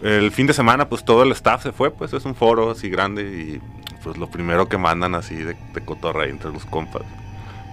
el 0.00 0.30
fin 0.30 0.46
de 0.46 0.54
semana, 0.54 0.88
pues 0.88 1.04
todo 1.04 1.22
el 1.22 1.32
staff 1.32 1.64
se 1.64 1.72
fue, 1.72 1.90
pues 1.90 2.14
es 2.14 2.24
un 2.24 2.34
foro 2.34 2.70
así 2.70 2.88
grande 2.88 3.24
y 3.24 3.60
pues 4.02 4.16
lo 4.16 4.30
primero 4.30 4.70
que 4.70 4.78
mandan 4.78 5.14
así 5.14 5.34
de, 5.34 5.54
de 5.74 5.84
cotorra 5.84 6.24
entre 6.24 6.50
los 6.50 6.64
compas. 6.64 7.02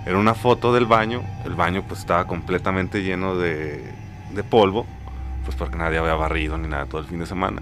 Era 0.06 0.18
una 0.18 0.34
foto 0.34 0.74
del 0.74 0.86
baño, 0.86 1.24
el 1.46 1.56
baño 1.56 1.86
pues 1.88 2.02
estaba 2.02 2.28
completamente 2.28 3.04
lleno 3.04 3.38
de, 3.38 3.90
de 4.34 4.44
polvo, 4.44 4.86
pues 5.46 5.56
porque 5.56 5.78
nadie 5.78 5.98
había 5.98 6.16
barrido 6.16 6.58
ni 6.58 6.68
nada 6.68 6.88
todo 6.88 7.00
el 7.00 7.08
fin 7.08 7.20
de 7.20 7.26
semana 7.26 7.62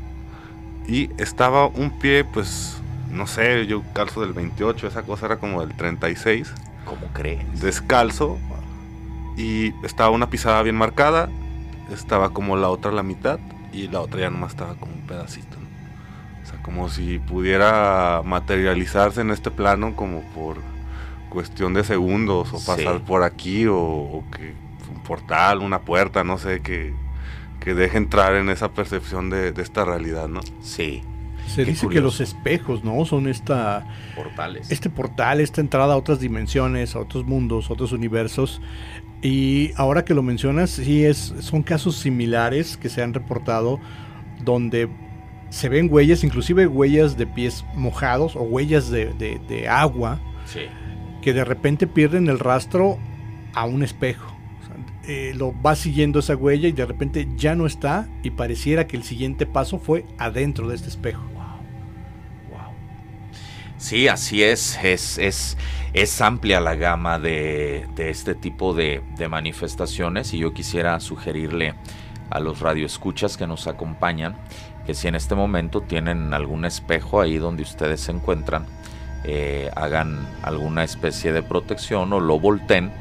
y 0.87 1.09
estaba 1.17 1.67
un 1.67 1.91
pie, 1.91 2.23
pues, 2.23 2.77
no 3.09 3.27
sé, 3.27 3.65
yo 3.67 3.83
calzo 3.93 4.21
del 4.21 4.33
28, 4.33 4.87
esa 4.87 5.03
cosa 5.03 5.27
era 5.27 5.37
como 5.37 5.61
del 5.65 5.75
36. 5.75 6.53
¿Cómo 6.85 7.07
crees? 7.13 7.61
Descalzo. 7.61 8.37
Y 9.37 9.73
estaba 9.85 10.09
una 10.11 10.29
pisada 10.29 10.61
bien 10.61 10.75
marcada, 10.75 11.29
estaba 11.91 12.31
como 12.31 12.55
la 12.55 12.69
otra 12.69 12.91
a 12.91 12.93
la 12.93 13.03
mitad 13.03 13.39
y 13.71 13.87
la 13.87 14.01
otra 14.01 14.21
ya 14.21 14.29
nomás 14.29 14.51
estaba 14.51 14.75
como 14.75 14.93
un 14.93 15.01
pedacito. 15.01 15.57
O 16.43 16.45
sea, 16.45 16.61
como 16.61 16.89
si 16.89 17.19
pudiera 17.19 18.21
materializarse 18.23 19.21
en 19.21 19.31
este 19.31 19.49
plano 19.49 19.95
como 19.95 20.21
por 20.35 20.57
cuestión 21.29 21.73
de 21.73 21.83
segundos 21.83 22.53
o 22.53 22.63
pasar 22.63 23.01
por 23.01 23.23
aquí 23.23 23.65
o, 23.65 23.77
o 23.77 24.23
que 24.29 24.53
un 24.93 25.01
portal, 25.01 25.59
una 25.59 25.79
puerta, 25.79 26.23
no 26.23 26.37
sé, 26.37 26.61
que 26.61 26.93
que 27.63 27.73
deje 27.73 27.97
entrar 27.97 28.35
en 28.35 28.49
esa 28.49 28.71
percepción 28.73 29.29
de, 29.29 29.53
esta 29.57 29.85
realidad, 29.85 30.27
¿no? 30.27 30.41
Sí. 30.61 31.01
Se 31.47 31.65
dice 31.65 31.87
que 31.87 32.01
los 32.01 32.21
espejos, 32.21 32.83
¿no? 32.83 33.03
Son 33.05 33.27
esta... 33.27 33.85
Portales. 34.15 34.71
Este 34.71 34.89
portal, 34.89 35.39
esta 35.39 35.61
entrada 35.61 35.93
a 35.93 35.97
otras 35.97 36.19
dimensiones, 36.19 36.95
a 36.95 36.99
otros 36.99 37.25
mundos, 37.25 37.69
a 37.69 37.73
otros 37.73 37.91
universos. 37.91 38.61
Y 39.21 39.71
ahora 39.75 40.03
que 40.03 40.13
lo 40.13 40.23
mencionas, 40.23 40.71
sí, 40.71 41.03
es, 41.05 41.33
son 41.39 41.63
casos 41.63 41.97
similares 41.97 42.77
que 42.77 42.89
se 42.89 43.03
han 43.03 43.13
reportado 43.13 43.79
donde 44.43 44.89
se 45.49 45.69
ven 45.69 45.87
huellas, 45.91 46.23
inclusive 46.23 46.65
huellas 46.67 47.17
de 47.17 47.27
pies 47.27 47.63
mojados 47.75 48.35
o 48.35 48.41
huellas 48.41 48.89
de, 48.89 49.13
de 49.13 49.67
agua, 49.69 50.19
sí. 50.45 50.61
que 51.21 51.33
de 51.33 51.45
repente 51.45 51.87
pierden 51.87 52.27
el 52.27 52.39
rastro 52.39 52.97
a 53.53 53.65
un 53.65 53.83
espejo. 53.83 54.32
Eh, 55.05 55.33
lo 55.35 55.53
va 55.61 55.75
siguiendo 55.75 56.19
esa 56.19 56.35
huella 56.35 56.69
y 56.69 56.71
de 56.71 56.85
repente 56.85 57.27
ya 57.35 57.55
no 57.55 57.65
está 57.65 58.07
y 58.23 58.31
pareciera 58.31 58.87
que 58.87 58.95
el 58.95 59.03
siguiente 59.03 59.45
paso 59.45 59.77
fue 59.77 60.05
adentro 60.17 60.69
de 60.69 60.75
este 60.75 60.89
espejo. 60.89 61.23
Sí, 63.77 64.07
así 64.07 64.41
es. 64.41 64.79
Es, 64.81 65.17
es, 65.17 65.57
es 65.93 66.21
amplia 66.21 66.61
la 66.61 66.75
gama 66.75 67.19
de, 67.19 67.85
este 67.97 68.33
tipo 68.33 68.73
de, 68.73 69.01
de, 69.17 69.27
manifestaciones 69.27 70.33
y 70.33 70.37
yo 70.37 70.53
quisiera 70.53 70.97
sugerirle 71.01 71.73
a 72.29 72.39
los 72.39 72.61
radioescuchas 72.61 73.35
que 73.35 73.45
nos 73.45 73.67
acompañan 73.67 74.37
que 74.85 74.93
si 74.93 75.09
en 75.09 75.15
este 75.15 75.35
momento 75.35 75.81
tienen 75.81 76.33
algún 76.33 76.63
espejo 76.63 77.19
ahí 77.19 77.37
donde 77.37 77.63
ustedes 77.63 77.99
se 77.99 78.11
encuentran, 78.11 78.65
eh, 79.23 79.69
hagan 79.75 80.27
alguna 80.41 80.83
especie 80.83 81.31
de 81.31 81.43
protección 81.43 82.11
o 82.13 82.19
lo 82.19 82.39
volteen 82.39 82.91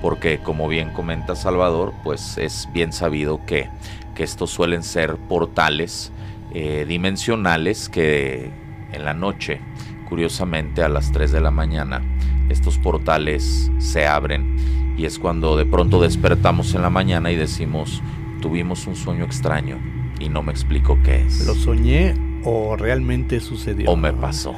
porque 0.00 0.38
como 0.38 0.68
bien 0.68 0.90
comenta 0.90 1.34
Salvador, 1.34 1.92
pues 2.02 2.38
es 2.38 2.68
bien 2.72 2.92
sabido 2.92 3.44
que, 3.46 3.68
estos 4.16 4.50
suelen 4.50 4.82
ser 4.82 5.16
portales 5.16 6.10
eh, 6.54 6.86
dimensionales 6.88 7.90
que 7.90 8.50
en 8.90 9.04
la 9.04 9.12
noche, 9.12 9.60
curiosamente 10.08 10.82
a 10.82 10.88
las 10.88 11.12
3 11.12 11.32
de 11.32 11.42
la 11.42 11.50
mañana, 11.50 12.00
estos 12.48 12.78
portales 12.78 13.70
se 13.76 14.06
abren 14.06 14.94
y 14.96 15.04
es 15.04 15.18
cuando 15.18 15.54
de 15.58 15.66
pronto 15.66 16.00
despertamos 16.00 16.74
en 16.74 16.80
la 16.80 16.88
mañana 16.88 17.30
y 17.30 17.36
decimos, 17.36 18.02
tuvimos 18.40 18.86
un 18.86 18.96
sueño 18.96 19.26
extraño 19.26 19.78
y 20.18 20.30
no 20.30 20.42
me 20.42 20.52
explico 20.52 20.98
qué 21.04 21.26
es. 21.26 21.46
Lo 21.46 21.54
soñé 21.54 22.14
o 22.48 22.76
realmente 22.76 23.40
sucedió. 23.40 23.90
O 23.90 23.96
me 23.96 24.12
pasó. 24.12 24.54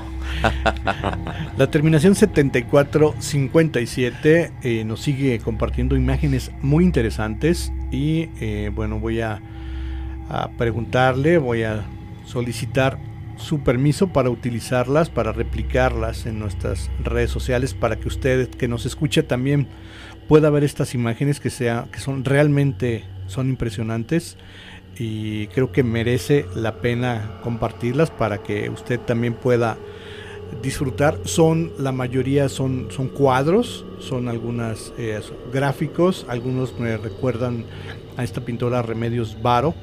La 1.56 1.70
terminación 1.70 2.14
7457 2.14 4.52
eh, 4.62 4.84
nos 4.84 5.00
sigue 5.00 5.38
compartiendo 5.38 5.96
imágenes 5.96 6.50
muy 6.60 6.84
interesantes 6.84 7.72
y 7.90 8.28
eh, 8.40 8.70
bueno, 8.74 9.00
voy 9.00 9.22
a, 9.22 9.40
a 10.28 10.50
preguntarle, 10.58 11.38
voy 11.38 11.62
a 11.62 11.86
solicitar 12.26 12.98
su 13.36 13.60
permiso 13.60 14.08
para 14.08 14.28
utilizarlas, 14.28 15.08
para 15.08 15.32
replicarlas 15.32 16.26
en 16.26 16.38
nuestras 16.38 16.90
redes 17.02 17.30
sociales, 17.30 17.72
para 17.72 17.96
que 17.96 18.08
usted 18.08 18.50
que 18.50 18.68
nos 18.68 18.84
escucha 18.84 19.22
también 19.22 19.66
pueda 20.28 20.50
ver 20.50 20.62
estas 20.62 20.94
imágenes 20.94 21.40
que, 21.40 21.48
sea, 21.48 21.86
que 21.90 22.00
son 22.00 22.26
realmente 22.26 23.06
son 23.28 23.48
impresionantes 23.48 24.36
y 24.98 25.46
creo 25.48 25.70
que 25.70 25.82
merece 25.82 26.46
la 26.54 26.80
pena 26.80 27.38
compartirlas 27.42 28.10
para 28.10 28.42
que 28.42 28.68
usted 28.68 28.98
también 29.00 29.34
pueda 29.34 29.78
disfrutar. 30.62 31.18
Son, 31.24 31.72
la 31.78 31.92
mayoría 31.92 32.48
son, 32.48 32.88
son 32.90 33.08
cuadros, 33.08 33.84
son 34.00 34.28
algunas 34.28 34.92
eh, 34.98 35.20
gráficos, 35.52 36.26
algunos 36.28 36.78
me 36.78 36.96
recuerdan 36.96 37.64
a 38.16 38.24
esta 38.24 38.40
pintora 38.40 38.82
Remedios 38.82 39.40
Varo, 39.40 39.74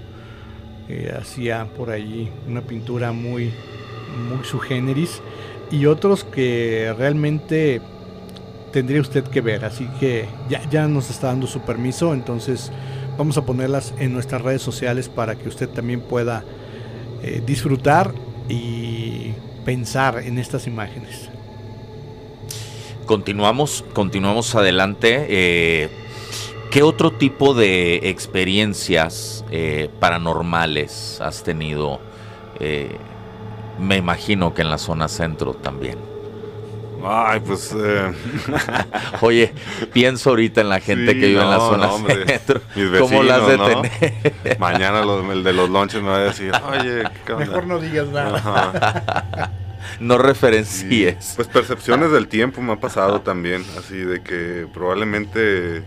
hacía 1.19 1.65
por 1.75 1.89
allí 1.89 2.29
una 2.47 2.61
pintura 2.61 3.11
muy, 3.11 3.51
muy 4.29 4.43
su 4.43 4.59
generis, 4.59 5.21
y 5.71 5.85
otros 5.85 6.23
que 6.23 6.93
realmente 6.97 7.81
tendría 8.71 9.01
usted 9.01 9.23
que 9.23 9.41
ver. 9.41 9.65
Así 9.65 9.87
que 9.99 10.27
ya, 10.49 10.67
ya 10.69 10.87
nos 10.87 11.09
está 11.09 11.27
dando 11.27 11.47
su 11.47 11.61
permiso, 11.61 12.13
entonces 12.13 12.71
vamos 13.17 13.37
a 13.37 13.45
ponerlas 13.45 13.93
en 13.99 14.13
nuestras 14.13 14.41
redes 14.41 14.61
sociales 14.61 15.09
para 15.09 15.35
que 15.35 15.47
usted 15.49 15.69
también 15.69 16.01
pueda 16.01 16.43
eh, 17.23 17.41
disfrutar 17.45 18.13
y 18.49 19.33
pensar 19.63 20.19
en 20.19 20.37
estas 20.37 20.67
imágenes. 20.67 21.29
Continuamos, 23.05 23.83
continuamos 23.93 24.55
adelante. 24.55 25.25
Eh, 25.29 25.89
¿Qué 26.71 26.83
otro 26.83 27.11
tipo 27.11 27.53
de 27.53 28.09
experiencias 28.09 29.45
eh, 29.49 29.89
paranormales 29.99 31.21
has 31.21 31.43
tenido? 31.43 31.99
Me 33.79 33.97
imagino 33.97 34.53
que 34.53 34.61
en 34.61 34.69
la 34.69 34.77
zona 34.77 35.07
centro 35.09 35.53
también. 35.53 36.14
Ay, 37.03 37.39
pues. 37.39 37.73
eh, 37.77 38.11
Oye, 39.21 39.53
pienso 39.93 40.29
ahorita 40.31 40.61
en 40.61 40.69
la 40.69 40.79
gente 40.79 41.13
Sí, 41.13 41.19
que 41.19 41.27
vive 41.27 41.41
en 41.41 41.49
la 41.49 41.57
zona 41.59 41.87
no, 41.87 41.95
hombre. 41.95 42.25
centro. 42.25 42.61
Mis 42.75 42.99
¿Cómo 42.99 43.23
las 43.23 43.47
de 43.47 43.57
¿no? 43.57 43.65
tener? 43.81 44.57
mañana 44.59 45.01
el 45.31 45.43
de 45.43 45.53
los 45.53 45.69
lonches 45.69 46.01
me 46.01 46.09
va 46.09 46.17
a 46.17 46.19
decir, 46.21 46.51
oye, 46.69 47.03
¿qué 47.25 47.33
onda?" 47.33 47.45
Mejor 47.45 47.67
no 47.67 47.79
digas 47.79 48.07
nada. 48.07 48.37
Ajá. 48.37 49.51
No 49.99 50.15
Sí. 50.17 50.23
referencies. 50.23 51.33
Pues 51.35 51.47
percepciones 51.47 52.11
del 52.11 52.27
tiempo 52.27 52.59
me 52.59 52.73
ha 52.73 52.79
pasado 52.79 53.21
también, 53.21 53.63
así 53.77 53.95
de 53.95 54.21
que 54.21 54.67
probablemente 54.73 55.83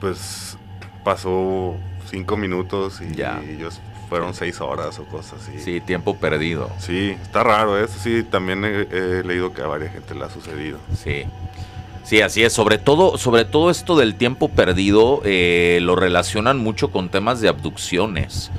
pues 0.00 0.56
pasó 1.04 1.76
cinco 2.10 2.36
minutos 2.36 3.00
y, 3.00 3.14
Ya. 3.14 3.40
y 3.46 3.50
ellos 3.52 3.80
fueron 4.12 4.34
seis 4.34 4.60
horas 4.60 4.98
o 4.98 5.04
cosas 5.04 5.40
así. 5.40 5.58
Sí, 5.58 5.80
tiempo 5.80 6.14
perdido. 6.18 6.70
Sí, 6.78 7.16
está 7.22 7.42
raro 7.42 7.82
eso, 7.82 7.94
sí, 7.98 8.22
también 8.22 8.62
he, 8.62 8.82
he 8.92 9.24
leído 9.24 9.54
que 9.54 9.62
a 9.62 9.66
varias 9.66 9.90
gente 9.94 10.14
le 10.14 10.22
ha 10.24 10.28
sucedido. 10.28 10.76
Sí. 11.02 11.24
Sí, 12.04 12.20
así 12.20 12.42
es. 12.42 12.52
Sobre 12.52 12.76
todo, 12.76 13.16
sobre 13.16 13.46
todo 13.46 13.70
esto 13.70 13.96
del 13.96 14.16
tiempo 14.16 14.50
perdido 14.50 15.22
eh, 15.24 15.78
lo 15.80 15.96
relacionan 15.96 16.58
mucho 16.58 16.90
con 16.90 17.08
temas 17.08 17.40
de 17.40 17.48
abducciones. 17.48 18.50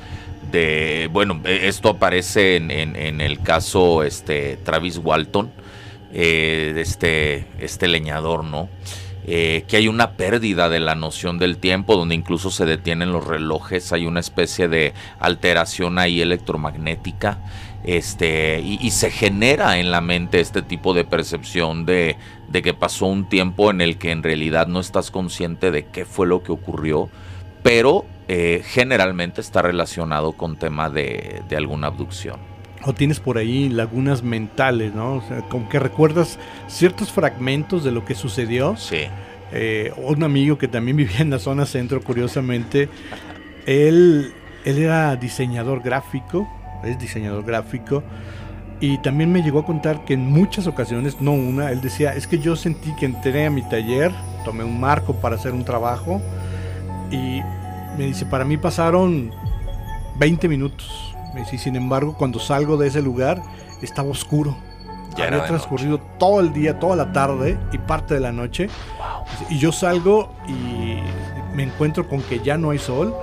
De, 0.50 1.08
bueno, 1.12 1.40
eh, 1.44 1.60
esto 1.68 1.88
aparece 1.90 2.56
en, 2.56 2.72
en- 2.72 2.96
en 2.96 3.20
el 3.20 3.38
caso 3.40 4.02
este, 4.02 4.56
Travis 4.64 4.98
Walton, 4.98 5.52
eh, 6.12 6.74
este, 6.78 7.46
este 7.60 7.86
leñador, 7.86 8.42
¿no? 8.42 8.68
Eh, 9.26 9.64
que 9.66 9.78
hay 9.78 9.88
una 9.88 10.12
pérdida 10.12 10.68
de 10.68 10.80
la 10.80 10.94
noción 10.94 11.38
del 11.38 11.56
tiempo, 11.56 11.96
donde 11.96 12.14
incluso 12.14 12.50
se 12.50 12.66
detienen 12.66 13.10
los 13.10 13.26
relojes, 13.26 13.92
hay 13.92 14.04
una 14.04 14.20
especie 14.20 14.68
de 14.68 14.92
alteración 15.18 15.98
ahí 15.98 16.20
electromagnética, 16.20 17.38
este, 17.84 18.60
y, 18.60 18.90
se 18.90 19.10
genera 19.10 19.78
en 19.78 19.90
la 19.90 20.00
mente 20.00 20.40
este 20.40 20.62
tipo 20.62 20.94
de 20.94 21.04
percepción 21.04 21.84
de, 21.84 22.16
de 22.48 22.62
que 22.62 22.72
pasó 22.72 23.06
un 23.06 23.28
tiempo 23.28 23.70
en 23.70 23.82
el 23.82 23.98
que 23.98 24.10
en 24.10 24.22
realidad 24.22 24.66
no 24.66 24.80
estás 24.80 25.10
consciente 25.10 25.70
de 25.70 25.86
qué 25.86 26.06
fue 26.06 26.26
lo 26.26 26.42
que 26.42 26.52
ocurrió, 26.52 27.10
pero 27.62 28.06
eh, 28.28 28.62
generalmente 28.64 29.42
está 29.42 29.60
relacionado 29.60 30.32
con 30.32 30.56
tema 30.56 30.88
de, 30.88 31.42
de 31.48 31.56
alguna 31.56 31.88
abducción. 31.88 32.53
O 32.86 32.92
tienes 32.92 33.20
por 33.20 33.38
ahí 33.38 33.68
lagunas 33.68 34.22
mentales, 34.22 34.94
¿no? 34.94 35.14
O 35.14 35.22
sea, 35.22 35.40
como 35.42 35.68
que 35.68 35.78
recuerdas 35.78 36.38
ciertos 36.68 37.10
fragmentos 37.10 37.82
de 37.82 37.90
lo 37.90 38.04
que 38.04 38.14
sucedió. 38.14 38.76
Sí, 38.76 39.04
Eh, 39.52 39.92
un 39.96 40.22
amigo 40.22 40.58
que 40.58 40.68
también 40.68 40.96
vivía 40.98 41.20
en 41.20 41.30
la 41.30 41.38
zona 41.38 41.64
centro, 41.66 42.02
curiosamente, 42.02 42.88
él, 43.66 44.32
él 44.64 44.78
era 44.78 45.16
diseñador 45.16 45.82
gráfico, 45.82 46.48
es 46.84 46.98
diseñador 46.98 47.44
gráfico, 47.44 48.02
y 48.80 48.98
también 48.98 49.32
me 49.32 49.42
llegó 49.42 49.60
a 49.60 49.64
contar 49.64 50.04
que 50.04 50.14
en 50.14 50.26
muchas 50.26 50.66
ocasiones, 50.66 51.20
no 51.20 51.32
una, 51.32 51.70
él 51.70 51.80
decía, 51.80 52.14
es 52.14 52.26
que 52.26 52.38
yo 52.38 52.56
sentí 52.56 52.94
que 52.96 53.06
entré 53.06 53.46
a 53.46 53.50
mi 53.50 53.62
taller, 53.62 54.12
tomé 54.44 54.64
un 54.64 54.78
marco 54.78 55.14
para 55.14 55.36
hacer 55.36 55.52
un 55.52 55.64
trabajo, 55.64 56.20
y 57.10 57.40
me 57.96 58.06
dice, 58.06 58.26
para 58.26 58.44
mí 58.44 58.56
pasaron 58.56 59.30
20 60.18 60.48
minutos. 60.48 61.13
Y 61.52 61.58
sin 61.58 61.76
embargo, 61.76 62.14
cuando 62.16 62.38
salgo 62.38 62.76
de 62.76 62.88
ese 62.88 63.02
lugar, 63.02 63.42
estaba 63.82 64.08
oscuro. 64.08 64.56
Ya 65.16 65.26
Había 65.26 65.44
transcurrido 65.44 65.98
todo 66.18 66.40
el 66.40 66.52
día, 66.52 66.78
toda 66.80 66.96
la 66.96 67.12
tarde 67.12 67.58
y 67.72 67.78
parte 67.78 68.14
de 68.14 68.20
la 68.20 68.32
noche. 68.32 68.68
Y 69.48 69.58
yo 69.58 69.70
salgo 69.70 70.32
y 70.48 70.98
me 71.54 71.62
encuentro 71.62 72.08
con 72.08 72.22
que 72.22 72.40
ya 72.40 72.56
no 72.56 72.70
hay 72.70 72.78
sol. 72.78 73.14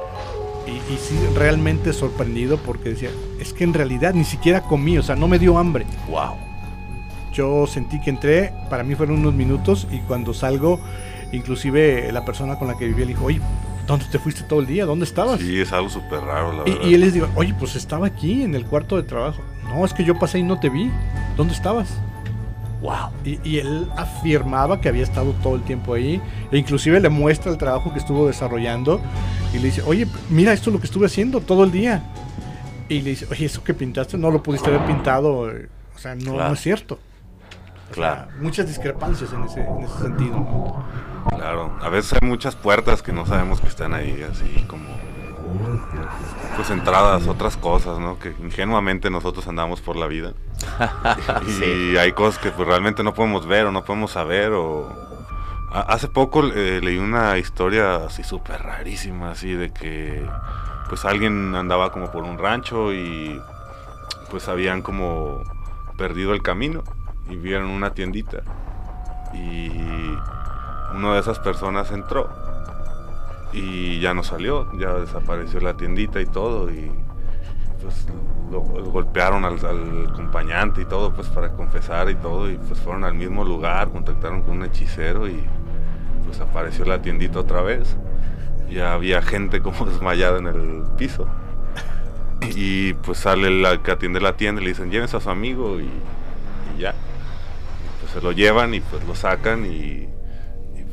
Y, 0.68 0.94
y 0.94 0.98
sí, 0.98 1.18
realmente 1.36 1.92
sorprendido 1.92 2.58
porque 2.58 2.90
decía, 2.90 3.10
es 3.40 3.52
que 3.52 3.64
en 3.64 3.74
realidad 3.74 4.14
ni 4.14 4.24
siquiera 4.24 4.62
comí, 4.62 4.98
o 4.98 5.04
sea, 5.04 5.16
no 5.16 5.28
me 5.28 5.40
dio 5.40 5.58
hambre. 5.58 5.86
wow. 6.10 6.36
Yo 7.34 7.66
sentí 7.66 8.00
que 8.02 8.10
entré, 8.10 8.54
para 8.70 8.84
mí 8.84 8.94
fueron 8.94 9.20
unos 9.20 9.34
minutos 9.34 9.88
y 9.90 10.00
cuando 10.00 10.34
salgo, 10.34 10.80
inclusive 11.32 12.12
la 12.12 12.26
persona 12.26 12.60
con 12.60 12.68
la 12.68 12.78
que 12.78 12.86
vivía 12.86 13.06
le 13.06 13.14
dijo, 13.14 13.26
oye, 13.26 13.40
¿dónde 13.88 14.06
te 14.12 14.20
fuiste 14.20 14.44
todo 14.44 14.60
el 14.62 14.68
día? 14.68 14.86
¿Dónde 14.86 15.06
estabas? 15.06 15.40
Sí, 15.40 15.60
es 15.60 15.72
algo 15.74 15.90
súper 15.90 16.22
raro, 16.22 16.54
la 16.54 16.64
Y, 16.70 16.72
verdad. 16.74 16.88
y 16.88 16.94
él 16.94 17.02
les 17.02 17.14
digo, 17.14 17.28
oye, 17.36 17.54
pues 17.58 17.76
estaba 17.76 18.08
aquí 18.08 18.44
en 18.44 18.56
el 18.56 18.66
cuarto 18.66 18.96
de 18.98 19.04
trabajo. 19.04 19.42
No, 19.66 19.86
es 19.86 19.94
que 19.94 20.04
yo 20.04 20.18
pasé 20.20 20.40
y 20.40 20.44
no 20.44 20.60
te 20.60 20.70
vi. 20.70 20.92
¿Dónde 21.38 21.54
estabas? 21.54 21.90
Wow. 22.82 23.10
Y, 23.24 23.40
y 23.48 23.60
él 23.60 23.88
afirmaba 23.96 24.82
que 24.82 24.90
había 24.90 25.04
estado 25.04 25.34
todo 25.44 25.56
el 25.56 25.62
tiempo 25.62 25.94
ahí. 25.94 26.20
E 26.52 26.58
inclusive 26.58 27.00
le 27.00 27.10
muestra 27.10 27.52
el 27.52 27.58
trabajo 27.58 27.94
que 27.94 28.00
estuvo 28.00 28.28
desarrollando. 28.28 29.00
Y 29.54 29.58
le 29.60 29.66
dice, 29.66 29.82
oye, 29.86 30.08
mira 30.30 30.52
esto 30.54 30.70
es 30.70 30.74
lo 30.74 30.80
que 30.80 30.88
estuve 30.88 31.06
haciendo 31.06 31.42
todo 31.42 31.64
el 31.64 31.72
día. 31.72 32.04
Y 32.90 33.02
le 33.02 33.12
dice, 33.12 33.28
oye, 33.30 33.46
eso 33.46 33.64
que 33.64 33.74
pintaste 33.74 34.18
no 34.18 34.32
lo 34.32 34.42
pudiste 34.44 34.70
haber 34.70 34.86
pintado. 34.86 35.42
O 35.42 36.00
sea, 36.00 36.16
no, 36.16 36.34
Claro. 36.34 36.48
no 36.50 36.54
es 36.56 36.60
cierto. 36.62 36.96
O 36.96 37.94
sea, 37.94 38.26
Claro. 38.26 38.28
muchas 38.42 38.68
discrepancias 38.68 39.32
en 39.32 39.44
ese, 39.44 39.62
en 39.62 39.84
ese 39.84 39.98
sentido. 40.00 40.36
¿no? 40.38 40.84
Claro, 41.30 41.72
a 41.82 41.90
veces 41.90 42.18
hay 42.22 42.28
muchas 42.28 42.56
puertas 42.56 43.02
que 43.02 43.14
no 43.14 43.26
sabemos 43.26 43.62
que 43.62 43.68
están 43.68 43.94
ahí, 43.94 44.26
así 44.30 44.66
como 44.68 44.86
pues 46.56 46.70
entradas, 46.70 47.28
otras 47.28 47.58
cosas, 47.58 48.00
¿no? 48.00 48.20
Que 48.20 48.36
ingenuamente 48.40 49.10
nosotros 49.10 49.48
andamos 49.48 49.82
por 49.82 49.96
la 49.96 50.08
vida. 50.08 50.34
y 51.48 51.52
Sí. 51.52 51.98
hay 51.98 52.12
cosas 52.14 52.42
que 52.42 52.52
pues, 52.52 52.68
realmente 52.68 53.04
no 53.04 53.14
podemos 53.14 53.46
ver 53.48 53.66
o 53.66 53.72
no 53.72 53.84
podemos 53.84 54.12
saber 54.12 54.52
o... 54.54 54.90
Hace 55.74 56.10
poco 56.10 56.44
eh, 56.48 56.82
leí 56.84 56.98
una 56.98 57.38
historia 57.38 57.96
así 58.06 58.24
súper 58.24 58.62
rarísima, 58.62 59.32
así 59.32 59.54
de 59.54 59.72
que 59.72 60.22
pues 60.90 61.06
alguien 61.06 61.56
andaba 61.56 61.94
como 61.94 62.12
por 62.12 62.26
un 62.26 62.38
rancho 62.38 62.92
y 62.94 63.42
pues 64.30 64.50
habían 64.50 64.82
como 64.82 65.42
perdido 65.98 66.34
el 66.34 66.42
camino 66.42 66.84
y 67.30 67.38
vieron 67.38 67.70
una 67.70 67.94
tiendita 67.94 68.40
y 69.34 69.70
una 70.94 71.14
de 71.14 71.20
esas 71.20 71.40
personas 71.40 71.92
entró 71.92 72.30
y 73.54 74.00
ya 74.00 74.14
no 74.14 74.24
salió, 74.24 74.68
ya 74.78 74.94
desapareció 74.94 75.60
la 75.60 75.76
tiendita 75.76 76.22
y 76.22 76.26
todo 76.26 76.70
y 76.70 76.92
pues 77.82 78.08
lo, 78.52 78.62
golpearon 78.62 79.44
al, 79.46 79.58
acompañante 80.10 80.82
y 80.82 80.86
todo 80.86 81.14
pues 81.14 81.28
para 81.28 81.52
confesar 81.54 82.10
y 82.10 82.16
todo 82.16 82.50
y 82.50 82.58
pues 82.58 82.80
fueron 82.80 83.04
al 83.04 83.14
mismo 83.14 83.44
lugar, 83.44 83.90
contactaron 83.90 84.42
con 84.42 84.58
un 84.58 84.66
hechicero 84.66 85.28
y 85.28 85.44
pues 86.26 86.40
apareció 86.40 86.86
la 86.86 87.02
tiendita 87.02 87.40
otra 87.40 87.62
vez. 87.62 87.98
Ya 88.70 88.94
había 88.94 89.22
gente 89.22 89.62
como 89.62 89.86
desmayada 89.90 90.40
en 90.40 90.48
el 90.48 90.84
piso. 90.98 91.28
Y 92.56 92.94
pues 92.94 93.20
sale 93.20 93.50
la 93.50 93.84
que 93.84 93.92
atiende 93.92 94.20
la 94.20 94.36
tienda 94.36 94.62
y 94.62 94.66
le 94.66 94.72
dicen, 94.72 94.90
llévense 94.90 95.18
a 95.18 95.20
su 95.20 95.30
amigo 95.30 95.80
y, 95.80 95.90
y 96.76 96.80
ya. 96.80 96.92
Y, 96.92 98.00
pues 98.00 98.14
se 98.14 98.22
lo 98.22 98.32
llevan 98.32 98.74
y 98.74 98.80
pues 98.80 99.06
lo 99.06 99.14
sacan 99.14 99.66
y, 99.66 100.08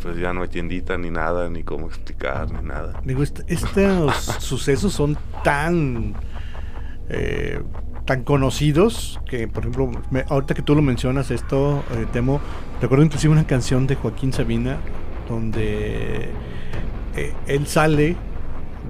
pues 0.02 0.16
ya 0.18 0.32
no 0.32 0.42
hay 0.42 0.48
tiendita 0.48 0.96
ni 0.98 1.10
nada, 1.10 1.48
ni 1.48 1.62
cómo 1.62 1.86
explicar, 1.86 2.50
ni 2.52 2.66
nada. 2.66 3.00
Digo, 3.04 3.22
est- 3.22 3.40
estos 3.48 4.14
sucesos 4.38 4.92
son 4.92 5.16
tan 5.44 6.14
eh, 7.08 7.62
tan 8.04 8.22
conocidos 8.24 9.20
que, 9.28 9.48
por 9.48 9.62
ejemplo, 9.64 9.90
me- 10.10 10.24
ahorita 10.28 10.54
que 10.54 10.62
tú 10.62 10.74
lo 10.74 10.82
mencionas 10.82 11.30
esto, 11.30 11.82
eh, 11.92 12.06
Temo, 12.12 12.40
recuerdo 12.80 13.04
inclusive 13.04 13.32
una 13.32 13.46
canción 13.46 13.86
de 13.86 13.96
Joaquín 13.96 14.32
Sabina 14.32 14.78
donde 15.28 16.30
eh, 17.16 17.32
él 17.46 17.66
sale 17.66 18.16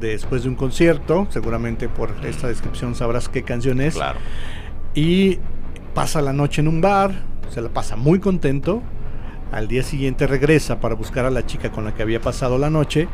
después 0.00 0.44
de 0.44 0.48
un 0.48 0.54
concierto, 0.54 1.26
seguramente 1.30 1.88
por 1.88 2.10
esta 2.24 2.46
descripción 2.46 2.94
sabrás 2.94 3.28
qué 3.28 3.42
canción 3.42 3.80
es, 3.80 3.94
Claro. 3.94 4.18
y 4.94 5.38
pasa 5.94 6.22
la 6.22 6.32
noche 6.32 6.60
en 6.60 6.68
un 6.68 6.80
bar, 6.80 7.10
se 7.50 7.60
la 7.60 7.70
pasa 7.70 7.96
muy 7.96 8.20
contento. 8.20 8.82
Al 9.52 9.66
día 9.68 9.82
siguiente 9.82 10.26
regresa 10.26 10.78
para 10.80 10.94
buscar 10.94 11.24
a 11.24 11.30
la 11.30 11.46
chica 11.46 11.70
con 11.72 11.84
la 11.84 11.94
que 11.94 12.02
había 12.02 12.20
pasado 12.20 12.58
la 12.58 12.68
noche 12.70 13.08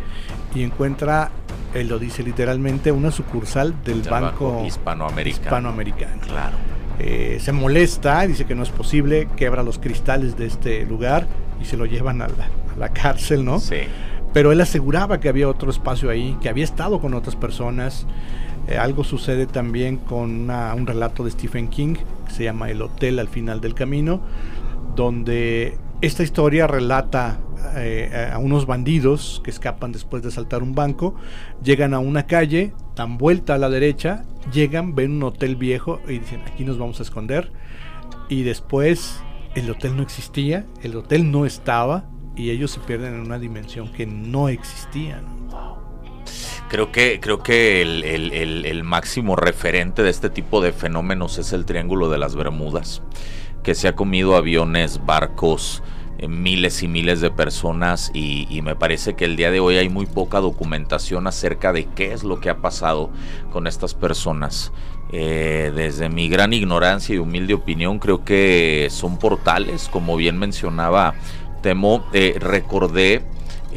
y 0.55 0.62
encuentra, 0.62 1.31
él 1.74 1.89
lo 1.89 1.98
dice 1.98 2.23
literalmente, 2.23 2.90
una 2.93 3.11
sucursal 3.12 3.74
del 3.85 4.02
Banco, 4.02 4.51
Banco 4.52 4.66
Hispanoamericano. 4.66 5.44
Hispanoamericano. 5.44 6.20
Claro. 6.27 6.56
Eh, 6.98 7.39
se 7.40 7.52
molesta, 7.52 8.27
dice 8.27 8.44
que 8.47 8.55
no 8.55 8.62
es 8.62 8.70
posible, 8.70 9.28
quebra 9.36 9.62
los 9.62 9.78
cristales 9.78 10.36
de 10.36 10.47
este 10.47 10.85
lugar 10.86 11.27
y 11.61 11.65
se 11.65 11.77
lo 11.77 11.86
llevan 11.86 12.20
a 12.23 12.28
la, 12.28 12.44
a 12.74 12.78
la 12.78 12.89
cárcel, 12.90 13.44
¿no? 13.44 13.59
Sí. 13.61 13.77
Pero 14.32 14.51
él 14.51 14.61
aseguraba 14.61 15.20
que 15.20 15.28
había 15.28 15.48
otro 15.48 15.70
espacio 15.70 16.11
ahí, 16.11 16.36
que 16.40 16.48
había 16.48 16.65
estado 16.65 17.01
con 17.01 17.15
otras 17.15 17.36
personas. 17.36 18.06
Eh, 18.66 18.77
algo 18.77 19.05
sucede 19.05 19.47
también 19.47 19.98
con 19.98 20.31
una- 20.43 20.74
un 20.74 20.86
relato 20.86 21.23
de 21.24 21.31
Stephen 21.31 21.69
King, 21.69 21.94
que 22.27 22.32
se 22.32 22.44
llama 22.44 22.70
El 22.70 22.82
Hotel 22.82 23.19
al 23.20 23.28
final 23.28 23.61
del 23.61 23.74
camino, 23.74 24.20
donde 24.97 25.77
Esta 26.05 26.22
historia 26.22 26.66
relata 26.66 27.40
eh, 27.76 28.31
a 28.31 28.36
unos 28.36 28.66
bandidos 28.66 29.40
que 29.43 29.51
escapan 29.51 29.90
después 29.90 30.22
de 30.22 30.31
saltar 30.31 30.62
un 30.62 30.74
banco, 30.74 31.14
llegan 31.62 31.94
a 31.94 31.98
una 31.98 32.26
calle, 32.26 32.74
dan 32.94 33.16
vuelta 33.16 33.55
a 33.55 33.59
la 33.59 33.70
derecha, 33.70 34.26
llegan, 34.52 34.94
ven 34.94 35.12
un 35.12 35.22
hotel 35.22 35.56
viejo 35.56 36.02
y 36.06 36.18
dicen 36.18 36.43
aquí 36.47 36.62
nos 36.62 36.76
vamos 36.76 37.01
a 37.01 37.05
esconder. 37.05 37.51
Y 38.28 38.43
después 38.43 39.18
el 39.55 39.70
hotel 39.70 39.97
no 39.97 40.02
existía, 40.02 40.66
el 40.82 40.94
hotel 40.94 41.31
no 41.31 41.47
estaba 41.47 42.05
y 42.36 42.51
ellos 42.51 42.72
se 42.72 42.81
pierden 42.81 43.14
en 43.14 43.20
una 43.20 43.39
dimensión 43.39 43.90
que 43.90 44.05
no 44.05 44.51
existía. 44.51 45.22
Creo 46.68 46.93
que, 46.93 47.18
creo 47.18 47.43
que 47.43 47.81
el, 47.81 48.85
máximo 48.85 49.36
referente 49.36 50.02
de 50.02 50.10
este 50.10 50.28
tipo 50.28 50.60
de 50.60 50.72
fenómenos 50.72 51.39
es 51.39 51.55
el 51.55 51.64
Triángulo 51.64 52.10
de 52.10 52.18
las 52.18 52.35
Bermudas, 52.35 53.01
que 53.64 53.74
se 53.74 53.88
ha 53.88 53.96
comido 53.96 54.36
aviones, 54.36 55.04
barcos, 55.04 55.82
eh, 56.18 56.28
miles 56.28 56.84
y 56.84 56.88
miles 56.88 57.20
de 57.20 57.30
personas 57.30 58.12
y, 58.14 58.60
me 58.62 58.76
parece 58.76 59.14
que 59.14 59.24
el 59.24 59.34
día 59.34 59.50
de 59.50 59.58
hoy 59.58 59.76
hay 59.76 59.88
muy 59.88 60.06
poca 60.06 60.38
documentación 60.38 61.26
acerca 61.26 61.72
de 61.72 61.86
qué 61.86 62.12
es 62.12 62.22
lo 62.22 62.40
que 62.40 62.50
ha 62.50 62.58
pasado 62.58 63.10
con 63.50 63.66
estas 63.66 63.94
personas. 63.94 64.70
Eh, 65.12 65.72
desde 65.74 66.08
mi 66.08 66.28
gran 66.28 66.52
ignorancia 66.52 67.14
y 67.14 67.18
humilde 67.18 67.54
opinión 67.54 67.98
creo 67.98 68.24
que 68.24 68.88
son 68.90 69.18
portales, 69.18 69.88
como 69.88 70.16
bien 70.16 70.38
mencionaba 70.38 71.14
Temo, 71.62 72.04
eh, 72.12 72.36
recordé 72.38 73.22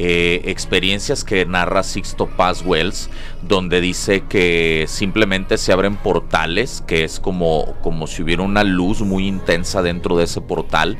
eh, 0.00 0.42
experiencias 0.44 1.24
que 1.24 1.44
narra 1.44 1.82
Sixto 1.82 2.28
Paz 2.28 2.62
Wells, 2.64 3.10
donde 3.42 3.80
dice 3.80 4.22
que 4.28 4.84
simplemente 4.86 5.58
se 5.58 5.72
abren 5.72 5.96
portales, 5.96 6.84
que 6.86 7.02
es 7.02 7.18
como, 7.18 7.74
como 7.82 8.06
si 8.06 8.22
hubiera 8.22 8.44
una 8.44 8.62
luz 8.62 9.00
muy 9.00 9.26
intensa 9.26 9.82
dentro 9.82 10.16
de 10.16 10.24
ese 10.24 10.40
portal. 10.40 10.98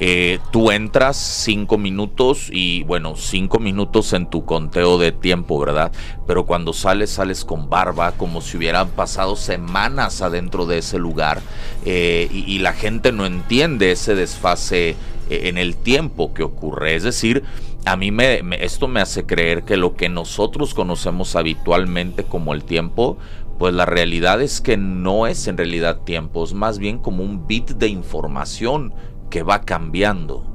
Eh, 0.00 0.40
tú 0.50 0.72
entras 0.72 1.16
cinco 1.16 1.78
minutos 1.78 2.48
y 2.50 2.82
bueno, 2.84 3.14
cinco 3.14 3.60
minutos 3.60 4.12
en 4.14 4.28
tu 4.28 4.44
conteo 4.44 4.98
de 4.98 5.12
tiempo, 5.12 5.60
¿verdad? 5.60 5.92
Pero 6.26 6.44
cuando 6.44 6.72
sales, 6.72 7.10
sales 7.10 7.44
con 7.44 7.70
barba, 7.70 8.12
como 8.12 8.40
si 8.40 8.56
hubieran 8.56 8.88
pasado 8.88 9.36
semanas 9.36 10.22
adentro 10.22 10.66
de 10.66 10.78
ese 10.78 10.98
lugar 10.98 11.40
eh, 11.84 12.28
y, 12.32 12.52
y 12.52 12.58
la 12.58 12.72
gente 12.72 13.12
no 13.12 13.26
entiende 13.26 13.92
ese 13.92 14.16
desfase 14.16 14.96
en 15.30 15.58
el 15.58 15.76
tiempo 15.76 16.34
que 16.34 16.42
ocurre. 16.42 16.96
Es 16.96 17.04
decir, 17.04 17.44
a 17.84 17.96
mí 17.96 18.10
me, 18.10 18.40
esto 18.60 18.88
me 18.88 19.00
hace 19.00 19.24
creer 19.24 19.62
que 19.62 19.76
lo 19.76 19.94
que 19.94 20.08
nosotros 20.08 20.74
conocemos 20.74 21.36
habitualmente 21.36 22.24
como 22.24 22.54
el 22.54 22.64
tiempo, 22.64 23.18
pues 23.58 23.74
la 23.74 23.86
realidad 23.86 24.42
es 24.42 24.60
que 24.60 24.76
no 24.76 25.26
es 25.26 25.46
en 25.48 25.56
realidad 25.56 26.00
tiempo, 26.00 26.44
es 26.44 26.54
más 26.54 26.78
bien 26.78 26.98
como 26.98 27.22
un 27.22 27.46
bit 27.46 27.70
de 27.70 27.88
información 27.88 28.92
que 29.30 29.42
va 29.42 29.62
cambiando. 29.62 30.46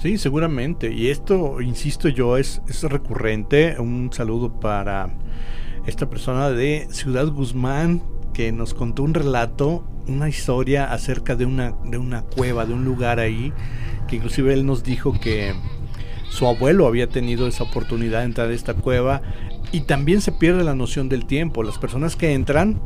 Sí, 0.00 0.16
seguramente. 0.16 0.92
Y 0.92 1.08
esto, 1.08 1.60
insisto 1.60 2.08
yo, 2.08 2.36
es, 2.36 2.62
es 2.68 2.84
recurrente. 2.84 3.76
Un 3.80 4.12
saludo 4.12 4.60
para 4.60 5.12
esta 5.86 6.08
persona 6.08 6.50
de 6.50 6.86
Ciudad 6.90 7.26
Guzmán 7.28 8.02
que 8.32 8.52
nos 8.52 8.74
contó 8.74 9.02
un 9.02 9.14
relato, 9.14 9.84
una 10.06 10.28
historia 10.28 10.92
acerca 10.92 11.34
de 11.34 11.46
una, 11.46 11.74
de 11.84 11.98
una 11.98 12.22
cueva, 12.22 12.64
de 12.64 12.74
un 12.74 12.84
lugar 12.84 13.18
ahí, 13.18 13.52
que 14.06 14.16
inclusive 14.16 14.52
él 14.52 14.64
nos 14.64 14.84
dijo 14.84 15.18
que 15.18 15.54
su 16.30 16.46
abuelo 16.46 16.86
había 16.86 17.08
tenido 17.08 17.46
esa 17.46 17.64
oportunidad 17.64 18.20
de 18.20 18.26
entrar 18.26 18.48
a 18.50 18.54
esta 18.54 18.74
cueva 18.74 19.22
y 19.72 19.80
también 19.82 20.20
se 20.20 20.32
pierde 20.32 20.64
la 20.64 20.74
noción 20.74 21.08
del 21.08 21.26
tiempo. 21.26 21.62
Las 21.62 21.78
personas 21.78 22.16
que 22.16 22.32
entran 22.32 22.80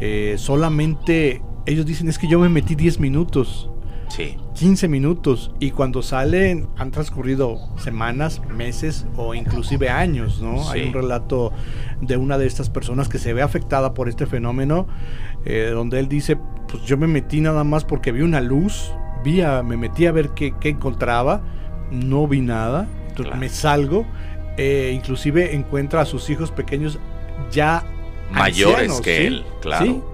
eh, 0.00 0.36
solamente, 0.38 1.42
ellos 1.66 1.86
dicen 1.86 2.08
es 2.08 2.18
que 2.18 2.28
yo 2.28 2.38
me 2.38 2.48
metí 2.48 2.74
10 2.74 3.00
minutos. 3.00 3.70
Sí. 4.08 4.36
15 4.54 4.88
minutos 4.88 5.52
y 5.60 5.70
cuando 5.70 6.02
salen 6.02 6.66
han 6.76 6.90
transcurrido 6.90 7.58
semanas, 7.76 8.40
meses 8.48 9.06
o 9.16 9.34
inclusive 9.34 9.90
años, 9.90 10.40
¿no? 10.40 10.70
Hay 10.70 10.86
un 10.86 10.94
relato 10.94 11.52
de 12.00 12.16
una 12.16 12.38
de 12.38 12.46
estas 12.46 12.70
personas 12.70 13.08
que 13.10 13.18
se 13.18 13.34
ve 13.34 13.42
afectada 13.42 13.92
por 13.92 14.08
este 14.08 14.24
fenómeno, 14.24 14.86
eh, 15.44 15.70
donde 15.74 16.00
él 16.00 16.08
dice, 16.08 16.38
pues 16.68 16.84
yo 16.84 16.96
me 16.96 17.06
metí 17.06 17.42
nada 17.42 17.64
más 17.64 17.84
porque 17.84 18.10
vi 18.10 18.22
una 18.22 18.40
luz, 18.40 18.92
vi 19.22 19.42
me 19.62 19.76
metí 19.76 20.06
a 20.06 20.12
ver 20.12 20.30
qué, 20.30 20.54
qué 20.58 20.70
encontraba 20.70 21.42
no 21.90 22.26
vi 22.26 22.40
nada, 22.40 22.86
me 23.38 23.48
salgo, 23.48 24.06
eh, 24.56 24.92
inclusive 24.94 25.54
encuentra 25.54 26.02
a 26.02 26.04
sus 26.04 26.28
hijos 26.30 26.50
pequeños 26.50 26.98
ya 27.50 27.84
mayores 28.30 29.00
que 29.00 29.26
él, 29.26 29.44
claro. 29.60 30.04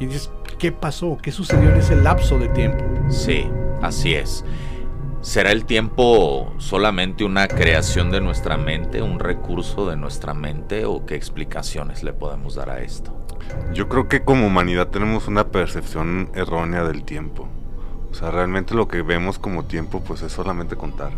Y 0.00 0.06
dices, 0.06 0.30
¿qué 0.58 0.72
pasó? 0.72 1.18
¿Qué 1.20 1.32
sucedió 1.32 1.70
en 1.70 1.76
ese 1.76 1.96
lapso 1.96 2.38
de 2.38 2.48
tiempo? 2.48 2.84
Sí, 3.08 3.46
así 3.82 4.14
es. 4.14 4.44
¿Será 5.20 5.52
el 5.52 5.66
tiempo 5.66 6.54
solamente 6.56 7.24
una 7.24 7.46
creación 7.46 8.10
de 8.10 8.22
nuestra 8.22 8.56
mente, 8.56 9.02
un 9.02 9.18
recurso 9.18 9.86
de 9.86 9.96
nuestra 9.96 10.32
mente 10.32 10.86
o 10.86 11.04
qué 11.04 11.14
explicaciones 11.14 12.02
le 12.02 12.14
podemos 12.14 12.54
dar 12.54 12.70
a 12.70 12.80
esto? 12.80 13.14
Yo 13.74 13.88
creo 13.88 14.08
que 14.08 14.22
como 14.24 14.46
humanidad 14.46 14.88
tenemos 14.88 15.28
una 15.28 15.48
percepción 15.48 16.30
errónea 16.34 16.84
del 16.84 17.04
tiempo. 17.04 17.48
O 18.10 18.14
sea, 18.14 18.30
realmente 18.30 18.74
lo 18.74 18.88
que 18.88 19.02
vemos 19.02 19.38
como 19.38 19.64
tiempo 19.64 20.00
pues 20.00 20.22
es 20.22 20.32
solamente 20.32 20.76
contar. 20.76 21.12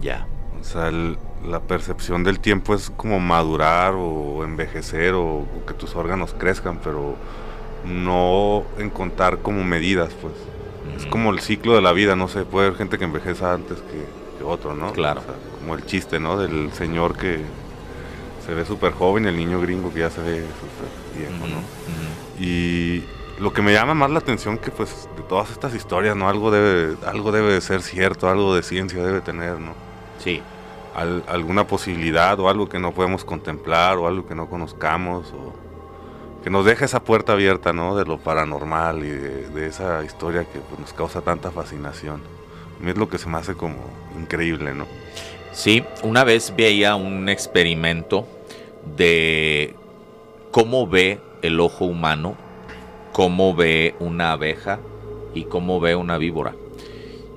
Ya. 0.00 0.26
O 0.60 0.64
sea, 0.64 0.90
la 0.90 1.60
percepción 1.60 2.24
del 2.24 2.40
tiempo 2.40 2.74
es 2.74 2.90
como 2.90 3.20
madurar 3.20 3.94
o 3.96 4.44
envejecer 4.44 5.14
o, 5.14 5.44
que 5.66 5.74
tus 5.74 5.94
órganos 5.96 6.34
crezcan, 6.34 6.78
pero 6.82 7.16
no 7.84 8.64
en 8.78 8.90
contar 8.90 9.38
como 9.38 9.64
medidas, 9.64 10.12
pues. 10.20 10.34
Es 10.96 11.06
como 11.06 11.30
el 11.30 11.40
ciclo 11.40 11.74
de 11.74 11.80
la 11.80 11.92
vida, 11.92 12.16
no 12.16 12.28
sé, 12.28 12.44
puede 12.44 12.66
haber 12.66 12.78
gente 12.78 12.98
que 12.98 13.04
envejece 13.04 13.44
antes 13.44 13.78
que, 13.78 14.44
otro, 14.44 14.74
¿no? 14.74 14.92
Claro. 14.92 15.22
como 15.60 15.76
el 15.76 15.86
chiste, 15.86 16.18
¿no? 16.18 16.36
Del 16.36 16.72
señor 16.72 17.16
que 17.16 17.40
se 18.44 18.54
ve 18.54 18.64
súper 18.64 18.92
joven 18.92 19.24
y 19.24 19.28
el 19.28 19.36
niño 19.36 19.60
gringo 19.60 19.92
que 19.92 20.00
ya 20.00 20.10
se 20.10 20.20
ve 20.20 20.40
súper 20.40 21.16
viejo, 21.16 21.46
¿no? 21.46 22.44
Y 22.44 23.04
lo 23.42 23.52
que 23.52 23.60
me 23.60 23.72
llama 23.72 23.92
más 23.92 24.08
la 24.08 24.20
atención 24.20 24.56
que 24.56 24.70
pues 24.70 25.08
de 25.16 25.22
todas 25.24 25.50
estas 25.50 25.74
historias, 25.74 26.14
¿no? 26.14 26.28
Algo 26.28 26.52
debe, 26.52 26.96
algo 27.04 27.32
debe 27.32 27.52
de 27.52 27.60
ser 27.60 27.82
cierto, 27.82 28.28
algo 28.28 28.54
de 28.54 28.62
ciencia 28.62 29.02
debe 29.02 29.20
tener, 29.20 29.58
¿no? 29.58 29.74
Sí. 30.18 30.40
alguna 30.94 31.66
posibilidad 31.66 32.38
o 32.38 32.48
algo 32.48 32.68
que 32.68 32.78
no 32.78 32.92
podemos 32.92 33.24
contemplar 33.24 33.98
o 33.98 34.06
algo 34.06 34.28
que 34.28 34.36
no 34.36 34.48
conozcamos 34.48 35.32
o 35.32 35.52
que 36.44 36.50
nos 36.50 36.64
deja 36.64 36.84
esa 36.84 37.02
puerta 37.02 37.32
abierta, 37.32 37.72
¿no? 37.72 37.96
De 37.96 38.04
lo 38.04 38.18
paranormal 38.18 39.04
y 39.04 39.10
de, 39.10 39.66
esa 39.66 40.04
historia 40.04 40.44
que 40.44 40.60
pues, 40.60 40.78
nos 40.78 40.92
causa 40.92 41.20
tanta 41.20 41.50
fascinación. 41.50 42.22
A 42.78 42.84
mí 42.84 42.92
es 42.92 42.96
lo 42.96 43.08
que 43.08 43.18
se 43.18 43.28
me 43.28 43.38
hace 43.38 43.54
como 43.54 43.78
increíble, 44.16 44.72
¿no? 44.72 44.86
Sí, 45.50 45.84
una 46.04 46.22
vez 46.22 46.54
veía 46.56 46.94
un 46.94 47.28
experimento 47.28 48.24
de 48.96 49.74
cómo 50.52 50.86
ve 50.86 51.20
el 51.42 51.58
ojo 51.58 51.86
humano 51.86 52.36
cómo 53.12 53.54
ve 53.54 53.94
una 54.00 54.32
abeja 54.32 54.80
y 55.34 55.44
cómo 55.44 55.80
ve 55.80 55.94
una 55.94 56.18
víbora. 56.18 56.54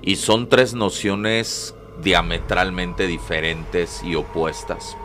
Y 0.02 0.18
son 0.18 0.50
tres 0.50 0.74
nociones 0.74 1.76
diametralmente 2.02 3.08
diferentes 3.08 4.04
y 4.04 4.16
opuestas. 4.16 4.98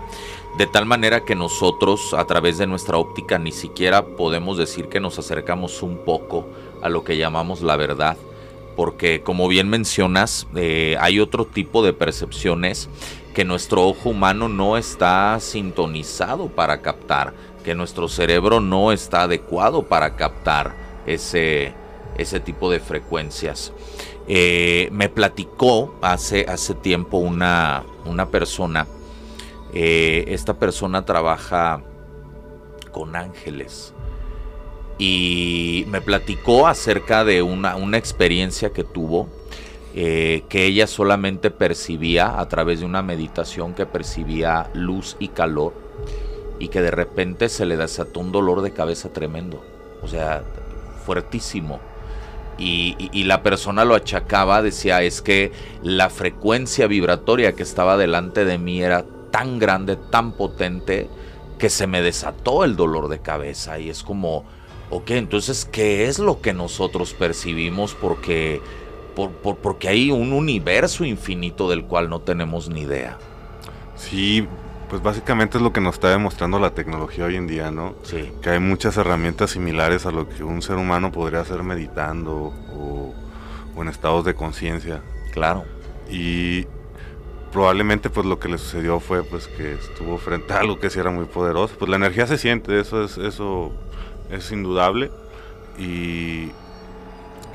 De 0.59 0.67
tal 0.67 0.85
manera 0.85 1.25
que 1.25 1.37
nosotros 1.37 2.13
a 2.13 2.27
través 2.27 2.59
de 2.59 2.67
nuestra 2.67 2.99
óptica 2.99 3.39
ni 3.39 3.53
siquiera 3.53 4.05
podemos 4.05 4.59
decir 4.59 4.89
que 4.89 5.01
nos 5.01 5.19
acercamos 5.19 5.83
un 5.83 5.99
poco 6.05 6.49
a 6.83 6.89
lo 6.89 7.05
que 7.05 7.17
llamamos 7.17 7.63
la 7.63 7.77
verdad. 7.77 8.17
Porque 8.77 9.23
como 9.23 9.47
bien 9.49 9.69
mencionas, 9.69 10.47
eh, 10.57 10.97
hay 11.01 11.21
otro 11.21 11.45
tipo 11.45 11.85
de 11.85 11.93
percepciones 11.93 12.89
que 13.35 13.45
nuestro 13.45 13.87
ojo 13.87 14.11
humano 14.11 14.49
no 14.49 14.77
está 14.77 15.39
sintonizado 15.41 16.49
para 16.49 16.83
captar 16.83 17.33
que 17.65 17.75
nuestro 17.75 18.09
cerebro 18.09 18.61
no 18.61 18.93
está 18.93 19.23
adecuado 19.23 19.83
para 19.85 20.17
captar 20.17 20.75
ese, 21.07 21.73
ese 22.17 22.41
tipo 22.41 22.71
de 22.71 22.81
frecuencias. 22.81 23.73
Eh, 24.29 24.89
me 24.93 25.09
platicó 25.09 25.95
hace, 26.03 26.47
hace 26.49 26.75
tiempo 26.75 27.19
una, 27.19 27.85
una 28.05 28.27
persona, 28.29 28.87
eh, 29.73 30.25
esta 30.29 30.55
persona 30.55 31.05
trabaja 31.05 31.83
con 32.93 33.17
ángeles 33.17 33.95
y 34.99 35.85
me 35.89 36.01
platicó 36.01 36.67
acerca 36.67 37.25
de 37.25 37.43
una, 37.43 37.77
una 37.77 37.97
experiencia 37.97 38.71
que 38.71 38.85
tuvo 38.85 39.29
eh, 39.95 40.45
que 40.49 40.67
ella 40.67 40.87
solamente 40.87 41.51
percibía 41.51 42.39
a 42.39 42.49
través 42.49 42.81
de 42.81 42.87
una 42.87 43.03
meditación 43.03 43.75
que 43.75 43.87
percibía 43.87 44.71
luz 44.73 45.17
y 45.19 45.29
calor 45.29 45.90
y 46.61 46.69
que 46.69 46.81
de 46.83 46.93
repente 46.93 47.49
se 47.49 47.67
le 47.67 47.77
desató 47.77 48.21
un 48.21 48.31
dolor 48.31 48.63
de 48.63 48.73
cabeza 48.73 49.09
tremendo, 49.09 49.65
o 50.03 50.07
sea, 50.07 50.45
fuertísimo. 51.05 51.81
Y, 52.59 53.25
la 53.25 53.43
persona 53.43 53.87
lo 53.87 53.95
achacaba, 53.95 54.61
decía, 54.61 55.03
es 55.03 55.23
que 55.23 55.51
la 55.83 56.11
frecuencia 56.11 56.87
vibratoria 56.87 57.55
que 57.55 57.63
estaba 57.63 57.97
delante 57.97 58.45
de 58.45 58.59
mí 58.59 58.83
era 58.83 59.07
tan 59.31 59.59
grande, 59.59 59.97
tan 59.97 60.33
potente, 60.33 61.09
que 61.59 61.71
se 61.71 61.87
me 61.87 62.03
desató 62.03 62.65
el 62.65 62.77
dolor 62.77 63.09
de 63.09 63.21
cabeza. 63.21 63.79
Y 63.79 63.89
es 63.89 64.03
como, 64.03 64.45
ok, 64.91 65.13
entonces, 65.13 65.65
¿qué 65.65 66.07
es 66.07 66.19
lo 66.19 66.43
que 66.43 66.53
nosotros 66.53 67.15
percibimos? 67.15 67.95
Porque 67.95 68.61
por, 69.17 69.31
por- 69.31 69.57
porque 69.57 69.89
hay 69.89 70.11
un 70.11 70.35
universo 70.35 71.07
infinito 71.07 71.71
del 71.71 71.85
cual 71.87 72.11
no 72.11 72.21
tenemos 72.21 72.69
ni 72.69 72.83
idea. 72.83 73.17
Sí, 73.97 74.47
pues 74.91 75.03
básicamente 75.03 75.57
es 75.57 75.63
lo 75.63 75.73
que 75.73 75.81
nos 75.81 75.95
está 75.95 76.11
demostrando 76.11 76.59
la 76.59 76.75
tecnología 76.75 77.25
hoy 77.25 77.37
en 77.37 77.47
día, 77.47 77.71
¿no? 77.71 77.95
Sí, 78.03 78.31
Que 78.43 78.51
hay 78.51 78.59
muchas 78.61 78.97
herramientas 78.97 79.51
similares 79.53 80.05
a 80.05 80.11
lo 80.11 80.29
que 80.29 80.43
un 80.45 80.61
ser 80.61 80.77
humano 80.77 81.11
podría 81.13 81.41
hacer 81.41 81.63
meditando 81.63 82.53
o, 82.75 83.15
o 83.77 83.83
en 83.83 83.89
estados 83.89 84.25
de 84.25 84.35
conciencia. 84.35 85.01
claro. 85.33 85.65
Y 86.11 86.67
probablemente 87.53 88.11
pues 88.11 88.27
lo 88.27 88.39
que 88.41 88.49
le 88.49 88.59
sucedió 88.59 88.99
fue 89.01 89.23
pues 89.23 89.47
que 89.49 89.75
estuvo 89.75 90.19
frente 90.19 90.53
a 90.53 90.59
algo 90.59 90.79
que 90.81 90.91
sí 90.91 90.99
era 90.99 91.11
muy 91.11 91.25
poderoso. 91.27 91.75
Pues 91.79 91.89
la 91.89 91.97
energía 91.97 92.27
se 92.27 92.37
siente, 92.37 92.79
eso 92.81 93.05
es, 93.05 93.17
eso 93.17 93.73
es 94.31 94.51
indudable. 94.51 95.11
Y, 95.79 96.51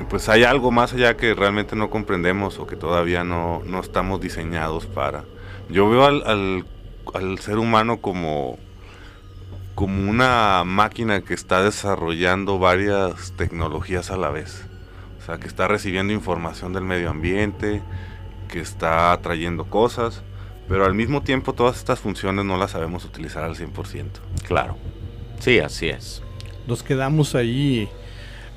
pues 0.09 0.27
hay 0.29 0.43
algo 0.45 0.71
más 0.71 0.93
allá 0.93 1.15
que 1.17 1.33
realmente 1.33 1.75
no 1.75 1.89
comprendemos 1.89 2.59
o 2.59 2.67
que 2.67 2.75
todavía 2.75 3.23
no, 3.23 3.61
no 3.65 3.79
estamos 3.81 4.19
diseñados 4.21 4.85
para. 4.85 5.23
Yo 5.69 5.89
veo 5.89 6.05
al, 6.05 6.23
al- 6.25 6.65
al 7.13 7.39
ser 7.39 7.57
humano 7.57 7.97
como, 7.97 8.57
como 9.75 10.09
una 10.09 10.63
máquina 10.65 11.21
que 11.21 11.33
está 11.33 11.63
desarrollando 11.63 12.59
varias 12.59 13.33
tecnologías 13.37 14.11
a 14.11 14.17
la 14.17 14.29
vez. 14.29 14.65
O 15.21 15.25
sea, 15.25 15.37
que 15.37 15.47
está 15.47 15.67
recibiendo 15.67 16.13
información 16.13 16.73
del 16.73 16.83
medio 16.83 17.09
ambiente, 17.09 17.81
que 18.47 18.59
está 18.59 19.17
trayendo 19.21 19.65
cosas, 19.65 20.21
pero 20.67 20.85
al 20.85 20.93
mismo 20.93 21.21
tiempo 21.21 21.53
todas 21.53 21.77
estas 21.77 21.99
funciones 21.99 22.45
no 22.45 22.57
las 22.57 22.71
sabemos 22.71 23.05
utilizar 23.05 23.43
al 23.43 23.55
100%. 23.55 24.05
Claro. 24.47 24.77
Sí, 25.39 25.59
así 25.59 25.89
es. 25.89 26.21
Nos 26.67 26.81
quedamos 26.83 27.35
ahí 27.35 27.89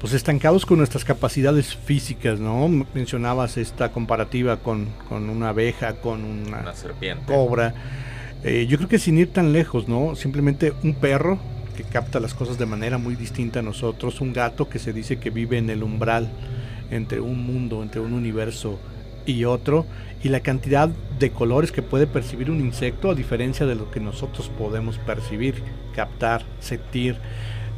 pues 0.01 0.13
estancados 0.13 0.65
con 0.65 0.79
nuestras 0.79 1.05
capacidades 1.05 1.75
físicas, 1.75 2.39
¿no? 2.39 2.69
Mencionabas 2.95 3.57
esta 3.57 3.91
comparativa 3.91 4.59
con, 4.59 4.87
con 5.09 5.29
una 5.29 5.49
abeja, 5.49 6.01
con 6.01 6.23
una 6.25 6.61
Una 6.61 6.75
serpiente. 6.75 7.25
cobra. 7.27 7.75
Eh, 8.45 8.67
yo 8.69 8.77
creo 8.77 8.89
que 8.89 8.99
sin 8.99 9.19
ir 9.19 9.33
tan 9.33 9.53
lejos, 9.53 9.89
¿no? 9.89 10.15
Simplemente 10.15 10.73
un 10.83 10.95
perro 10.95 11.39
que 11.77 11.83
capta 11.85 12.21
las 12.21 12.35
cosas 12.35 12.59
de 12.59 12.67
manera 12.67 12.99
muy 12.99 13.15
distinta 13.15 13.61
a 13.61 13.63
nosotros, 13.63 14.21
un 14.21 14.33
gato 14.33 14.69
que 14.69 14.79
se 14.79 14.93
dice 14.93 15.19
que 15.19 15.31
vive 15.31 15.59
en 15.59 15.71
el 15.71 15.83
umbral 15.83 16.29
entre 16.91 17.21
un 17.21 17.45
mundo, 17.45 17.83
entre 17.83 18.01
un 18.01 18.13
universo 18.13 18.79
y 19.27 19.45
otro, 19.45 19.87
y 20.23 20.29
la 20.29 20.41
cantidad 20.41 20.89
de 20.89 21.31
colores 21.31 21.71
que 21.71 21.83
puede 21.83 22.07
percibir 22.07 22.51
un 22.51 22.61
insecto 22.61 23.11
a 23.11 23.15
diferencia 23.15 23.67
de 23.67 23.75
lo 23.75 23.91
que 23.91 24.01
nosotros 24.01 24.51
podemos 24.57 24.99
percibir, 24.99 25.63
captar, 25.95 26.45
sentir, 26.61 27.17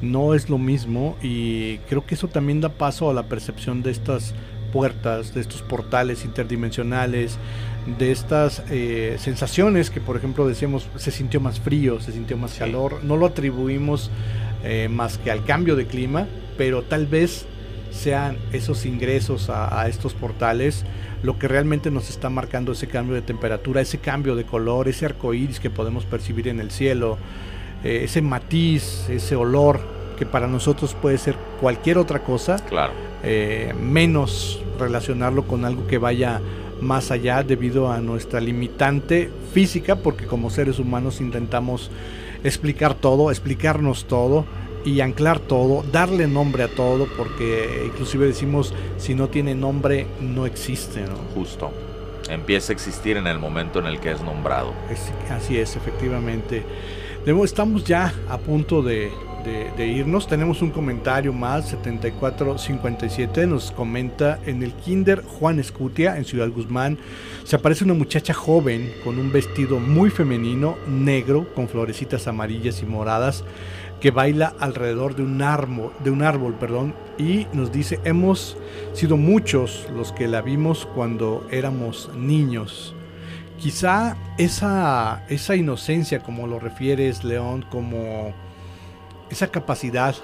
no 0.00 0.34
es 0.34 0.48
lo 0.48 0.58
mismo 0.58 1.16
y 1.22 1.78
creo 1.88 2.06
que 2.06 2.14
eso 2.14 2.28
también 2.28 2.60
da 2.60 2.70
paso 2.70 3.10
a 3.10 3.14
la 3.14 3.24
percepción 3.24 3.82
de 3.82 3.90
estas 3.90 4.34
puertas, 4.72 5.34
de 5.34 5.40
estos 5.40 5.62
portales 5.62 6.24
interdimensionales, 6.24 7.38
de 7.98 8.12
estas 8.12 8.62
eh, 8.70 9.16
sensaciones 9.18 9.90
que 9.90 10.00
por 10.00 10.16
ejemplo 10.16 10.46
decíamos 10.46 10.86
se 10.96 11.10
sintió 11.10 11.40
más 11.40 11.60
frío, 11.60 12.00
se 12.00 12.12
sintió 12.12 12.36
más 12.36 12.52
Sí. 12.52 12.58
calor, 12.60 13.00
no 13.02 13.16
lo 13.16 13.26
atribuimos 13.26 14.10
eh, 14.64 14.88
más 14.90 15.16
que 15.18 15.30
al 15.30 15.44
cambio 15.44 15.76
de 15.76 15.86
clima, 15.86 16.26
pero 16.58 16.82
tal 16.82 17.06
vez 17.06 17.46
sean 17.90 18.36
esos 18.52 18.84
ingresos 18.86 19.48
a, 19.50 19.80
a 19.80 19.88
estos 19.88 20.14
portales 20.14 20.84
lo 21.22 21.38
que 21.38 21.48
realmente 21.48 21.90
nos 21.90 22.08
está 22.10 22.30
marcando 22.30 22.72
ese 22.72 22.86
cambio 22.86 23.14
de 23.14 23.22
temperatura, 23.22 23.80
ese 23.80 23.98
cambio 23.98 24.36
de 24.36 24.44
color, 24.44 24.88
ese 24.88 25.06
arco 25.06 25.34
iris 25.34 25.58
que 25.60 25.70
podemos 25.70 26.04
percibir 26.04 26.48
en 26.48 26.60
el 26.60 26.70
cielo, 26.70 27.18
eh, 27.84 28.02
ese 28.04 28.22
matiz, 28.22 29.08
ese 29.08 29.36
olor 29.36 29.80
que 30.18 30.24
para 30.26 30.46
nosotros 30.46 30.94
puede 30.94 31.18
ser 31.18 31.34
cualquier 31.60 31.96
otra 31.98 32.20
cosa, 32.20 32.56
Claro. 32.68 32.92
menos 33.78 34.62
relacionarlo 34.78 35.44
con 35.46 35.64
algo 35.64 35.86
que 35.86 35.98
vaya 35.98 36.40
más 36.80 37.10
allá 37.10 37.42
debido 37.42 37.90
a 37.90 38.00
nuestra 38.00 38.40
limitante 38.40 39.30
física, 39.52 39.96
porque 39.96 40.26
como 40.26 40.50
seres 40.50 40.78
humanos 40.78 41.20
intentamos 41.20 41.90
explicar 42.44 42.94
todo, 42.94 43.30
explicarnos 43.30 44.06
todo 44.06 44.44
y 44.84 45.00
anclar 45.00 45.40
todo, 45.40 45.84
darle 45.92 46.26
nombre 46.26 46.62
a 46.62 46.68
todo, 46.68 47.06
porque 47.16 47.82
inclusive 47.86 48.26
decimos 48.26 48.72
si 48.96 49.14
no 49.14 49.28
tiene 49.28 49.54
nombre 49.54 50.06
no 50.20 50.46
existe, 50.46 51.00
¿no? 51.02 51.16
Justo. 51.34 51.70
Empieza 52.30 52.72
a 52.72 52.74
existir 52.74 53.16
en 53.16 53.26
el 53.26 53.38
momento 53.38 53.78
en 53.80 53.86
el 53.86 54.00
que 54.00 54.12
es 54.12 54.22
nombrado. 54.22 54.72
Es- 54.90 55.12
así 55.30 55.58
es, 55.58 55.76
efectivamente. 55.76 56.64
Estamos 57.44 57.84
ya 57.84 58.14
a 58.30 58.38
punto 58.38 58.82
de, 58.82 59.10
de- 59.44 59.86
irnos. 59.86 60.26
Tenemos 60.28 60.62
un 60.62 60.70
comentario 60.70 61.32
más, 61.32 61.68
7457. 61.68 63.46
Nos 63.46 63.70
comenta 63.72 64.38
en 64.46 64.62
el 64.62 64.72
Kinder 64.72 65.22
Juan 65.22 65.58
Escutia, 65.58 66.16
en 66.16 66.24
Ciudad 66.24 66.48
Guzmán. 66.50 66.98
Se 67.44 67.56
aparece 67.56 67.84
una 67.84 67.94
muchacha 67.94 68.34
joven 68.34 68.92
con 69.04 69.18
un 69.18 69.32
vestido 69.32 69.78
muy 69.80 70.10
femenino, 70.10 70.76
negro, 70.88 71.46
con 71.54 71.68
florecitas 71.68 72.26
amarillas 72.28 72.82
y 72.82 72.86
moradas, 72.86 73.44
que 74.00 74.10
baila 74.10 74.54
alrededor 74.60 75.14
de 75.16 75.22
un 75.22 75.42
árbol, 75.42 75.92
de 76.04 76.10
un 76.10 76.22
árbol 76.22 76.54
perdón, 76.54 76.94
y 77.18 77.46
nos 77.52 77.72
dice: 77.72 78.00
Hemos 78.04 78.56
sido 78.92 79.16
muchos 79.16 79.86
los 79.94 80.12
que 80.12 80.28
la 80.28 80.42
vimos 80.42 80.86
cuando 80.94 81.46
éramos 81.50 82.10
niños. 82.16 82.94
Quizá 83.58 84.16
esa, 84.38 85.22
esa 85.28 85.54
inocencia, 85.54 86.20
como 86.20 86.46
lo 86.46 86.58
refieres, 86.58 87.24
León, 87.24 87.64
como 87.70 88.32
esa 89.30 89.48
capacidad 89.50 90.14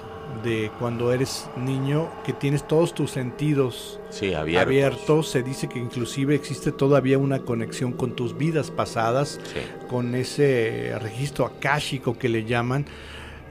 de 0.43 0.69
cuando 0.77 1.13
eres 1.13 1.49
niño, 1.55 2.09
que 2.25 2.33
tienes 2.33 2.67
todos 2.67 2.93
tus 2.93 3.11
sentidos 3.11 3.99
Sí, 4.09 4.33
abiertos, 4.33 5.29
se 5.29 5.41
dice 5.41 5.67
que 5.69 5.79
inclusive 5.79 6.35
existe 6.35 6.71
todavía 6.73 7.17
una 7.17 7.39
conexión 7.39 7.93
con 7.93 8.11
tus 8.15 8.37
vidas 8.37 8.69
pasadas, 8.69 9.39
Sí. 9.53 9.61
con 9.89 10.13
ese 10.15 10.93
registro 11.01 11.45
akáshico 11.45 12.17
que 12.17 12.27
le 12.29 12.43
llaman, 12.43 12.85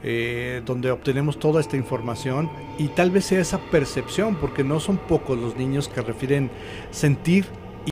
eh, 0.03 0.61
donde 0.65 0.91
obtenemos 0.91 1.39
toda 1.39 1.59
esta 1.59 1.75
información 1.75 2.49
y 2.77 2.89
tal 2.89 3.09
vez 3.09 3.25
sea 3.25 3.39
esa 3.41 3.57
percepción, 3.57 4.35
porque 4.35 4.63
no 4.63 4.79
son 4.79 4.97
pocos 4.97 5.37
los 5.37 5.55
niños 5.55 5.89
que 5.89 6.01
refieren 6.01 6.51
sentir 6.91 7.45